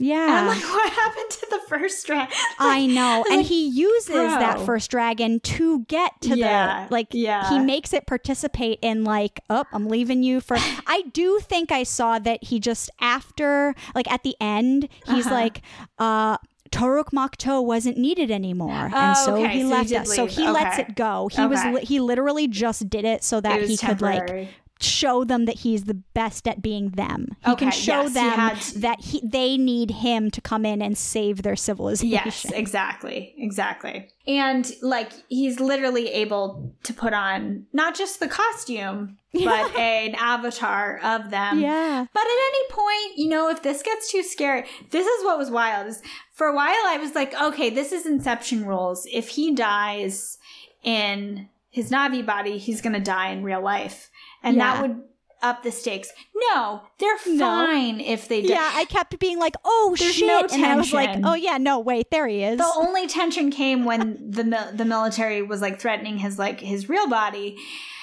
And 0.00 0.32
I'm 0.32 0.46
like, 0.46 0.62
what 0.62 0.92
happened 0.92 1.30
to 1.30 1.46
the 1.50 1.60
first 1.68 2.06
dragon? 2.06 2.34
I 2.58 2.86
know. 2.86 3.24
And 3.28 3.38
like, 3.38 3.46
he 3.46 3.68
uses 3.68 4.14
that 4.14 4.60
first 4.64 4.90
dragon 4.90 5.40
to 5.40 5.80
get 5.80 6.20
to 6.22 6.36
Yeah, 6.36 6.86
the 6.88 6.92
like 6.94 7.08
yeah. 7.12 7.50
he 7.50 7.58
makes 7.58 7.92
it 7.92 8.06
participate 8.06 8.78
in 8.82 9.04
like, 9.04 9.40
oh, 9.50 9.64
I'm 9.72 9.88
leaving 9.88 10.22
you 10.22 10.40
for 10.40 10.56
I 10.86 11.02
do 11.12 11.38
think 11.40 11.70
I 11.70 11.82
saw 11.82 12.18
that 12.18 12.44
he 12.44 12.58
just 12.60 12.90
after 13.00 13.74
like 13.94 14.10
at 14.10 14.22
the 14.22 14.34
end, 14.40 14.88
he's 15.06 15.26
Uh-huh. 15.26 15.34
like, 15.34 15.62
uh 15.98 16.38
Toruk 16.70 17.06
Makto 17.12 17.64
wasn't 17.64 17.98
needed 17.98 18.30
anymore, 18.30 18.90
Oh, 18.92 18.96
and 18.96 19.16
so 19.16 19.36
okay, 19.42 19.54
he 19.54 19.62
so 19.62 19.68
left 19.68 19.88
did 19.88 19.98
us. 20.02 20.14
So 20.14 20.22
leave. 20.22 20.32
he 20.36 20.48
lets 20.48 20.78
it 20.78 20.94
go. 20.94 21.28
He 21.32 21.44
was 21.44 21.64
li- 21.64 21.84
he 21.84 21.98
literally 21.98 22.46
just 22.46 22.88
did 22.88 23.04
it 23.04 23.24
so 23.24 23.40
that 23.40 23.60
It 23.60 23.68
he 23.68 23.76
could 23.76 24.00
like. 24.00 24.48
Show 24.82 25.24
them 25.24 25.44
that 25.44 25.56
he's 25.60 25.84
the 25.84 25.94
best 25.94 26.46
at 26.48 26.62
being 26.62 26.90
them. 26.90 27.28
He 27.44 27.50
Okay, 27.52 27.64
can 27.66 27.72
show 27.72 28.02
yes, 28.02 28.08
he 28.08 28.14
them 28.14 28.30
had- 28.32 28.56
that 28.82 29.00
he 29.00 29.20
they 29.24 29.56
need 29.56 29.90
him 29.90 30.30
to 30.30 30.40
come 30.40 30.64
in 30.64 30.80
and 30.82 30.96
save 30.96 31.42
their 31.42 31.56
civilization. 31.56 32.08
Yes, 32.10 32.44
exactly. 32.52 33.34
Exactly. 33.38 34.08
And 34.26 34.70
like 34.82 35.12
he's 35.28 35.60
literally 35.60 36.08
able 36.08 36.74
to 36.84 36.92
put 36.94 37.12
on 37.12 37.66
not 37.72 37.94
just 37.96 38.20
the 38.20 38.28
costume, 38.28 39.18
but 39.32 39.76
an 39.76 40.14
avatar 40.16 40.98
of 41.02 41.30
them. 41.30 41.60
Yeah. 41.60 42.06
But 42.12 42.22
at 42.22 42.28
any 42.48 42.68
point, 42.70 43.18
you 43.18 43.28
know, 43.28 43.48
if 43.50 43.62
this 43.62 43.82
gets 43.82 44.10
too 44.10 44.22
scary, 44.22 44.64
this 44.90 45.06
is 45.06 45.24
what 45.24 45.38
was 45.38 45.50
wild. 45.50 45.88
Is 45.88 46.02
for 46.32 46.46
a 46.46 46.54
while 46.54 46.82
I 46.86 46.96
was 46.98 47.14
like, 47.14 47.34
okay, 47.40 47.70
this 47.70 47.92
is 47.92 48.06
Inception 48.06 48.64
rules. 48.66 49.06
If 49.12 49.28
he 49.30 49.54
dies 49.54 50.38
in 50.82 51.48
his 51.70 51.90
Navi 51.90 52.24
body, 52.24 52.58
he's 52.58 52.80
gonna 52.80 53.00
die 53.00 53.30
in 53.30 53.42
real 53.42 53.62
life. 53.62 54.09
And 54.42 54.60
that 54.60 54.80
would 54.82 55.02
up 55.42 55.62
the 55.62 55.72
stakes. 55.72 56.10
No, 56.52 56.82
they're 56.98 57.16
No. 57.26 57.46
fine 57.66 57.98
if 58.00 58.28
they 58.28 58.42
die. 58.42 58.48
Yeah, 58.48 58.70
I 58.74 58.84
kept 58.84 59.18
being 59.18 59.38
like, 59.38 59.54
"Oh 59.64 59.96
There's 59.98 60.14
shit!" 60.14 60.26
no 60.26 60.46
and 60.52 60.64
I 60.66 60.76
was 60.76 60.92
like, 60.92 61.18
"Oh 61.24 61.32
yeah, 61.34 61.56
no, 61.56 61.78
wait, 61.78 62.10
there 62.10 62.26
he 62.28 62.42
is." 62.44 62.58
The 62.58 62.70
only 62.76 63.06
tension 63.06 63.50
came 63.50 63.84
when 63.86 64.30
the 64.30 64.70
the 64.74 64.84
military 64.84 65.40
was 65.40 65.62
like 65.62 65.80
threatening 65.80 66.18
his 66.18 66.38
like 66.38 66.60
his 66.60 66.88
real 66.90 67.08
body. 67.08 67.56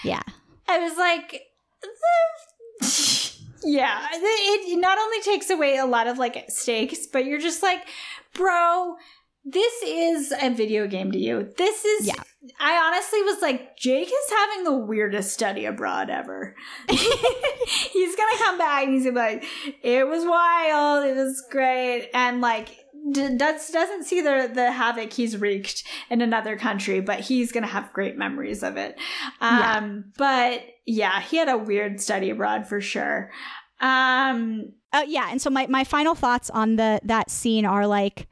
yeah, 0.04 0.22
I 0.68 0.80
was 0.80 0.98
like, 0.98 1.44
yeah, 3.64 4.08
it 4.12 4.80
not 4.80 4.98
only 4.98 5.22
takes 5.22 5.50
away 5.50 5.78
a 5.78 5.86
lot 5.86 6.08
of 6.08 6.18
like 6.18 6.46
stakes, 6.50 7.06
but 7.06 7.26
you're 7.26 7.40
just 7.40 7.62
like, 7.62 7.82
bro, 8.34 8.96
this 9.50 9.82
is 9.84 10.34
a 10.42 10.50
video 10.50 10.88
game 10.88 11.12
to 11.12 11.18
you. 11.18 11.52
This 11.58 11.86
is. 11.86 12.08
Yeah. 12.08 12.22
I 12.60 12.78
honestly 12.78 13.22
was 13.24 13.42
like, 13.42 13.78
Jake 13.78 14.08
is 14.08 14.34
having 14.38 14.64
the 14.64 14.78
weirdest 14.78 15.34
study 15.34 15.66
abroad 15.66 16.10
ever. 16.10 16.56
he's 16.90 18.16
gonna 18.16 18.38
come 18.38 18.58
back 18.58 18.84
and 18.84 18.94
he's 18.94 19.04
gonna 19.04 19.14
be 19.14 19.20
like, 19.20 19.46
it 19.84 20.08
was 20.08 20.26
wild, 20.26 21.06
it 21.06 21.16
was 21.16 21.44
great, 21.50 22.10
and 22.14 22.42
like 22.42 22.70
d- 23.12 23.38
does 23.38 23.70
doesn't 23.70 24.04
see 24.04 24.22
the 24.22 24.50
the 24.54 24.72
havoc 24.72 25.14
he's 25.14 25.38
wreaked 25.38 25.84
in 26.10 26.22
another 26.22 26.58
country, 26.58 27.00
but 27.00 27.20
he's 27.22 27.52
gonna 27.52 27.68
have 27.68 27.94
great 27.94 28.18
memories 28.18 28.64
of 28.64 28.78
it. 28.78 28.98
Yeah. 29.42 29.78
Um, 29.78 30.12
but 30.18 30.64
yeah, 30.86 31.22
he 31.22 31.38
had 31.38 31.50
a 31.50 31.58
weird 31.58 32.02
study 32.02 32.30
abroad 32.30 32.68
for 32.68 32.82
sure. 32.82 33.32
Um, 33.80 34.74
uh, 34.94 35.06
yeah. 35.08 35.28
And 35.30 35.42
so 35.42 35.50
my 35.50 35.68
my 35.68 35.84
final 35.84 36.16
thoughts 36.16 36.50
on 36.50 36.76
the 36.76 37.00
that 37.04 37.30
scene 37.30 37.66
are 37.66 37.88
like, 37.88 38.28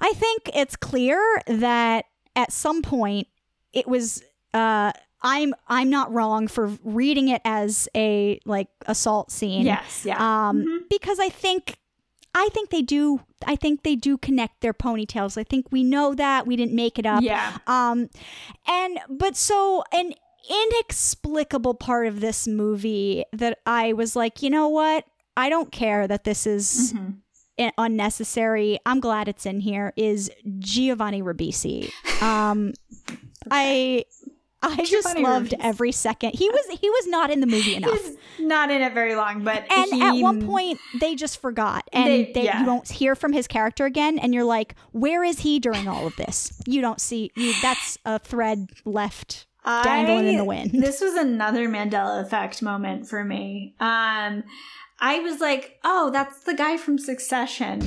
I 0.00 0.12
think 0.14 0.50
it's 0.54 0.76
clear 0.76 1.20
that 1.46 2.04
at 2.36 2.52
some 2.52 2.82
point 2.82 3.26
it 3.72 3.86
was. 3.88 4.22
uh 4.54 4.92
I'm 5.20 5.52
I'm 5.66 5.90
not 5.90 6.12
wrong 6.12 6.46
for 6.46 6.68
reading 6.84 7.26
it 7.28 7.42
as 7.44 7.88
a 7.96 8.38
like 8.46 8.68
assault 8.86 9.32
scene. 9.32 9.66
yes, 9.66 10.04
yeah, 10.06 10.16
um 10.48 10.64
Mhm. 10.64 10.88
because 10.88 11.18
i 11.18 11.28
think 11.28 11.76
i 12.34 12.48
think 12.54 12.70
they 12.70 12.82
do 12.82 13.20
i 13.44 13.56
think 13.56 13.82
they 13.82 13.96
do 13.96 14.16
connect 14.16 14.60
their 14.60 14.72
ponytails 14.72 15.36
i 15.36 15.42
think 15.42 15.66
we 15.72 15.82
know 15.82 16.14
that 16.14 16.46
we 16.46 16.54
didn't 16.54 16.74
make 16.76 17.00
it 17.00 17.06
up 17.06 17.22
yeah, 17.24 17.56
um 17.66 18.08
and 18.68 19.00
but 19.10 19.34
so 19.36 19.82
an 19.92 20.12
inexplicable 20.48 21.74
part 21.74 22.06
of 22.06 22.20
this 22.20 22.46
movie 22.46 23.24
that 23.32 23.58
i 23.66 23.92
was 23.92 24.14
like 24.14 24.42
you 24.42 24.50
know 24.50 24.68
what 24.68 25.04
i 25.36 25.48
don't 25.48 25.72
care 25.72 26.06
that 26.06 26.24
this 26.24 26.46
is 26.46 26.92
Mhm. 26.94 27.16
I- 27.58 27.72
unnecessary 27.78 28.78
i'm 28.86 29.00
glad 29.00 29.28
it's 29.28 29.46
in 29.46 29.60
here 29.60 29.92
is 29.96 30.30
giovanni 30.58 31.22
ribisi 31.22 31.90
um 32.22 32.72
i 33.50 34.04
i 34.62 34.76
just 34.84 34.90
Giovanni 34.90 35.22
loved 35.22 35.52
Ribisi. 35.52 35.60
every 35.64 35.92
second 35.92 36.30
he 36.34 36.48
was 36.50 36.78
he 36.80 36.90
was 36.90 37.06
not 37.06 37.30
in 37.30 37.40
the 37.40 37.46
movie 37.46 37.74
enough 37.76 37.90
He's 38.00 38.16
not 38.40 38.70
in 38.70 38.82
it 38.82 38.94
very 38.94 39.16
long, 39.16 39.42
but 39.42 39.64
and 39.70 39.92
he- 39.92 40.00
at 40.00 40.12
one 40.22 40.46
point 40.46 40.78
they 41.00 41.14
just 41.16 41.40
forgot 41.40 41.88
and 41.92 42.06
They- 42.06 42.32
they, 42.32 42.44
yeah. 42.44 42.60
you 42.60 42.66
don't 42.66 42.88
hear 42.88 43.14
from 43.16 43.32
his 43.32 43.46
character 43.48 43.84
again 43.84 44.18
and 44.18 44.32
you're 44.32 44.44
like 44.44 44.74
where 44.92 45.22
is 45.24 45.40
he 45.40 45.58
during 45.58 45.86
all 45.88 46.06
of 46.06 46.14
this 46.16 46.52
you 46.66 46.80
don't 46.80 47.00
see 47.00 47.30
you, 47.36 47.52
that's 47.62 47.98
a 48.04 48.18
thread 48.18 48.68
left 48.84 49.46
dangling 49.64 50.28
in 50.28 50.36
the 50.36 50.44
wind. 50.44 50.70
This 50.72 51.00
was 51.00 51.14
another 51.14 51.68
Mandela 51.68 52.22
effect 52.22 52.62
moment 52.62 53.06
for 53.08 53.22
me. 53.22 53.74
Um, 53.80 54.44
I 55.00 55.20
was 55.20 55.40
like, 55.40 55.78
oh, 55.84 56.10
that's 56.10 56.40
the 56.40 56.54
guy 56.54 56.76
from 56.76 56.98
Succession. 56.98 57.80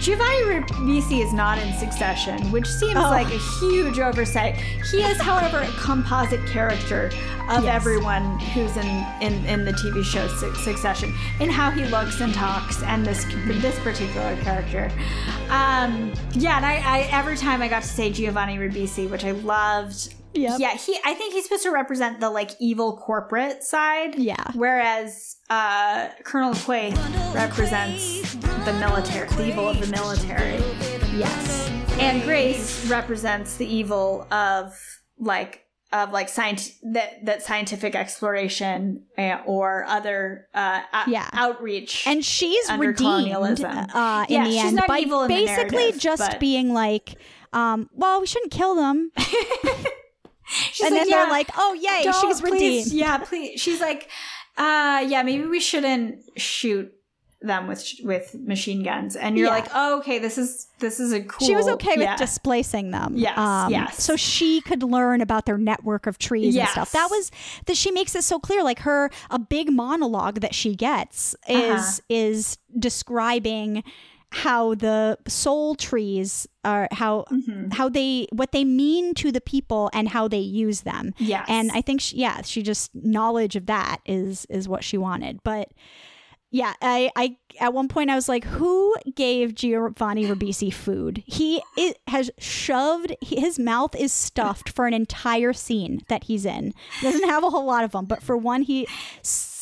Giovanni 0.00 0.42
Ribisi 0.44 1.22
is 1.24 1.32
not 1.32 1.58
in 1.58 1.72
Succession, 1.74 2.40
which 2.52 2.66
seems 2.66 2.96
Oh. 2.96 3.10
like 3.10 3.26
a 3.26 3.38
huge 3.60 3.98
oversight. 3.98 4.54
He 4.90 4.98
is, 5.02 5.18
however, 5.20 5.58
a 5.58 5.66
composite 5.72 6.44
character 6.46 7.06
of 7.50 7.64
Yes. 7.64 7.74
everyone 7.74 8.38
who's 8.38 8.76
in, 8.76 8.86
in, 9.20 9.44
in 9.46 9.64
the 9.64 9.72
TV 9.72 10.04
show 10.04 10.26
Su- 10.28 10.54
Succession, 10.54 11.12
in 11.40 11.50
how 11.50 11.70
he 11.70 11.84
looks 11.86 12.20
and 12.20 12.32
talks, 12.32 12.82
and 12.84 13.04
this 13.04 13.24
this 13.60 13.78
particular 13.80 14.36
character. 14.42 14.90
Um, 15.50 16.12
yeah, 16.32 16.56
and 16.56 16.64
I, 16.66 16.76
I 16.84 17.08
every 17.10 17.36
time 17.36 17.60
I 17.60 17.68
got 17.68 17.82
to 17.82 17.88
say 17.88 18.10
Giovanni 18.12 18.58
Ribisi, 18.58 19.08
which 19.10 19.24
I 19.24 19.32
loved. 19.32 20.14
Yep. 20.36 20.60
Yeah, 20.60 20.74
he. 20.76 20.98
I 21.04 21.14
think 21.14 21.32
he's 21.34 21.44
supposed 21.44 21.62
to 21.64 21.70
represent 21.70 22.20
the 22.20 22.30
like 22.30 22.50
evil 22.60 22.96
corporate 22.96 23.62
side. 23.64 24.16
Yeah. 24.16 24.44
Whereas 24.54 25.36
uh, 25.50 26.08
Colonel 26.24 26.54
Quay 26.54 26.92
represents 27.34 28.34
the 28.34 28.72
military, 28.80 29.28
the 29.30 29.48
evil 29.48 29.68
of 29.68 29.80
the 29.80 29.86
military. 29.88 30.54
Yes. 31.18 31.70
And 31.98 32.22
Grace 32.22 32.86
represents 32.86 33.56
the 33.56 33.66
evil 33.66 34.26
of 34.30 34.78
like 35.18 35.62
of 35.92 36.10
like 36.12 36.28
science 36.28 36.72
that 36.92 37.24
that 37.24 37.42
scientific 37.42 37.94
exploration 37.94 39.04
uh, 39.16 39.38
or 39.46 39.84
other 39.84 40.48
uh, 40.52 40.82
Yeah. 41.06 41.28
outreach. 41.32 42.06
And 42.06 42.24
she's 42.24 42.70
redeemed 42.72 43.32
uh, 43.64 44.26
in 44.28 44.34
Yeah, 44.34 44.44
the 44.44 44.50
she's 44.50 44.64
end 44.64 44.80
by 44.86 45.04
basically 45.28 45.92
just 45.92 46.30
but- 46.32 46.40
being 46.40 46.74
like, 46.74 47.14
um, 47.52 47.88
well, 47.94 48.20
we 48.20 48.26
shouldn't 48.26 48.52
kill 48.52 48.74
them. 48.74 49.10
she's 50.46 50.86
and 50.86 50.94
like, 50.94 51.02
then 51.02 51.08
yeah, 51.10 51.16
they're 51.24 51.30
like, 51.30 51.50
oh, 51.56 51.74
yay, 51.74 52.02
she's 52.20 52.40
please, 52.40 52.52
redeemed. 52.52 52.86
Yeah, 52.92 53.18
please. 53.18 53.60
She's 53.60 53.80
like, 53.80 54.08
uh, 54.56 55.04
yeah, 55.06 55.22
maybe 55.22 55.44
we 55.44 55.60
shouldn't 55.60 56.20
shoot 56.38 56.92
them 57.42 57.66
with 57.66 57.86
with 58.02 58.34
machine 58.34 58.82
guns. 58.82 59.14
And 59.14 59.36
you're 59.36 59.48
Yeah. 59.48 59.52
like, 59.54 59.68
oh, 59.74 59.98
okay, 59.98 60.18
this 60.18 60.38
is 60.38 60.68
this 60.78 60.98
is 60.98 61.12
a 61.12 61.20
cool. 61.22 61.46
She 61.46 61.54
was 61.54 61.68
okay 61.68 61.92
with 61.92 62.00
yeah. 62.00 62.16
displacing 62.16 62.92
them. 62.92 63.12
Um, 63.12 63.16
Yes, 63.16 63.70
yes. 63.70 64.02
So 64.02 64.16
she 64.16 64.62
could 64.62 64.82
learn 64.82 65.20
about 65.20 65.44
their 65.44 65.58
network 65.58 66.06
of 66.06 66.16
trees 66.18 66.54
Yes. 66.54 66.68
and 66.68 66.72
stuff. 66.72 66.92
That 66.92 67.08
was 67.10 67.30
that 67.66 67.76
she 67.76 67.90
makes 67.90 68.14
it 68.14 68.24
so 68.24 68.38
clear. 68.38 68.62
Like 68.64 68.80
her, 68.80 69.10
a 69.30 69.38
big 69.38 69.70
monologue 69.70 70.40
that 70.40 70.54
she 70.54 70.74
gets 70.74 71.36
is 71.46 71.72
Uh-huh. 71.72 71.92
is 72.08 72.58
describing 72.78 73.84
how 74.32 74.74
the 74.74 75.16
soul 75.28 75.74
trees 75.74 76.46
are 76.64 76.88
how 76.92 77.24
Mm-hmm. 77.30 77.70
how 77.70 77.88
they 77.88 78.26
what 78.32 78.52
they 78.52 78.64
mean 78.64 79.14
to 79.14 79.30
the 79.32 79.40
people 79.40 79.88
and 79.92 80.08
how 80.08 80.28
they 80.28 80.38
use 80.38 80.82
them. 80.82 81.14
Yeah, 81.18 81.44
And 81.48 81.70
I 81.72 81.80
think 81.80 82.00
she, 82.00 82.16
yeah, 82.16 82.42
she 82.42 82.62
just 82.62 82.94
knowledge 82.94 83.56
of 83.56 83.66
that 83.66 83.98
is 84.04 84.44
is 84.50 84.68
what 84.68 84.84
she 84.84 84.98
wanted. 84.98 85.40
But 85.44 85.68
yeah, 86.52 86.74
I, 86.80 87.10
I 87.16 87.36
at 87.60 87.74
one 87.74 87.88
point 87.88 88.08
I 88.08 88.14
was 88.14 88.28
like, 88.28 88.44
who 88.44 88.94
gave 89.14 89.54
Giovanni 89.54 90.24
Ribisi 90.26 90.72
food? 90.72 91.22
He 91.26 91.60
has 92.06 92.30
shoved 92.38 93.14
his 93.20 93.58
mouth 93.58 93.94
is 93.96 94.12
stuffed 94.12 94.68
for 94.68 94.86
an 94.86 94.94
entire 94.94 95.52
scene 95.52 96.02
that 96.08 96.24
he's 96.24 96.46
in. 96.46 96.72
He 97.00 97.06
Doesn't 97.06 97.28
have 97.28 97.42
a 97.44 97.50
whole 97.50 97.64
lot 97.66 97.84
of 97.84 97.92
them, 97.92 98.06
but 98.06 98.22
for 98.22 98.36
one, 98.36 98.62
he 98.62 98.86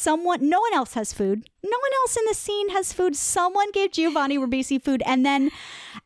someone 0.05 0.48
no 0.48 0.60
one 0.60 0.74
else 0.74 0.94
has 0.94 1.12
food. 1.12 1.48
No 1.62 1.78
one 1.78 1.90
else 2.02 2.16
in 2.16 2.24
the 2.26 2.35
scene 2.35 2.68
has 2.70 2.93
food. 2.93 3.16
Someone 3.16 3.70
gave 3.72 3.93
Giovanni 3.93 4.39
Ribisi 4.39 4.82
food, 4.82 5.02
and 5.06 5.24
then 5.24 5.51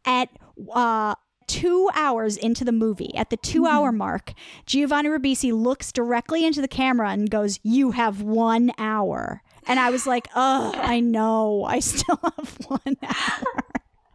at 0.05 0.29
uh 0.73 1.15
two 1.49 1.89
hours 1.95 2.37
into 2.37 2.65
the 2.65 2.73
movie, 2.73 3.13
at 3.17 3.31
the 3.31 3.37
two 3.37 3.67
hour 3.67 3.91
mark, 3.91 4.35
Giovanni 4.67 5.09
Ribisi 5.09 5.53
looks 5.53 5.91
directly 5.91 6.45
into 6.45 6.61
the 6.61 6.69
camera 6.69 7.11
and 7.11 7.29
goes, 7.31 7.59
You 7.65 7.91
have 7.93 8.23
one 8.23 8.71
hour. 8.79 9.43
And 9.67 9.81
I 9.81 9.91
was 9.91 10.07
like, 10.07 10.29
Oh, 10.37 10.73
I 10.77 11.01
know. 11.01 11.65
I 11.65 11.81
still 11.81 12.21
have 12.37 12.59
one 12.67 12.97
hour. 13.03 13.65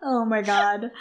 Oh 0.01 0.26
my 0.26 0.41
god. 0.41 0.91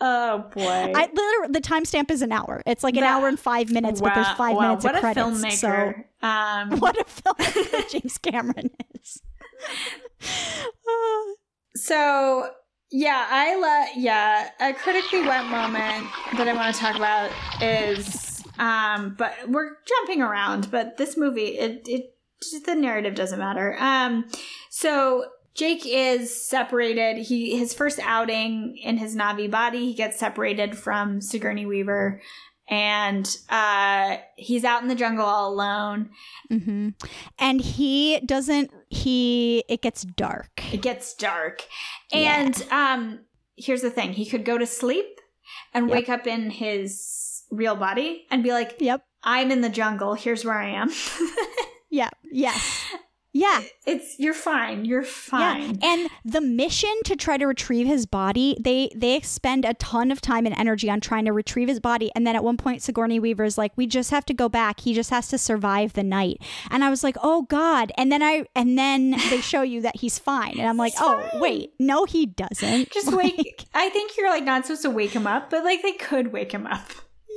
Oh 0.00 0.48
boy. 0.54 0.92
I 0.94 1.08
literally 1.12 1.52
the 1.52 1.60
timestamp 1.60 2.10
is 2.10 2.22
an 2.22 2.30
hour. 2.32 2.62
It's 2.66 2.84
like 2.84 2.94
an 2.96 3.00
That- 3.02 3.16
hour 3.20 3.28
and 3.28 3.38
five 3.38 3.70
minutes, 3.70 4.00
but 4.00 4.14
there's 4.14 4.28
five 4.30 4.54
wow, 4.56 4.62
minutes 4.62 4.84
what 4.84 4.94
of 4.94 5.00
credits. 5.00 5.26
a 5.26 5.30
filmmaker. 5.66 6.04
um, 6.22 6.70
So 6.70 6.76
what 6.78 7.00
a 7.00 7.04
filmmaker 7.04 7.90
James 7.90 8.18
Cameron 8.18 8.70
is. 9.02 9.22
So 11.74 12.48
yeah, 12.90 13.26
I 13.30 13.54
love 13.56 13.88
yeah, 13.96 14.50
a 14.60 14.72
critically 14.72 15.20
wet 15.22 15.44
moment 15.46 16.06
that 16.36 16.48
I 16.48 16.52
want 16.54 16.74
to 16.74 16.80
talk 16.80 16.96
about 16.96 17.30
is 17.62 18.42
um 18.58 19.14
but 19.18 19.34
we're 19.48 19.76
jumping 19.86 20.22
around, 20.22 20.70
but 20.70 20.96
this 20.96 21.16
movie 21.16 21.58
it 21.58 21.82
it 21.86 22.14
just 22.42 22.66
the 22.66 22.74
narrative 22.74 23.14
doesn't 23.14 23.38
matter. 23.38 23.76
Um 23.78 24.24
so 24.70 25.26
Jake 25.54 25.82
is 25.86 26.34
separated. 26.48 27.18
He 27.26 27.56
his 27.58 27.74
first 27.74 27.98
outing 28.02 28.76
in 28.78 28.96
his 28.98 29.16
Navi 29.16 29.50
body, 29.50 29.86
he 29.86 29.94
gets 29.94 30.18
separated 30.18 30.76
from 30.78 31.20
Sigourney 31.20 31.66
Weaver 31.66 32.20
and 32.70 33.34
uh 33.48 34.18
he's 34.36 34.62
out 34.64 34.82
in 34.82 34.88
the 34.88 34.94
jungle 34.94 35.24
all 35.24 35.52
alone. 35.52 36.10
hmm 36.48 36.90
And 37.38 37.60
he 37.60 38.20
doesn't. 38.20 38.70
He 38.90 39.64
it 39.68 39.80
gets 39.82 40.02
dark. 40.02 40.62
it 40.72 40.82
gets 40.82 41.14
dark 41.14 41.66
and 42.12 42.62
um 42.70 43.20
here's 43.56 43.82
the 43.82 43.90
thing 43.90 44.12
he 44.12 44.24
could 44.26 44.44
go 44.44 44.56
to 44.58 44.66
sleep 44.66 45.20
and 45.74 45.88
Yep. 45.88 45.92
wake 45.94 46.08
up 46.08 46.26
in 46.26 46.50
his 46.50 47.42
real 47.50 47.74
body 47.74 48.26
and 48.30 48.42
be 48.42 48.52
like 48.52 48.76
Yep. 48.80 49.02
i'm 49.24 49.50
in 49.50 49.60
the 49.62 49.68
jungle 49.68 50.14
here's 50.14 50.44
where 50.44 50.58
i 50.58 50.68
am 50.68 50.90
Yeah. 51.90 52.10
Yes. 52.30 52.84
Yeah. 53.38 53.62
it's 53.86 54.18
you're 54.18 54.34
fine 54.34 54.84
you're 54.84 55.02
fine 55.04 55.78
Yeah, 55.80 55.90
and 55.90 56.10
the 56.24 56.40
mission 56.40 56.94
to 57.04 57.14
try 57.16 57.36
to 57.36 57.46
retrieve 57.46 57.86
his 57.86 58.04
body, 58.06 58.56
they 58.60 58.90
they 58.94 59.14
expend 59.16 59.64
a 59.64 59.74
ton 59.74 60.10
of 60.10 60.20
time 60.20 60.44
and 60.46 60.54
energy 60.58 60.88
on 60.90 61.00
trying 61.00 61.24
to 61.26 61.32
retrieve 61.32 61.68
his 61.68 61.80
body. 61.80 62.10
And 62.14 62.26
then 62.26 62.34
at 62.36 62.44
one 62.44 62.56
point, 62.56 62.82
Sigourney 62.82 63.18
Weaver 63.20 63.44
is 63.44 63.56
like, 63.58 63.72
"We 63.76 63.86
just 63.86 64.10
have 64.10 64.24
to 64.26 64.34
go 64.34 64.48
back. 64.48 64.80
He 64.80 64.94
just 64.94 65.10
has 65.10 65.28
to 65.28 65.38
survive 65.38 65.92
the 65.92 66.02
night." 66.02 66.38
And 66.70 66.84
I 66.84 66.90
was 66.90 67.02
like, 67.04 67.16
"Oh 67.22 67.42
God!" 67.42 67.92
And 67.96 68.10
then 68.12 68.22
I 68.22 68.44
and 68.54 68.78
then 68.78 69.10
they 69.30 69.40
show 69.40 69.62
you 69.62 69.80
that 69.82 69.96
he's 69.96 70.18
fine, 70.18 70.54
and 70.58 70.68
I'm 70.68 70.76
like, 70.76 70.94
"Oh 70.98 71.28
wait, 71.34 71.72
no, 71.78 72.04
he 72.04 72.26
doesn't." 72.26 72.90
just 72.90 73.08
Like, 73.12 73.36
wake 73.36 73.64
i 73.74 73.88
think 73.90 74.16
you're 74.16 74.30
like 74.30 74.44
not 74.44 74.64
supposed 74.66 74.82
to 74.82 74.90
wake 74.90 75.12
him 75.12 75.26
up 75.26 75.50
but 75.50 75.64
like 75.64 75.82
they 75.82 75.92
could 75.92 76.32
wake 76.32 76.52
him 76.52 76.66
up 76.66 76.88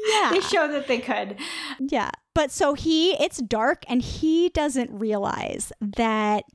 Yeah, 0.07 0.31
they 0.31 0.41
show 0.41 0.67
that 0.67 0.87
they 0.87 0.99
could 0.99 1.37
Yeah. 1.79 2.11
But 2.33 2.51
so 2.51 2.73
he, 2.73 3.11
it's 3.21 3.37
dark 3.39 3.83
and 3.87 4.01
he 4.01 4.49
doesn't 4.49 4.89
realize 4.91 5.73
that 5.81 6.45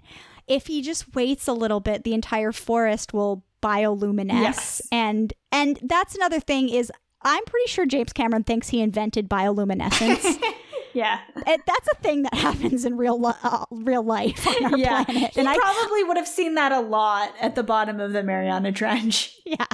if 0.46 0.68
he 0.68 0.80
just 0.80 1.14
waits 1.14 1.46
a 1.48 1.52
little 1.52 1.80
bit, 1.80 2.04
the 2.04 2.14
entire 2.14 2.52
forest 2.52 3.12
will 3.12 3.44
bioluminesce. 3.62 4.30
Yes. 4.30 4.82
And, 4.90 5.34
and 5.52 5.78
that's 5.82 6.14
another 6.14 6.40
thing 6.40 6.68
is 6.68 6.90
I'm 7.22 7.44
pretty 7.44 7.68
sure 7.68 7.84
James 7.84 8.12
Cameron 8.12 8.44
thinks 8.44 8.68
he 8.68 8.80
invented 8.80 9.28
bioluminescence. 9.28 10.42
yeah 10.94 11.20
it, 11.46 11.60
that's 11.66 11.88
a 11.88 11.94
thing 11.96 12.22
that 12.22 12.32
happens 12.32 12.86
in 12.86 12.96
real, 12.96 13.20
uh, 13.42 13.64
real 13.70 14.02
life 14.02 14.46
on 14.46 14.72
our 14.72 14.78
yeah 14.78 15.04
planet. 15.04 15.32
he 15.34 15.40
And 15.40 15.48
I, 15.48 15.56
probably 15.56 16.04
would 16.04 16.16
have 16.16 16.28
seen 16.28 16.54
that 16.54 16.72
a 16.72 16.80
lot 16.80 17.34
at 17.38 17.54
the 17.54 17.62
bottom 17.62 18.00
of 18.00 18.12
the 18.12 18.22
mariana 18.22 18.72
trench 18.72 19.36
Yeah. 19.44 19.66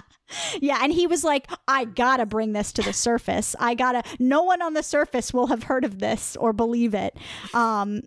Yeah. 0.60 0.78
And 0.82 0.92
he 0.92 1.06
was 1.06 1.24
like, 1.24 1.50
I 1.68 1.84
gotta 1.84 2.26
bring 2.26 2.52
this 2.52 2.72
to 2.74 2.82
the 2.82 2.92
surface. 2.92 3.56
I 3.58 3.74
gotta, 3.74 4.02
no 4.18 4.42
one 4.42 4.62
on 4.62 4.74
the 4.74 4.82
surface 4.82 5.32
will 5.32 5.48
have 5.48 5.64
heard 5.64 5.84
of 5.84 5.98
this 5.98 6.36
or 6.36 6.52
believe 6.52 6.94
it. 6.94 7.16
Um, 7.54 8.02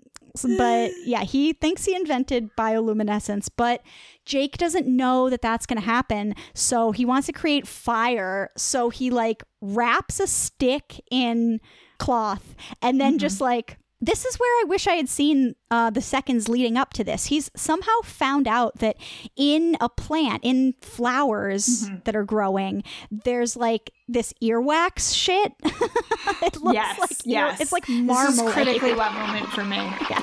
but 0.57 0.91
yeah, 1.06 1.23
he 1.23 1.53
thinks 1.53 1.85
he 1.85 1.95
invented 1.95 2.56
bioluminescence, 2.57 3.47
but 3.56 3.81
Jake 4.26 4.57
doesn't 4.57 4.85
know 4.85 5.30
that 5.30 5.41
that's 5.41 5.65
gonna 5.65 5.81
happen. 5.81 6.35
So 6.53 6.91
he 6.91 7.06
wants 7.06 7.27
to 7.27 7.34
create 7.34 7.68
fire. 7.68 8.49
So 8.57 8.89
he 8.89 9.10
like 9.11 9.43
wraps 9.61 10.19
a 10.19 10.27
stick 10.27 11.02
in 11.10 11.61
cloth 11.99 12.56
and 12.81 12.99
then 12.99 13.18
just 13.18 13.39
like, 13.39 13.77
this 14.02 14.26
is 14.26 14.36
where 14.36 14.50
I 14.62 14.66
wish 14.68 14.88
I 14.88 14.96
had 14.96 15.10
seen 15.10 15.56
uh, 15.72 15.90
the 15.90 16.02
seconds 16.02 16.50
leading 16.50 16.78
up 16.78 16.94
to 16.94 17.04
this. 17.04 17.26
He's 17.28 17.50
somehow 17.56 18.02
found 18.04 18.48
out 18.48 18.80
that 18.80 18.98
in 19.36 19.78
a 19.80 19.90
plant, 19.90 20.42
in 20.44 20.74
flowers 20.82 21.90
that 22.04 22.16
are 22.16 22.26
growing, 22.26 22.84
there's 23.10 23.56
like 23.56 23.92
this 24.08 24.34
earwax 24.44 25.16
shit. 25.16 25.54
it 25.64 26.58
looks 26.62 26.76
yes 26.76 27.00
like 27.00 27.28
ear- 27.28 27.56
it's 27.60 27.72
like 27.72 27.86
this 27.88 27.96
is 27.96 28.04
marmalade. 28.06 28.54
critically 28.54 28.94
wet 28.94 29.14
moment 29.14 29.48
for 29.50 29.64
me 29.64 29.78
Yeah. 30.10 30.22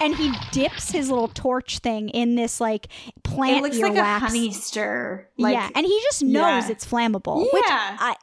And 0.00 0.14
he 0.16 0.32
dips 0.50 0.90
his 0.90 1.08
little 1.08 1.28
torch 1.28 1.78
thing 1.78 2.08
in 2.08 2.34
this 2.34 2.60
like 2.60 2.88
plant 3.34 3.58
it 3.58 3.62
looks 3.62 3.76
earwax. 3.78 3.82
like 3.82 3.96
a 3.96 4.18
honey 4.18 4.52
stir 4.52 5.26
like 5.38 5.54
yeah, 5.54 5.68
and 5.74 5.86
he 5.86 6.00
just 6.04 6.22
knows 6.22 6.64
Yeah. 6.66 6.70
it's 6.70 6.86
flammable. 6.86 7.40
Which 7.52 7.64
Yeah. 7.68 7.96
I, 8.00 8.16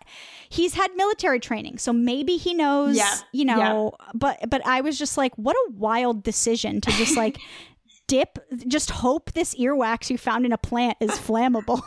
he's 0.49 0.73
had 0.73 0.89
military 0.95 1.39
training, 1.39 1.77
so 1.77 1.91
maybe 1.93 2.37
he 2.37 2.53
knows. 2.53 2.97
Yeah. 2.97 3.13
You 3.31 3.45
know, 3.45 3.93
but 4.13 4.37
but 4.49 4.65
I 4.65 4.81
was 4.81 4.97
just 4.97 5.17
like, 5.17 5.33
what 5.35 5.55
a 5.55 5.71
wild 5.73 6.23
decision 6.23 6.81
to 6.81 6.91
just 6.91 7.15
like 7.17 7.39
dip, 8.07 8.39
just 8.67 8.89
hope 8.89 9.33
this 9.33 9.53
earwax 9.55 10.09
you 10.09 10.17
found 10.17 10.45
in 10.45 10.51
a 10.51 10.57
plant 10.57 10.97
is 10.99 11.11
flammable. 11.11 11.81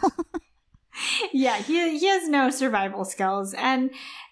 yeah, 1.32 1.56
he 1.56 1.98
he 1.98 2.06
has 2.06 2.28
no 2.28 2.50
survival 2.50 3.04
skills, 3.04 3.54
and 3.54 3.90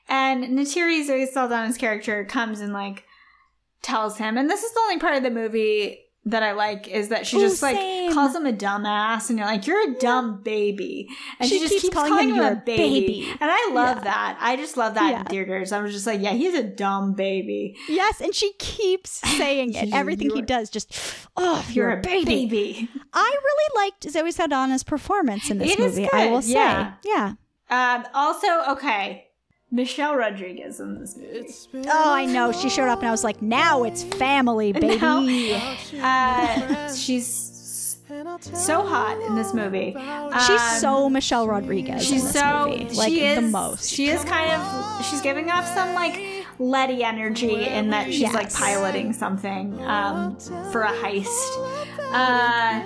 and 0.08 0.44
Neytiri 0.58 1.06
Zoe 1.06 1.26
Saldana's 1.26 1.76
character 1.76 2.24
comes 2.24 2.60
and 2.60 2.72
like 2.72 3.04
tells 3.82 4.18
him, 4.18 4.36
and 4.36 4.50
this 4.50 4.62
is 4.62 4.72
the 4.72 4.80
only 4.80 4.98
part 4.98 5.14
of 5.16 5.22
the 5.22 5.30
movie 5.30 6.00
that 6.26 6.42
I 6.42 6.52
like 6.52 6.86
is 6.86 7.08
that 7.08 7.26
she 7.26 7.38
Ooh, 7.38 7.40
just 7.40 7.62
like 7.62 7.76
same. 7.76 8.12
calls 8.12 8.34
him 8.34 8.44
a 8.46 8.52
dumbass, 8.52 9.30
and 9.30 9.38
you're 9.38 9.46
like, 9.48 9.66
"You're 9.66 9.90
a 9.90 9.94
dumb 9.98 10.42
baby," 10.42 11.08
and 11.38 11.48
she, 11.48 11.56
She 11.56 11.60
just 11.60 11.72
keeps 11.72 11.82
keeps, 11.84 11.94
calling 11.94 12.10
calling, 12.12 12.28
him 12.30 12.34
him, 12.36 12.52
a 12.52 12.56
baby. 12.56 13.00
baby. 13.00 13.28
and 13.40 13.50
I 13.50 13.70
love 13.72 13.98
Yeah. 13.98 14.04
that. 14.04 14.38
I 14.40 14.56
just 14.56 14.76
love 14.76 14.94
that 14.94 15.10
Yeah. 15.10 15.20
in 15.20 15.24
theaters. 15.26 15.72
I 15.72 15.80
was 15.80 15.92
just 15.92 16.06
like, 16.06 16.20
"Yeah, 16.20 16.32
he's 16.32 16.54
a 16.54 16.62
dumb 16.62 17.14
baby. 17.14 17.76
Yes, 17.88 18.20
and 18.20 18.34
she 18.34 18.52
keeps 18.58 19.10
saying 19.38 19.72
it. 19.74 19.94
Everything 19.94 20.30
he 20.34 20.42
does, 20.42 20.68
just 20.68 20.92
oh, 21.36 21.64
you're, 21.72 21.90
a 21.90 22.00
baby. 22.00 22.46
baby." 22.46 22.88
I 23.14 23.36
really 23.42 23.84
liked 23.86 24.04
Zoe 24.10 24.30
Saldana's 24.30 24.82
performance 24.84 25.50
in 25.50 25.56
this 25.58 25.72
It 25.72 25.80
is 25.80 25.96
movie. 25.96 26.10
I 26.12 26.26
will 26.26 26.42
say, 26.42 26.52
yeah. 26.52 26.92
yeah. 27.04 27.32
Um, 27.70 28.04
also, 28.14 28.46
okay, 28.72 29.26
Michelle 29.70 30.16
Rodriguez 30.16 30.80
in 30.80 30.98
this 30.98 31.16
movie. 31.16 31.88
Oh, 31.88 32.12
I 32.12 32.24
know. 32.24 32.50
She 32.52 32.68
showed 32.68 32.88
up, 32.88 32.98
and 33.00 33.08
I 33.08 33.10
was 33.12 33.22
like, 33.24 33.40
now 33.40 33.84
it's 33.84 34.02
family, 34.02 34.72
baby. 34.74 34.96
Now- 34.96 35.20
Uh, 36.02 36.92
she's 36.94 37.46
so 38.42 38.82
hot 38.84 39.20
in 39.28 39.36
this 39.36 39.54
movie. 39.54 39.92
She's 39.92 40.60
Um, 40.60 40.78
so 40.80 41.08
Michelle 41.08 41.46
Rodriguez. 41.46 42.04
She's 42.04 42.22
in 42.22 42.32
this 42.32 42.40
so 42.40 42.66
movie. 42.68 42.94
like 42.96 43.08
she 43.08 43.24
is 43.24 43.36
the 43.36 43.42
most. 43.42 43.88
She 43.90 44.08
is 44.08 44.24
kind 44.24 44.50
of 44.50 45.06
she's 45.06 45.20
giving 45.20 45.48
off 45.50 45.64
some 45.66 45.94
like 45.94 46.20
Letty 46.58 47.04
energy 47.04 47.64
in 47.64 47.88
that 47.90 48.12
she's 48.12 48.32
like 48.34 48.52
piloting 48.52 49.12
something 49.14 49.80
um, 49.86 50.36
for 50.72 50.82
a 50.82 50.90
heist, 50.92 51.30
uh, 52.12 52.82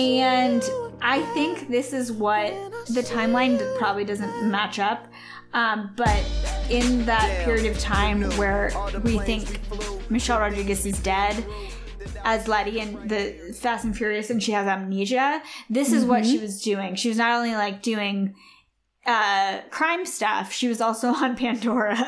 and 0.00 0.62
I 1.02 1.22
think 1.34 1.68
this 1.68 1.92
is 1.92 2.10
what 2.10 2.50
the 2.88 3.02
timeline 3.02 3.60
probably 3.78 4.04
doesn't 4.04 4.50
match 4.50 4.78
up. 4.80 5.06
Um, 5.54 5.92
but 5.96 6.24
in 6.70 7.04
that 7.04 7.44
period 7.44 7.70
of 7.70 7.78
time 7.78 8.22
where 8.38 8.72
we 9.04 9.18
think 9.18 9.60
Michelle 10.10 10.40
Rodriguez 10.40 10.86
is 10.86 10.98
dead, 11.00 11.44
as 12.24 12.48
Letty 12.48 12.80
in 12.80 13.08
the 13.08 13.54
Fast 13.54 13.84
and 13.84 13.96
Furious 13.96 14.30
and 14.30 14.42
she 14.42 14.52
has 14.52 14.66
amnesia. 14.66 15.42
This 15.68 15.92
is 15.92 16.04
what 16.04 16.24
she 16.24 16.38
was 16.38 16.62
doing. 16.62 16.94
She 16.94 17.08
was 17.08 17.18
not 17.18 17.36
only 17.36 17.54
like 17.54 17.82
doing 17.82 18.34
uh 19.04 19.60
crime 19.70 20.06
stuff, 20.06 20.52
she 20.52 20.68
was 20.68 20.80
also 20.80 21.08
on 21.14 21.36
Pandora. 21.36 21.98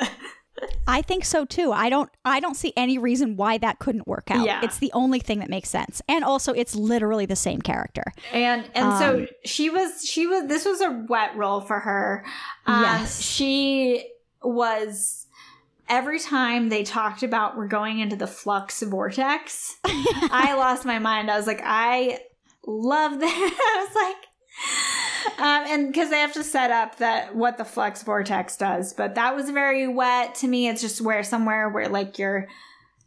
I 0.86 1.02
think 1.02 1.24
so 1.24 1.44
too. 1.44 1.72
I 1.72 1.89
don't. 1.90 2.10
I 2.24 2.39
don't 2.40 2.55
see 2.56 2.72
any 2.76 2.97
reason 2.98 3.36
why 3.36 3.59
that 3.59 3.78
couldn't 3.78 4.06
work 4.06 4.31
out. 4.31 4.47
Yeah. 4.47 4.60
It's 4.62 4.78
the 4.78 4.90
only 4.93 5.18
thing 5.18 5.40
that 5.40 5.51
makes 5.51 5.68
sense, 5.68 6.01
and 6.09 6.24
also 6.24 6.52
it's 6.52 6.74
literally 6.76 7.26
the 7.26 7.36
same 7.36 7.60
character. 7.60 8.05
and 8.32 8.64
and 8.74 8.97
so 8.98 9.26
she 9.44 9.68
was 9.70 10.05
she 10.09 10.26
was 10.26 10.47
this 10.47 10.64
was 10.64 10.81
a 10.81 11.05
wet 11.09 11.35
role 11.36 11.60
for 11.60 11.81
her. 11.81 12.24
Um, 12.66 12.82
Yes. 12.82 13.20
she 13.20 14.09
was 14.43 15.26
every 15.89 16.18
time 16.20 16.68
they 16.68 16.82
talked 16.82 17.22
about 17.22 17.56
we're 17.56 17.66
going 17.66 17.98
into 17.98 18.14
the 18.16 18.26
flux 18.26 18.82
vortex, 18.82 19.76
I 19.85 20.55
lost 20.56 20.85
my 20.85 20.98
mind. 20.98 21.31
I 21.31 21.36
was 21.36 21.47
like, 21.47 21.60
I 21.64 22.20
love 22.66 23.18
that. 23.20 23.26
I 23.28 23.86
was 23.86 23.94
like, 24.02 24.16
um, 25.39 25.65
and 25.67 25.87
because 25.89 26.11
they 26.11 26.19
have 26.21 26.33
to 26.35 26.45
set 26.45 26.71
up 26.71 26.97
that 26.99 27.35
what 27.35 27.59
the 27.59 27.65
flux 27.65 28.03
vortex 28.03 28.57
does, 28.57 28.93
but 28.93 29.15
that 29.15 29.35
was 29.35 29.51
very 29.51 29.89
wet 29.89 30.35
to 30.37 30.49
me. 30.49 30.69
It's 30.69 30.81
just 30.81 31.01
where 31.01 31.23
somewhere 31.23 31.69
where 31.69 31.89
like 31.89 32.19
your 32.19 32.49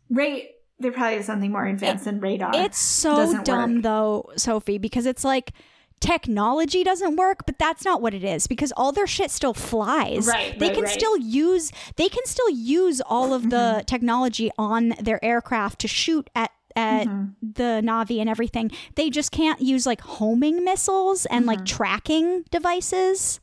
rate, 0.09 0.51
there 0.79 0.91
probably 0.91 1.17
is 1.17 1.25
something 1.25 1.51
more 1.51 1.65
advanced 1.65 2.05
than 2.05 2.19
radar. 2.19 2.51
It's 2.55 2.77
so 2.79 3.15
doesn't 3.15 3.45
dumb 3.45 3.75
work. 3.75 3.83
though, 3.83 4.31
Sophie, 4.35 4.77
because 4.77 5.05
it's 5.05 5.23
like 5.23 5.51
technology 5.99 6.83
doesn't 6.83 7.15
work, 7.15 7.45
but 7.45 7.57
that's 7.57 7.83
not 7.83 8.01
what 8.01 8.13
it 8.13 8.23
is 8.23 8.47
because 8.47 8.71
all 8.77 8.91
their 8.91 9.07
shit 9.07 9.31
still 9.31 9.53
flies. 9.53 10.27
Right, 10.27 10.57
They 10.57 10.67
right, 10.67 10.75
can 10.75 10.83
right. 10.83 10.93
still 10.93 11.17
use 11.17 11.71
they 11.95 12.09
can 12.09 12.25
still 12.25 12.49
use 12.49 13.01
all 13.01 13.33
of 13.33 13.49
the 13.49 13.83
technology 13.87 14.51
on 14.57 14.89
their 15.01 15.23
aircraft 15.23 15.79
to 15.79 15.87
shoot 15.87 16.29
at 16.35 16.51
at 16.77 17.07
Mm-hmm. 17.07 17.25
the 17.41 17.81
Navi 17.83 18.19
and 18.21 18.29
everything. 18.29 18.71
They 18.95 19.09
just 19.09 19.31
can't 19.31 19.59
use 19.61 19.85
like 19.85 20.01
homing 20.01 20.63
missiles 20.63 21.25
and 21.27 21.45
like 21.45 21.59
Mm-hmm. 21.59 21.75
tracking 21.77 22.43
devices. 22.51 23.39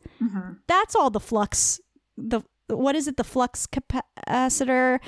That's 0.69 0.95
all 0.97 1.11
the 1.11 1.21
flux 1.21 1.81
the 2.17 2.41
what 2.69 2.95
is 2.97 3.09
it 3.09 3.17
the 3.17 3.25
flux 3.25 3.67
capacitor 3.67 5.01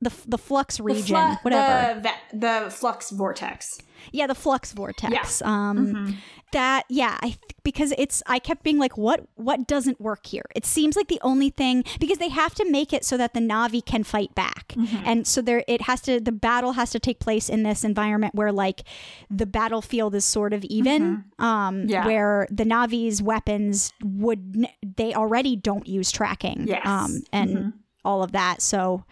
the 0.00 0.10
the 0.26 0.38
flux 0.38 0.76
The 0.78 0.82
region 0.84 1.16
flu- 1.16 1.36
whatever. 1.42 2.00
The, 2.00 2.38
the 2.64 2.70
flux 2.70 3.10
vortex. 3.10 3.78
Yeah, 4.12 4.26
the 4.26 4.34
flux 4.34 4.72
vortex. 4.72 5.12
Yeah. 5.12 5.46
Mm-hmm. 5.48 5.96
Um 5.96 6.18
that 6.52 6.84
yeah, 6.88 7.16
I 7.20 7.36
because 7.64 7.92
it's 7.98 8.22
I 8.26 8.38
kept 8.38 8.62
being 8.62 8.78
like 8.78 8.96
what 8.96 9.26
what 9.34 9.66
doesn't 9.66 10.00
work 10.00 10.26
here? 10.26 10.44
It 10.54 10.64
seems 10.64 10.96
like 10.96 11.08
the 11.08 11.20
only 11.22 11.50
thing 11.50 11.84
because 12.00 12.18
they 12.18 12.28
have 12.30 12.54
to 12.56 12.70
make 12.70 12.92
it 12.92 13.04
so 13.04 13.16
that 13.16 13.34
the 13.34 13.40
Navi 13.40 13.84
can 13.84 14.04
fight 14.04 14.34
back. 14.34 14.68
Mm-hmm. 14.76 15.02
And 15.04 15.26
so 15.26 15.42
there 15.42 15.64
it 15.68 15.82
has 15.82 16.00
to 16.02 16.20
the 16.20 16.32
battle 16.32 16.72
has 16.72 16.90
to 16.90 16.98
take 16.98 17.18
place 17.20 17.48
in 17.48 17.62
this 17.62 17.84
environment 17.84 18.34
where 18.34 18.52
like 18.52 18.82
the 19.30 19.46
battlefield 19.46 20.14
is 20.14 20.24
sort 20.24 20.52
of 20.52 20.64
even 20.64 21.24
um 21.38 21.84
Yeah. 21.88 22.06
where 22.06 22.46
the 22.50 22.64
Navi's 22.64 23.20
weapons 23.22 23.92
would 24.02 24.54
n- 24.56 24.68
they 24.96 25.14
already 25.14 25.56
don't 25.56 25.86
use 25.86 26.10
tracking 26.10 26.66
Yes. 26.66 26.86
um 26.86 27.22
and 27.32 27.72
all 28.04 28.22
of 28.22 28.32
that. 28.32 28.62
So 28.62 29.04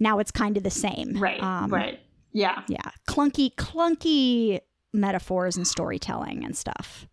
now 0.00 0.18
it's 0.18 0.30
kind 0.30 0.56
of 0.56 0.62
the 0.62 0.70
same. 0.70 1.16
Right. 1.18 1.42
Um, 1.42 1.72
right. 1.72 2.00
Yeah. 2.32 2.62
yeah 2.68 2.90
clunky 3.08 3.54
clunky 3.54 4.60
metaphors 4.94 5.56
and 5.56 5.66
storytelling 5.66 6.44
and 6.44 6.56
stuff. 6.56 7.06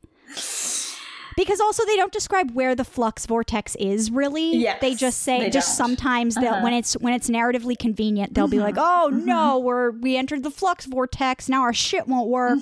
Because 1.37 1.61
also 1.61 1.85
they 1.85 1.95
don't 1.95 2.11
describe 2.11 2.51
where 2.51 2.75
the 2.75 2.83
flux 2.83 3.25
vortex 3.25 3.75
is 3.77 4.11
really. 4.11 4.57
Yes, 4.57 4.79
they 4.81 4.95
just 4.95 5.21
say 5.21 5.39
they 5.39 5.49
just 5.49 5.77
don't. 5.77 5.87
sometimes 5.87 6.35
they'll 6.35 6.53
Uh-huh. 6.53 6.63
when 6.63 6.73
it's 6.73 6.93
when 6.95 7.13
it's 7.13 7.29
narratively 7.29 7.77
convenient 7.79 8.33
they'll 8.33 8.49
be 8.49 8.59
like 8.59 8.75
oh 8.77 9.09
no 9.11 9.57
we're 9.57 9.91
we 9.91 10.17
entered 10.17 10.43
the 10.43 10.51
flux 10.51 10.85
vortex. 10.85 11.47
Now 11.49 11.61
our 11.61 11.73
shit 11.73 12.07
won't 12.07 12.29
work. 12.29 12.59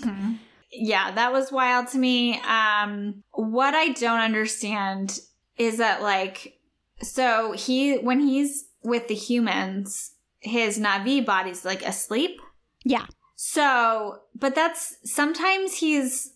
Yeah 0.71 1.11
that 1.11 1.33
was 1.33 1.51
wild 1.51 1.87
to 1.89 1.97
me. 1.97 2.39
Um 2.41 3.23
what 3.31 3.73
i 3.73 3.89
don't 3.89 4.19
understand 4.19 5.19
is 5.57 5.77
that 5.79 6.01
like 6.03 6.53
so 7.01 7.53
he 7.53 7.97
when 7.97 8.19
he's 8.19 8.65
with 8.83 9.07
the 9.07 9.15
humans 9.15 10.13
his 10.41 10.79
navi 10.79 11.25
body's 11.25 11.65
like 11.65 11.81
asleep? 11.83 12.39
Yeah 12.85 13.07
so 13.41 14.19
but 14.35 14.53
that's 14.53 14.97
sometimes 15.05 15.75
he's 15.75 16.33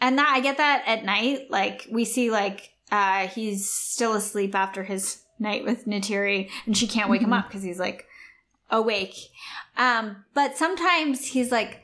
and 0.00 0.16
that 0.16 0.32
i 0.32 0.38
get 0.38 0.58
that 0.58 0.80
at 0.86 1.04
night 1.04 1.50
like 1.50 1.88
we 1.90 2.04
see 2.04 2.30
like 2.30 2.70
uh 2.92 3.26
he's 3.26 3.68
still 3.68 4.12
asleep 4.12 4.54
after 4.54 4.84
his 4.84 5.22
night 5.40 5.64
with 5.64 5.86
Neytiri 5.86 6.48
and 6.64 6.76
she 6.76 6.86
can't 6.86 7.10
wake 7.10 7.20
him 7.20 7.32
up 7.32 7.48
because 7.48 7.64
he's 7.64 7.80
like 7.80 8.06
awake. 8.70 9.16
Um 9.76 10.24
but 10.34 10.56
sometimes 10.56 11.26
he's 11.26 11.50
like 11.50 11.82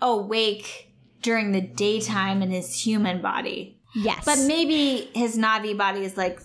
awake 0.00 0.92
during 1.22 1.52
the 1.52 1.60
daytime 1.60 2.42
in 2.42 2.50
his 2.50 2.74
human 2.84 3.22
body. 3.22 3.78
Yes. 3.94 4.24
But 4.24 4.40
maybe 4.48 5.10
his 5.14 5.38
navi 5.38 5.78
body 5.78 6.00
is 6.00 6.16
like 6.16 6.40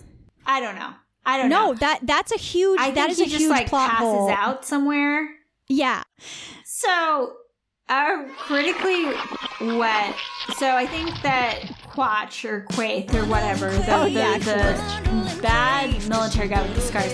i 0.46 0.60
don't 0.60 0.76
know. 0.76 0.92
I 1.26 1.38
don't 1.38 1.48
know. 1.48 1.72
no 1.72 1.74
that 1.74 2.00
that's 2.04 2.30
a 2.30 2.38
huge 2.38 2.78
i 2.78 2.84
think 2.84 2.94
that 2.94 3.10
is 3.10 3.18
he 3.18 3.24
a 3.24 3.26
just 3.26 3.40
huge 3.40 3.50
like 3.50 3.66
plot 3.66 3.90
passes 3.90 4.06
hole. 4.06 4.30
out 4.30 4.64
somewhere. 4.64 5.28
Yeah. 5.66 6.04
So, 6.64 7.36
uh, 7.88 8.24
critically 8.38 9.06
wet. 9.76 10.14
So 10.56 10.74
I 10.74 10.86
think 10.86 11.10
that 11.22 11.60
Quach 11.88 12.48
or 12.48 12.64
Quaith 12.70 13.14
or 13.14 13.24
whatever, 13.26 13.70
the, 13.70 13.94
Oh, 13.94 14.04
the, 14.04 14.10
yeah, 14.10 14.38
the 14.38 15.38
bad 15.42 16.08
military 16.08 16.48
guy 16.48 16.62
with 16.62 16.74
the 16.74 16.80
scars, 16.80 17.12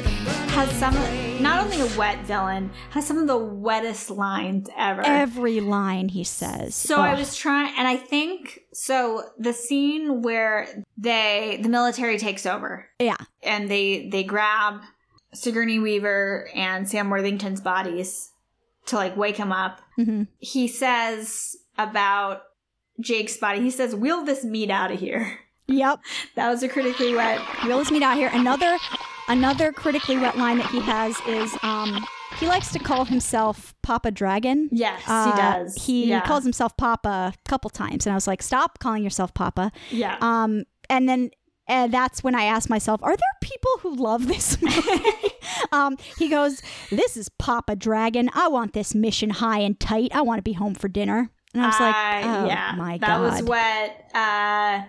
has 0.51 0.71
some, 0.73 0.95
not 1.43 1.65
only 1.65 1.81
a 1.81 1.99
wet 1.99 2.25
villain, 2.27 2.71
has 2.91 3.07
some 3.07 3.19
of 3.19 3.27
the 3.27 3.37
wettest 3.37 4.11
lines 4.11 4.69
ever. 4.77 5.03
every 5.03 5.61
line 5.61 6.09
he 6.09 6.23
says 6.25 6.75
So 6.75 7.01
I 7.01 7.15
was 7.15 7.37
trying, 7.37 7.75
and 7.77 7.89
I 7.89 7.97
think 7.97 8.61
so. 8.73 9.25
The 9.39 9.53
scene 9.53 10.23
where 10.23 10.85
they, 10.97 11.59
the 11.63 11.69
military 11.69 12.19
takes 12.19 12.47
over, 12.47 12.89
yeah 13.01 13.17
and 13.43 13.71
they 13.71 14.09
they 14.09 14.23
grab 14.23 14.81
Sigourney 15.35 15.79
Weaver 15.79 16.49
and 16.55 16.89
Sam 16.89 17.11
Worthington's 17.11 17.61
bodies 17.61 18.31
to 18.86 18.97
like 18.97 19.16
wake 19.16 19.36
him 19.36 19.52
up. 19.52 19.81
Mhm. 19.98 20.28
He 20.39 20.69
says 20.69 21.56
about 21.78 22.43
Jake's 23.01 23.36
body. 23.36 23.61
He 23.61 23.70
says, 23.70 23.94
"Wheel 23.94 24.24
this 24.24 24.44
meat 24.44 24.70
out 24.70 24.90
of 24.93 25.01
here." 25.01 25.39
yep 25.66 25.98
That 26.36 26.51
was 26.51 26.62
a 26.62 26.69
critically 26.69 27.15
wet. 27.15 27.40
Real 27.65 27.78
this 27.78 27.90
meat 27.90 28.02
out 28.02 28.16
here. 28.16 28.31
Another 28.32 28.77
another 29.28 29.73
critically 29.73 30.19
wet 30.19 30.36
line 30.36 30.59
that 30.59 30.70
he 30.70 30.81
has 30.81 31.19
is 31.27 31.56
um 31.62 32.05
he 32.39 32.47
likes 32.48 32.73
to 32.73 32.78
call 32.81 33.05
himself 33.05 33.74
Papa 33.82 34.11
Dragon. 34.11 34.69
Yes, 34.73 35.02
Uh, 35.06 35.31
he 35.31 35.39
does. 35.40 35.74
He 35.86 36.06
yeah. 36.06 36.20
calls 36.27 36.43
himself 36.43 36.77
Papa 36.77 37.32
a 37.32 37.48
couple 37.48 37.70
times, 37.70 38.06
and 38.06 38.12
I 38.12 38.16
was 38.16 38.27
like, 38.27 38.43
"Stop 38.43 38.81
calling 38.81 39.05
yourself 39.05 39.32
Papa." 39.35 39.70
Yeah. 39.90 40.19
Um, 40.20 40.65
and 40.90 41.09
then 41.09 41.31
and 41.66 41.93
that's 41.93 42.23
when 42.23 42.35
I 42.35 42.45
asked 42.45 42.69
myself, 42.70 43.03
"Are 43.03 43.16
there 43.16 43.39
people 43.41 43.70
who 43.81 43.95
love 43.97 44.27
this 44.27 44.61
movie?" 44.62 45.11
um, 45.73 45.97
he 46.19 46.28
goes, 46.28 46.62
"This 46.91 47.16
is 47.16 47.28
Papa 47.28 47.77
Dragon. 47.77 48.31
I 48.35 48.49
want 48.49 48.73
this 48.73 48.95
mission 48.95 49.31
high 49.31 49.61
and 49.61 49.78
tight. 49.78 50.11
I 50.15 50.23
want 50.23 50.39
to 50.39 50.43
be 50.43 50.53
home 50.55 50.74
for 50.74 50.89
dinner." 50.89 51.31
And 51.55 51.62
I 51.62 51.66
was 51.69 51.81
like, 51.81 51.95
Uh, 51.95 52.28
"Oh 52.43 52.47
yeah, 52.47 52.74
my 52.77 52.99
that 52.99 53.07
god!" 53.07 53.20
was 53.20 53.43
wet. 53.43 54.11
Uh, 54.15 54.82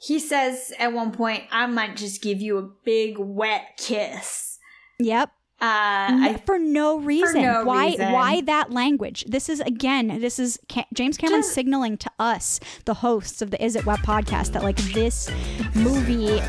he 0.00 0.18
says 0.18 0.72
at 0.78 0.92
one 0.92 1.12
point, 1.12 1.44
"I 1.50 1.66
might 1.66 1.96
just 1.96 2.22
give 2.22 2.40
you 2.40 2.58
a 2.58 2.62
big 2.62 3.16
wet 3.18 3.76
kiss." 3.76 4.58
Yep. 5.00 5.30
Uh, 5.60 6.36
for 6.44 6.58
no 6.58 6.98
reason. 6.98 7.42
no 7.42 7.64
why? 7.64 7.86
reason. 7.86 8.12
Why 8.12 8.40
that 8.42 8.70
language? 8.70 9.24
This 9.28 9.48
is 9.48 9.60
again. 9.60 10.20
This 10.20 10.38
is 10.38 10.58
Ca- 10.68 10.86
James 10.92 11.16
Cameron 11.16 11.40
Just- 11.42 11.54
signaling 11.54 11.96
to 11.98 12.10
us, 12.18 12.60
the 12.84 12.94
hosts 12.94 13.40
of 13.40 13.50
the 13.50 13.64
Is 13.64 13.76
It 13.76 13.86
Wet 13.86 14.00
podcast, 14.00 14.52
that 14.52 14.62
like 14.62 14.76
this 14.92 15.30
movie 15.74 16.40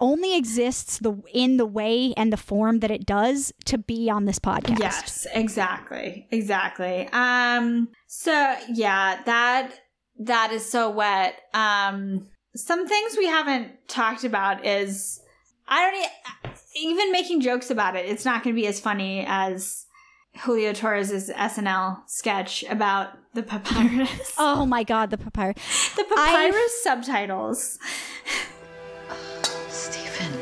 only 0.00 0.36
exists 0.36 0.98
the 0.98 1.14
in 1.32 1.56
the 1.56 1.66
way 1.66 2.14
and 2.16 2.32
the 2.32 2.36
form 2.36 2.80
that 2.80 2.90
it 2.90 3.06
does 3.06 3.52
to 3.66 3.78
be 3.78 4.10
on 4.10 4.24
this 4.24 4.38
podcast. 4.38 4.78
Yes, 4.80 5.26
exactly. 5.34 6.26
Exactly. 6.30 7.08
Um 7.12 7.88
so 8.06 8.56
yeah, 8.72 9.22
that 9.24 9.72
that 10.20 10.52
is 10.52 10.68
so 10.68 10.90
wet. 10.90 11.36
Um 11.52 12.28
some 12.56 12.86
things 12.88 13.16
we 13.16 13.26
haven't 13.26 13.88
talked 13.88 14.24
about 14.24 14.64
is 14.64 15.20
I 15.68 15.90
don't 15.90 16.02
e- 16.04 16.56
even 16.74 17.12
making 17.12 17.40
jokes 17.40 17.70
about 17.70 17.96
it. 17.96 18.06
It's 18.06 18.24
not 18.24 18.42
going 18.42 18.54
to 18.54 18.60
be 18.60 18.66
as 18.66 18.80
funny 18.80 19.24
as 19.26 19.86
Julio 20.40 20.72
Torres's 20.72 21.30
SNL 21.30 21.98
sketch 22.08 22.64
about 22.68 23.10
the 23.34 23.42
papyrus. 23.42 24.34
Oh 24.38 24.66
my 24.66 24.82
God, 24.82 25.10
the 25.10 25.18
papyrus. 25.18 25.56
the 25.94 26.04
papyrus 26.04 26.82
subtitles. 26.82 27.78
Stephen, 29.68 30.32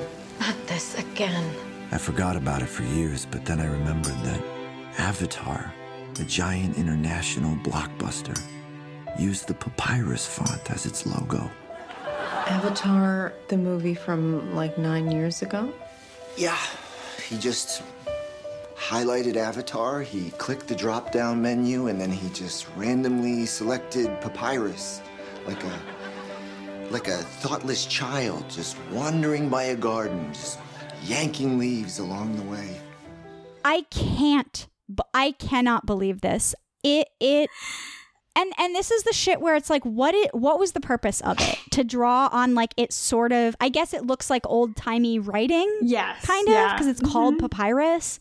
not 0.41 0.55
this 0.67 0.99
again. 0.99 1.55
I 1.91 1.99
forgot 1.99 2.37
about 2.37 2.63
it 2.63 2.69
for 2.69 2.85
years, 2.85 3.27
but 3.31 3.45
then 3.45 3.61
I 3.61 3.67
remembered 3.67 4.17
that 4.25 4.43
Avatar, 4.99 5.73
the 6.15 6.25
giant 6.25 6.77
international 6.79 7.55
blockbuster, 7.57 8.39
used 9.19 9.47
the 9.47 9.55
papyrus 9.55 10.27
font 10.27 10.71
as 10.71 10.87
its 10.87 11.07
logo. 11.07 11.51
Avatar, 12.47 13.35
the 13.49 13.57
movie 13.59 13.95
from 13.95 14.55
like 14.55 14.79
nine 14.79 15.11
years 15.11 15.43
ago? 15.43 15.73
Yeah, 16.37 16.59
he 17.29 17.39
just 17.39 17.83
highlighted 18.75 19.37
Avatar, 19.37 20.01
he 20.03 20.31
clicked 20.33 20.67
the 20.67 20.75
drop 20.75 21.13
down 21.13 21.41
menu, 21.41 21.89
and 21.89 22.01
then 22.01 22.11
he 22.11 22.29
just 22.31 22.67
randomly 22.77 23.47
selected 23.47 24.09
Papyrus. 24.21 25.01
Like 25.47 25.63
a 25.65 25.81
like 26.91 27.09
a 27.09 27.17
thoughtless 27.17 27.87
child 27.87 28.45
just 28.51 28.77
wandering 28.91 29.49
by 29.49 29.65
a 29.65 29.77
garden, 29.77 30.33
just 30.33 30.59
yanking 31.03 31.59
leaves 31.59 31.99
along 31.99 32.37
the 32.37 32.43
way. 32.43 32.81
I 33.65 33.83
can't. 33.91 34.69
I 35.15 35.33
cannot 35.33 35.87
believe 35.87 36.21
this. 36.21 36.55
It 36.83 37.09
it. 37.21 37.51
And 38.35 38.53
and 38.59 38.75
this 38.75 38.91
is 38.91 39.03
the 39.03 39.13
shit 39.13 39.41
where 39.41 39.55
it's 39.57 39.69
like, 39.71 39.85
what 39.85 40.15
it 40.15 40.35
what 40.35 40.59
was 40.59 40.73
the 40.73 40.81
purpose 40.81 41.21
of 41.21 41.39
it? 41.41 41.59
To 41.73 41.85
draw 41.85 42.29
on 42.33 42.55
like 42.55 42.73
it's 42.77 42.97
sort 42.97 43.33
of. 43.33 43.57
I 43.61 43.69
guess 43.69 43.93
it 43.95 44.07
looks 44.07 44.31
like 44.31 44.43
old 44.47 44.77
timey 44.77 45.19
writing. 45.19 45.71
Yes. 45.83 46.25
kind 46.25 46.49
of 46.49 46.55
yeah. 46.55 46.73
because 46.73 46.87
it's 46.87 47.01
called 47.01 47.39
papyrus 47.39 48.19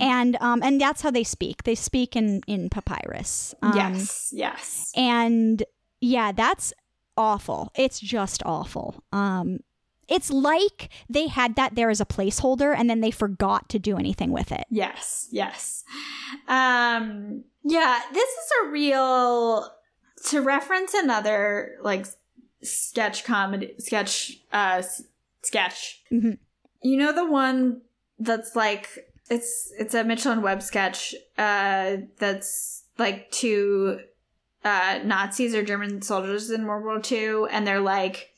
and 0.00 0.36
um 0.40 0.62
and 0.62 0.80
that's 0.80 1.02
how 1.02 1.10
they 1.10 1.24
speak 1.24 1.64
they 1.64 1.74
speak 1.74 2.16
in 2.16 2.40
in 2.46 2.68
papyrus 2.68 3.54
um, 3.62 3.72
yes. 3.74 4.30
Yes. 4.32 4.92
and 4.96 5.62
yeah 6.00 6.32
that's 6.32 6.72
awful 7.16 7.72
it's 7.74 7.98
just 7.98 8.42
awful 8.44 9.02
um 9.12 9.58
it's 10.08 10.30
like 10.30 10.88
they 11.08 11.26
had 11.28 11.54
that 11.56 11.74
there 11.74 11.90
as 11.90 12.00
a 12.00 12.06
placeholder 12.06 12.74
and 12.76 12.88
then 12.88 13.00
they 13.00 13.10
forgot 13.10 13.68
to 13.68 13.78
do 13.78 13.96
anything 13.98 14.30
with 14.32 14.50
it 14.52 14.64
Yes, 14.70 15.28
yes. 15.30 15.84
Um 16.46 17.44
yeah, 17.64 18.00
this 18.12 18.28
is 18.28 18.50
a 18.64 18.68
real 18.70 19.70
to 20.26 20.40
reference 20.40 20.94
another 20.94 21.76
like 21.82 22.06
sketch 22.62 23.24
comedy 23.24 23.74
sketch 23.78 24.38
uh 24.52 24.76
s- 24.78 25.02
sketch. 25.42 26.02
Mhm. 26.10 26.38
You 26.82 26.96
know 26.96 27.12
the 27.12 27.26
one 27.26 27.82
that's 28.18 28.56
like 28.56 28.88
it's 29.30 29.72
it's 29.78 29.94
a 29.94 30.04
Mitchell 30.04 30.32
and 30.32 30.42
Webb 30.42 30.62
sketch 30.62 31.14
uh 31.36 31.96
that's 32.18 32.84
like 32.98 33.30
two 33.30 34.00
uh 34.64 35.00
Nazis 35.04 35.54
or 35.54 35.62
German 35.62 36.02
soldiers 36.02 36.50
in 36.50 36.66
World 36.66 36.84
War 36.84 37.00
II 37.10 37.44
and 37.50 37.66
they're 37.66 37.80
like 37.80 38.30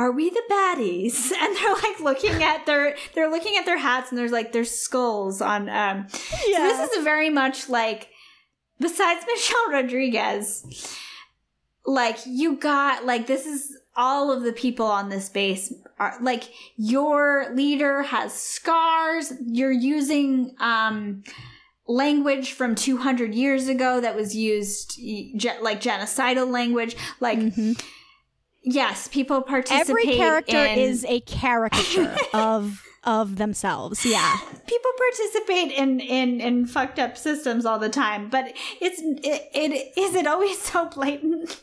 are 0.00 0.12
we 0.12 0.30
the 0.30 0.42
baddies? 0.50 1.30
And 1.40 1.56
they're 1.56 1.74
like 1.74 2.00
looking 2.00 2.42
at 2.42 2.64
their 2.64 2.96
they're 3.14 3.30
looking 3.30 3.56
at 3.58 3.66
their 3.66 3.78
hats 3.78 4.10
and 4.10 4.18
there's 4.18 4.32
like 4.32 4.52
their 4.52 4.64
skulls 4.64 5.42
on 5.42 5.68
um 5.68 6.08
so 6.08 6.62
this 6.62 6.90
is 6.90 7.04
very 7.04 7.28
much 7.28 7.68
like 7.68 8.08
besides 8.78 9.24
michelle 9.34 9.70
rodriguez 9.70 10.96
like 11.84 12.18
you 12.26 12.56
got 12.56 13.04
like 13.04 13.26
this 13.26 13.46
is 13.46 13.76
all 13.96 14.30
of 14.30 14.42
the 14.42 14.52
people 14.52 14.86
on 14.86 15.08
this 15.08 15.28
base 15.28 15.72
are 15.98 16.16
like 16.22 16.44
your 16.76 17.54
leader 17.54 18.02
has 18.02 18.32
scars. 18.32 19.32
You're 19.44 19.70
using 19.70 20.54
um 20.60 21.22
language 21.86 22.52
from 22.52 22.74
200 22.74 23.34
years 23.34 23.66
ago 23.66 24.00
that 24.00 24.14
was 24.14 24.34
used 24.34 24.98
like 25.60 25.80
genocidal 25.80 26.50
language. 26.50 26.96
Like 27.20 27.40
yes 28.62 29.08
people 29.08 29.42
participate 29.42 29.80
every 29.80 30.06
character 30.06 30.64
in- 30.64 30.78
is 30.78 31.04
a 31.08 31.20
caricature 31.20 32.14
of 32.34 32.84
of 33.04 33.36
themselves 33.36 34.04
yeah. 34.04 34.36
People 34.66 34.90
participate 34.98 35.72
in 35.72 36.00
in 36.00 36.40
in 36.40 36.66
fucked 36.66 36.98
up 36.98 37.16
systems 37.16 37.64
all 37.64 37.78
the 37.78 37.88
time 37.88 38.28
but 38.28 38.52
it's 38.80 39.00
it, 39.00 39.48
it 39.54 39.92
is 39.96 40.14
it 40.14 40.26
always 40.26 40.58
so 40.62 40.86
blatant? 40.86 41.60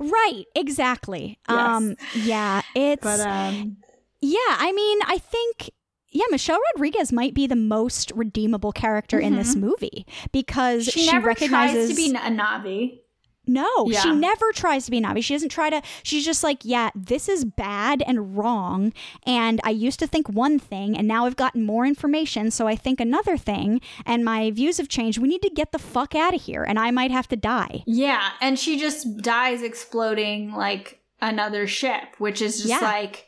Right 0.00 0.44
exactly. 0.56 1.38
Yes. 1.48 1.58
um 1.76 1.96
yeah 2.14 2.62
it's 2.74 3.02
but 3.02 3.20
um 3.20 3.76
Yeah, 4.20 4.38
I 4.40 4.72
mean, 4.72 4.98
I 5.06 5.18
think 5.18 5.70
yeah, 6.10 6.24
Michelle 6.30 6.60
Rodriguez 6.74 7.12
might 7.12 7.34
be 7.34 7.46
the 7.46 7.56
most 7.56 8.10
redeemable 8.14 8.72
character 8.72 9.18
in 9.18 9.34
this 9.36 9.54
movie 9.54 10.06
because 10.32 10.84
she, 10.86 11.00
she, 11.00 11.06
never 11.12 11.26
recognizes 11.26 11.88
tries 11.88 11.88
to 11.88 11.94
be 11.94 12.16
a 12.16 12.30
navi 12.30 13.00
no, 13.46 13.90
she 13.90 14.10
never 14.12 14.52
tries 14.52 14.84
to 14.86 14.90
be 14.90 15.00
Navi. 15.00 15.22
She 15.22 15.34
doesn't 15.34 15.50
try 15.50 15.70
to. 15.70 15.82
She's 16.02 16.24
just 16.24 16.42
like, 16.42 16.58
yeah, 16.64 16.90
this 16.94 17.28
is 17.28 17.44
bad 17.44 18.02
and 18.06 18.36
wrong. 18.36 18.92
And 19.26 19.60
I 19.64 19.70
used 19.70 19.98
to 20.00 20.06
think 20.06 20.28
one 20.28 20.58
thing, 20.58 20.96
and 20.96 21.06
now 21.08 21.26
I've 21.26 21.36
gotten 21.36 21.64
more 21.64 21.84
information, 21.86 22.50
so 22.50 22.66
I 22.66 22.76
think 22.76 23.00
another 23.00 23.36
thing. 23.36 23.80
And 24.06 24.24
my 24.24 24.50
views 24.50 24.78
have 24.78 24.88
changed. 24.88 25.18
We 25.18 25.28
need 25.28 25.42
to 25.42 25.50
get 25.50 25.72
the 25.72 25.78
fuck 25.78 26.14
out 26.14 26.34
of 26.34 26.42
here, 26.42 26.62
and 26.64 26.78
I 26.78 26.90
might 26.90 27.10
have 27.10 27.28
to 27.28 27.36
die. 27.36 27.82
yeah 27.86 28.30
and 28.40 28.58
she 28.58 28.78
just 28.78 29.16
dies 29.18 29.62
exploding 29.62 30.52
like 30.54 31.00
another 31.20 31.66
ship 31.66 32.02
which 32.18 32.40
is 32.42 32.56
just 32.58 32.68
Yeah. 32.68 32.80
like 32.80 33.26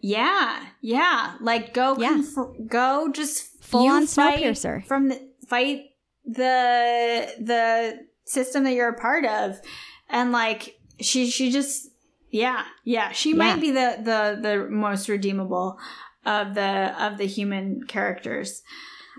yeah 0.00 0.66
yeah 0.80 1.34
like 1.40 1.74
go 1.74 1.96
Yeah. 1.98 2.08
conf- 2.08 2.68
go 2.68 3.10
just 3.12 3.62
Full 3.62 3.88
on 3.88 4.04
Snowpiercer. 4.06 4.84
from 4.86 5.08
the 5.08 5.20
fight 5.48 5.80
the 6.24 7.28
the 7.40 8.06
system 8.28 8.64
that 8.64 8.72
you're 8.72 8.88
a 8.90 8.98
part 8.98 9.24
of 9.24 9.60
and 10.08 10.32
like 10.32 10.78
she 11.00 11.28
she 11.30 11.50
just 11.50 11.88
yeah 12.30 12.64
yeah 12.84 13.10
she 13.12 13.30
Yeah. 13.30 13.36
might 13.36 13.60
be 13.60 13.70
the 13.70 13.98
the 14.02 14.38
the 14.40 14.66
most 14.70 15.08
redeemable 15.08 15.78
of 16.26 16.54
the 16.54 16.94
of 17.04 17.18
the 17.18 17.26
human 17.26 17.82
characters 17.84 18.62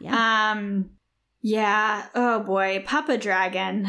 Yeah. 0.02 0.52
um 0.52 0.92
yeah 1.42 2.08
oh 2.16 2.42
boy 2.42 2.84
papa 2.86 3.18
dragon 3.18 3.88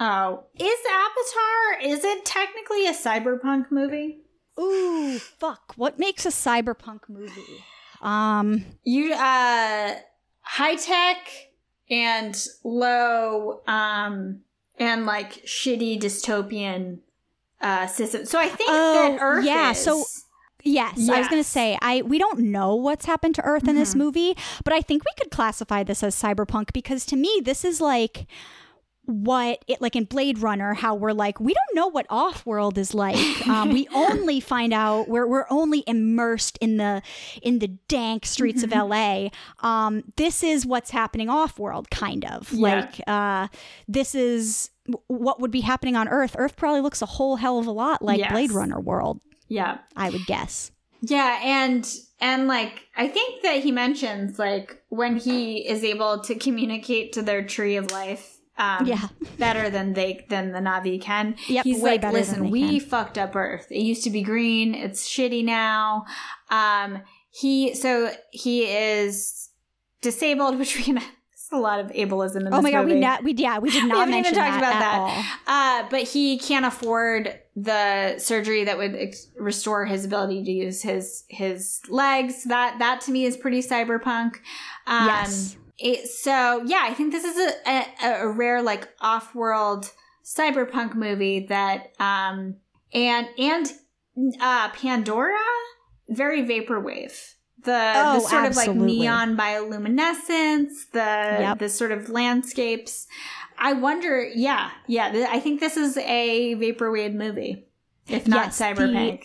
oh 0.00 0.44
is 0.58 0.78
avatar 0.90 1.80
is 1.92 2.04
it 2.04 2.24
technically 2.24 2.86
a 2.86 2.92
cyberpunk 2.92 3.70
movie 3.70 4.20
Ooh, 4.60 5.20
fuck. 5.20 5.74
What 5.76 6.00
makes 6.00 6.26
a 6.26 6.30
cyberpunk 6.30 7.02
movie? 7.08 7.62
Um, 8.02 8.64
you 8.82 9.12
uh 9.14 9.94
high 10.40 10.74
tech 10.74 11.18
and 11.90 12.46
low 12.64 13.60
um 13.66 14.40
and 14.78 15.06
like 15.06 15.44
shitty 15.44 16.00
dystopian 16.00 16.98
uh 17.60 17.86
system. 17.86 18.24
So 18.26 18.38
i 18.38 18.48
think 18.48 18.70
Oh, 18.72 18.92
that 19.12 19.18
earth 19.20 19.44
yeah, 19.44 19.70
is, 19.72 19.78
so- 19.84 20.04
Yes, 20.64 21.08
I 21.08 21.20
was 21.20 21.28
going 21.28 21.40
to 21.42 21.48
say 21.48 21.78
I 21.80 22.02
we 22.02 22.18
don't 22.18 22.40
know 22.40 22.74
what's 22.74 23.06
happened 23.06 23.36
to 23.36 23.42
Earth 23.44 23.68
in 23.68 23.76
this 23.76 23.90
Mm-hmm. 23.90 23.98
movie, 24.00 24.36
but 24.64 24.72
I 24.74 24.80
think 24.82 25.04
we 25.04 25.12
could 25.16 25.30
classify 25.30 25.84
this 25.84 26.02
as 26.02 26.20
cyberpunk 26.20 26.72
because 26.74 27.06
to 27.06 27.16
me 27.16 27.40
this 27.44 27.64
is 27.64 27.80
like 27.80 28.26
what 29.08 29.64
it 29.66 29.80
like 29.80 29.96
in 29.96 30.04
Blade 30.04 30.38
Runner 30.38 30.74
how 30.74 30.94
we're 30.94 31.12
like 31.12 31.40
we 31.40 31.54
don't 31.54 31.74
know 31.74 31.88
what 31.88 32.04
off-world 32.10 32.76
is 32.78 32.92
like. 32.94 33.16
Um, 33.48 33.72
we 33.72 33.88
only 33.94 34.40
find 34.40 34.74
out 34.74 35.08
we're 35.08 35.26
we're 35.26 35.46
only 35.48 35.82
immersed 35.86 36.58
in 36.60 36.76
the 36.76 37.00
in 37.42 37.58
the 37.58 37.68
dank 37.88 38.26
streets 38.26 38.62
Mm-hmm. 38.62 38.78
of 38.78 38.90
LA. 38.90 39.28
Um, 39.66 40.04
this 40.16 40.42
is 40.42 40.66
what's 40.66 40.90
happening 40.90 41.28
off-world 41.30 41.90
kind 41.90 42.24
of. 42.26 42.52
Yeah. 42.52 42.60
Like 42.80 43.00
uh, 43.06 43.48
this 43.88 44.14
is 44.14 44.70
what 45.06 45.40
would 45.40 45.50
be 45.50 45.60
happening 45.62 45.96
on 45.96 46.08
Earth. 46.08 46.36
Earth 46.38 46.56
probably 46.56 46.80
looks 46.82 47.00
a 47.02 47.06
whole 47.06 47.36
hell 47.36 47.58
of 47.58 47.66
a 47.66 47.70
lot 47.72 48.02
like 48.02 48.18
Yes. 48.18 48.30
Blade 48.32 48.52
Runner 48.52 48.78
world. 48.78 49.20
yeah 49.48 49.78
I 49.96 50.10
would 50.10 50.26
guess. 50.26 50.70
Yeah, 51.00 51.40
and 51.42 51.88
and 52.20 52.48
like 52.48 52.86
I 52.96 53.08
think 53.08 53.42
that 53.42 53.62
he 53.62 53.72
mentions 53.72 54.38
like 54.38 54.82
when 54.90 55.16
he 55.16 55.66
is 55.66 55.84
able 55.84 56.20
to 56.24 56.34
communicate 56.34 57.12
to 57.14 57.22
their 57.22 57.42
tree 57.44 57.76
of 57.76 57.90
life 57.92 58.37
um 58.58 58.86
Yeah. 58.86 59.08
better 59.38 59.70
than 59.70 59.92
they 59.94 60.26
than 60.28 60.52
the 60.52 60.58
Navi 60.60 61.00
can. 61.00 61.36
Yep, 61.46 61.64
He's 61.64 61.80
way 61.82 61.92
like, 61.92 62.00
better 62.02 62.12
than 62.12 62.20
listen, 62.20 62.50
we 62.50 62.80
can." 62.80 62.88
fucked 62.88 63.18
up 63.18 63.34
Earth. 63.36 63.66
It 63.70 63.80
used 63.82 64.04
to 64.04 64.10
be 64.10 64.22
green, 64.22 64.74
it's 64.74 65.08
shitty 65.08 65.44
now. 65.44 66.04
Um 66.50 67.02
he 67.30 67.74
so 67.74 68.10
he 68.30 68.64
is 68.64 69.50
disabled, 70.02 70.58
which 70.60 70.76
we 70.76 70.82
can. 70.82 71.00
A 71.50 71.56
lot 71.58 71.80
of 71.80 71.86
ableism 71.92 72.36
in 72.40 72.44
this 72.44 72.52
Oh 72.52 72.60
my 72.60 72.70
god, 72.70 72.84
we 72.84 72.94
not 73.00 73.24
we 73.24 73.32
yeah 73.32 73.58
we 73.58 73.70
did 73.70 73.82
We 73.84 73.88
not 73.88 73.98
haven't 74.00 74.10
mention 74.16 74.34
even 74.34 74.44
talked 74.44 74.60
that 74.60 74.70
about 74.70 74.74
at 74.74 74.80
that. 74.80 74.98
all. 75.46 75.84
Uh, 75.86 75.88
but 75.90 76.02
he 76.02 76.36
can't 76.38 76.66
afford 76.66 77.38
the 77.56 78.18
surgery 78.18 78.64
that 78.64 78.76
would 78.76 78.94
ex- 78.94 79.28
restore 79.38 79.86
his 79.86 80.04
ability 80.04 80.44
to 80.44 80.50
use 80.50 80.82
his 80.82 81.24
his 81.28 81.80
legs. 81.88 82.44
That 82.44 82.78
that 82.80 83.00
to 83.02 83.10
me 83.12 83.24
is 83.24 83.38
pretty 83.38 83.62
cyberpunk. 83.62 84.32
Um, 84.86 85.06
Yes. 85.06 85.56
It, 85.78 86.08
so 86.08 86.62
yeah, 86.66 86.80
I 86.82 86.94
think 86.94 87.12
this 87.12 87.24
is 87.24 87.36
a, 87.66 87.86
a, 88.02 88.12
a 88.22 88.28
rare 88.28 88.62
like 88.62 88.88
off 89.00 89.34
world 89.34 89.90
cyberpunk 90.24 90.94
movie 90.94 91.46
that 91.48 91.92
um 92.00 92.56
and 92.92 93.28
and 93.38 93.72
uh 94.40 94.70
Pandora 94.70 95.36
very 96.08 96.42
vaporwave. 96.42 97.34
The, 97.64 97.92
Oh, 97.96 98.14
the 98.14 98.20
sort 98.20 98.44
of 98.46 98.56
like 98.56 98.74
neon 98.74 99.36
bioluminescence, 99.36 100.90
the 100.92 100.98
Yep. 101.40 101.58
the 101.58 101.68
sort 101.68 101.92
of 101.92 102.08
landscapes. 102.08 103.06
I 103.58 103.72
wonder, 103.72 104.22
yeah, 104.34 104.70
yeah. 104.86 105.10
Th- 105.10 105.28
I 105.28 105.40
think 105.40 105.58
this 105.60 105.76
is 105.76 105.96
a 105.96 106.54
vaporwave 106.54 107.14
movie, 107.14 107.66
if 108.06 108.26
not 108.28 108.46
Yes, 108.46 108.58
the- 108.58 108.64
cyberpunk. 108.64 109.24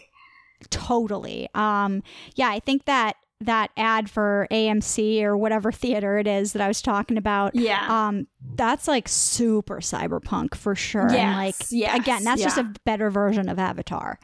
Totally. 0.69 1.49
Um 1.53 2.03
yeah, 2.35 2.49
I 2.49 2.59
think 2.59 2.85
that 2.85 3.15
that 3.45 3.71
ad 3.77 4.09
for 4.09 4.47
AMC 4.51 5.23
or 5.23 5.37
whatever 5.37 5.71
theater 5.71 6.17
it 6.17 6.27
is 6.27 6.53
that 6.53 6.61
I 6.61 6.67
was 6.67 6.81
talking 6.81 7.17
about. 7.17 7.55
Yeah. 7.55 7.85
Um 8.07 8.27
that's 8.55 8.87
like 8.87 9.07
super 9.07 9.77
cyberpunk 9.79 10.55
for 10.55 10.75
sure. 10.75 11.09
and 11.09 11.37
like 11.37 11.55
yes, 11.69 11.97
again, 11.99 12.23
that's 12.23 12.41
just 12.41 12.57
a 12.57 12.71
better 12.85 13.09
version 13.09 13.49
of 13.49 13.59
Avatar. 13.59 14.19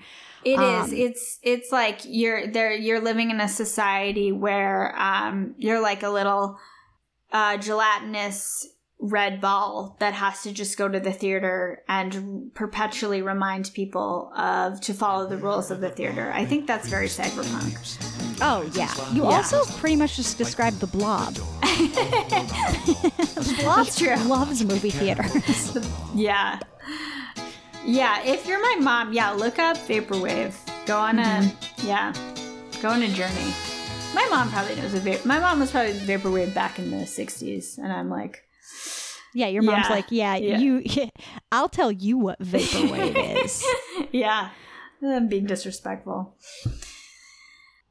It 0.46 0.60
is. 0.60 0.60
Um, 0.60 0.94
It's 0.94 1.40
it's 1.44 1.72
like 1.72 2.02
you're 2.06 2.48
there. 2.48 2.74
You're 2.74 3.02
living 3.02 3.30
in 3.30 3.42
a 3.42 3.48
society 3.50 4.32
where 4.32 4.98
um 5.00 5.56
you're 5.58 5.82
like 5.82 6.04
a 6.04 6.10
little 6.10 6.58
uh 7.32 7.58
gelatinous 7.58 8.68
red 9.02 9.40
ball 9.40 9.96
that 10.00 10.14
has 10.14 10.44
to 10.44 10.52
just 10.52 10.78
go 10.78 10.90
to 10.90 11.00
the 11.00 11.14
theater 11.14 11.84
and 11.88 12.52
perpetually 12.54 13.22
remind 13.22 13.72
people 13.74 14.30
of 14.36 14.82
to 14.82 14.94
follow 14.94 15.26
the 15.26 15.38
rules 15.38 15.72
of 15.72 15.80
the 15.80 15.90
theater. 15.90 16.30
I 16.34 16.44
think 16.46 16.68
that's 16.68 16.90
very 16.90 17.08
cyberpunk. 17.08 17.78
Oh 18.42 18.70
yeah. 18.74 18.94
You 19.14 19.24
Yeah. 19.24 19.38
also 19.38 19.64
pretty 19.80 19.96
much 19.96 20.18
just 20.18 20.38
described 20.38 20.82
the 20.82 20.88
blob. 20.88 21.36
blob 23.62 23.88
true. 23.96 24.16
loves 24.28 24.66
movie 24.66 24.92
theaters. 24.92 25.78
Yeah. 26.14 26.60
Yeah, 27.86 28.22
if 28.24 28.46
you're 28.46 28.62
my 28.62 28.76
mom, 28.82 29.14
yeah, 29.14 29.32
look 29.32 29.58
up 29.58 29.78
vaporwave. 29.78 30.54
Go 30.86 30.98
on 30.98 31.18
a 31.20 31.24
mm-hmm. 31.24 31.88
yeah, 31.88 32.12
go 32.82 32.90
on 32.90 33.02
a 33.04 33.08
journey. 33.08 33.54
My 34.14 34.28
mom 34.30 34.50
probably 34.52 34.76
knows 34.76 34.94
a 34.94 35.00
vapor. 35.00 35.26
My 35.28 35.40
mom 35.40 35.60
was 35.60 35.72
probably 35.72 35.94
vaporwave 35.94 36.54
back 36.54 36.78
in 36.78 36.92
the 36.92 36.98
'60s, 37.06 37.78
and 37.78 37.92
I'm 37.94 38.10
like, 38.10 38.44
yeah, 39.34 39.48
your 39.48 39.62
mom's 39.64 39.86
Yeah. 39.88 39.94
like, 39.96 40.06
yeah, 40.10 40.36
Yeah. 40.36 40.58
you 40.58 40.84
I'll 41.52 41.70
tell 41.70 41.92
you 41.92 42.18
what 42.18 42.40
vaporwave 42.40 43.44
is. 43.44 43.64
yeah, 44.12 44.50
I'm 45.04 45.28
being 45.28 45.46
disrespectful. 45.46 46.36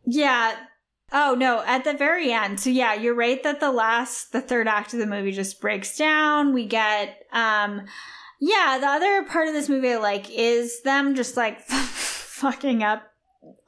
Yeah. 0.04 0.56
Oh 1.10 1.34
no, 1.38 1.62
at 1.66 1.84
the 1.84 1.94
very 1.94 2.32
end. 2.32 2.60
So 2.60 2.68
yeah, 2.70 2.94
you're 2.94 3.14
right 3.14 3.42
that 3.42 3.60
the 3.60 3.72
last 3.72 4.32
the 4.32 4.40
third 4.42 4.68
act 4.68 4.92
of 4.92 4.98
the 4.98 5.06
movie 5.06 5.32
just 5.32 5.60
breaks 5.60 5.96
down. 5.96 6.52
We 6.52 6.66
get 6.66 7.22
um 7.32 7.82
yeah, 8.40 8.78
the 8.80 8.86
other 8.86 9.24
part 9.24 9.48
of 9.48 9.54
this 9.54 9.68
movie 9.68 9.92
I 9.92 9.96
like 9.98 10.30
is 10.30 10.82
them 10.82 11.14
just 11.14 11.36
like 11.36 11.60
fucking 11.68 12.82
up 12.82 13.02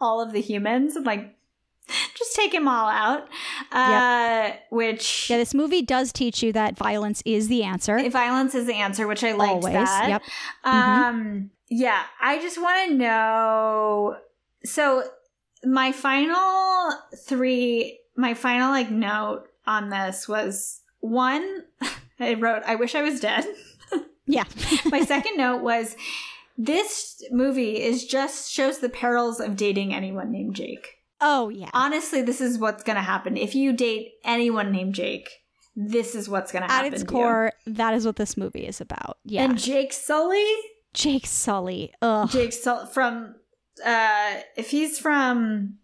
all 0.00 0.20
of 0.20 0.32
the 0.32 0.40
humans 0.40 0.96
and 0.96 1.06
like 1.06 1.34
just 2.16 2.34
take 2.34 2.52
them 2.52 2.68
all 2.68 2.88
out. 2.88 3.28
Uh 3.72 4.52
which 4.70 5.28
Yeah, 5.30 5.36
this 5.38 5.54
movie 5.54 5.82
does 5.82 6.12
teach 6.12 6.42
you 6.42 6.52
that 6.52 6.76
violence 6.76 7.22
is 7.24 7.48
the 7.48 7.62
answer. 7.62 8.08
violence 8.10 8.54
is 8.54 8.66
the 8.66 8.74
answer, 8.74 9.06
which 9.06 9.24
I 9.24 9.32
liked 9.32 9.50
Always. 9.64 9.74
that. 9.74 10.08
Yep. 10.08 10.22
Um, 10.64 11.50
yeah, 11.68 12.02
I 12.20 12.38
just 12.40 12.60
want 12.60 12.90
to 12.90 12.94
know. 12.96 14.16
So, 14.64 15.04
my 15.64 15.92
final 15.92 16.90
three, 17.26 17.98
my 18.16 18.34
final 18.34 18.70
like 18.70 18.90
note 18.90 19.44
on 19.66 19.88
this 19.90 20.28
was 20.28 20.80
one. 21.00 21.64
I 22.20 22.34
wrote, 22.34 22.62
"I 22.66 22.74
wish 22.74 22.94
I 22.94 23.02
was 23.02 23.20
dead." 23.20 23.44
Yeah. 24.26 24.44
my 24.92 25.00
second 25.02 25.38
note 25.38 25.60
was, 25.62 25.96
"This 26.56 27.20
movie 27.32 27.82
is 27.82 28.04
just 28.06 28.52
shows 28.52 28.78
the 28.78 28.88
perils 28.88 29.40
of 29.40 29.56
dating 29.56 29.92
anyone 29.92 30.30
named 30.30 30.54
Jake." 30.54 30.98
Oh 31.20 31.48
yeah. 31.48 31.70
Honestly, 31.72 32.22
this 32.22 32.40
is 32.40 32.58
what's 32.58 32.82
gonna 32.82 33.02
happen 33.02 33.36
if 33.36 33.54
you 33.54 33.72
date 33.72 34.12
anyone 34.24 34.72
named 34.72 34.94
Jake. 34.94 35.28
This 35.76 36.14
is 36.14 36.28
what's 36.28 36.52
gonna 36.52 36.66
happen. 36.66 36.86
At 36.86 36.92
its 36.92 37.02
to 37.02 37.08
core, 37.08 37.52
that 37.66 37.94
is 37.94 38.04
what 38.04 38.16
this 38.16 38.36
movie 38.36 38.66
is 38.66 38.80
about. 38.80 39.18
Yeah. 39.24 39.44
and 39.44 39.58
Jake 39.58 39.92
Sully. 39.92 40.46
Jake 40.92 41.26
Sully. 41.26 41.92
Ugh. 42.02 42.28
Jake 42.30 42.52
Sul- 42.52 42.86
from 42.86 43.36
uh 43.84 44.34
if 44.56 44.70
he's 44.70 44.98
from 44.98 45.78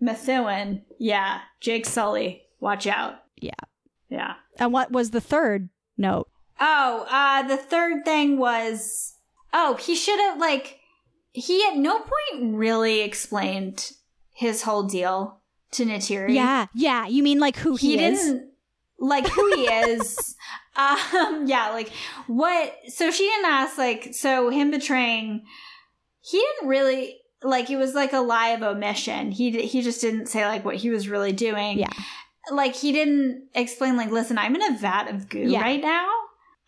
Methuen, 0.00 0.82
yeah, 0.98 1.40
Jake 1.60 1.86
Sully, 1.86 2.42
watch 2.60 2.86
out. 2.86 3.14
Yeah. 3.36 3.52
Yeah. 4.08 4.34
And 4.58 4.72
what 4.72 4.92
was 4.92 5.10
the 5.10 5.20
third 5.20 5.68
note? 5.96 6.28
Oh, 6.60 7.06
uh 7.10 7.42
the 7.48 7.56
third 7.56 8.04
thing 8.04 8.38
was 8.38 9.14
oh, 9.52 9.76
he 9.76 9.94
should 9.96 10.18
have 10.20 10.38
like 10.38 10.78
he 11.32 11.64
at 11.66 11.76
no 11.76 11.98
point 12.00 12.54
really 12.56 13.00
explained 13.00 13.92
his 14.40 14.62
whole 14.62 14.84
deal 14.84 15.40
to 15.72 15.84
Neytiri. 15.84 16.34
Yeah. 16.34 16.66
Yeah. 16.74 17.06
You 17.06 17.22
mean 17.22 17.38
like 17.38 17.56
who 17.56 17.76
he, 17.76 17.96
he, 17.98 18.04
is? 18.04 18.18
didn't 18.20 18.50
like 18.98 19.26
who 19.28 19.54
he 19.54 19.62
is. 19.92 20.34
um 20.76 21.44
yeah, 21.46 21.70
like 21.70 21.90
what 22.26 22.74
so 22.88 23.10
she 23.10 23.24
didn't 23.24 23.46
ask 23.50 23.76
like 23.78 24.14
so 24.14 24.48
him 24.50 24.70
betraying 24.70 25.44
he 26.22 26.38
didn't 26.38 26.68
really 26.68 27.18
like 27.42 27.70
it 27.70 27.76
was 27.76 27.94
like 27.94 28.12
a 28.12 28.20
lie 28.20 28.48
of 28.50 28.62
omission. 28.62 29.30
He 29.30 29.66
he 29.66 29.82
just 29.82 30.00
didn't 30.00 30.26
say 30.26 30.46
like 30.46 30.64
what 30.64 30.76
he 30.76 30.90
was 30.90 31.08
really 31.08 31.32
doing. 31.32 31.78
Yeah. 31.78 31.88
Like 32.50 32.74
he 32.74 32.92
didn't 32.92 33.48
explain 33.54 33.96
like 33.96 34.10
listen, 34.10 34.38
I'm 34.38 34.54
in 34.56 34.62
a 34.74 34.78
vat 34.78 35.08
of 35.08 35.28
goo 35.28 35.38
Yeah. 35.40 35.60
right 35.60 35.80
now. 35.82 36.08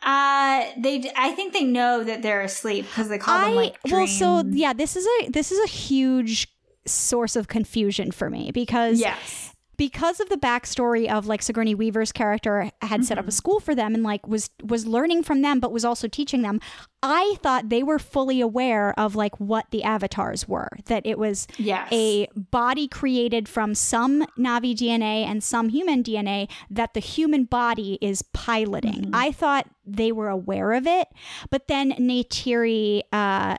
Uh 0.03 0.67
they 0.79 1.11
I 1.17 1.31
think 1.33 1.53
they 1.53 1.65
know 1.65 2.03
that 2.05 2.23
they're 2.23 2.43
asleep 2.43 2.87
because 2.87 3.09
they 3.09 3.19
call 3.19 3.41
them 3.41 3.55
like 3.55 3.79
well, 3.91 4.07
so 4.07 4.43
yeah, 4.51 4.73
this 4.73 4.97
is 4.97 5.07
a 5.07 5.31
this 5.31 5.53
is 5.53 5.59
a 5.65 5.69
huge 5.69 6.52
source 6.87 7.37
of 7.37 7.49
confusion 7.49 8.11
for 8.11 8.29
me 8.31 8.51
because 8.53 8.99
Yes. 9.01 9.55
because 9.79 10.21
of 10.21 10.29
the 10.29 10.37
backstory 10.37 11.09
of 11.11 11.27
like 11.27 11.43
Sigourney 11.43 11.75
Weaver's 11.75 12.13
character 12.13 12.71
had 12.83 13.05
set 13.05 13.19
up 13.19 13.23
Mm-hmm. 13.25 13.29
a 13.29 13.33
school 13.33 13.59
for 13.61 13.75
them 13.75 13.95
and 13.95 14.03
like 14.05 14.27
was 14.29 14.51
was 14.63 14.87
learning 14.87 15.23
from 15.23 15.43
them 15.43 15.61
but 15.61 15.73
was 15.73 15.85
also 15.85 16.07
teaching 16.09 16.43
them 16.43 16.61
i 17.03 17.35
thought 17.43 17.69
they 17.69 17.83
were 17.83 17.99
fully 17.99 18.41
aware 18.41 18.93
of 18.99 19.17
like 19.17 19.41
what 19.41 19.67
the 19.73 19.83
avatars 19.83 20.47
were 20.47 20.69
that 20.87 21.05
it 21.07 21.19
was 21.19 21.49
Yes. 21.59 21.89
a 21.93 22.29
body 22.37 22.87
created 22.87 23.49
from 23.49 23.75
some 23.75 24.25
navi 24.39 24.73
dna 24.75 25.25
and 25.27 25.43
some 25.43 25.69
human 25.71 26.03
dna 26.05 26.49
that 26.71 26.95
the 26.95 27.01
human 27.01 27.45
body 27.45 27.99
is 28.01 28.23
piloting 28.33 29.03
Mm-hmm. 29.07 29.15
i 29.15 29.33
thought 29.33 29.69
they 29.87 30.13
were 30.13 30.29
aware 30.29 30.73
of 30.75 30.87
it 30.87 31.09
but 31.51 31.67
then 31.67 31.93
neytiri 31.93 33.03
uh 33.13 33.57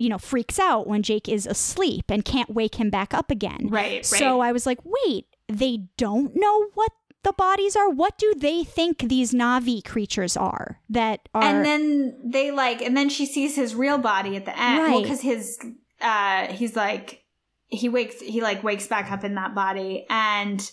you 0.00 0.08
know 0.08 0.18
freaks 0.18 0.58
out 0.58 0.86
when 0.88 1.02
jake 1.02 1.28
is 1.28 1.46
asleep 1.46 2.06
and 2.08 2.24
can't 2.24 2.50
wake 2.50 2.74
him 2.76 2.90
back 2.90 3.14
up 3.14 3.30
again 3.30 3.68
Right, 3.68 4.04
so 4.04 4.38
right. 4.40 4.48
I 4.48 4.52
was 4.52 4.64
like, 4.66 4.78
wait, 4.84 5.26
they 5.48 5.84
don't 5.96 6.32
know 6.34 6.66
what 6.74 6.90
the 7.22 7.32
bodies 7.34 7.76
are? 7.76 7.90
What 7.90 8.16
do 8.16 8.32
they 8.34 8.64
think 8.64 8.98
these 9.00 9.32
Navi 9.34 9.84
creatures 9.84 10.36
are 10.38 10.80
that 10.88 11.28
are. 11.34 11.42
and 11.44 11.64
then 11.66 12.18
they 12.24 12.50
like 12.50 12.80
and 12.80 12.96
then 12.96 13.08
she 13.10 13.26
sees 13.26 13.54
his 13.56 13.74
real 13.74 13.98
body 13.98 14.36
at 14.36 14.46
the 14.46 14.58
end 14.58 14.78
well 14.78 14.88
Right. 14.94 15.02
because 15.02 15.20
his 15.20 15.58
uh 16.00 16.46
he's 16.46 16.74
like 16.74 17.22
he 17.66 17.88
wakes 17.90 18.20
he 18.20 18.40
like 18.40 18.64
wakes 18.64 18.86
back 18.86 19.12
up 19.12 19.22
in 19.22 19.34
that 19.34 19.54
body 19.54 20.06
and 20.08 20.70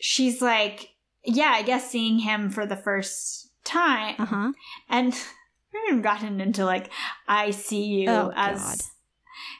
she's 0.00 0.40
like 0.40 0.88
yeah 1.24 1.52
i 1.54 1.62
guess 1.62 1.90
seeing 1.90 2.18
him 2.20 2.48
for 2.50 2.64
the 2.66 2.76
first 2.76 3.50
time 3.64 4.14
uh 4.18 4.24
huh. 4.26 4.52
and 4.88 5.14
we 5.74 5.80
haven't 5.86 6.02
gotten 6.02 6.40
into 6.40 6.64
like 6.64 6.90
i 7.28 7.50
see 7.50 7.84
you 7.84 8.08
Oh, 8.08 8.32
as 8.34 8.58
God. 8.62 8.76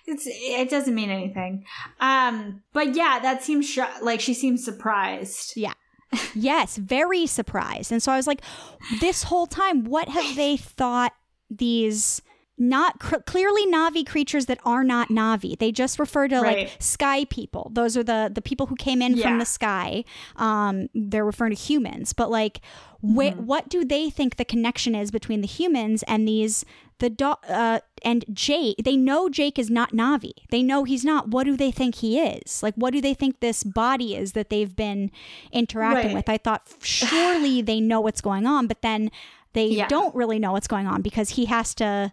it's 0.07 0.24
it 0.27 0.70
doesn't 0.70 0.95
mean 0.95 1.11
anything 1.11 1.65
um 2.01 2.62
but 2.73 2.95
yeah 2.95 3.19
that 3.20 3.43
seems 3.43 3.69
sh- 3.69 3.81
like 4.03 4.20
she 4.20 4.32
seems 4.35 4.65
surprised 4.65 5.53
Yeah. 5.57 5.74
yes, 6.35 6.77
very 6.77 7.27
surprised. 7.27 7.91
And 7.91 8.01
so 8.01 8.12
I 8.12 8.16
was 8.16 8.28
like, 8.28 8.41
this 9.01 9.24
whole 9.24 9.49
time, 9.49 9.82
what 9.82 10.09
have 10.09 10.36
they 10.43 10.57
thought 10.57 11.12
these 11.51 12.23
not 12.56 13.01
cr- 13.01 13.16
clearly 13.26 13.66
Navi 13.66 14.06
creatures 14.06 14.47
that 14.47 14.59
are 14.64 14.85
not 14.85 15.09
Navi. 15.09 15.59
They 15.59 15.72
just 15.72 15.98
refer 15.98 16.28
to 16.28 16.40
Right. 16.40 16.59
like 16.68 16.76
sky 16.78 17.24
people. 17.24 17.70
Those 17.74 17.97
are 17.97 18.05
the 18.05 18.31
the 18.32 18.43
people 18.43 18.66
who 18.66 18.76
came 18.76 19.02
in 19.02 19.16
Yeah. 19.16 19.24
from 19.28 19.39
the 19.39 19.44
sky. 19.44 20.05
Um, 20.36 20.89
they're 20.94 21.24
referring 21.24 21.55
to 21.55 21.60
humans, 21.60 22.12
but 22.12 22.31
like, 22.31 22.60
wh- 23.02 23.05
Mm-hmm. 23.35 23.47
what 23.47 23.68
do 23.68 23.85
they 23.85 24.09
think 24.09 24.36
the 24.36 24.44
connection 24.44 24.94
is 24.94 25.10
between 25.10 25.40
the 25.40 25.47
humans 25.48 26.02
and 26.05 26.28
these 26.28 26.64
the 27.01 27.10
do- 27.10 27.35
uh, 27.48 27.81
and 28.05 28.24
Jake? 28.32 28.76
They 28.85 28.97
know 28.97 29.28
Jake 29.28 29.59
is 29.59 29.68
not 29.68 29.90
Navi. 29.93 30.31
They 30.51 30.62
know 30.62 30.85
he's 30.85 31.05
not. 31.05 31.28
What 31.31 31.44
do 31.44 31.56
they 31.56 31.72
think 31.72 31.97
he 31.97 32.20
is? 32.20 32.62
Like, 32.62 32.74
what 32.76 32.93
do 32.93 33.01
they 33.01 33.14
think 33.14 33.40
this 33.40 33.64
body 33.64 34.14
is 34.14 34.32
that 34.32 34.48
they've 34.48 34.76
been 34.76 35.10
interacting 35.51 36.06
Right. 36.10 36.14
with? 36.14 36.28
I 36.28 36.39
thought 36.39 36.68
surely 36.82 37.62
they 37.62 37.81
know 37.81 38.01
what's 38.01 38.20
going 38.20 38.47
on, 38.47 38.68
but 38.68 38.81
then 38.82 39.10
they 39.55 39.66
Yeah. 39.66 39.89
don't 39.89 40.14
really 40.14 40.39
know 40.39 40.52
what's 40.52 40.68
going 40.68 40.86
on 40.86 41.02
because 41.02 41.31
he 41.31 41.47
has 41.47 41.74
to. 41.76 42.12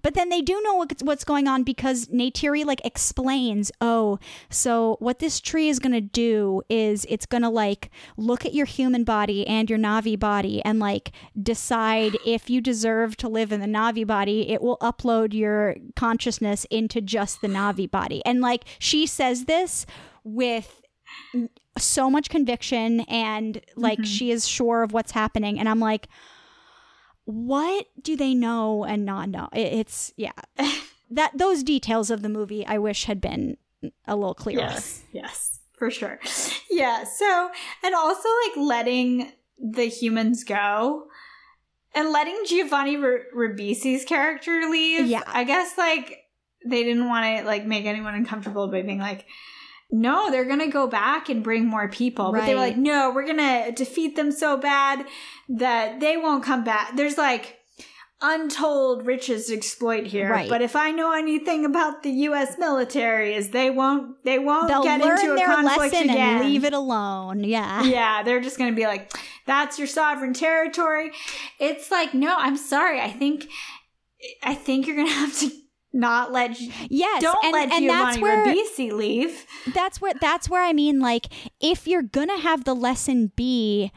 But 0.00 0.14
then 0.14 0.30
they 0.30 0.40
do 0.40 0.60
know 0.62 0.74
what's- 0.74 1.02
what's 1.02 1.24
going 1.24 1.46
on 1.46 1.62
because 1.62 2.06
Neytiri 2.06 2.64
like 2.64 2.80
explains, 2.84 3.70
oh, 3.80 4.18
so 4.48 4.96
what 5.00 5.18
this 5.18 5.40
tree 5.40 5.68
is 5.68 5.78
going 5.78 5.92
to 5.92 6.00
do 6.00 6.62
is 6.68 7.06
it's 7.08 7.26
going 7.26 7.42
to 7.42 7.50
like 7.50 7.90
look 8.16 8.46
at 8.46 8.54
your 8.54 8.66
human 8.66 9.04
body 9.04 9.46
and 9.46 9.68
your 9.68 9.78
Navi 9.78 10.18
body 10.18 10.62
and 10.64 10.78
like 10.78 11.12
decide 11.40 12.16
if 12.26 12.48
you 12.48 12.60
deserve 12.60 13.16
to 13.18 13.28
live 13.28 13.52
in 13.52 13.60
the 13.60 13.66
Navi 13.66 14.06
body. 14.06 14.48
It 14.48 14.62
will 14.62 14.78
upload 14.78 15.34
your 15.34 15.76
consciousness 15.96 16.64
into 16.70 17.00
just 17.00 17.40
the 17.40 17.48
Navi 17.48 17.90
body. 17.90 18.22
And 18.24 18.40
like 18.40 18.64
she 18.78 19.06
says 19.06 19.44
this 19.44 19.86
with 20.24 20.82
so 21.78 22.10
much 22.10 22.28
conviction 22.28 23.00
and 23.00 23.60
like 23.76 23.98
mm-hmm. 23.98 24.04
she 24.04 24.30
is 24.30 24.46
sure 24.46 24.82
of 24.82 24.92
what's 24.92 25.12
happening 25.12 25.58
and 25.58 25.68
i'm 25.68 25.80
like 25.80 26.08
what 27.24 27.86
do 28.02 28.16
they 28.16 28.34
know 28.34 28.84
and 28.84 29.04
not 29.04 29.28
know 29.28 29.48
it's 29.52 30.12
yeah 30.16 30.32
that 31.10 31.36
those 31.36 31.62
details 31.62 32.10
of 32.10 32.22
the 32.22 32.28
movie 32.28 32.66
i 32.66 32.76
wish 32.78 33.04
had 33.04 33.20
been 33.20 33.56
a 34.06 34.16
little 34.16 34.34
clearer 34.34 34.60
Yes, 34.60 35.02
yes, 35.12 35.60
for 35.76 35.90
sure. 35.90 36.20
Yeah. 36.70 37.02
So, 37.04 37.50
and 37.82 37.94
also 37.94 38.28
like 38.46 38.56
letting 38.56 39.32
the 39.58 39.86
humans 39.86 40.44
go 40.44 41.08
and 41.94 42.10
letting 42.12 42.38
Giovanni 42.46 42.96
R- 42.96 43.22
Ribisi's 43.36 44.04
character 44.04 44.68
leave. 44.70 45.06
Yeah. 45.06 45.22
I 45.26 45.42
guess 45.44 45.76
like 45.76 46.20
they 46.64 46.84
didn't 46.84 47.08
want 47.08 47.38
to 47.40 47.44
like 47.44 47.66
make 47.66 47.84
anyone 47.84 48.14
uncomfortable 48.14 48.68
by 48.68 48.82
being 48.82 49.00
like, 49.00 49.26
no, 49.92 50.30
they're 50.30 50.46
gonna 50.46 50.68
go 50.70 50.86
back 50.86 51.28
and 51.28 51.44
bring 51.44 51.66
more 51.66 51.88
people. 51.88 52.32
But 52.32 52.46
they 52.46 52.54
were 52.54 52.60
like, 52.60 52.78
no, 52.78 53.12
we're 53.14 53.26
gonna 53.26 53.70
defeat 53.72 54.16
them 54.16 54.32
so 54.32 54.56
bad 54.56 55.06
that 55.48 56.00
they 56.00 56.16
won't 56.16 56.42
come 56.42 56.64
back. 56.64 56.96
There's 56.96 57.18
like 57.18 57.58
untold 58.22 59.04
riches 59.04 59.46
to 59.48 59.54
exploit 59.54 60.06
here. 60.06 60.30
Right. 60.30 60.48
But 60.48 60.62
if 60.62 60.76
I 60.76 60.92
know 60.92 61.12
anything 61.12 61.64
about 61.64 62.02
the 62.02 62.10
U.S. 62.10 62.56
military, 62.58 63.34
is 63.34 63.50
they 63.50 63.68
won't 63.68 64.22
they 64.24 64.38
won't 64.38 64.68
they'll 64.68 64.82
get 64.82 65.00
into 65.00 65.34
a 65.34 65.44
conflict 65.44 65.94
again. 65.94 66.38
and 66.38 66.48
leave 66.48 66.64
it 66.64 66.72
alone 66.72 67.44
yeah 67.44 67.82
Yeah, 67.82 68.22
they're 68.22 68.40
just 68.40 68.58
gonna 68.58 68.72
be 68.72 68.86
like, 68.86 69.12
"That's 69.46 69.78
your 69.78 69.88
sovereign 69.88 70.32
territory." 70.34 71.10
It's 71.58 71.90
like, 71.90 72.14
no, 72.14 72.34
I'm 72.38 72.56
sorry. 72.56 73.00
I 73.00 73.10
think, 73.10 73.48
I 74.42 74.54
think 74.54 74.86
you're 74.86 74.96
gonna 74.96 75.10
have 75.24 75.38
to 75.40 75.50
not 75.92 76.32
let 76.32 76.58
yes 76.90 77.22
don't 77.22 77.44
and, 77.44 77.52
let 77.52 77.72
and 77.72 77.88
that's 77.88 78.18
where 78.18 78.46
Ribisi 78.46 78.92
leave. 78.92 79.46
that's 79.74 80.00
where 80.00 80.12
that's 80.20 80.48
where 80.48 80.62
I 80.62 80.72
mean 80.72 81.00
like 81.00 81.26
if 81.60 81.86
you're 81.86 82.02
gonna 82.02 82.38
have 82.40 82.64
the 82.64 82.74
lesson 82.74 83.32
be 83.36 83.92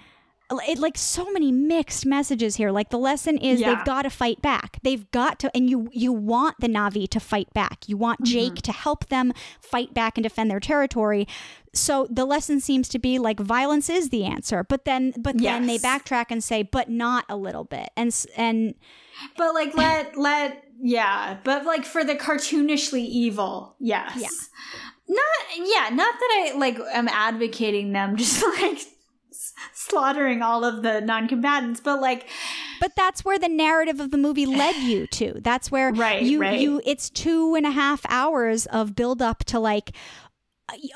it 0.67 0.77
like 0.77 0.95
so 0.95 1.31
many 1.31 1.51
mixed 1.51 2.05
messages 2.05 2.57
here 2.57 2.69
like 2.69 2.89
the 2.89 2.99
lesson 2.99 3.35
is 3.37 3.59
Yeah. 3.61 3.73
they've 3.73 3.85
got 3.85 4.03
to 4.03 4.11
fight 4.11 4.41
back 4.43 4.77
they've 4.83 5.09
got 5.09 5.39
to 5.39 5.55
and 5.55 5.69
you 5.69 5.87
you 5.91 6.13
want 6.13 6.57
the 6.59 6.67
navi 6.67 7.07
to 7.09 7.19
fight 7.19 7.51
back 7.53 7.87
you 7.87 7.97
want 7.97 8.19
Mm-hmm. 8.19 8.31
jake 8.33 8.55
to 8.61 8.71
help 8.71 9.07
them 9.07 9.33
fight 9.59 9.93
back 9.95 10.17
and 10.17 10.23
defend 10.23 10.51
their 10.51 10.59
territory 10.59 11.27
so 11.73 12.07
the 12.11 12.25
lesson 12.25 12.59
seems 12.59 12.87
to 12.89 12.99
be 12.99 13.17
like 13.17 13.39
violence 13.39 13.89
is 13.89 14.09
the 14.09 14.23
answer 14.25 14.63
but 14.63 14.85
then 14.85 15.13
but 15.17 15.35
then 15.41 15.65
they 15.65 15.79
backtrack 15.79 16.25
and 16.29 16.43
say 16.43 16.61
but 16.61 16.89
not 16.89 17.25
a 17.27 17.35
little 17.35 17.63
bit 17.63 17.89
and 17.97 18.09
s- 18.09 18.27
and 18.37 18.75
But 19.37 19.53
like, 19.55 19.75
let 19.75 20.15
let 20.17 20.63
yeah, 20.81 21.37
but 21.43 21.65
like 21.65 21.85
for 21.85 22.03
the 22.03 22.15
cartoonishly 22.15 23.01
evil, 23.05 23.75
yes. 23.79 24.13
Yeah. 24.17 24.29
Not 25.07 25.67
yeah, 25.67 25.95
not 25.95 26.13
that 26.19 26.51
I 26.53 26.57
like 26.57 26.79
am 26.93 27.07
advocating 27.07 27.93
them 27.93 28.15
just 28.17 28.43
like 28.59 28.79
slaughtering 29.73 30.41
all 30.41 30.63
of 30.65 30.81
the 30.83 31.01
non-combatants, 31.01 31.79
but 31.79 32.01
like 32.01 32.27
but 32.79 32.91
that's 32.95 33.23
where 33.23 33.37
the 33.39 33.47
narrative 33.47 33.99
of 33.99 34.11
the 34.11 34.17
movie 34.17 34.45
led 34.47 34.75
you 34.75 35.07
to 35.07 35.39
that's 35.41 35.71
where 35.71 35.91
Right, 35.93 36.21
you 36.23 36.41
right. 36.41 36.59
you 36.59 36.81
it's 36.85 37.09
two 37.09 37.55
and 37.55 37.65
a 37.65 37.71
half 37.71 38.01
hours 38.09 38.65
of 38.67 38.95
build 38.95 39.21
up 39.21 39.43
to 39.45 39.59
like 39.59 39.91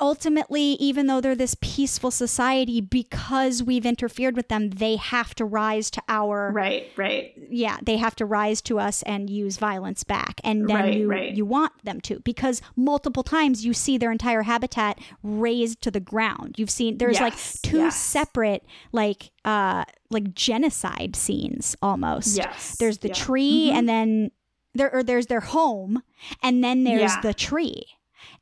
ultimately 0.01 0.61
even 0.79 1.07
though 1.07 1.21
they're 1.21 1.35
this 1.35 1.55
peaceful 1.61 2.09
society 2.11 2.81
because 2.81 3.61
we've 3.61 3.85
interfered 3.85 4.35
with 4.35 4.47
them 4.47 4.71
they 4.71 4.95
have 4.95 5.35
to 5.35 5.45
rise 5.45 5.91
to 5.91 6.01
our 6.09 6.51
right, 6.51 6.87
right. 6.97 7.33
yeah 7.49 7.77
they 7.83 7.97
have 7.97 8.15
to 8.15 8.25
rise 8.25 8.61
to 8.61 8.79
us 8.79 9.03
and 9.03 9.29
use 9.29 9.57
violence 9.57 10.03
back 10.03 10.41
and 10.43 10.67
then 10.67 10.75
Right, 10.75 10.93
you 10.97 11.07
right. 11.09 11.33
you 11.35 11.45
want 11.45 11.71
them 11.83 12.01
to 12.01 12.19
because 12.21 12.61
multiple 12.75 13.23
times 13.23 13.63
you 13.65 13.73
see 13.73 13.97
their 13.97 14.11
entire 14.11 14.41
habitat 14.41 14.99
razed 15.21 15.81
to 15.83 15.91
the 15.91 15.99
ground 15.99 16.55
you've 16.57 16.71
seen 16.71 16.97
there's 16.97 17.19
like 17.19 17.35
two 17.61 17.77
yes. 17.77 17.95
separate 17.95 18.63
like 18.91 19.31
uh 19.45 19.83
like 20.09 20.33
genocide 20.33 21.15
scenes 21.15 21.75
almost 21.81 22.35
Yes, 22.37 22.75
there's 22.79 22.99
the 22.99 23.09
yeah. 23.09 23.13
Mm-hmm. 23.13 23.23
tree 23.25 23.71
and 23.71 23.87
then 23.87 24.31
there 24.73 24.91
or 24.93 25.03
there's 25.03 25.27
their 25.27 25.39
home 25.41 26.01
and 26.41 26.63
then 26.63 26.83
there's 26.83 27.01
Yeah. 27.13 27.21
the 27.21 27.33
tree 27.33 27.83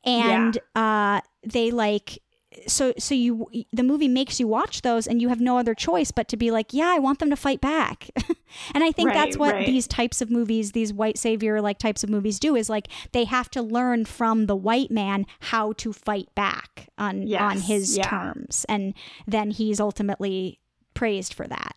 and 0.03 0.57
uh 0.75 1.21
they 1.43 1.71
like 1.71 2.21
so 2.65 2.93
so 2.97 3.13
you 3.13 3.47
the 3.71 3.83
movie 3.83 4.07
makes 4.07 4.39
you 4.39 4.47
watch 4.47 4.81
those 4.81 5.05
and 5.05 5.21
you 5.21 5.29
have 5.29 5.39
no 5.39 5.57
other 5.57 5.75
choice 5.75 6.11
but 6.11 6.27
to 6.27 6.37
be 6.37 6.49
like 6.49 6.73
yeah 6.73 6.91
i 6.95 6.97
want 6.97 7.19
them 7.19 7.29
to 7.29 7.35
fight 7.35 7.61
back 7.61 8.09
and 8.73 8.83
i 8.83 8.91
think 8.91 9.11
that's 9.11 9.37
what 9.37 9.53
right. 9.53 9.65
these 9.65 9.87
types 9.87 10.21
of 10.21 10.31
movies 10.31 10.71
these 10.71 10.93
white 10.93 11.17
savior 11.17 11.61
like 11.61 11.77
types 11.77 12.03
of 12.03 12.09
movies 12.09 12.39
do 12.39 12.55
is 12.55 12.69
like 12.69 12.87
they 13.11 13.25
have 13.25 13.49
to 13.49 13.61
learn 13.61 14.05
from 14.05 14.45
the 14.47 14.55
white 14.55 14.89
man 14.89 15.25
how 15.41 15.73
to 15.73 15.93
fight 15.93 16.33
back 16.35 16.89
on 16.97 17.31
on 17.35 17.59
his 17.59 17.97
yeah. 17.97 18.07
terms 18.07 18.65
and 18.69 18.93
then 19.27 19.51
he's 19.51 19.79
ultimately 19.79 20.59
praised 20.93 21.33
for 21.33 21.47
that 21.47 21.75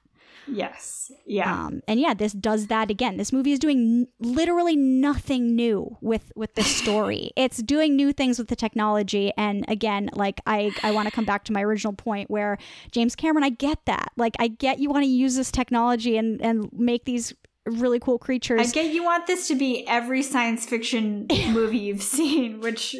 Yes. 0.53 1.13
Yeah. 1.27 1.67
um, 1.67 1.83
and 1.87 2.01
yeah, 2.01 2.15
this 2.15 2.33
does 2.33 2.67
that 2.69 2.91
again. 2.91 3.17
This 3.17 3.33
movie 3.33 3.53
is 3.53 3.59
doing 3.59 3.79
n- 3.79 4.09
literally 4.19 4.77
nothing 4.77 5.55
new 5.55 5.97
with 6.01 6.33
with 6.37 6.55
the 6.55 6.63
story. 6.63 7.31
it's 7.37 7.59
doing 7.59 7.97
new 7.97 8.13
things 8.13 8.39
with 8.39 8.49
the 8.49 8.57
technology. 8.57 9.33
And 9.37 9.65
again, 9.69 10.11
like 10.15 10.41
I 10.47 10.73
I 10.83 10.91
want 10.93 11.09
to 11.09 11.13
come 11.13 11.25
back 11.25 11.45
to 11.45 11.53
my 11.53 11.63
original 11.63 11.93
point 11.93 12.31
where 12.31 12.59
James 12.93 13.15
Cameron, 13.15 13.45
I 13.45 13.51
get 13.51 13.79
that. 13.87 14.13
Like 14.17 14.35
I 14.39 14.49
get 14.49 14.79
you 14.79 14.91
want 14.91 15.05
to 15.05 15.11
use 15.11 15.37
this 15.37 15.51
technology 15.51 16.17
and 16.17 16.41
and 16.43 16.69
make 16.73 17.05
these 17.05 17.33
really 17.67 18.01
cool 18.01 18.19
creatures. 18.19 18.69
I 18.69 18.71
get 18.73 18.93
you 18.93 19.05
want 19.05 19.27
this 19.27 19.49
to 19.49 19.55
be 19.55 19.87
every 19.87 20.23
science 20.23 20.67
fiction 20.67 21.27
movie 21.49 21.79
you've 21.79 22.03
seen, 22.03 22.61
which 22.61 22.97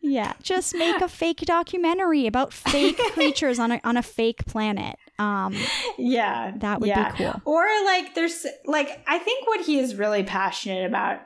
yeah, 0.00 0.34
just 0.42 0.74
make 0.74 1.00
a 1.00 1.08
fake 1.22 1.40
documentary 1.40 2.26
about 2.26 2.52
fake 2.52 2.98
creatures 3.12 3.58
on 3.58 3.72
a 3.72 3.80
on 3.84 3.96
a 3.96 4.02
fake 4.02 4.46
planet. 4.46 4.96
Um, 5.18 5.56
yeah, 5.98 6.52
That 6.56 6.80
would 6.80 6.92
be 6.92 7.16
cool. 7.16 7.40
Or 7.44 7.64
like 7.84 8.14
there's 8.14 8.46
like 8.64 9.02
I 9.06 9.18
think 9.18 9.46
what 9.46 9.60
he 9.64 9.78
is 9.78 9.94
really 9.94 10.22
passionate 10.24 10.86
about 10.86 11.20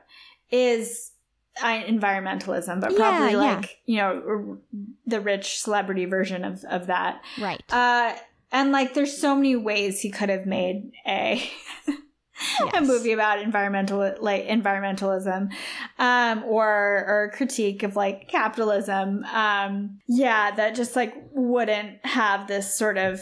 is 0.51 1.12
uh, 1.61 1.83
environmentalism, 1.83 2.81
but 2.81 2.95
probably 2.95 3.33
yeah. 3.33 3.37
like, 3.37 3.79
you 3.87 3.97
know, 3.97 4.23
r- 4.27 4.59
the 5.07 5.21
rich 5.21 5.61
celebrity 5.61 6.05
version 6.05 6.45
of 6.45 6.65
of 6.65 6.87
that. 6.87 7.21
right. 7.41 7.62
Uh 7.73 8.15
and 8.53 8.73
like 8.73 8.95
there's 8.95 9.17
so 9.17 9.35
many 9.35 9.57
ways 9.57 10.01
he 10.01 10.11
could 10.11 10.29
have 10.29 10.47
made 10.47 10.93
a 11.07 11.43
a 12.75 12.81
movie 12.81 13.12
about 13.12 13.41
environmental 13.41 14.15
like 14.21 14.47
environmentalism 14.47 15.53
um 15.99 16.43
or 16.45 17.05
or 17.07 17.33
critique 17.35 17.83
of 17.83 17.97
like 17.97 18.29
capitalism 18.29 19.25
um 19.25 19.99
yeah 20.09 20.51
that 20.51 20.75
just 20.75 20.97
like 20.97 21.15
wouldn't 21.33 22.05
have 22.05 22.49
this 22.49 22.75
sort 22.75 22.97
of 22.97 23.21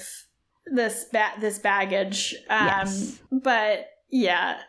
this 0.73 1.07
ba- 1.13 1.33
this 1.41 1.59
baggage 1.59 2.35
um 2.51 2.67
Yes. 2.67 3.19
but 3.31 3.89
yeah 4.11 4.61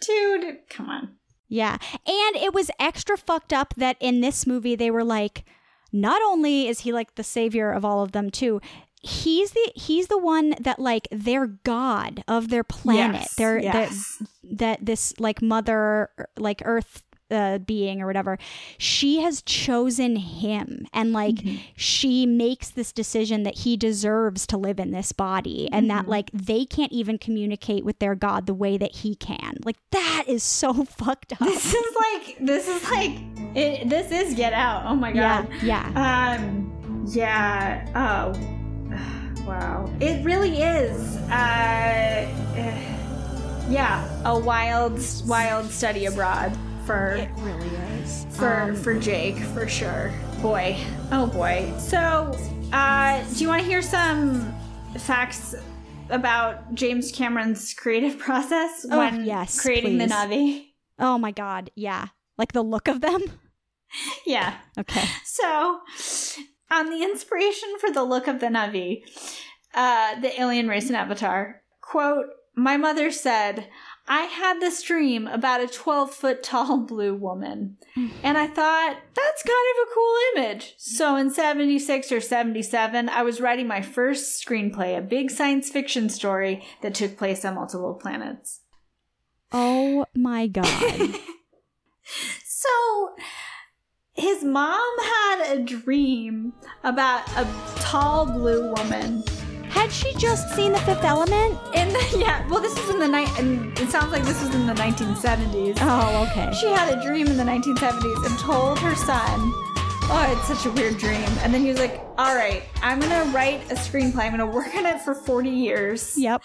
dude 0.00 0.58
come 0.68 0.88
on 0.90 1.14
Yeah. 1.48 1.78
And 2.06 2.36
it 2.36 2.52
was 2.52 2.70
extra 2.78 3.16
fucked 3.16 3.52
up 3.52 3.72
that 3.76 3.96
in 4.00 4.20
this 4.20 4.46
movie 4.46 4.76
they 4.76 4.90
were 4.90 5.04
like, 5.04 5.44
not 5.92 6.20
only 6.22 6.68
is 6.68 6.80
he 6.80 6.92
like 6.92 7.14
the 7.14 7.24
savior 7.24 7.72
of 7.72 7.84
all 7.84 8.02
of 8.02 8.12
them 8.12 8.30
too, 8.30 8.60
he's 9.00 9.52
the 9.52 9.72
he's 9.74 10.08
the 10.08 10.18
one 10.18 10.54
that 10.60 10.78
like 10.78 11.08
they're 11.10 11.46
god 11.46 12.22
of 12.28 12.50
their 12.50 12.64
planet. 12.64 13.22
Yes, 13.22 13.34
They're 13.34 13.58
yes. 13.58 14.18
that 14.18 14.28
that 14.58 14.78
this 14.84 15.14
like 15.18 15.40
mother 15.40 16.10
like 16.36 16.60
earth 16.66 17.02
uh, 17.30 17.58
being 17.58 18.00
or 18.00 18.06
whatever 18.06 18.38
she 18.78 19.20
has 19.20 19.42
chosen 19.42 20.16
him 20.16 20.86
and 20.92 21.12
like 21.12 21.38
she 21.76 22.24
makes 22.26 22.70
this 22.70 22.92
decision 22.92 23.42
that 23.42 23.58
he 23.58 23.76
deserves 23.76 24.46
to 24.46 24.56
live 24.56 24.78
in 24.80 24.90
this 24.92 25.12
body 25.12 25.68
and 25.72 25.90
that 25.90 26.08
like 26.08 26.30
they 26.32 26.64
can't 26.64 26.92
even 26.92 27.18
communicate 27.18 27.84
with 27.84 27.98
their 27.98 28.14
god 28.14 28.46
the 28.46 28.54
way 28.54 28.76
that 28.78 28.92
he 28.96 29.14
can 29.14 29.56
like 29.64 29.76
that 29.90 30.24
is 30.26 30.42
so 30.42 30.72
fucked 30.84 31.32
up 31.32 31.38
This 31.40 31.74
is 31.74 31.96
like 31.96 32.36
this 32.40 32.68
is 32.68 32.90
like 32.90 33.12
it, 33.54 33.88
this 33.88 34.10
is 34.12 34.34
Get 34.34 34.52
Out. 34.52 34.84
Oh 34.86 34.94
my 34.94 35.12
god. 35.12 35.48
yeah 35.62 36.36
Um. 36.38 37.04
Yeah. 37.06 37.86
Oh. 37.94 38.54
Wow. 39.46 39.90
It 39.98 40.22
really 40.24 40.60
is. 40.60 41.16
Uh. 41.16 42.28
Yeah. 43.70 44.22
A 44.24 44.38
wild, 44.38 44.98
wild 45.26 45.70
study 45.70 46.06
abroad 46.06 46.56
for 46.88 47.10
it 47.16 47.28
really 47.38 47.68
is 48.02 48.24
for 48.30 48.74
for 48.82 48.98
Jake 48.98 49.36
for 49.54 49.68
sure. 49.68 50.10
Boy. 50.40 50.76
Oh 51.12 51.26
boy. 51.26 51.70
So, 51.78 52.34
uh, 52.72 53.22
do 53.34 53.40
you 53.42 53.48
want 53.48 53.60
to 53.62 53.68
hear 53.68 53.82
some 53.82 54.54
facts 54.98 55.54
about 56.10 56.74
James 56.74 57.12
Cameron's 57.12 57.74
creative 57.74 58.18
process 58.18 58.86
Oh, 58.90 58.98
when 58.98 59.24
yes, 59.26 59.60
creating 59.60 59.98
the. 59.98 60.06
Navi? 60.06 60.64
oh 61.00 61.16
my 61.18 61.30
god 61.30 61.70
yeah 61.76 62.08
like 62.38 62.52
the 62.52 62.62
look 62.62 62.88
of 62.88 63.00
them 63.02 63.20
Yeah. 64.26 64.54
okay 64.78 65.04
So, 65.24 65.80
on 66.70 66.90
the 66.90 67.02
inspiration 67.02 67.68
for 67.80 67.90
the 67.90 68.02
look 68.04 68.26
of 68.26 68.40
the 68.40 68.46
Navi, 68.48 69.02
uh, 69.74 70.18
the 70.20 70.40
alien 70.40 70.66
race 70.68 70.88
in 70.90 70.96
Avatar, 70.96 71.62
quote, 71.80 72.26
My 72.56 72.76
mother 72.76 73.10
said, 73.10 73.68
I 74.08 74.22
had 74.22 74.60
this 74.60 74.82
dream 74.82 75.26
about 75.26 75.60
a 75.60 75.66
12 75.66 76.10
foot 76.12 76.42
tall 76.42 76.78
blue 76.86 77.14
woman. 77.14 77.76
And 78.22 78.38
I 78.38 78.46
thought, 78.46 78.96
that's 79.14 79.42
kind 79.42 79.66
of 79.74 79.88
a 79.88 79.94
cool 79.94 80.16
image. 80.36 80.74
So 80.78 81.16
in 81.16 81.30
76 81.30 82.12
or 82.12 82.20
77, 82.20 83.08
I 83.08 83.22
was 83.22 83.40
writing 83.40 83.66
my 83.66 83.82
first 83.82 84.44
screenplay, 84.44 84.96
a 84.96 85.00
big 85.02 85.30
science 85.30 85.68
fiction 85.70 86.08
story 86.08 86.64
that 86.82 86.94
took 86.94 87.16
place 87.16 87.44
on 87.44 87.54
multiple 87.54 87.94
planets. 87.94 88.60
oh 89.52 90.06
my 90.14 90.46
god 90.46 91.14
So, 92.60 93.14
his 94.14 94.42
mom 94.42 94.98
had 94.98 95.52
a 95.52 95.62
dream 95.62 96.52
about 96.82 97.28
a 97.36 97.46
tall 97.76 98.26
blue 98.26 98.72
woman. 98.72 99.22
Had 99.70 99.90
she 99.92 100.12
just 100.16 100.54
seen 100.54 100.72
the 100.72 100.78
fifth 100.80 101.04
element 101.04 101.58
In 101.74 101.88
the 101.88 102.16
yeah, 102.18 102.46
well, 102.48 102.60
this 102.60 102.74
was 102.78 102.90
in 102.90 102.98
the 102.98 103.08
night, 103.08 103.28
and 103.38 103.78
it 103.78 103.88
sounds 103.90 104.12
like 104.12 104.22
this 104.24 104.42
was 104.42 104.54
in 104.54 104.66
the 104.66 104.74
1970s. 104.74 105.78
oh 105.80 106.26
okay 106.30 106.52
She 106.58 106.66
had 106.66 106.96
a 106.96 107.02
dream 107.02 107.26
in 107.26 107.36
the 107.36 107.44
1970s 107.44 108.26
and 108.26 108.38
told 108.38 108.78
her 108.80 108.94
son, 108.94 109.38
"Oh, 110.10 110.36
it's 110.36 110.48
such 110.48 110.66
a 110.66 110.70
weird 110.72 110.98
dream." 110.98 111.28
And 111.42 111.52
then 111.52 111.60
he 111.62 111.68
was 111.68 111.78
like, 111.78 112.00
"All 112.16 112.34
right, 112.34 112.62
I'm 112.82 112.98
gonna 113.00 113.24
write 113.32 113.60
a 113.70 113.74
screenplay. 113.74 114.24
I'm 114.24 114.30
gonna 114.32 114.46
work 114.46 114.74
on 114.74 114.86
it 114.86 115.00
for 115.02 115.14
40 115.14 115.50
years, 115.50 116.16
yep 116.16 116.42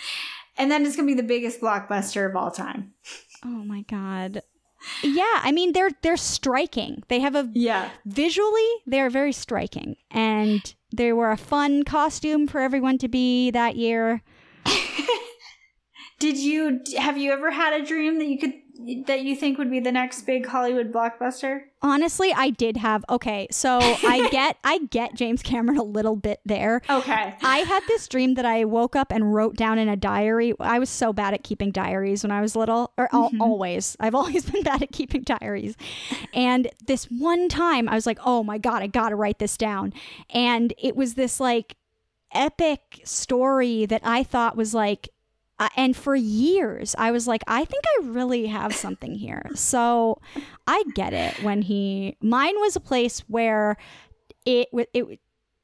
and 0.57 0.69
then 0.69 0.85
it's 0.85 0.95
gonna 0.95 1.07
be 1.07 1.15
the 1.15 1.23
biggest 1.23 1.59
blockbuster 1.61 2.29
of 2.29 2.35
all 2.35 2.51
time." 2.51 2.93
Oh 3.45 3.63
my 3.63 3.81
god. 3.89 4.41
Yeah, 5.03 5.39
I 5.41 5.51
mean 5.51 5.73
they're 5.73 5.91
they're 6.01 6.17
striking. 6.17 7.03
They 7.07 7.19
have 7.19 7.35
a 7.35 7.49
Yeah. 7.53 7.89
visually 8.05 8.67
they're 8.85 9.09
very 9.09 9.33
striking 9.33 9.95
and 10.11 10.73
they 10.95 11.13
were 11.13 11.31
a 11.31 11.37
fun 11.37 11.83
costume 11.83 12.47
for 12.47 12.59
everyone 12.61 12.97
to 12.99 13.07
be 13.07 13.51
that 13.51 13.75
year. 13.75 14.21
Did 16.19 16.37
you 16.37 16.79
have 16.97 17.17
you 17.17 17.31
ever 17.31 17.51
had 17.51 17.73
a 17.73 17.85
dream 17.85 18.17
that 18.19 18.27
you 18.27 18.37
could 18.39 18.53
that 19.05 19.21
you 19.21 19.35
think 19.35 19.57
would 19.57 19.71
be 19.71 19.79
the 19.79 19.91
next 19.91 20.21
big 20.21 20.45
Hollywood 20.45 20.91
blockbuster? 20.91 21.63
Honestly, 21.81 22.33
I 22.33 22.49
did 22.49 22.77
have 22.77 23.03
okay, 23.09 23.47
so 23.51 23.79
I 23.81 24.29
get 24.31 24.57
I 24.63 24.79
get 24.89 25.15
James 25.15 25.41
Cameron 25.41 25.77
a 25.77 25.83
little 25.83 26.15
bit 26.15 26.39
there. 26.45 26.81
Okay. 26.89 27.35
I 27.41 27.57
had 27.59 27.83
this 27.87 28.07
dream 28.07 28.33
that 28.35 28.45
I 28.45 28.65
woke 28.65 28.95
up 28.95 29.11
and 29.11 29.33
wrote 29.33 29.55
down 29.55 29.77
in 29.77 29.89
a 29.89 29.95
diary. 29.95 30.53
I 30.59 30.79
was 30.79 30.89
so 30.89 31.13
bad 31.13 31.33
at 31.33 31.43
keeping 31.43 31.71
diaries 31.71 32.23
when 32.23 32.31
I 32.31 32.41
was 32.41 32.55
little, 32.55 32.91
or 32.97 33.09
al- 33.13 33.29
mm-hmm. 33.29 33.41
always. 33.41 33.95
I've 33.99 34.15
always 34.15 34.45
been 34.49 34.63
bad 34.63 34.81
at 34.81 34.91
keeping 34.91 35.23
diaries. 35.23 35.75
And 36.33 36.69
this 36.85 37.05
one 37.05 37.49
time, 37.49 37.87
I 37.87 37.95
was 37.95 38.05
like, 38.05 38.19
oh 38.25 38.43
my 38.43 38.57
God, 38.57 38.81
I 38.81 38.87
gotta 38.87 39.15
write 39.15 39.39
this 39.39 39.57
down. 39.57 39.93
And 40.29 40.73
it 40.77 40.95
was 40.95 41.13
this 41.15 41.39
like 41.39 41.75
epic 42.33 43.01
story 43.03 43.85
that 43.85 44.01
I 44.03 44.23
thought 44.23 44.57
was 44.57 44.73
like, 44.73 45.09
uh, 45.65 45.69
and 45.77 45.95
for 45.95 46.15
years, 46.15 46.95
I 46.97 47.11
was 47.11 47.27
like, 47.27 47.41
I 47.47 47.63
think 47.65 47.83
I 47.99 48.05
really 48.07 48.47
have 48.47 48.75
something 48.75 49.15
here. 49.15 49.49
So 49.55 50.19
I 50.67 50.83
get 50.95 51.13
it 51.13 51.41
when 51.43 51.61
he. 51.61 52.17
Mine 52.21 52.55
was 52.59 52.75
a 52.75 52.79
place 52.79 53.19
where 53.27 53.77
it 54.45 54.67
it 54.73 54.99
w- 54.99 55.17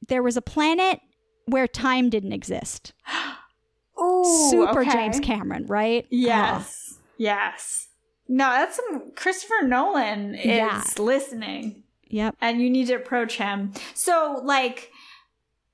there 0.08 0.22
was 0.22 0.36
a 0.36 0.42
planet 0.42 1.00
where 1.46 1.66
time 1.66 2.08
didn't 2.10 2.32
exist. 2.32 2.92
Ooh, 4.00 4.24
Super 4.50 4.80
okay. 4.82 4.90
James 4.90 5.20
Cameron, 5.20 5.66
right? 5.66 6.06
Yes. 6.10 6.98
Yes. 7.18 7.88
No, 8.28 8.48
that's 8.48 8.76
some 8.76 9.10
Christopher 9.16 9.62
Nolan 9.66 10.34
is 10.36 10.46
Yeah. 10.46 10.82
listening, 10.98 11.74
Oh, 11.78 11.82
yep. 12.08 12.36
and 12.40 12.62
you 12.62 12.70
need 12.70 12.86
to 12.86 12.94
approach 12.94 13.36
him. 13.36 13.72
So, 13.94 14.40
like, 14.44 14.90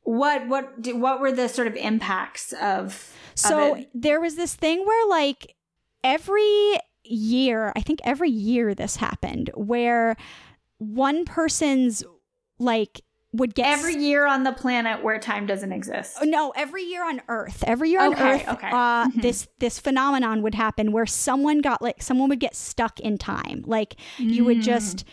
what 0.03 0.49
what 0.49 0.81
do, 0.81 0.97
what 0.97 1.21
were 1.21 1.33
the 1.33 1.49
sort 1.49 1.69
of 1.69 1.77
impacts 1.77 2.53
of? 2.55 3.13
So 3.37 3.79
there 3.95 4.21
was 4.21 4.35
this 4.37 4.55
thing 4.55 4.85
where 4.87 5.07
like 5.09 5.55
every 6.03 6.79
year, 7.05 7.73
I 7.77 7.81
think 7.81 8.01
every 8.05 8.31
year 8.31 8.75
this 8.75 8.97
happened 8.97 9.51
where 9.55 10.17
one 10.79 11.25
person's 11.25 12.03
like 12.59 13.01
would 13.33 13.55
get 13.55 13.67
every 13.79 13.97
year 13.97 14.27
on 14.27 14.45
the 14.45 14.53
planet 14.53 15.03
where 15.05 15.19
time 15.19 15.47
doesn't 15.47 15.73
exist. 15.73 16.17
no 16.25 16.53
every 16.57 16.85
year 16.85 17.05
on 17.07 17.21
earth 17.29 17.63
every 17.67 17.91
year 17.91 18.01
on 18.01 18.15
Okay, 18.15 18.35
earth 18.37 18.49
okay. 18.49 18.69
uh, 18.71 19.09
Mhm. 19.09 19.21
this 19.23 19.49
this 19.59 19.79
phenomenon 19.79 20.43
would 20.43 20.55
happen 20.55 20.91
where 20.91 21.05
someone 21.05 21.59
got 21.61 21.83
like 21.83 22.01
someone 22.03 22.31
would 22.31 22.41
get 22.41 22.55
stuck 22.57 22.99
in 23.01 23.19
time 23.19 23.63
like 23.67 23.97
you 24.19 24.45
would 24.47 24.59
Mm. 24.59 24.63
just 24.63 25.05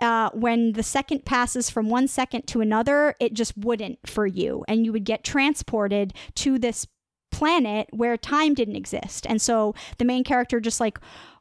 uh, 0.00 0.30
when 0.32 0.72
the 0.72 0.82
second 0.82 1.24
passes 1.24 1.70
from 1.70 1.88
one 1.88 2.08
second 2.08 2.46
to 2.48 2.60
another 2.60 3.14
it 3.20 3.32
just 3.32 3.56
wouldn't 3.56 3.98
for 4.08 4.26
you 4.26 4.64
and 4.66 4.84
you 4.84 4.92
would 4.92 5.04
get 5.04 5.22
transported 5.22 6.12
to 6.34 6.58
this 6.58 6.86
planet 7.30 7.88
where 7.92 8.16
time 8.16 8.54
didn't 8.54 8.76
exist. 8.76 9.26
And 9.28 9.40
so 9.40 9.74
the 9.98 10.04
main 10.04 10.24
character 10.24 10.60
just 10.60 10.80
like 10.80 10.98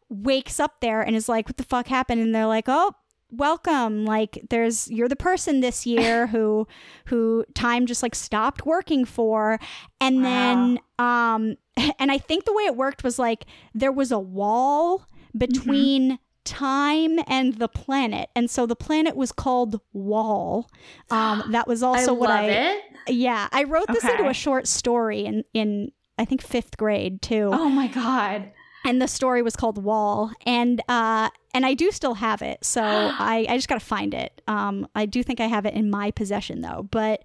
wakes 0.09 0.59
up 0.59 0.79
there 0.81 1.01
and 1.01 1.15
is 1.15 1.27
like 1.27 1.47
what 1.47 1.57
the 1.57 1.63
fuck 1.63 1.87
happened? 1.87 2.21
And 2.21 2.33
they're 2.33 2.45
like 2.45 2.65
oh 2.67 2.93
welcome. 3.31 4.05
Like 4.05 4.45
there's 4.49 4.89
you're 4.89 5.09
the 5.09 5.15
person 5.15 5.59
this 5.59 5.85
year 5.85 6.27
who 6.33 6.67
who 7.05 7.45
time 7.53 7.85
just 7.85 8.03
like 8.03 8.15
stopped 8.15 8.65
working 8.65 9.05
for. 9.05 9.59
And 9.99 10.23
then 10.23 10.79
um 10.99 11.55
and 11.99 12.11
i 12.11 12.17
think 12.17 12.45
the 12.45 12.53
way 12.53 12.63
it 12.63 12.75
worked 12.75 13.03
was 13.03 13.19
like 13.19 13.45
there 13.73 13.91
was 13.91 14.11
a 14.11 14.19
wall 14.19 15.05
between 15.37 16.17
time 16.47 17.19
and 17.27 17.55
the 17.55 17.67
planet 17.67 18.29
and 18.35 18.49
so 18.49 18.65
the 18.65 18.75
planet 18.75 19.15
was 19.15 19.31
called 19.31 19.81
wall 19.93 20.69
um 21.11 21.43
that 21.51 21.67
was 21.67 21.83
also 21.89 22.11
I 22.15 22.17
what 22.17 22.29
love 22.29 22.39
i 22.39 22.49
it. 22.49 22.81
yeah 23.07 23.47
i 23.51 23.63
wrote 23.63 23.87
this 23.89 24.03
into 24.03 24.27
a 24.29 24.33
short 24.33 24.65
story 24.67 25.25
in 25.25 25.43
in 25.53 25.91
i 26.17 26.23
think 26.25 26.41
fifth 26.41 26.77
grade 26.77 27.21
too 27.21 27.49
Oh 27.51 27.69
my 27.69 27.87
god. 27.87 28.51
and 28.85 29.01
the 29.01 29.07
story 29.07 29.41
was 29.41 29.55
called 29.57 29.83
Wall, 29.83 30.31
and 30.45 30.81
uh, 30.87 31.29
and 31.53 31.65
I 31.65 31.73
do 31.73 31.91
still 31.91 32.13
have 32.13 32.41
it, 32.41 32.63
so 32.63 32.81
I 33.35 33.45
I 33.49 33.57
just 33.57 33.67
gotta 33.67 33.83
find 33.83 34.13
it. 34.13 34.41
Um, 34.47 34.87
I 34.95 35.05
do 35.05 35.23
think 35.23 35.41
I 35.41 35.47
have 35.47 35.65
it 35.65 35.73
in 35.73 35.89
my 35.89 36.11
possession 36.11 36.61
though, 36.61 36.87
but. 36.89 37.21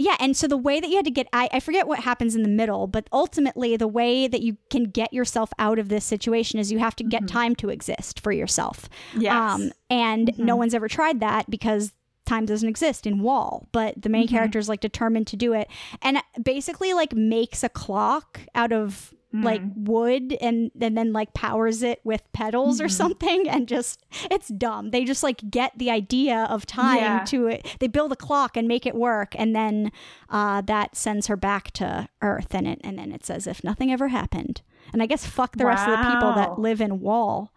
Yeah, 0.00 0.16
and 0.18 0.34
so 0.34 0.48
the 0.48 0.56
way 0.56 0.80
that 0.80 0.88
you 0.88 0.96
had 0.96 1.04
to 1.04 1.10
get, 1.10 1.28
I, 1.30 1.50
I 1.52 1.60
forget 1.60 1.86
what 1.86 2.00
happens 2.00 2.34
in 2.34 2.42
the 2.42 2.48
middle, 2.48 2.86
but 2.86 3.06
ultimately 3.12 3.76
the 3.76 3.86
way 3.86 4.28
that 4.28 4.40
you 4.40 4.56
can 4.70 4.84
get 4.84 5.12
yourself 5.12 5.52
out 5.58 5.78
of 5.78 5.90
this 5.90 6.06
situation 6.06 6.58
is 6.58 6.72
you 6.72 6.78
have 6.78 6.96
to 6.96 7.04
get 7.04 7.24
mm-hmm. 7.24 7.36
time 7.36 7.56
to 7.56 7.68
exist 7.68 8.18
for 8.18 8.32
yourself. 8.32 8.88
Yes. 9.14 9.34
Um, 9.34 9.72
and 9.90 10.32
no 10.38 10.52
mm-hmm. 10.54 10.58
one's 10.60 10.72
ever 10.72 10.88
tried 10.88 11.20
that 11.20 11.50
because 11.50 11.92
time 12.24 12.46
doesn't 12.46 12.66
exist 12.66 13.06
in 13.06 13.20
Wall, 13.20 13.68
but 13.72 14.00
the 14.00 14.08
main 14.08 14.26
mm-hmm. 14.26 14.36
character 14.36 14.58
is 14.58 14.70
like 14.70 14.80
determined 14.80 15.26
to 15.26 15.36
do 15.36 15.52
it, 15.52 15.68
and 16.00 16.22
basically 16.42 16.94
like 16.94 17.12
makes 17.12 17.62
a 17.62 17.68
clock 17.68 18.40
out 18.54 18.72
of 18.72 19.12
like 19.32 19.62
wood 19.76 20.36
and 20.40 20.72
and 20.80 20.96
then 20.98 21.12
like 21.12 21.32
powers 21.34 21.84
it 21.84 22.00
with 22.02 22.20
pedals 22.32 22.80
or 22.80 22.88
something 22.88 23.48
and 23.48 23.68
just 23.68 24.04
it's 24.30 24.48
dumb 24.48 24.90
they 24.90 25.04
just 25.04 25.22
like 25.22 25.48
get 25.50 25.70
the 25.78 25.88
idea 25.88 26.48
of 26.50 26.66
time 26.66 26.96
Yeah. 26.96 27.24
to 27.26 27.46
it 27.46 27.76
they 27.78 27.86
build 27.86 28.10
a 28.10 28.16
clock 28.16 28.56
and 28.56 28.66
make 28.66 28.86
it 28.86 28.94
work 28.96 29.34
and 29.36 29.54
then 29.54 29.92
uh, 30.30 30.62
that 30.62 30.96
sends 30.96 31.28
her 31.28 31.36
back 31.36 31.70
to 31.72 32.08
earth 32.22 32.54
and 32.54 32.66
it 32.66 32.80
and 32.82 32.98
then 32.98 33.12
it's 33.12 33.30
as 33.30 33.46
if 33.46 33.62
nothing 33.62 33.92
ever 33.92 34.08
happened 34.08 34.62
and 34.92 35.00
i 35.00 35.06
guess 35.06 35.24
fuck 35.24 35.56
the 35.56 35.64
rest 35.66 35.86
of 35.86 35.96
the 35.96 36.10
people 36.12 36.32
that 36.34 36.58
live 36.58 36.80
in 36.80 36.98
wall 37.00 37.52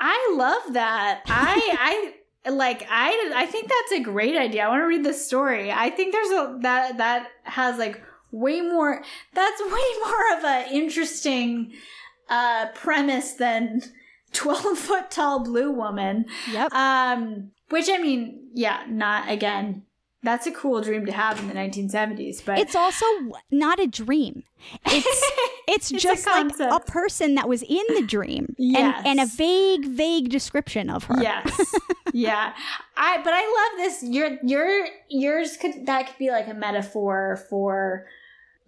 I 0.00 0.34
love 0.36 0.74
that. 0.74 1.22
I 1.26 2.12
I 2.46 2.50
like 2.50 2.86
I 2.88 3.32
I 3.34 3.46
think 3.46 3.68
that's 3.68 4.00
a 4.00 4.04
great 4.04 4.36
idea. 4.36 4.64
I 4.64 4.68
want 4.68 4.82
to 4.82 4.86
read 4.86 5.04
the 5.04 5.12
story. 5.12 5.72
I 5.72 5.90
think 5.90 6.12
there's 6.12 6.30
a 6.30 6.58
that 6.62 6.98
that 6.98 7.28
has 7.42 7.78
like 7.78 8.00
way 8.32 8.60
more 8.60 9.02
that's 9.34 9.60
way 9.64 9.88
more 10.04 10.36
of 10.38 10.44
a 10.44 10.66
interesting 10.72 11.72
uh 12.28 12.66
premise 12.74 13.32
than 13.34 13.82
12 14.32 14.78
foot 14.78 15.10
tall 15.10 15.42
blue 15.42 15.72
woman. 15.72 16.26
Yep. 16.52 16.72
Um, 16.74 17.50
which 17.70 17.88
I 17.90 17.96
mean, 17.96 18.48
yeah, 18.52 18.82
not 18.88 19.30
again. 19.30 19.84
That's 20.22 20.46
a 20.46 20.50
cool 20.52 20.80
dream 20.82 21.06
to 21.06 21.12
have 21.12 21.38
in 21.38 21.46
the 21.48 21.54
1970s, 21.54 22.44
but 22.44 22.58
It's 22.58 22.74
also 22.74 23.06
not 23.52 23.78
a 23.80 23.86
dream. 23.86 24.42
It's 24.84 25.06
it's, 25.68 25.90
It's 25.90 25.92
a 25.92 25.96
just 25.98 26.26
like 26.26 26.50
a 26.60 26.80
person 26.80 27.36
that 27.36 27.48
was 27.48 27.62
in 27.62 27.84
the 27.94 28.02
dream 28.02 28.54
Yes. 28.58 29.02
and 29.06 29.18
and 29.18 29.20
a 29.20 29.32
vague 29.32 29.86
vague 29.86 30.28
description 30.28 30.90
of 30.90 31.04
her. 31.04 31.22
yes, 31.22 31.58
yeah. 32.12 32.52
I 32.96 33.22
but 33.22 33.32
I 33.32 33.44
love 33.46 33.78
this. 33.78 34.02
Your 34.02 34.38
your 34.42 34.88
yours 35.08 35.56
could 35.56 35.86
that 35.86 36.08
could 36.08 36.18
be 36.18 36.30
like 36.30 36.48
a 36.48 36.54
metaphor 36.54 37.42
for 37.48 38.06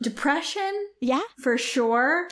depression 0.02 0.89
Yeah. 1.01 1.20
for 1.43 1.56
sure. 1.59 2.28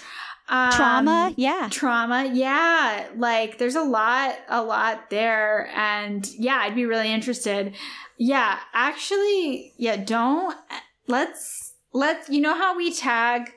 Um, 0.51 0.73
Trauma. 0.73 1.35
Yeah. 1.37 1.69
trauma 1.71 2.31
yeah 2.33 3.07
like 3.17 3.59
there's 3.59 3.75
a 3.75 3.83
lot 3.83 4.35
a 4.49 4.63
lot 4.63 5.11
there 5.11 5.69
and 5.77 6.27
yeah 6.39 6.61
i'd 6.63 6.75
be 6.75 6.87
really 6.87 7.13
interested 7.13 7.75
yeah 8.17 8.59
actually 8.73 9.75
yeah 9.77 9.97
don't 9.97 10.57
let's 11.07 11.75
let's 11.93 12.31
you 12.31 12.41
know 12.41 12.55
how 12.55 12.75
we 12.79 12.91
tag 12.95 13.53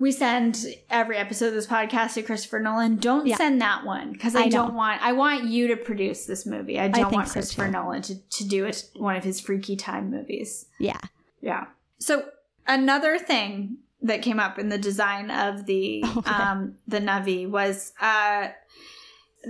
we 0.00 0.10
send 0.10 0.58
every 0.90 1.16
episode 1.16 1.46
of 1.48 1.54
this 1.54 1.68
podcast 1.68 2.14
to 2.14 2.22
christopher 2.22 2.58
nolan 2.58 2.96
don't 2.96 3.28
Yeah. 3.28 3.36
send 3.36 3.60
that 3.60 3.84
one 3.84 4.10
because 4.10 4.34
I 4.34 4.42
i, 4.42 4.48
don't 4.48 4.74
want 4.74 5.00
i 5.02 5.12
want 5.12 5.44
you 5.44 5.68
to 5.68 5.76
produce 5.76 6.26
this 6.26 6.44
movie 6.46 6.80
i 6.80 6.88
don't 6.88 6.94
think 7.04 7.12
want 7.12 7.28
christopher 7.28 7.68
nolan 7.68 8.02
to, 8.02 8.16
to 8.30 8.44
do 8.44 8.64
it 8.64 8.88
one 8.96 9.14
of 9.14 9.22
his 9.22 9.38
freaky 9.40 9.76
time 9.76 10.10
movies 10.10 10.66
Yeah. 10.80 10.98
yeah. 11.40 11.66
So 12.00 12.24
another 12.68 13.18
thing 13.18 13.78
that 14.00 14.22
came 14.22 14.38
up 14.38 14.58
in 14.58 14.68
the 14.68 14.78
design 14.78 15.30
of 15.30 15.66
the 15.66 16.04
Okay. 16.16 16.30
um 16.30 16.76
the 16.86 17.00
Navi 17.00 17.48
was 17.48 17.92
uh 18.00 18.48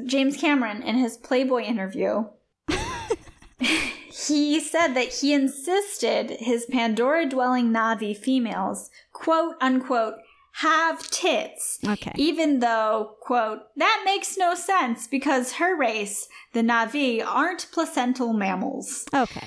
James 0.06 0.36
Cameron 0.36 0.82
in 0.82 0.96
his 0.96 1.16
Playboy 1.16 1.62
interview. 1.62 2.24
he 3.58 4.60
said 4.60 4.88
that 4.94 5.12
he 5.20 5.32
insisted 5.32 6.30
his 6.38 6.66
Pandora 6.66 7.26
dwelling 7.26 7.70
Navi 7.72 8.16
females, 8.16 8.90
quote 9.12 9.54
unquote, 9.60 10.14
have 10.52 11.08
tits. 11.10 11.78
Okay. 11.86 12.12
Even 12.16 12.58
though, 12.60 13.14
quote, 13.20 13.60
that 13.76 14.02
makes 14.04 14.36
no 14.36 14.54
sense 14.54 15.06
because 15.06 15.52
her 15.54 15.76
race, 15.76 16.28
the 16.52 16.60
Navi, 16.62 17.24
aren't 17.24 17.68
placental 17.72 18.32
mammals. 18.32 19.04
Okay. 19.14 19.46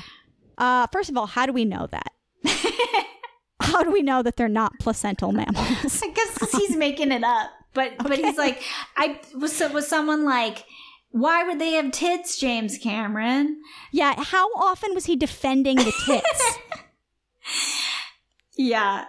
Uh, 0.57 0.88
first 0.88 1.10
of 1.10 1.18
all, 1.18 1.27
how 1.27 1.45
do 1.45 1.53
we 1.53 1.65
know 1.65 1.88
that? 1.91 2.11
how 3.61 3.83
do 3.83 3.91
we 3.91 4.01
know 4.01 4.21
that 4.23 4.35
they're 4.38 4.47
not 4.49 4.79
placental 4.79 5.31
mammals? 5.31 5.57
I 6.03 6.07
guess 6.09 6.38
'cause 6.38 6.51
he's 6.51 6.75
making 6.75 7.11
it 7.11 7.23
up. 7.23 7.49
But 7.73 7.93
but 7.99 8.17
he's 8.17 8.38
like, 8.38 8.61
I 8.97 9.19
was 9.35 9.55
so 9.55 9.71
was 9.71 9.88
someone 9.88 10.25
like, 10.25 10.65
why 11.11 11.43
would 11.43 11.59
they 11.59 11.71
have 11.73 11.91
tits, 11.91 12.38
James 12.38 12.77
Cameron? 12.77 13.61
yeah. 13.93 14.15
How 14.21 14.47
often 14.55 14.93
was 14.93 15.05
he 15.05 15.15
defending 15.15 15.77
the 15.77 15.93
tits? 16.05 16.57
Yeah. 18.57 19.05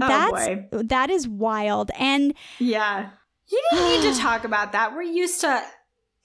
Oh 0.00 0.08
That's 0.08 0.46
boy. 0.46 0.82
that 0.84 1.10
is 1.10 1.28
wild. 1.28 1.90
And 1.98 2.34
Yeah. 2.58 3.10
You 3.48 3.62
didn't 3.70 4.02
need 4.02 4.14
to 4.14 4.20
talk 4.20 4.44
about 4.44 4.72
that. 4.72 4.94
We're 4.94 5.02
used 5.02 5.40
to 5.42 5.62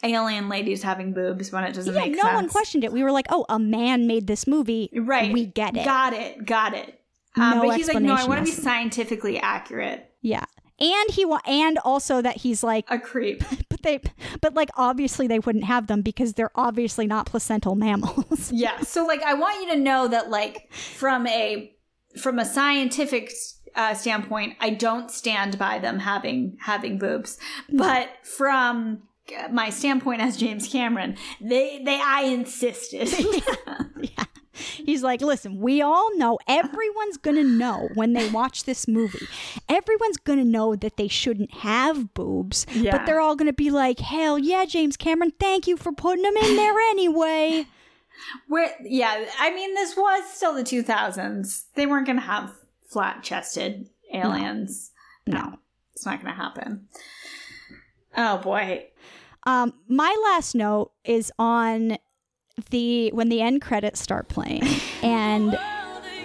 alien 0.03 0.49
ladies 0.49 0.84
having 0.84 1.14
boobs 1.14 1.51
when 1.51 1.64
it 1.64 1.73
doesn't 1.73 1.93
yeah, 1.93 2.01
make 2.01 2.11
no 2.15 2.23
sense. 2.23 2.34
one 2.34 2.49
questioned 2.49 2.84
it. 2.84 2.91
We 2.91 3.01
were 3.03 3.11
like, 3.11 3.27
oh, 3.30 3.45
a 3.49 3.57
man 3.60 4.07
made 4.07 4.27
this 4.27 4.45
movie. 4.45 4.89
Right. 4.93 5.31
We 5.31 5.45
get 5.45 5.77
it. 5.77 5.85
Got 5.85 6.14
it. 6.14 6.45
Got 6.45 6.73
it. 6.73 6.99
Um, 7.35 7.57
No 7.60 7.68
but 7.68 7.77
he's 7.77 7.88
like, 7.88 8.01
no, 8.03 8.14
I 8.14 8.26
want 8.26 8.39
to 8.39 8.45
be 8.45 8.51
scientifically 8.51 9.39
accurate. 9.39 10.11
yeah. 10.22 10.45
And 10.80 11.11
he 11.11 11.23
wa- 11.23 11.39
and 11.45 11.77
also 11.77 12.22
that 12.22 12.38
he's 12.38 12.64
like, 12.64 12.85
A 12.89 12.99
creep. 12.99 13.43
but 13.69 13.84
they, 13.84 14.01
but 14.41 14.53
like 14.55 14.69
obviously 14.76 15.27
they 15.27 15.39
wouldn't 15.39 15.64
have 15.65 15.85
them 15.88 16.01
because 16.01 16.34
they're 16.34 16.51
obviously 16.55 17.05
not 17.07 17.26
placental 17.27 17.76
mammals. 17.76 18.51
yeah 18.51 18.80
so 18.81 19.05
like 19.05 19.22
i 19.22 19.34
want 19.35 19.61
you 19.61 19.69
to 19.73 19.80
know 19.80 20.07
that 20.07 20.30
like 20.30 20.72
from 20.73 21.27
a 21.27 21.72
from 22.19 22.39
a 22.39 22.45
scientific 22.45 23.31
uh, 23.76 23.93
standpoint 23.93 24.55
i 24.60 24.69
don't 24.69 25.10
stand 25.11 25.57
by 25.60 25.80
them 25.80 25.99
having 25.99 26.57
having 26.61 26.97
boobs 26.97 27.38
but 27.72 28.10
from 28.23 29.03
my 29.51 29.69
standpoint 29.69 30.22
as 30.22 30.35
james 30.38 30.68
cameron 30.68 31.15
they 31.39 31.81
they 31.85 31.99
i 32.03 32.23
insisted 32.23 33.10
yeah. 34.01 34.23
He's 34.54 35.04
like, 35.04 35.22
listen, 35.22 35.60
we 35.60 35.82
all 35.82 36.16
know, 36.18 36.38
everyone's 36.48 37.18
gonna 37.18 37.44
know 37.44 37.90
when 37.96 38.14
they 38.14 38.30
watch 38.30 38.64
this 38.66 38.88
movie. 38.88 39.28
Everyone's 39.68 40.18
gonna 40.18 40.46
know 40.46 40.76
that 40.76 40.98
they 40.98 41.08
shouldn't 41.08 41.54
have 41.56 42.14
boobs, 42.14 42.66
Yeah. 42.74 42.98
but 42.98 43.06
they're 43.06 43.20
all 43.20 43.36
gonna 43.36 43.54
be 43.54 43.72
like, 43.72 44.00
hell 44.00 44.38
yeah, 44.38 44.66
James 44.66 44.96
Cameron, 44.98 45.32
thank 45.40 45.68
you 45.68 45.76
for 45.78 45.92
putting 45.92 46.24
them 46.24 46.38
in 46.38 46.56
there 46.56 46.80
anyway. 46.80 47.66
Where, 48.48 48.74
yeah 48.84 49.26
i 49.40 49.50
mean 49.54 49.74
this 49.74 49.98
was 49.98 50.24
still 50.32 50.54
the 50.54 50.64
2000s 50.64 51.64
they 51.76 51.88
weren't 51.88 52.06
gonna 52.06 52.22
have 52.22 52.54
flat 52.88 53.24
chested 53.24 53.90
aliens 54.14 54.92
no 55.28 55.58
it's 55.94 56.06
not 56.06 56.22
gonna 56.22 56.36
happen 56.36 56.88
oh 58.16 58.38
boy 58.38 58.86
Um, 59.46 59.74
my 59.90 60.16
last 60.26 60.54
note 60.56 60.92
is 61.04 61.32
on 61.40 61.98
the 62.70 63.12
when 63.14 63.30
the 63.30 63.42
end 63.42 63.62
credits 63.62 64.00
start 64.00 64.28
playing, 64.28 64.64
and 65.02 65.58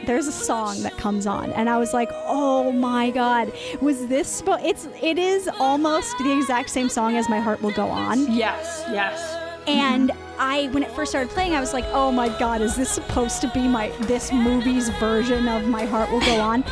there's 0.07 0.27
a 0.27 0.33
song 0.33 0.83
that 0.83 0.97
comes 0.97 1.27
on, 1.27 1.53
and 1.53 1.69
I 1.69 1.79
was 1.79 1.93
like, 1.93 2.11
oh 2.13 2.73
my 2.73 3.11
god, 3.11 3.53
was 3.81 4.07
this? 4.07 4.43
Spo- 4.43 4.63
it's 4.65 4.89
it 5.03 5.19
is 5.19 5.49
almost 5.59 6.17
the 6.19 6.37
exact 6.37 6.71
same 6.71 6.89
song 6.89 7.17
as 7.17 7.29
My 7.29 7.41
Heart 7.41 7.63
Will 7.63 7.73
Go 7.73 7.89
On, 7.89 8.31
yes 8.33 8.85
yes 8.91 9.37
and 9.69 10.13
I 10.39 10.69
when 10.69 10.83
it 10.83 10.91
first 10.93 11.11
started 11.11 11.31
playing, 11.31 11.55
I 11.55 11.61
was 11.61 11.73
like, 11.73 11.85
oh 11.89 12.11
my 12.11 12.29
god, 12.39 12.63
is 12.63 12.77
this 12.77 12.91
supposed 12.91 13.41
to 13.43 13.51
be 13.53 13.69
my 13.69 13.89
this 14.03 14.33
movie's 14.33 14.89
version 14.89 15.49
of 15.49 15.67
My 15.67 15.85
Heart 15.85 16.11
Will 16.11 16.21
Go 16.21 16.41
On? 16.41 16.65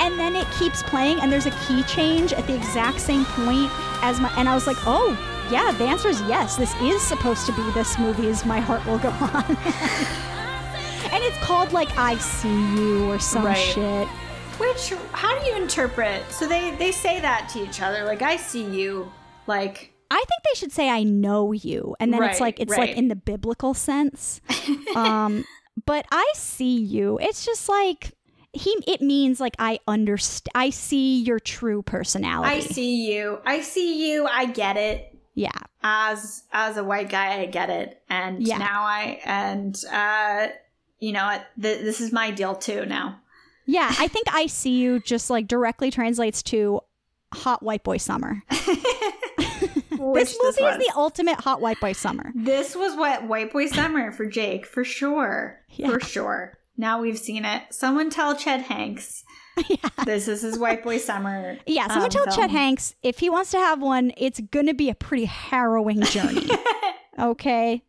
And 0.00 0.18
then 0.18 0.36
it 0.36 0.46
keeps 0.58 0.82
playing, 0.82 1.20
and 1.20 1.32
there's 1.32 1.46
a 1.46 1.52
key 1.66 1.82
change 1.84 2.32
at 2.32 2.46
the 2.46 2.54
exact 2.54 3.00
same 3.00 3.24
point 3.24 3.70
as 4.02 4.20
my, 4.20 4.32
and 4.36 4.48
I 4.48 4.54
was 4.54 4.66
like, 4.66 4.76
oh 4.86 5.16
yeah, 5.50 5.72
the 5.72 5.84
answer 5.84 6.08
is 6.08 6.20
yes. 6.22 6.56
This 6.56 6.74
is 6.80 7.02
supposed 7.02 7.46
to 7.46 7.52
be 7.52 7.62
this 7.72 7.98
movie's 7.98 8.44
My 8.44 8.60
Heart 8.60 8.84
Will 8.86 8.98
Go 8.98 9.08
On. 9.20 9.44
and 11.12 11.22
it's 11.22 11.38
called 11.38 11.72
like 11.72 11.96
I 11.98 12.16
See 12.18 12.48
You 12.74 13.10
or 13.10 13.18
some 13.18 13.44
Right. 13.44 13.56
shit. 13.56 14.08
Which 14.58 14.92
how 15.12 15.38
do 15.38 15.44
you 15.46 15.56
interpret? 15.56 16.22
So 16.30 16.46
they 16.46 16.70
they 16.76 16.92
say 16.92 17.20
that 17.20 17.48
to 17.54 17.62
each 17.64 17.82
other, 17.82 18.04
like 18.04 18.22
I 18.22 18.36
see 18.36 18.64
you, 18.64 19.10
like 19.48 19.92
I 20.10 20.16
think 20.16 20.42
they 20.44 20.58
should 20.58 20.70
say 20.70 20.88
I 20.88 21.02
know 21.02 21.50
you, 21.50 21.96
and 21.98 22.12
then 22.12 22.22
it's 22.22 22.38
like 22.40 22.60
it's 22.60 22.76
like 22.76 22.90
in 22.96 23.08
the 23.08 23.16
biblical 23.16 23.74
sense. 23.74 24.40
um, 24.96 25.44
but 25.86 26.06
I 26.12 26.30
see 26.36 26.78
you. 26.78 27.18
It's 27.20 27.44
just 27.44 27.68
like 27.68 28.12
he. 28.52 28.70
It 28.86 29.00
means 29.00 29.40
like 29.40 29.56
I 29.58 29.80
understand. 29.88 30.52
I 30.54 30.70
see 30.70 31.20
your 31.22 31.40
true 31.40 31.82
personality. 31.82 32.54
I 32.54 32.60
see 32.60 33.12
you, 33.12 33.40
I 33.44 33.60
see 33.60 34.08
you, 34.12 34.24
I 34.26 34.46
get 34.46 34.76
it. 34.76 35.13
Yeah, 35.34 35.50
As 35.82 36.44
as 36.52 36.76
a 36.76 36.84
white 36.84 37.08
guy, 37.10 37.40
I 37.40 37.46
get 37.46 37.68
it, 37.70 38.00
and 38.08 38.40
Yeah. 38.46 38.58
now 38.58 38.84
I 38.84 39.20
and 39.24 39.76
uh, 39.92 40.48
you 41.00 41.12
know, 41.12 41.38
th- 41.60 41.80
this 41.82 42.00
is 42.00 42.12
my 42.12 42.30
deal 42.30 42.54
too 42.54 42.86
now. 42.86 43.18
yeah. 43.66 43.92
I 43.98 44.06
think 44.08 44.26
I 44.32 44.46
see 44.46 44.78
you 44.78 45.00
just 45.00 45.30
like 45.30 45.48
directly 45.48 45.90
translates 45.90 46.42
to 46.44 46.80
hot 47.32 47.62
white 47.64 47.82
boy 47.82 47.96
summer. 47.96 48.42
This 50.14 50.36
movie 50.42 50.62
was. 50.62 50.76
is 50.76 50.86
the 50.86 50.92
ultimate 50.96 51.40
hot 51.40 51.60
white 51.60 51.80
boy 51.80 51.92
summer. 51.92 52.30
This 52.34 52.74
was 52.76 52.94
what 52.96 53.26
White 53.26 53.52
Boy 53.52 53.66
Summer 53.66 54.12
for 54.12 54.26
Jake, 54.26 54.66
for 54.66 54.84
sure, 54.84 55.60
Yeah. 55.70 55.90
for 55.90 56.00
sure. 56.00 56.58
Now 56.76 57.00
we've 57.00 57.18
seen 57.18 57.44
it. 57.44 57.62
Someone 57.70 58.10
tell 58.10 58.36
Chet 58.36 58.62
Hanks. 58.62 59.24
This 60.04 60.28
is 60.28 60.42
his 60.42 60.58
White 60.58 60.84
Boy 60.84 60.98
Summer. 60.98 61.58
Yeah, 61.66 61.88
someone 61.88 62.04
um, 62.04 62.10
tell 62.10 62.24
film. 62.24 62.36
Chet 62.36 62.50
Hanks 62.50 62.94
if 63.02 63.20
he 63.20 63.30
wants 63.30 63.50
to 63.52 63.58
have 63.58 63.80
one, 63.80 64.12
it's 64.16 64.40
gonna 64.40 64.74
be 64.74 64.90
a 64.90 64.94
pretty 64.94 65.24
harrowing 65.24 66.02
journey. 66.02 66.46
okay. 67.18 67.82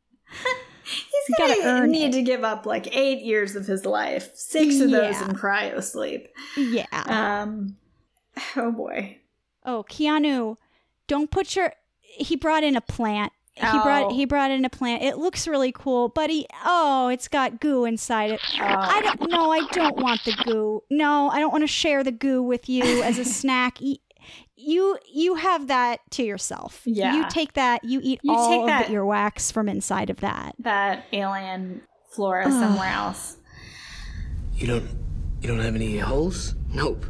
He's 0.84 1.38
gonna 1.38 1.56
earn 1.64 1.92
need 1.92 2.14
to 2.14 2.22
give 2.22 2.44
up 2.44 2.66
like 2.66 2.96
eight 2.96 3.22
years 3.24 3.56
of 3.56 3.66
his 3.66 3.86
life, 3.86 4.32
six 4.36 4.80
of 4.80 4.92
those 4.92 5.20
in 5.22 5.30
cryo 5.30 5.84
sleep. 5.84 6.30
Yeah. 6.56 6.86
Um, 6.92 7.78
oh 8.56 8.72
boy. 8.72 9.18
Oh, 9.66 9.84
Keanu, 9.90 10.58
don't 11.08 11.32
put 11.32 11.56
your. 11.56 11.74
He 12.00 12.36
brought 12.36 12.64
in 12.64 12.76
a 12.76 12.82
plant. 12.82 13.34
He 13.56 13.62
brought 13.62 14.06
Oh. 14.12 14.14
he 14.14 14.26
brought 14.26 14.52
in 14.52 14.66
a 14.66 14.70
plant. 14.70 15.02
It 15.02 15.18
looks 15.18 15.48
really 15.48 15.72
cool, 15.72 16.10
but 16.10 16.30
he 16.30 16.46
oh, 16.66 17.08
it's 17.08 17.28
got 17.30 17.60
goo 17.62 17.86
inside 17.86 18.32
it. 18.32 18.42
I 18.60 19.02
don't 19.02 19.18
oh. 19.22 19.26
no, 19.28 19.52
I 19.52 19.66
don't 19.72 19.96
want 19.98 20.24
the 20.26 20.34
goo. 20.44 20.84
No, 20.90 21.30
I 21.30 21.40
don't 21.40 21.52
want 21.52 21.64
to 21.64 21.68
share 21.68 22.04
the 22.04 22.12
goo 22.12 22.42
with 22.44 22.68
you 22.68 23.02
as 23.02 23.18
a 23.18 23.24
snack. 23.40 23.78
Y- 23.82 23.96
You 24.58 24.98
you 25.14 25.36
have 25.36 25.68
that 25.68 26.00
to 26.12 26.24
yourself. 26.24 26.82
Yeah. 26.86 27.16
You 27.16 27.26
take 27.30 27.54
that, 27.54 27.84
you 27.86 28.02
eat 28.04 28.20
You 28.24 28.34
all 28.34 28.50
take 28.50 28.62
of 28.62 28.68
that- 28.68 28.88
the 28.88 28.94
earwax 28.96 29.52
from 29.54 29.70
inside 29.70 30.10
of 30.10 30.18
that. 30.22 30.56
That 30.60 31.06
alien 31.14 31.82
flora 32.10 32.52
somewhere 32.52 32.90
else. 32.92 33.38
You 34.58 34.68
don't 34.68 34.90
you 35.42 35.48
don't 35.48 35.60
have 35.60 35.76
any 35.76 35.98
holes? 36.00 36.56
Nope. 36.74 37.06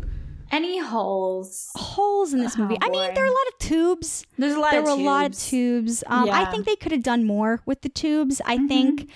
Any 0.56 0.80
holes? 0.80 1.72
Holes 1.76 2.34
in 2.34 2.40
this 2.40 2.56
Oh, 2.58 2.62
movie. 2.62 2.78
I 2.82 2.90
mean, 2.90 3.14
there 3.14 3.24
are 3.26 3.28
a 3.28 3.38
lot 3.42 3.48
of 3.54 3.58
tubes. 3.60 4.26
There's 4.38 4.54
a 4.56 4.60
lot 4.60 4.72
there 4.72 4.80
of 4.82 4.86
were 4.86 4.92
a 4.92 4.96
lot 4.96 5.26
of 5.26 5.34
tubes. 5.34 5.50
tubes. 5.50 6.04
Um, 6.08 6.24
I 6.24 6.26
Yeah. 6.26 6.34
Mm-hmm. 6.44 6.52
think 6.52 6.66
they 6.66 6.76
could 6.78 6.92
have 6.94 7.04
done 7.04 7.26
more 7.26 7.62
with 7.66 7.82
the 7.82 7.90
tubes. 7.90 8.42
I 8.46 8.58
think 8.68 9.10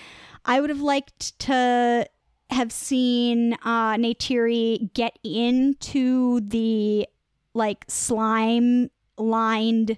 I 0.46 0.60
would 0.60 0.70
have 0.70 0.82
liked 0.82 1.38
to 1.48 2.06
have 2.50 2.72
seen 2.72 3.54
uh, 3.64 3.94
Neytiri 3.96 4.94
get 4.94 5.18
into 5.24 6.42
the 6.42 7.08
like 7.54 7.86
slime 7.88 8.90
lined 9.18 9.98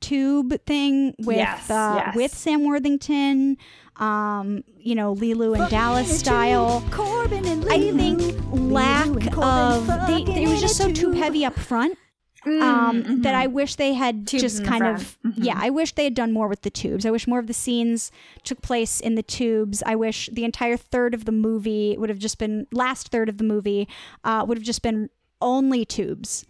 tube 0.00 0.54
thing 0.66 1.14
with 1.18 1.36
Yes, 1.36 1.70
uh, 1.70 2.02
yes. 2.06 2.16
with 2.16 2.34
Sam 2.34 2.64
Worthington. 2.64 3.56
Um, 3.96 4.62
you 4.78 4.94
know, 4.94 5.14
Leeloo 5.14 5.58
and 5.58 5.68
Dallas 5.68 6.20
style. 6.20 6.84
Korben 6.90 7.44
and 7.46 7.64
I 7.68 7.90
think 7.90 8.20
lack 8.52 9.08
Korben 9.08 9.42
of 9.42 9.86
they, 10.06 10.24
fucking 10.24 10.42
it 10.42 10.48
was 10.48 10.60
just 10.60 10.76
so 10.76 10.86
too 10.86 11.12
tube. 11.12 11.14
heavy 11.16 11.44
up 11.44 11.58
front 11.58 11.98
Mm, 12.46 12.62
um, 12.62 13.22
that 13.22 13.34
I 13.34 13.48
wish 13.48 13.74
they 13.74 13.94
had 13.94 14.16
mm-hmm. 14.16 14.24
Tubes 14.24 14.42
just 14.42 14.64
kind 14.64 14.86
of 14.86 15.18
yeah. 15.34 15.58
I 15.60 15.70
wish 15.70 15.92
they 15.92 16.04
had 16.04 16.14
done 16.14 16.32
more 16.32 16.46
with 16.46 16.62
the 16.62 16.70
tubes. 16.70 17.04
I 17.04 17.10
wish 17.10 17.26
more 17.26 17.40
of 17.40 17.48
the 17.48 17.52
scenes 17.54 18.12
took 18.44 18.62
place 18.62 19.00
in 19.00 19.16
the 19.16 19.24
tubes. 19.24 19.82
I 19.84 19.96
wish 19.96 20.28
the 20.32 20.44
entire 20.44 20.76
third 20.76 21.14
of 21.14 21.24
the 21.24 21.32
movie 21.32 21.96
would 21.98 22.08
have 22.08 22.18
just 22.18 22.38
been 22.38 22.66
last 22.70 23.08
third 23.08 23.28
of 23.28 23.38
the 23.38 23.44
movie 23.44 23.88
uh, 24.22 24.44
would 24.46 24.56
have 24.56 24.64
just 24.64 24.82
been 24.82 25.10
only 25.40 25.84
tubes. 25.84 26.46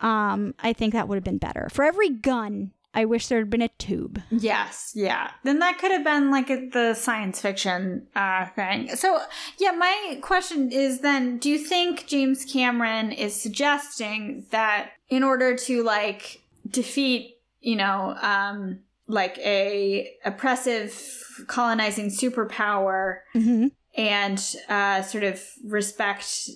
Um, 0.00 0.54
I 0.60 0.72
think 0.72 0.92
that 0.92 1.08
would 1.08 1.16
have 1.16 1.24
been 1.24 1.38
better. 1.38 1.68
For 1.72 1.84
every 1.84 2.10
gun, 2.10 2.72
I 2.94 3.04
wish 3.04 3.26
there 3.26 3.38
had 3.38 3.50
been 3.50 3.62
a 3.62 3.68
tube. 3.68 4.20
Yes, 4.30 4.92
yeah. 4.94 5.30
Then 5.44 5.60
that 5.60 5.78
could 5.78 5.90
have 5.90 6.04
been 6.04 6.30
like 6.30 6.50
a, 6.50 6.68
the 6.68 6.94
science 6.94 7.40
fiction 7.40 8.06
uh, 8.14 8.46
thing. 8.46 8.94
So, 8.96 9.20
yeah, 9.58 9.70
my 9.72 10.18
question 10.20 10.70
is 10.70 11.00
then 11.00 11.38
do 11.38 11.48
you 11.48 11.58
think 11.58 12.06
James 12.06 12.44
Cameron 12.44 13.12
is 13.12 13.40
suggesting 13.40 14.46
that 14.50 14.90
in 15.08 15.22
order 15.22 15.56
to 15.56 15.82
like 15.82 16.42
defeat, 16.68 17.36
you 17.60 17.76
know, 17.76 18.16
um, 18.20 18.80
like 19.06 19.38
a 19.38 20.10
oppressive 20.24 21.00
colonizing 21.46 22.08
superpower 22.08 23.20
hmm 23.32 23.68
and 23.94 24.56
uh, 24.68 25.02
sort 25.02 25.24
of 25.24 25.42
respect 25.64 26.48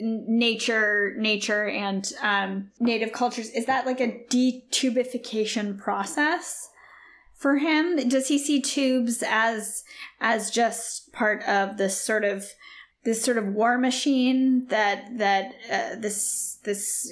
nature 0.00 1.14
nature 1.16 1.68
and 1.68 2.12
um, 2.22 2.70
native 2.80 3.12
cultures. 3.12 3.50
Is 3.50 3.66
that 3.66 3.86
like 3.86 4.00
a 4.00 4.24
detubification 4.30 5.78
process 5.78 6.68
for 7.34 7.56
him? 7.56 8.08
Does 8.08 8.28
he 8.28 8.38
see 8.38 8.60
tubes 8.60 9.22
as 9.26 9.84
as 10.20 10.50
just 10.50 11.12
part 11.12 11.42
of 11.44 11.76
this 11.76 12.00
sort 12.00 12.24
of 12.24 12.44
this 13.04 13.22
sort 13.22 13.38
of 13.38 13.48
war 13.48 13.78
machine 13.78 14.66
that 14.68 15.16
that 15.18 15.52
uh, 15.70 15.96
this 15.98 16.58
this 16.64 17.10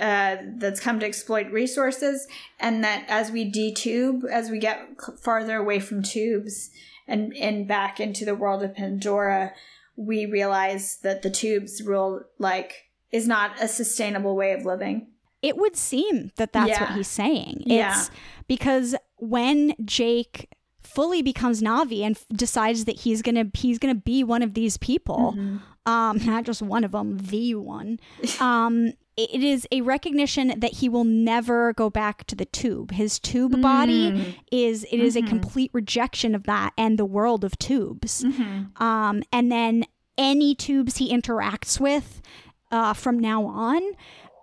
uh, 0.00 0.36
that's 0.56 0.80
come 0.80 1.00
to 1.00 1.06
exploit 1.06 1.50
resources 1.50 2.26
and 2.58 2.82
that 2.84 3.04
as 3.08 3.30
we 3.30 3.50
detube 3.50 4.24
as 4.30 4.50
we 4.50 4.58
get 4.58 4.88
farther 5.20 5.56
away 5.56 5.78
from 5.80 6.02
tubes 6.02 6.70
and 7.06 7.36
and 7.36 7.68
back 7.68 8.00
into 8.00 8.24
the 8.24 8.34
world 8.34 8.62
of 8.62 8.74
pandora 8.74 9.52
we 9.96 10.26
realize 10.26 10.98
that 11.02 11.22
the 11.22 11.30
tubes 11.30 11.82
rule 11.82 12.22
like 12.38 12.90
is 13.10 13.26
not 13.28 13.50
a 13.60 13.68
sustainable 13.68 14.34
way 14.36 14.52
of 14.52 14.64
living 14.64 15.06
It 15.42 15.56
would 15.56 15.76
seem 15.76 16.30
that 16.36 16.52
that's 16.52 16.78
what 16.80 16.92
he's 16.92 17.08
saying. 17.08 17.62
Yeah. 17.66 18.04
Because 18.46 18.94
when 19.16 19.74
Jake 19.84 20.48
fully 20.82 21.20
becomes 21.22 21.60
Navi 21.62 22.02
and 22.02 22.16
f- 22.16 22.24
decides 22.32 22.84
that 22.86 23.00
he's 23.00 23.22
gonna 23.22 23.46
he's 23.54 23.78
gonna 23.78 23.94
be 23.94 24.22
one 24.24 24.42
of 24.42 24.54
these 24.54 24.76
people, 24.78 25.34
Mm-hmm. 25.36 25.90
um, 25.90 26.18
not 26.24 26.44
just 26.44 26.62
one 26.62 26.84
of 26.84 26.92
them, 26.92 27.18
the 27.18 27.54
one. 27.56 27.98
Um, 28.40 28.92
it 29.16 29.42
is 29.42 29.66
a 29.70 29.80
recognition 29.82 30.54
that 30.58 30.74
he 30.74 30.88
will 30.88 31.04
never 31.04 31.72
go 31.74 31.90
back 31.90 32.24
to 32.28 32.34
the 32.36 32.46
tube. 32.46 32.92
His 32.92 33.18
tube 33.18 33.52
Mm. 33.52 33.62
body 33.62 34.36
is 34.50 34.84
it 34.90 34.98
is 35.00 35.16
Mm-hmm. 35.16 35.26
a 35.26 35.28
complete 35.28 35.70
rejection 35.74 36.34
of 36.34 36.44
that 36.44 36.72
and 36.78 36.98
the 36.98 37.04
world 37.04 37.44
of 37.44 37.58
tubes. 37.58 38.24
Um, 38.76 39.22
and 39.32 39.52
then 39.52 39.84
any 40.18 40.54
tubes 40.54 40.96
he 40.98 41.12
interacts 41.12 41.78
with 41.80 42.22
uh, 42.70 42.92
from 42.94 43.18
now 43.18 43.44
on 43.44 43.82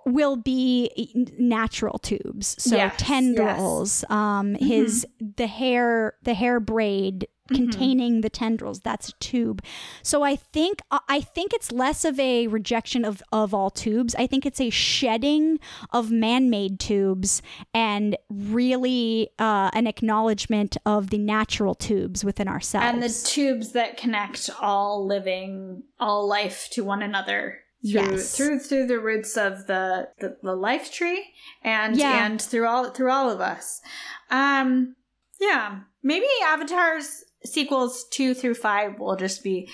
will 0.05 0.35
be 0.37 0.89
natural 1.37 1.99
tubes 1.99 2.55
so 2.59 2.75
Yes, 2.75 2.93
Mm-hmm. 2.93 3.05
tendrils 3.13 4.03
um 4.09 4.55
his 4.55 5.05
the 5.19 5.45
hair 5.47 6.13
the 6.23 6.33
hair 6.33 6.59
braid 6.59 7.27
Mm-hmm. 7.49 7.63
containing 7.65 8.21
the 8.21 8.29
tendrils 8.29 8.81
that's 8.81 9.09
a 9.09 9.13
tube 9.13 9.63
so 10.03 10.21
i 10.23 10.35
think 10.35 10.81
uh, 10.91 10.99
i 11.07 11.19
think 11.19 11.51
it's 11.53 11.71
less 11.71 12.05
of 12.05 12.19
a 12.19 12.45
rejection 12.47 13.03
of 13.03 13.23
of 13.31 13.53
all 13.55 13.69
tubes 13.71 14.13
i 14.19 14.27
think 14.27 14.45
it's 14.45 14.61
a 14.61 14.69
shedding 14.69 15.59
of 15.91 16.11
man-made 16.11 16.79
tubes 16.79 17.41
and 17.73 18.15
really 18.29 19.29
uh 19.39 19.69
an 19.73 19.87
acknowledgement 19.87 20.77
of 20.85 21.09
the 21.09 21.17
natural 21.17 21.73
tubes 21.75 22.23
within 22.23 22.47
ourselves 22.47 22.85
and 22.87 23.01
the 23.01 23.09
tubes 23.27 23.71
that 23.71 23.97
connect 23.97 24.49
all 24.61 25.05
living 25.05 25.81
all 25.99 26.27
life 26.27 26.67
to 26.71 26.83
one 26.83 27.01
another 27.01 27.59
through 27.81 27.91
Yes. 28.11 28.35
through 28.35 28.59
through 28.59 28.87
the 28.87 28.99
roots 28.99 29.37
of 29.37 29.65
the, 29.67 30.09
the 30.19 30.37
the 30.43 30.53
life 30.55 30.91
tree 30.91 31.25
and 31.63 31.95
Yeah. 31.97 32.25
and 32.25 32.41
through 32.41 32.67
all 32.67 32.89
through 32.91 33.09
all 33.11 33.29
of 33.31 33.39
us 33.41 33.81
um 34.29 34.95
yeah 35.39 35.79
maybe 36.03 36.25
avatar's 36.45 37.23
sequels 37.45 38.05
2 38.11 38.33
through 38.33 38.55
5 38.55 38.99
will 38.99 39.15
just 39.15 39.43
be 39.43 39.69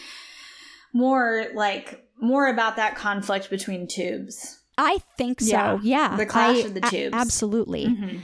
more 0.94 1.46
like 1.54 2.08
more 2.22 2.48
about 2.48 2.76
that 2.78 2.96
conflict 2.96 3.50
between 3.50 3.88
tubes 3.88 4.60
I 4.78 4.98
think 5.18 5.40
so. 5.40 5.48
Yeah, 5.48 5.80
Yeah, 5.84 6.18
the 6.18 6.26
clash 6.26 6.58
I- 6.58 6.68
of 6.68 6.74
the 6.74 6.86
a- 6.86 6.90
tubes. 6.90 7.14
absolutely. 7.16 7.86
Mhm. 7.86 8.20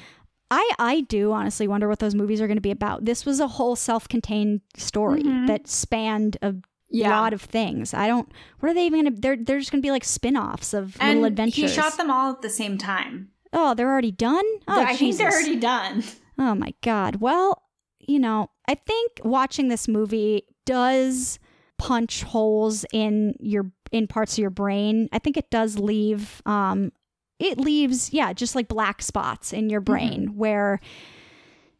I 0.51 0.69
I 0.79 0.99
do 1.01 1.31
honestly 1.31 1.65
wonder 1.65 1.87
what 1.87 1.99
those 1.99 2.13
movies 2.13 2.41
are 2.41 2.47
going 2.47 2.57
to 2.57 2.61
be 2.61 2.71
about. 2.71 3.05
This 3.05 3.25
was 3.25 3.39
a 3.39 3.47
whole 3.47 3.77
self-contained 3.77 4.59
story 4.75 5.23
Mhm. 5.23 5.47
that 5.47 5.69
spanned 5.69 6.35
a 6.41 6.55
Yeah. 6.89 7.17
lot 7.17 7.31
of 7.31 7.41
things. 7.41 7.93
I 7.93 8.05
don't. 8.07 8.27
What 8.59 8.69
are 8.71 8.73
they 8.73 8.85
even 8.85 9.03
going 9.03 9.15
to? 9.15 9.21
They're 9.21 9.37
they're 9.37 9.59
just 9.59 9.71
going 9.71 9.81
to 9.81 9.85
be 9.85 9.91
like 9.91 10.03
spin-offs 10.03 10.73
of 10.73 10.97
and 10.99 11.19
little 11.21 11.25
adventures. 11.27 11.55
he 11.71 11.75
shot 11.81 11.95
them 11.95 12.11
all 12.11 12.31
at 12.33 12.41
the 12.41 12.49
same 12.49 12.77
time 12.77 13.29
Oh, 13.53 13.73
they're 13.73 13.89
already 13.89 14.11
done. 14.11 14.43
Oh, 14.67 14.81
i 14.81 14.95
think 14.95 15.15
they're 15.17 15.31
already 15.31 15.55
done 15.55 16.03
Oh 16.37 16.53
my 16.55 16.73
god. 16.81 17.17
Well, 17.21 17.63
you 17.99 18.19
know, 18.19 18.49
I 18.67 18.75
think 18.75 19.19
watching 19.23 19.67
this 19.67 19.87
movie 19.87 20.43
does 20.65 21.39
punch 21.77 22.23
holes 22.23 22.85
in 22.93 23.33
your 23.39 23.71
in 23.91 24.07
parts 24.07 24.33
of 24.33 24.37
your 24.39 24.49
brain. 24.51 25.09
I 25.11 25.19
think 25.19 25.35
it 25.37 25.49
does 25.49 25.79
leave 25.79 26.41
um 26.45 26.91
it 27.39 27.57
leaves 27.57 28.13
yeah, 28.13 28.33
just 28.33 28.55
like 28.55 28.67
black 28.67 29.01
spots 29.01 29.51
in 29.51 29.69
your 29.69 29.81
brain 29.81 30.35
where 30.35 30.79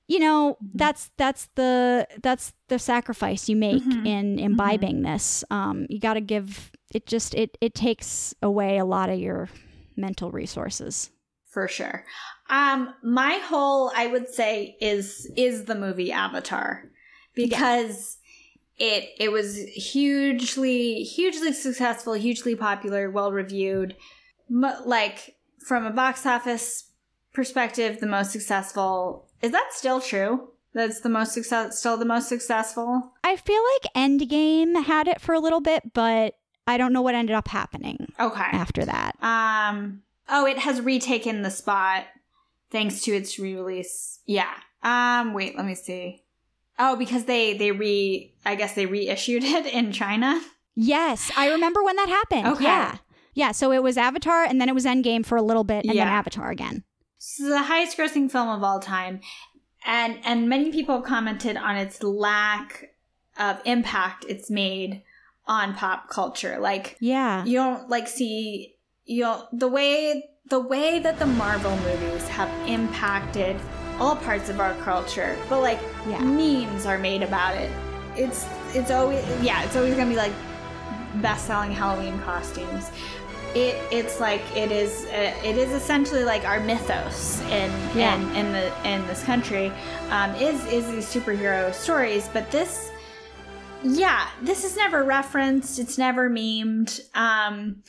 you 0.07 0.19
know, 0.19 0.57
that's 0.73 1.11
that's 1.17 1.47
the 1.55 2.05
that's 2.21 2.51
the 2.67 2.79
sacrifice 2.79 3.47
you 3.47 3.55
make 3.55 3.83
in 4.05 4.39
imbibing 4.39 5.03
this. 5.03 5.43
Um 5.49 5.85
you 5.89 5.99
got 5.99 6.15
to 6.15 6.21
give 6.21 6.71
it 6.93 7.05
just 7.05 7.33
it 7.33 7.57
it 7.61 7.73
takes 7.73 8.33
away 8.41 8.77
a 8.77 8.85
lot 8.85 9.09
of 9.09 9.19
your 9.19 9.49
mental 9.95 10.31
resources. 10.31 11.11
For 11.52 11.68
sure. 11.68 12.06
Um, 12.49 12.94
my 13.03 13.34
whole 13.44 13.91
I 13.95 14.07
would 14.07 14.28
say 14.34 14.76
is 14.82 15.32
is 15.38 15.65
the 15.65 15.76
movie 15.76 16.11
Avatar 16.11 16.90
because 17.36 18.18
it 18.78 19.10
it 19.19 19.32
was 19.32 19.57
hugely 19.57 21.03
hugely 21.03 21.53
successful, 21.53 22.14
hugely 22.14 22.56
popular, 22.56 23.10
well 23.11 23.32
reviewed. 23.32 23.95
Mo- 24.49 24.82
like 24.86 25.36
from 25.65 25.86
a 25.86 25.91
box 25.91 26.26
office 26.26 26.90
perspective, 27.34 27.99
the 27.99 28.07
most 28.07 28.32
successful. 28.32 29.28
Is 29.41 29.52
that 29.52 29.69
still 29.72 30.02
true? 30.02 30.49
That's 30.73 31.02
the 31.02 31.10
most 31.10 31.34
success, 31.34 31.80
still 31.80 31.98
the 31.98 32.06
most 32.06 32.30
successful. 32.30 33.11
I 33.26 33.36
feel 33.36 33.61
like 33.73 33.94
Endgame 33.94 34.84
had 34.86 35.07
it 35.10 35.19
for 35.19 35.34
a 35.36 35.40
little 35.40 35.60
bit, 35.60 35.94
but 35.94 36.36
I 36.65 36.78
don't 36.78 36.94
know 36.94 37.02
what 37.02 37.14
ended 37.15 37.36
up 37.36 37.49
happening 37.49 38.07
Okay. 38.19 38.41
after 38.52 38.86
that. 38.86 39.15
Um. 39.22 40.03
Oh, 40.31 40.45
it 40.45 40.59
has 40.59 40.79
retaken 40.81 41.41
the 41.41 41.51
spot 41.51 42.05
thanks 42.71 43.01
to 43.01 43.11
its 43.11 43.37
re-release. 43.37 44.19
Yeah. 44.25 44.53
Um. 44.81 45.33
Wait. 45.33 45.55
Let 45.57 45.65
me 45.65 45.75
see. 45.75 46.23
Oh, 46.79 46.95
because 46.95 47.25
they 47.25 47.53
they 47.55 47.71
re. 47.71 48.33
I 48.45 48.55
guess 48.55 48.73
they 48.73 48.85
reissued 48.85 49.43
it 49.57 49.65
in 49.67 49.91
China. 49.91 50.41
Yes, 50.73 51.29
I 51.35 51.49
remember 51.51 51.83
when 51.83 51.97
that 51.97 52.09
happened. 52.09 52.47
Okay. 52.47 52.63
Yeah. 52.63 52.97
Yeah, 53.33 53.51
so 53.53 53.71
it 53.71 53.81
was 53.83 53.97
Avatar 53.97 54.43
and 54.43 54.59
then 54.59 54.67
it 54.67 54.75
was 54.75 54.85
Endgame 54.85 55.25
for 55.25 55.37
a 55.37 55.41
little 55.41 55.63
bit 55.63 55.85
and 55.85 55.97
then 55.97 56.07
Avatar 56.07 56.49
again. 56.49 56.83
This 57.17 57.39
is 57.39 57.49
the 57.49 57.61
highest 57.63 57.97
grossing 57.97 58.29
film 58.31 58.49
of 58.49 58.61
all 58.63 58.79
time, 58.79 59.21
and 59.85 60.17
and 60.25 60.49
many 60.49 60.71
people 60.71 60.95
have 60.95 61.05
commented 61.05 61.55
on 61.55 61.77
its 61.77 62.01
lack 62.03 62.89
of 63.39 63.61
impact 63.65 64.25
it's 64.27 64.49
made 64.49 65.03
on 65.47 65.73
pop 65.75 66.09
culture. 66.09 66.57
Like 66.59 66.97
Yeah. 66.99 67.45
you 67.45 67.53
don't 67.53 67.89
like 67.89 68.07
see 68.07 68.73
you 69.11 69.21
know 69.23 69.47
the 69.51 69.67
way 69.67 70.29
the 70.47 70.59
way 70.59 70.99
that 70.99 71.19
the 71.19 71.25
Marvel 71.25 71.75
movies 71.88 72.27
have 72.29 72.49
impacted 72.67 73.55
all 73.99 74.15
parts 74.15 74.49
of 74.49 74.59
our 74.59 74.73
culture, 74.89 75.38
but 75.49 75.59
like 75.61 75.79
Yeah. 76.07 76.19
memes 76.21 76.85
are 76.85 76.97
made 76.97 77.21
about 77.21 77.55
it. 77.55 77.69
It's 78.15 78.45
it's 78.73 78.91
always 78.91 79.23
yeah, 79.41 79.63
it's 79.65 79.75
always 79.75 79.95
gonna 79.95 80.09
be 80.09 80.15
like 80.27 80.33
best 81.21 81.45
selling 81.45 81.71
Halloween 81.71 82.17
costumes. 82.21 82.89
it 83.53 83.75
it's 83.91 84.21
like 84.21 84.41
it 84.55 84.71
is 84.71 84.91
uh, 85.19 85.49
it 85.49 85.57
is 85.63 85.71
essentially 85.81 86.23
like 86.23 86.43
our 86.51 86.61
mythos 86.61 87.41
in 87.59 87.69
Yeah. 87.93 88.15
in, 88.15 88.21
in 88.39 88.47
the 88.55 88.65
in 88.91 88.99
this 89.07 89.21
country 89.31 89.67
um, 90.09 90.29
is 90.35 90.57
is 90.77 90.83
these 90.93 91.07
superhero 91.15 91.73
stories 91.73 92.29
but 92.35 92.49
this 92.49 92.91
yeah 93.83 94.27
this 94.41 94.63
is 94.63 94.75
never 94.75 95.03
referenced 95.03 95.79
it's 95.79 95.97
never 95.97 96.29
memed 96.29 96.99
um 97.15 97.83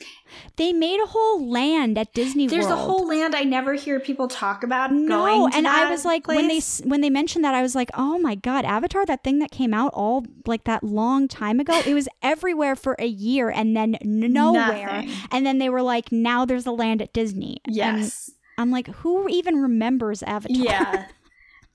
They 0.55 0.73
made 0.73 0.99
a 0.99 1.05
whole 1.05 1.47
land 1.49 1.97
at 1.97 2.13
Disney 2.13 2.47
there's 2.47 2.65
World. 2.65 2.79
a 2.79 2.81
whole 2.81 3.07
land 3.07 3.35
i 3.35 3.43
never 3.43 3.73
hear 3.75 3.99
people 3.99 4.27
talk 4.27 4.63
about 4.63 4.91
no, 4.91 5.07
going 5.07 5.51
to 5.51 5.57
and 5.57 5.67
I 5.67 5.89
was 5.89 6.05
like 6.05 6.27
when 6.27 6.47
they 6.47 6.59
when 6.83 7.01
they 7.01 7.09
mentioned 7.09 7.45
that 7.45 7.53
I 7.53 7.61
was 7.61 7.75
like, 7.75 7.89
"Oh 7.93 8.17
my 8.17 8.35
god, 8.35 8.65
Avatar, 8.65 9.05
that 9.05 9.23
thing 9.23 9.39
that 9.39 9.51
came 9.51 9.73
out 9.73 9.93
all 9.93 10.25
like 10.47 10.63
that 10.65 10.83
long 10.83 11.27
time 11.27 11.59
ago. 11.59 11.81
It 11.85 11.93
was 11.93 12.07
everywhere 12.23 12.75
for 12.75 12.95
a 12.99 13.05
year 13.05 13.49
and 13.49 13.75
then 13.75 13.97
nowhere. 14.03 15.03
Nothing. 15.03 15.11
And 15.31 15.45
then 15.45 15.57
they 15.59 15.69
were 15.69 15.81
like, 15.81 16.11
"Now 16.11 16.45
there's 16.45 16.65
a 16.65 16.71
land 16.71 17.01
at 17.01 17.13
Disney." 17.13 17.61
And 17.65 17.75
yes 17.75 18.31
I'm 18.57 18.71
like, 18.71 18.87
"Who 18.87 19.27
even 19.29 19.55
remembers 19.61 20.23
Avatar?" 20.23 20.55
yeah 20.55 21.05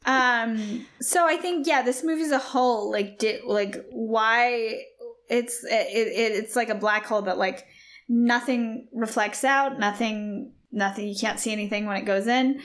um 0.07 0.87
so 1.01 1.27
i 1.27 1.37
think 1.37 1.67
yeah 1.67 1.83
this 1.83 2.03
movie 2.05 2.23
as 2.23 2.31
a 2.31 2.39
whole 2.39 2.91
like 2.91 3.19
did 3.19 3.43
like 3.45 3.77
why 3.91 4.81
it's 5.29 5.65
it, 5.65 5.69
it 5.71 6.33
it's 6.45 6.57
like 6.57 6.69
a 6.69 6.75
black 6.75 7.05
hole 7.05 7.23
that 7.23 7.37
like 7.39 7.67
nothing 8.09 8.89
reflects 8.93 9.45
out 9.45 9.79
nothing 9.79 10.53
nothing 10.73 11.09
you 11.09 11.15
can't 11.19 11.39
see 11.41 11.53
anything 11.53 11.87
when 11.87 11.97
it 11.97 12.05
goes 12.05 12.27
in 12.27 12.61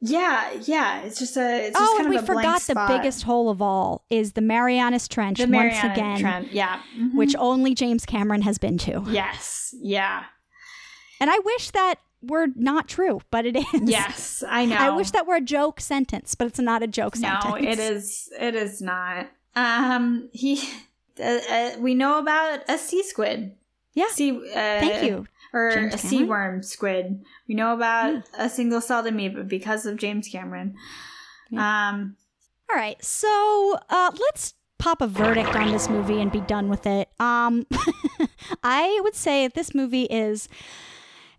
yeah 0.00 0.50
yeah 0.62 1.02
it's 1.02 1.18
just 1.18 1.36
a 1.36 1.66
it's 1.66 1.78
just 1.78 2.00
oh, 2.00 2.08
we 2.08 2.16
a 2.16 2.22
forgot 2.22 2.62
the 2.62 2.84
biggest 2.88 3.22
hole 3.22 3.50
of 3.50 3.60
all 3.60 4.04
is 4.08 4.32
the 4.32 4.40
Marianas 4.40 5.06
Trench 5.06 5.36
the 5.38 5.44
once 5.44 5.50
Mariana 5.74 5.92
again, 5.92 6.18
Trench. 6.20 6.48
yeah 6.52 6.80
Mhm. 6.98 7.14
which 7.14 7.36
only 7.38 7.74
James 7.74 8.06
Cameron 8.06 8.42
has 8.42 8.56
been 8.56 8.78
to. 8.78 9.04
yes 9.08 9.74
yeah 9.78 10.24
And 11.20 11.28
I 11.28 11.38
wish 11.44 11.70
that 11.72 11.96
were 12.22 12.48
not 12.54 12.88
true, 12.88 13.20
but 13.30 13.46
it 13.46 13.56
is. 13.56 13.64
yes 13.82 14.44
i 14.48 14.64
know 14.64 14.76
I 14.78 14.90
wish 14.90 15.10
that 15.12 15.26
were 15.26 15.36
a 15.36 15.40
joke 15.40 15.80
sentence, 15.80 16.34
but 16.34 16.46
it's 16.46 16.58
not 16.58 16.82
a 16.82 16.86
joke 16.86 17.16
No, 17.16 17.28
sentence. 17.40 17.44
No, 17.44 17.56
it 17.70 17.78
is. 17.78 18.28
It 18.38 18.54
is 18.54 18.80
not. 18.82 19.28
Um, 19.56 20.28
he. 20.32 20.62
Uh, 21.18 21.38
uh, 21.50 21.70
we 21.78 21.94
know 21.94 22.18
about 22.18 22.60
a 22.68 22.78
sea 22.78 23.02
squid. 23.02 23.52
Yeah. 23.94 24.08
Sea. 24.10 24.30
Uh, 24.30 24.52
Thank 24.54 25.04
you. 25.04 25.26
Or 25.52 25.72
James 25.72 25.94
a 25.94 25.98
sea 25.98 26.24
worm 26.24 26.62
squid. 26.62 27.24
We 27.48 27.54
know 27.54 27.74
about 27.74 28.22
a 28.38 28.48
single 28.48 28.80
celled 28.80 29.06
amoeba 29.06 29.42
because 29.44 29.84
of 29.86 29.96
James 29.96 30.28
Cameron. 30.28 30.76
Um. 31.56 32.16
All 32.70 32.76
right, 32.76 33.04
so 33.04 33.76
uh, 33.88 34.12
let's 34.14 34.54
pop 34.78 35.00
a 35.02 35.08
verdict 35.08 35.56
on 35.56 35.72
this 35.72 35.88
movie 35.88 36.20
and 36.20 36.30
be 36.30 36.40
done 36.40 36.68
with 36.68 36.86
it. 36.86 37.08
Um, 37.18 37.66
I 38.62 39.00
would 39.02 39.16
say 39.16 39.48
this 39.48 39.74
movie 39.74 40.04
is 40.04 40.48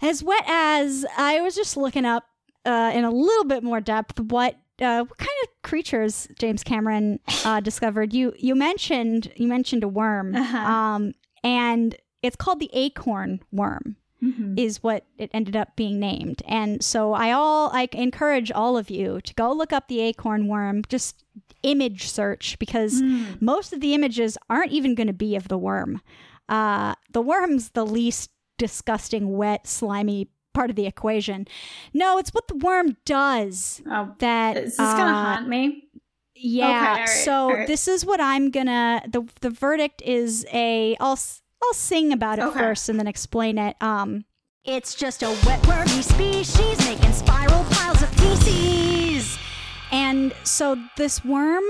as 0.01 0.23
wet 0.23 0.43
as 0.47 1.05
I 1.17 1.41
was 1.41 1.55
just 1.55 1.77
looking 1.77 2.05
up 2.05 2.25
uh, 2.65 2.91
in 2.93 3.03
a 3.03 3.11
little 3.11 3.45
bit 3.45 3.63
more 3.63 3.81
depth 3.81 4.19
what. 4.19 4.55
Uh, 4.81 5.03
what 5.03 5.17
kind 5.19 5.29
of 5.43 5.49
creatures 5.61 6.27
James 6.39 6.63
Cameron 6.63 7.19
uh, 7.45 7.59
discovered? 7.59 8.13
You 8.13 8.33
you 8.39 8.55
mentioned 8.55 9.31
you 9.35 9.47
mentioned 9.47 9.83
a 9.83 9.87
worm, 9.87 10.35
Uh-huh. 10.35 10.57
um, 10.57 11.13
and 11.43 11.95
it's 12.23 12.35
called 12.35 12.59
the 12.59 12.69
acorn 12.73 13.41
worm. 13.51 13.97
mhm. 14.23 14.57
is 14.57 14.81
what 14.81 15.05
it 15.19 15.29
ended 15.33 15.55
up 15.55 15.75
being 15.75 15.99
named. 15.99 16.41
And 16.47 16.83
so 16.83 17.13
I 17.13 17.31
all 17.31 17.69
I 17.73 17.89
encourage 17.91 18.51
all 18.51 18.75
of 18.75 18.89
you 18.89 19.21
to 19.21 19.33
go 19.35 19.51
look 19.53 19.71
up 19.71 19.87
the 19.87 19.99
acorn 19.99 20.47
worm, 20.47 20.81
just 20.89 21.23
image 21.61 22.07
search 22.09 22.57
because 22.57 23.03
most 23.39 23.73
of 23.73 23.81
the 23.81 23.93
images 23.93 24.35
aren't 24.49 24.71
even 24.71 24.95
going 24.95 25.07
to 25.07 25.13
be 25.13 25.35
of 25.35 25.47
the 25.47 25.59
worm. 25.59 26.01
Uh, 26.49 26.95
the 27.11 27.21
worm's 27.21 27.69
the 27.71 27.85
least 27.85 28.31
disgusting, 28.61 29.35
wet, 29.35 29.65
slimy 29.67 30.29
part 30.53 30.69
of 30.69 30.75
the 30.75 30.85
equation. 30.85 31.47
No, 31.93 32.17
it's 32.19 32.29
what 32.33 32.47
the 32.47 32.55
worm 32.55 32.95
does 33.05 33.81
Oh, 33.89 34.13
that 34.19 34.55
is 34.57 34.77
this 34.77 34.93
gonna 34.93 35.11
uh, 35.11 35.35
haunt 35.35 35.47
me? 35.49 35.87
yeah. 36.35 36.67
Okay, 36.93 36.99
right, 37.01 37.09
so 37.09 37.53
right. 37.53 37.67
this 37.67 37.87
is 37.87 38.05
what 38.05 38.21
I'm 38.21 38.51
gonna. 38.51 39.01
the 39.07 39.21
The 39.41 39.49
verdict 39.49 40.01
is 40.05 40.45
a. 40.53 40.95
I'll 40.99 41.19
I'll 41.63 41.73
sing 41.73 42.11
about 42.13 42.39
it 42.39 42.43
Okay. 42.45 42.59
first 42.59 42.89
and 42.89 42.97
then 42.99 43.07
explain 43.07 43.57
it. 43.57 43.75
Um, 43.81 44.25
it's 44.63 44.93
just 44.95 45.23
a 45.23 45.29
wet 45.45 45.65
wormy 45.67 46.01
species 46.03 46.77
making 46.85 47.11
spiral 47.13 47.63
piles 47.71 48.01
of 48.03 48.09
feces. 48.09 49.37
And 49.91 50.33
so 50.43 50.77
this 50.97 51.23
worm, 51.25 51.63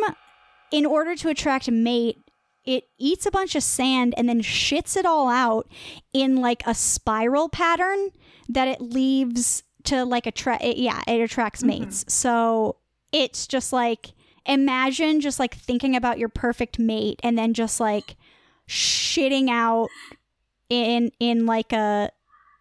in 0.72 0.85
order 0.85 1.15
to 1.15 1.30
attract 1.30 1.68
a 1.68 1.72
mate, 1.72 2.18
it 2.66 2.86
eats 2.98 3.26
a 3.26 3.32
bunch 3.32 3.56
of 3.56 3.64
sand 3.64 4.14
and 4.18 4.30
then 4.30 4.42
shits 4.42 4.96
it 4.96 5.06
all 5.06 5.30
out 5.30 5.68
in 6.14 6.38
like 6.38 6.64
a 6.66 6.76
spiral 6.76 7.50
pattern 7.50 8.10
that 8.50 8.68
it 8.68 8.82
leaves 8.82 9.64
to 9.84 10.06
like 10.06 10.28
attract. 10.28 10.64
Yeah, 10.64 11.02
it 11.08 11.22
attracts 11.22 11.62
mm-hmm. 11.62 11.82
mates. 11.82 12.06
So 12.08 12.78
it's 13.12 13.48
just 13.48 13.74
like 13.74 14.14
imagine 14.46 15.22
just 15.22 15.40
like 15.40 15.56
thinking 15.56 15.96
about 15.96 16.20
your 16.20 16.30
perfect 16.30 16.80
mate 16.80 17.20
and 17.24 17.38
then 17.38 17.54
just 17.54 17.80
like 17.80 18.16
shitting 18.68 19.50
out 19.50 19.90
in 20.70 21.12
in 21.20 21.46
like 21.46 21.74
a 21.74 22.12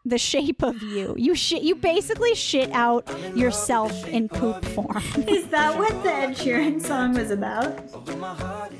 the 0.04 0.16
shape 0.18 0.62
of 0.62 0.82
you. 0.82 1.14
You 1.18 1.34
shit 1.34 1.62
you 1.62 1.74
basically 1.74 2.34
shit 2.34 2.70
out 2.72 3.06
yourself 3.36 4.08
in 4.08 4.28
poop 4.28 4.64
form. 4.64 5.02
Is 5.28 5.46
that 5.48 5.78
what 5.78 6.02
the 6.02 6.10
Ed 6.12 6.30
Sheeran 6.36 6.80
song 6.80 7.14
was 7.14 7.30
about? 7.30 7.78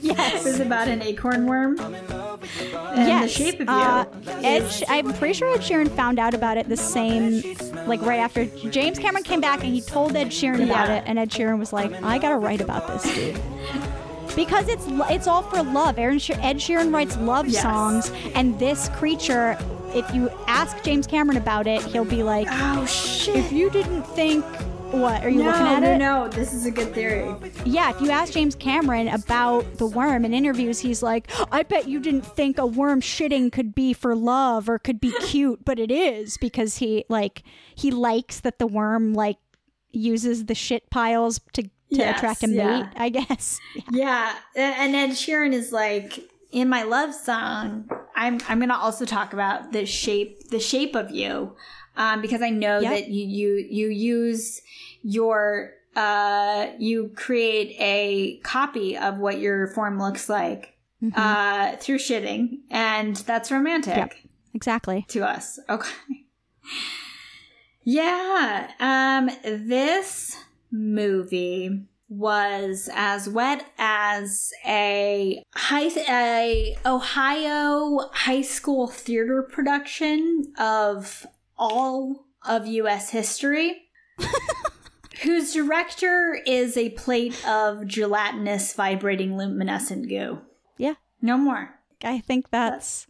Yes, 0.00 0.40
It 0.46 0.48
was 0.48 0.60
about 0.60 0.88
an 0.88 1.02
acorn 1.02 1.46
worm 1.46 1.78
and 1.78 3.06
yes. 3.06 3.22
the 3.22 3.28
shape 3.44 3.54
of 3.60 3.68
you. 3.68 3.74
Uh, 3.74 4.04
Ed, 4.42 4.84
I'm 4.88 5.12
pretty 5.14 5.34
sure 5.34 5.52
Ed 5.52 5.60
Sheeran 5.60 5.88
found 5.90 6.18
out 6.18 6.32
about 6.32 6.56
it 6.56 6.68
the 6.68 6.76
same, 6.76 7.42
like 7.86 8.00
right 8.00 8.18
after 8.20 8.46
James 8.70 8.98
Cameron 8.98 9.22
came 9.24 9.40
back 9.42 9.62
and 9.62 9.74
he 9.74 9.82
told 9.82 10.16
Ed 10.16 10.28
Sheeran 10.28 10.64
about 10.64 10.88
Yeah. 10.88 10.96
it, 10.98 11.04
and 11.06 11.18
Ed 11.18 11.30
Sheeran 11.30 11.58
was 11.58 11.72
like, 11.72 11.92
"I 12.02 12.16
gotta 12.18 12.36
write 12.38 12.60
about 12.62 12.86
this, 12.88 13.02
dude." 13.14 13.38
Because 14.36 14.68
it's 14.68 14.86
it's 15.10 15.26
all 15.26 15.42
for 15.42 15.62
love. 15.62 15.98
Aaron 15.98 16.16
Ed 16.16 16.56
Sheeran 16.56 16.94
writes 16.94 17.16
love 17.18 17.46
Yes. 17.48 17.62
songs, 17.62 18.10
and 18.34 18.58
this 18.58 18.88
creature, 18.90 19.58
if 19.94 20.14
you 20.14 20.30
ask 20.46 20.82
James 20.82 21.06
Cameron 21.06 21.36
about 21.38 21.66
it, 21.66 21.82
he'll 21.82 22.04
be 22.04 22.22
like, 22.22 22.46
oh 22.50 22.86
shit! 22.86 23.36
"If 23.36 23.52
you 23.52 23.70
didn't 23.70 24.02
think, 24.02 24.44
what 24.92 25.22
are 25.24 25.28
you 25.28 25.42
no, 25.42 25.46
looking 25.50 25.66
at 25.66 25.80
no, 25.80 25.92
it?" 25.92 25.98
no. 25.98 26.28
This 26.28 26.52
is 26.52 26.66
a 26.66 26.70
good 26.70 26.94
theory. 26.94 27.34
Yeah, 27.64 27.90
if 27.90 28.00
you 28.00 28.10
ask 28.10 28.32
James 28.32 28.54
Cameron 28.54 29.08
about 29.08 29.78
the 29.78 29.86
worm 29.86 30.24
in 30.24 30.32
interviews, 30.34 30.80
he's 30.80 31.02
like, 31.02 31.30
I 31.52 31.62
bet 31.62 31.88
you 31.88 32.00
didn't 32.00 32.26
think 32.26 32.58
a 32.58 32.66
worm 32.66 33.00
shitting 33.00 33.50
could 33.52 33.74
be 33.74 33.92
for 33.92 34.14
love 34.14 34.68
or 34.68 34.78
could 34.78 35.00
be 35.00 35.12
cute, 35.22 35.64
but 35.64 35.78
it 35.78 35.90
is 35.90 36.36
because 36.36 36.78
he 36.78 37.04
like 37.08 37.42
he 37.74 37.90
likes 37.90 38.40
that 38.40 38.58
the 38.58 38.66
worm 38.66 39.14
like 39.14 39.38
uses 39.92 40.44
the 40.46 40.54
shit 40.54 40.88
piles 40.90 41.40
to, 41.54 41.62
to 41.62 41.70
Yes, 41.88 42.18
attract 42.18 42.44
a 42.44 42.46
mate, 42.46 42.56
yeah. 42.56 42.88
I 42.94 43.08
guess. 43.08 43.58
Yeah, 43.90 44.32
a- 44.54 44.60
and 44.60 44.94
Ed 44.94 45.10
Sheeran 45.10 45.52
is 45.52 45.72
like 45.72 46.29
in 46.52 46.68
my 46.68 46.82
love 46.82 47.14
song. 47.14 47.88
I'm 48.16 48.38
I'm 48.48 48.58
gonna 48.60 48.76
also 48.76 49.04
talk 49.04 49.32
about 49.32 49.72
the 49.72 49.86
shape 49.86 50.50
the 50.50 50.60
shape 50.60 50.94
of 50.94 51.10
you, 51.10 51.56
um, 51.96 52.20
because 52.20 52.42
I 52.42 52.50
know 52.50 52.80
Yep. 52.80 52.90
that 52.92 53.08
you 53.08 53.24
you 53.26 53.66
you 53.70 53.88
use 53.88 54.60
your 55.02 55.72
uh 55.96 56.68
you 56.78 57.10
create 57.16 57.74
a 57.80 58.38
copy 58.44 58.96
of 58.96 59.18
what 59.18 59.38
your 59.40 59.68
form 59.68 59.98
looks 59.98 60.28
like 60.28 60.74
uh 61.14 61.76
through 61.76 61.98
shitting, 61.98 62.58
and 62.70 63.16
that's 63.16 63.50
romantic 63.50 63.96
Yep. 63.96 64.12
Exactly. 64.54 65.06
to 65.08 65.20
us. 65.26 65.58
Okay. 65.68 65.90
Yeah, 67.82 68.70
um 68.78 69.30
this 69.42 70.36
movie 70.70 71.86
was 72.10 72.90
as 72.92 73.28
wet 73.28 73.64
as 73.78 74.50
a 74.66 75.42
high 75.54 75.88
a 76.08 76.76
Ohio 76.84 78.10
high 78.12 78.42
school 78.42 78.86
theater 78.88 79.42
production 79.50 80.52
of 80.58 81.24
all 81.56 82.26
of 82.46 82.66
US 82.66 83.10
history. 83.10 83.84
whose 85.22 85.52
director 85.52 86.38
is 86.46 86.76
a 86.76 86.90
plate 86.90 87.46
of 87.46 87.86
gelatinous 87.86 88.72
vibrating 88.72 89.36
luminescent 89.36 90.08
goo. 90.08 90.40
Yeah. 90.78 90.94
No 91.20 91.36
more. 91.36 91.74
I 92.02 92.20
think 92.20 92.50
that's 92.50 93.06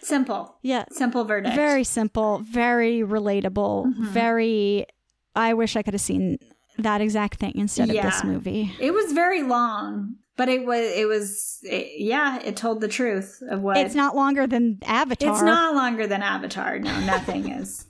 Simple. 0.00 0.56
yeah. 0.62 0.84
Simple 0.92 1.24
verdict. 1.24 1.56
Very 1.56 1.82
simple, 1.84 2.38
very 2.40 3.00
relatable, 3.00 3.86
Mm-hmm. 3.86 4.04
very 4.08 4.86
I 5.34 5.54
wish 5.54 5.76
I 5.76 5.82
could 5.82 5.94
have 5.94 6.00
seen 6.00 6.38
that 6.78 7.00
exact 7.00 7.38
thing 7.38 7.52
instead 7.56 7.90
of 7.90 7.96
this 7.96 8.24
movie. 8.24 8.72
It 8.80 8.92
was 8.92 9.12
very 9.12 9.42
long, 9.42 10.16
but 10.36 10.48
it 10.48 10.64
was 10.64 10.80
it 10.94 11.06
was 11.08 11.58
it, 11.62 12.00
yeah, 12.00 12.40
it 12.42 12.56
told 12.56 12.80
the 12.80 12.88
truth 12.88 13.42
of 13.48 13.62
what 13.62 13.76
It's 13.78 13.94
not 13.94 14.14
longer 14.14 14.46
than 14.46 14.78
Avatar. 14.84 15.32
It's 15.32 15.42
not 15.42 15.74
longer 15.74 16.06
than 16.06 16.22
Avatar. 16.22 16.78
No, 16.78 16.98
nothing 17.00 17.48
is. 17.60 17.86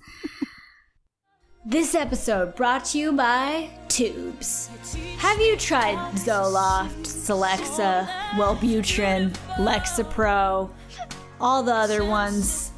This 1.69 1.97
episode 1.97 2.55
brought 2.55 2.85
to 2.87 2.99
you 2.99 3.13
by 3.13 3.69
Tubes. 3.89 4.71
Have 5.19 5.41
you 5.41 5.57
tried 5.57 5.97
Zoloft, 6.15 7.03
Celexa, 7.03 8.07
Wellbutrin, 8.37 9.33
Lexapro, 9.57 10.71
all 11.41 11.63
the 11.65 11.75
other 11.75 12.05
ones? 12.05 12.71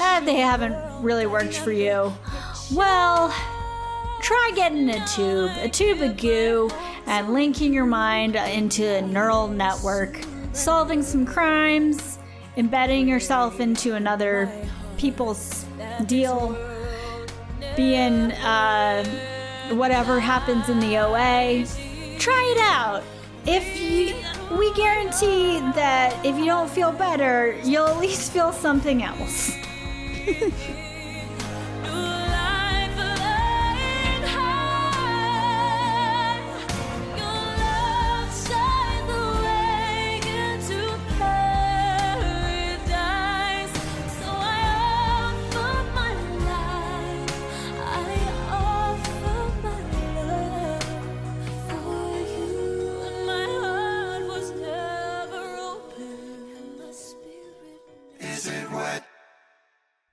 eh, 0.00 0.20
they 0.20 0.36
haven't 0.36 0.74
really 1.02 1.26
worked 1.26 1.56
for 1.56 1.70
you. 1.70 2.12
Well, 2.72 3.32
try 4.22 4.52
getting 4.54 4.88
a 4.88 5.06
tube, 5.06 5.50
a 5.58 5.68
tube 5.68 6.00
of 6.00 6.16
goo, 6.16 6.70
and 7.06 7.32
linking 7.32 7.74
your 7.74 7.84
mind 7.84 8.36
into 8.36 8.86
a 8.86 9.02
neural 9.02 9.48
network, 9.48 10.20
solving 10.52 11.02
some 11.02 11.26
crimes, 11.26 12.18
embedding 12.56 13.08
yourself 13.08 13.60
into 13.60 13.94
another 13.94 14.50
people's 14.96 15.66
deal, 16.06 16.56
being 17.76 18.32
uh, 18.32 19.04
whatever 19.72 20.20
happens 20.20 20.68
in 20.68 20.78
the 20.78 20.96
OA. 20.98 21.66
Try 22.18 22.54
it 22.56 22.60
out. 22.62 23.02
If 23.44 23.80
you, 23.80 24.14
we 24.56 24.72
guarantee 24.74 25.58
that 25.74 26.24
if 26.24 26.38
you 26.38 26.44
don't 26.44 26.70
feel 26.70 26.92
better, 26.92 27.58
you'll 27.64 27.88
at 27.88 27.98
least 27.98 28.30
feel 28.32 28.52
something 28.52 29.02
else. 29.02 29.56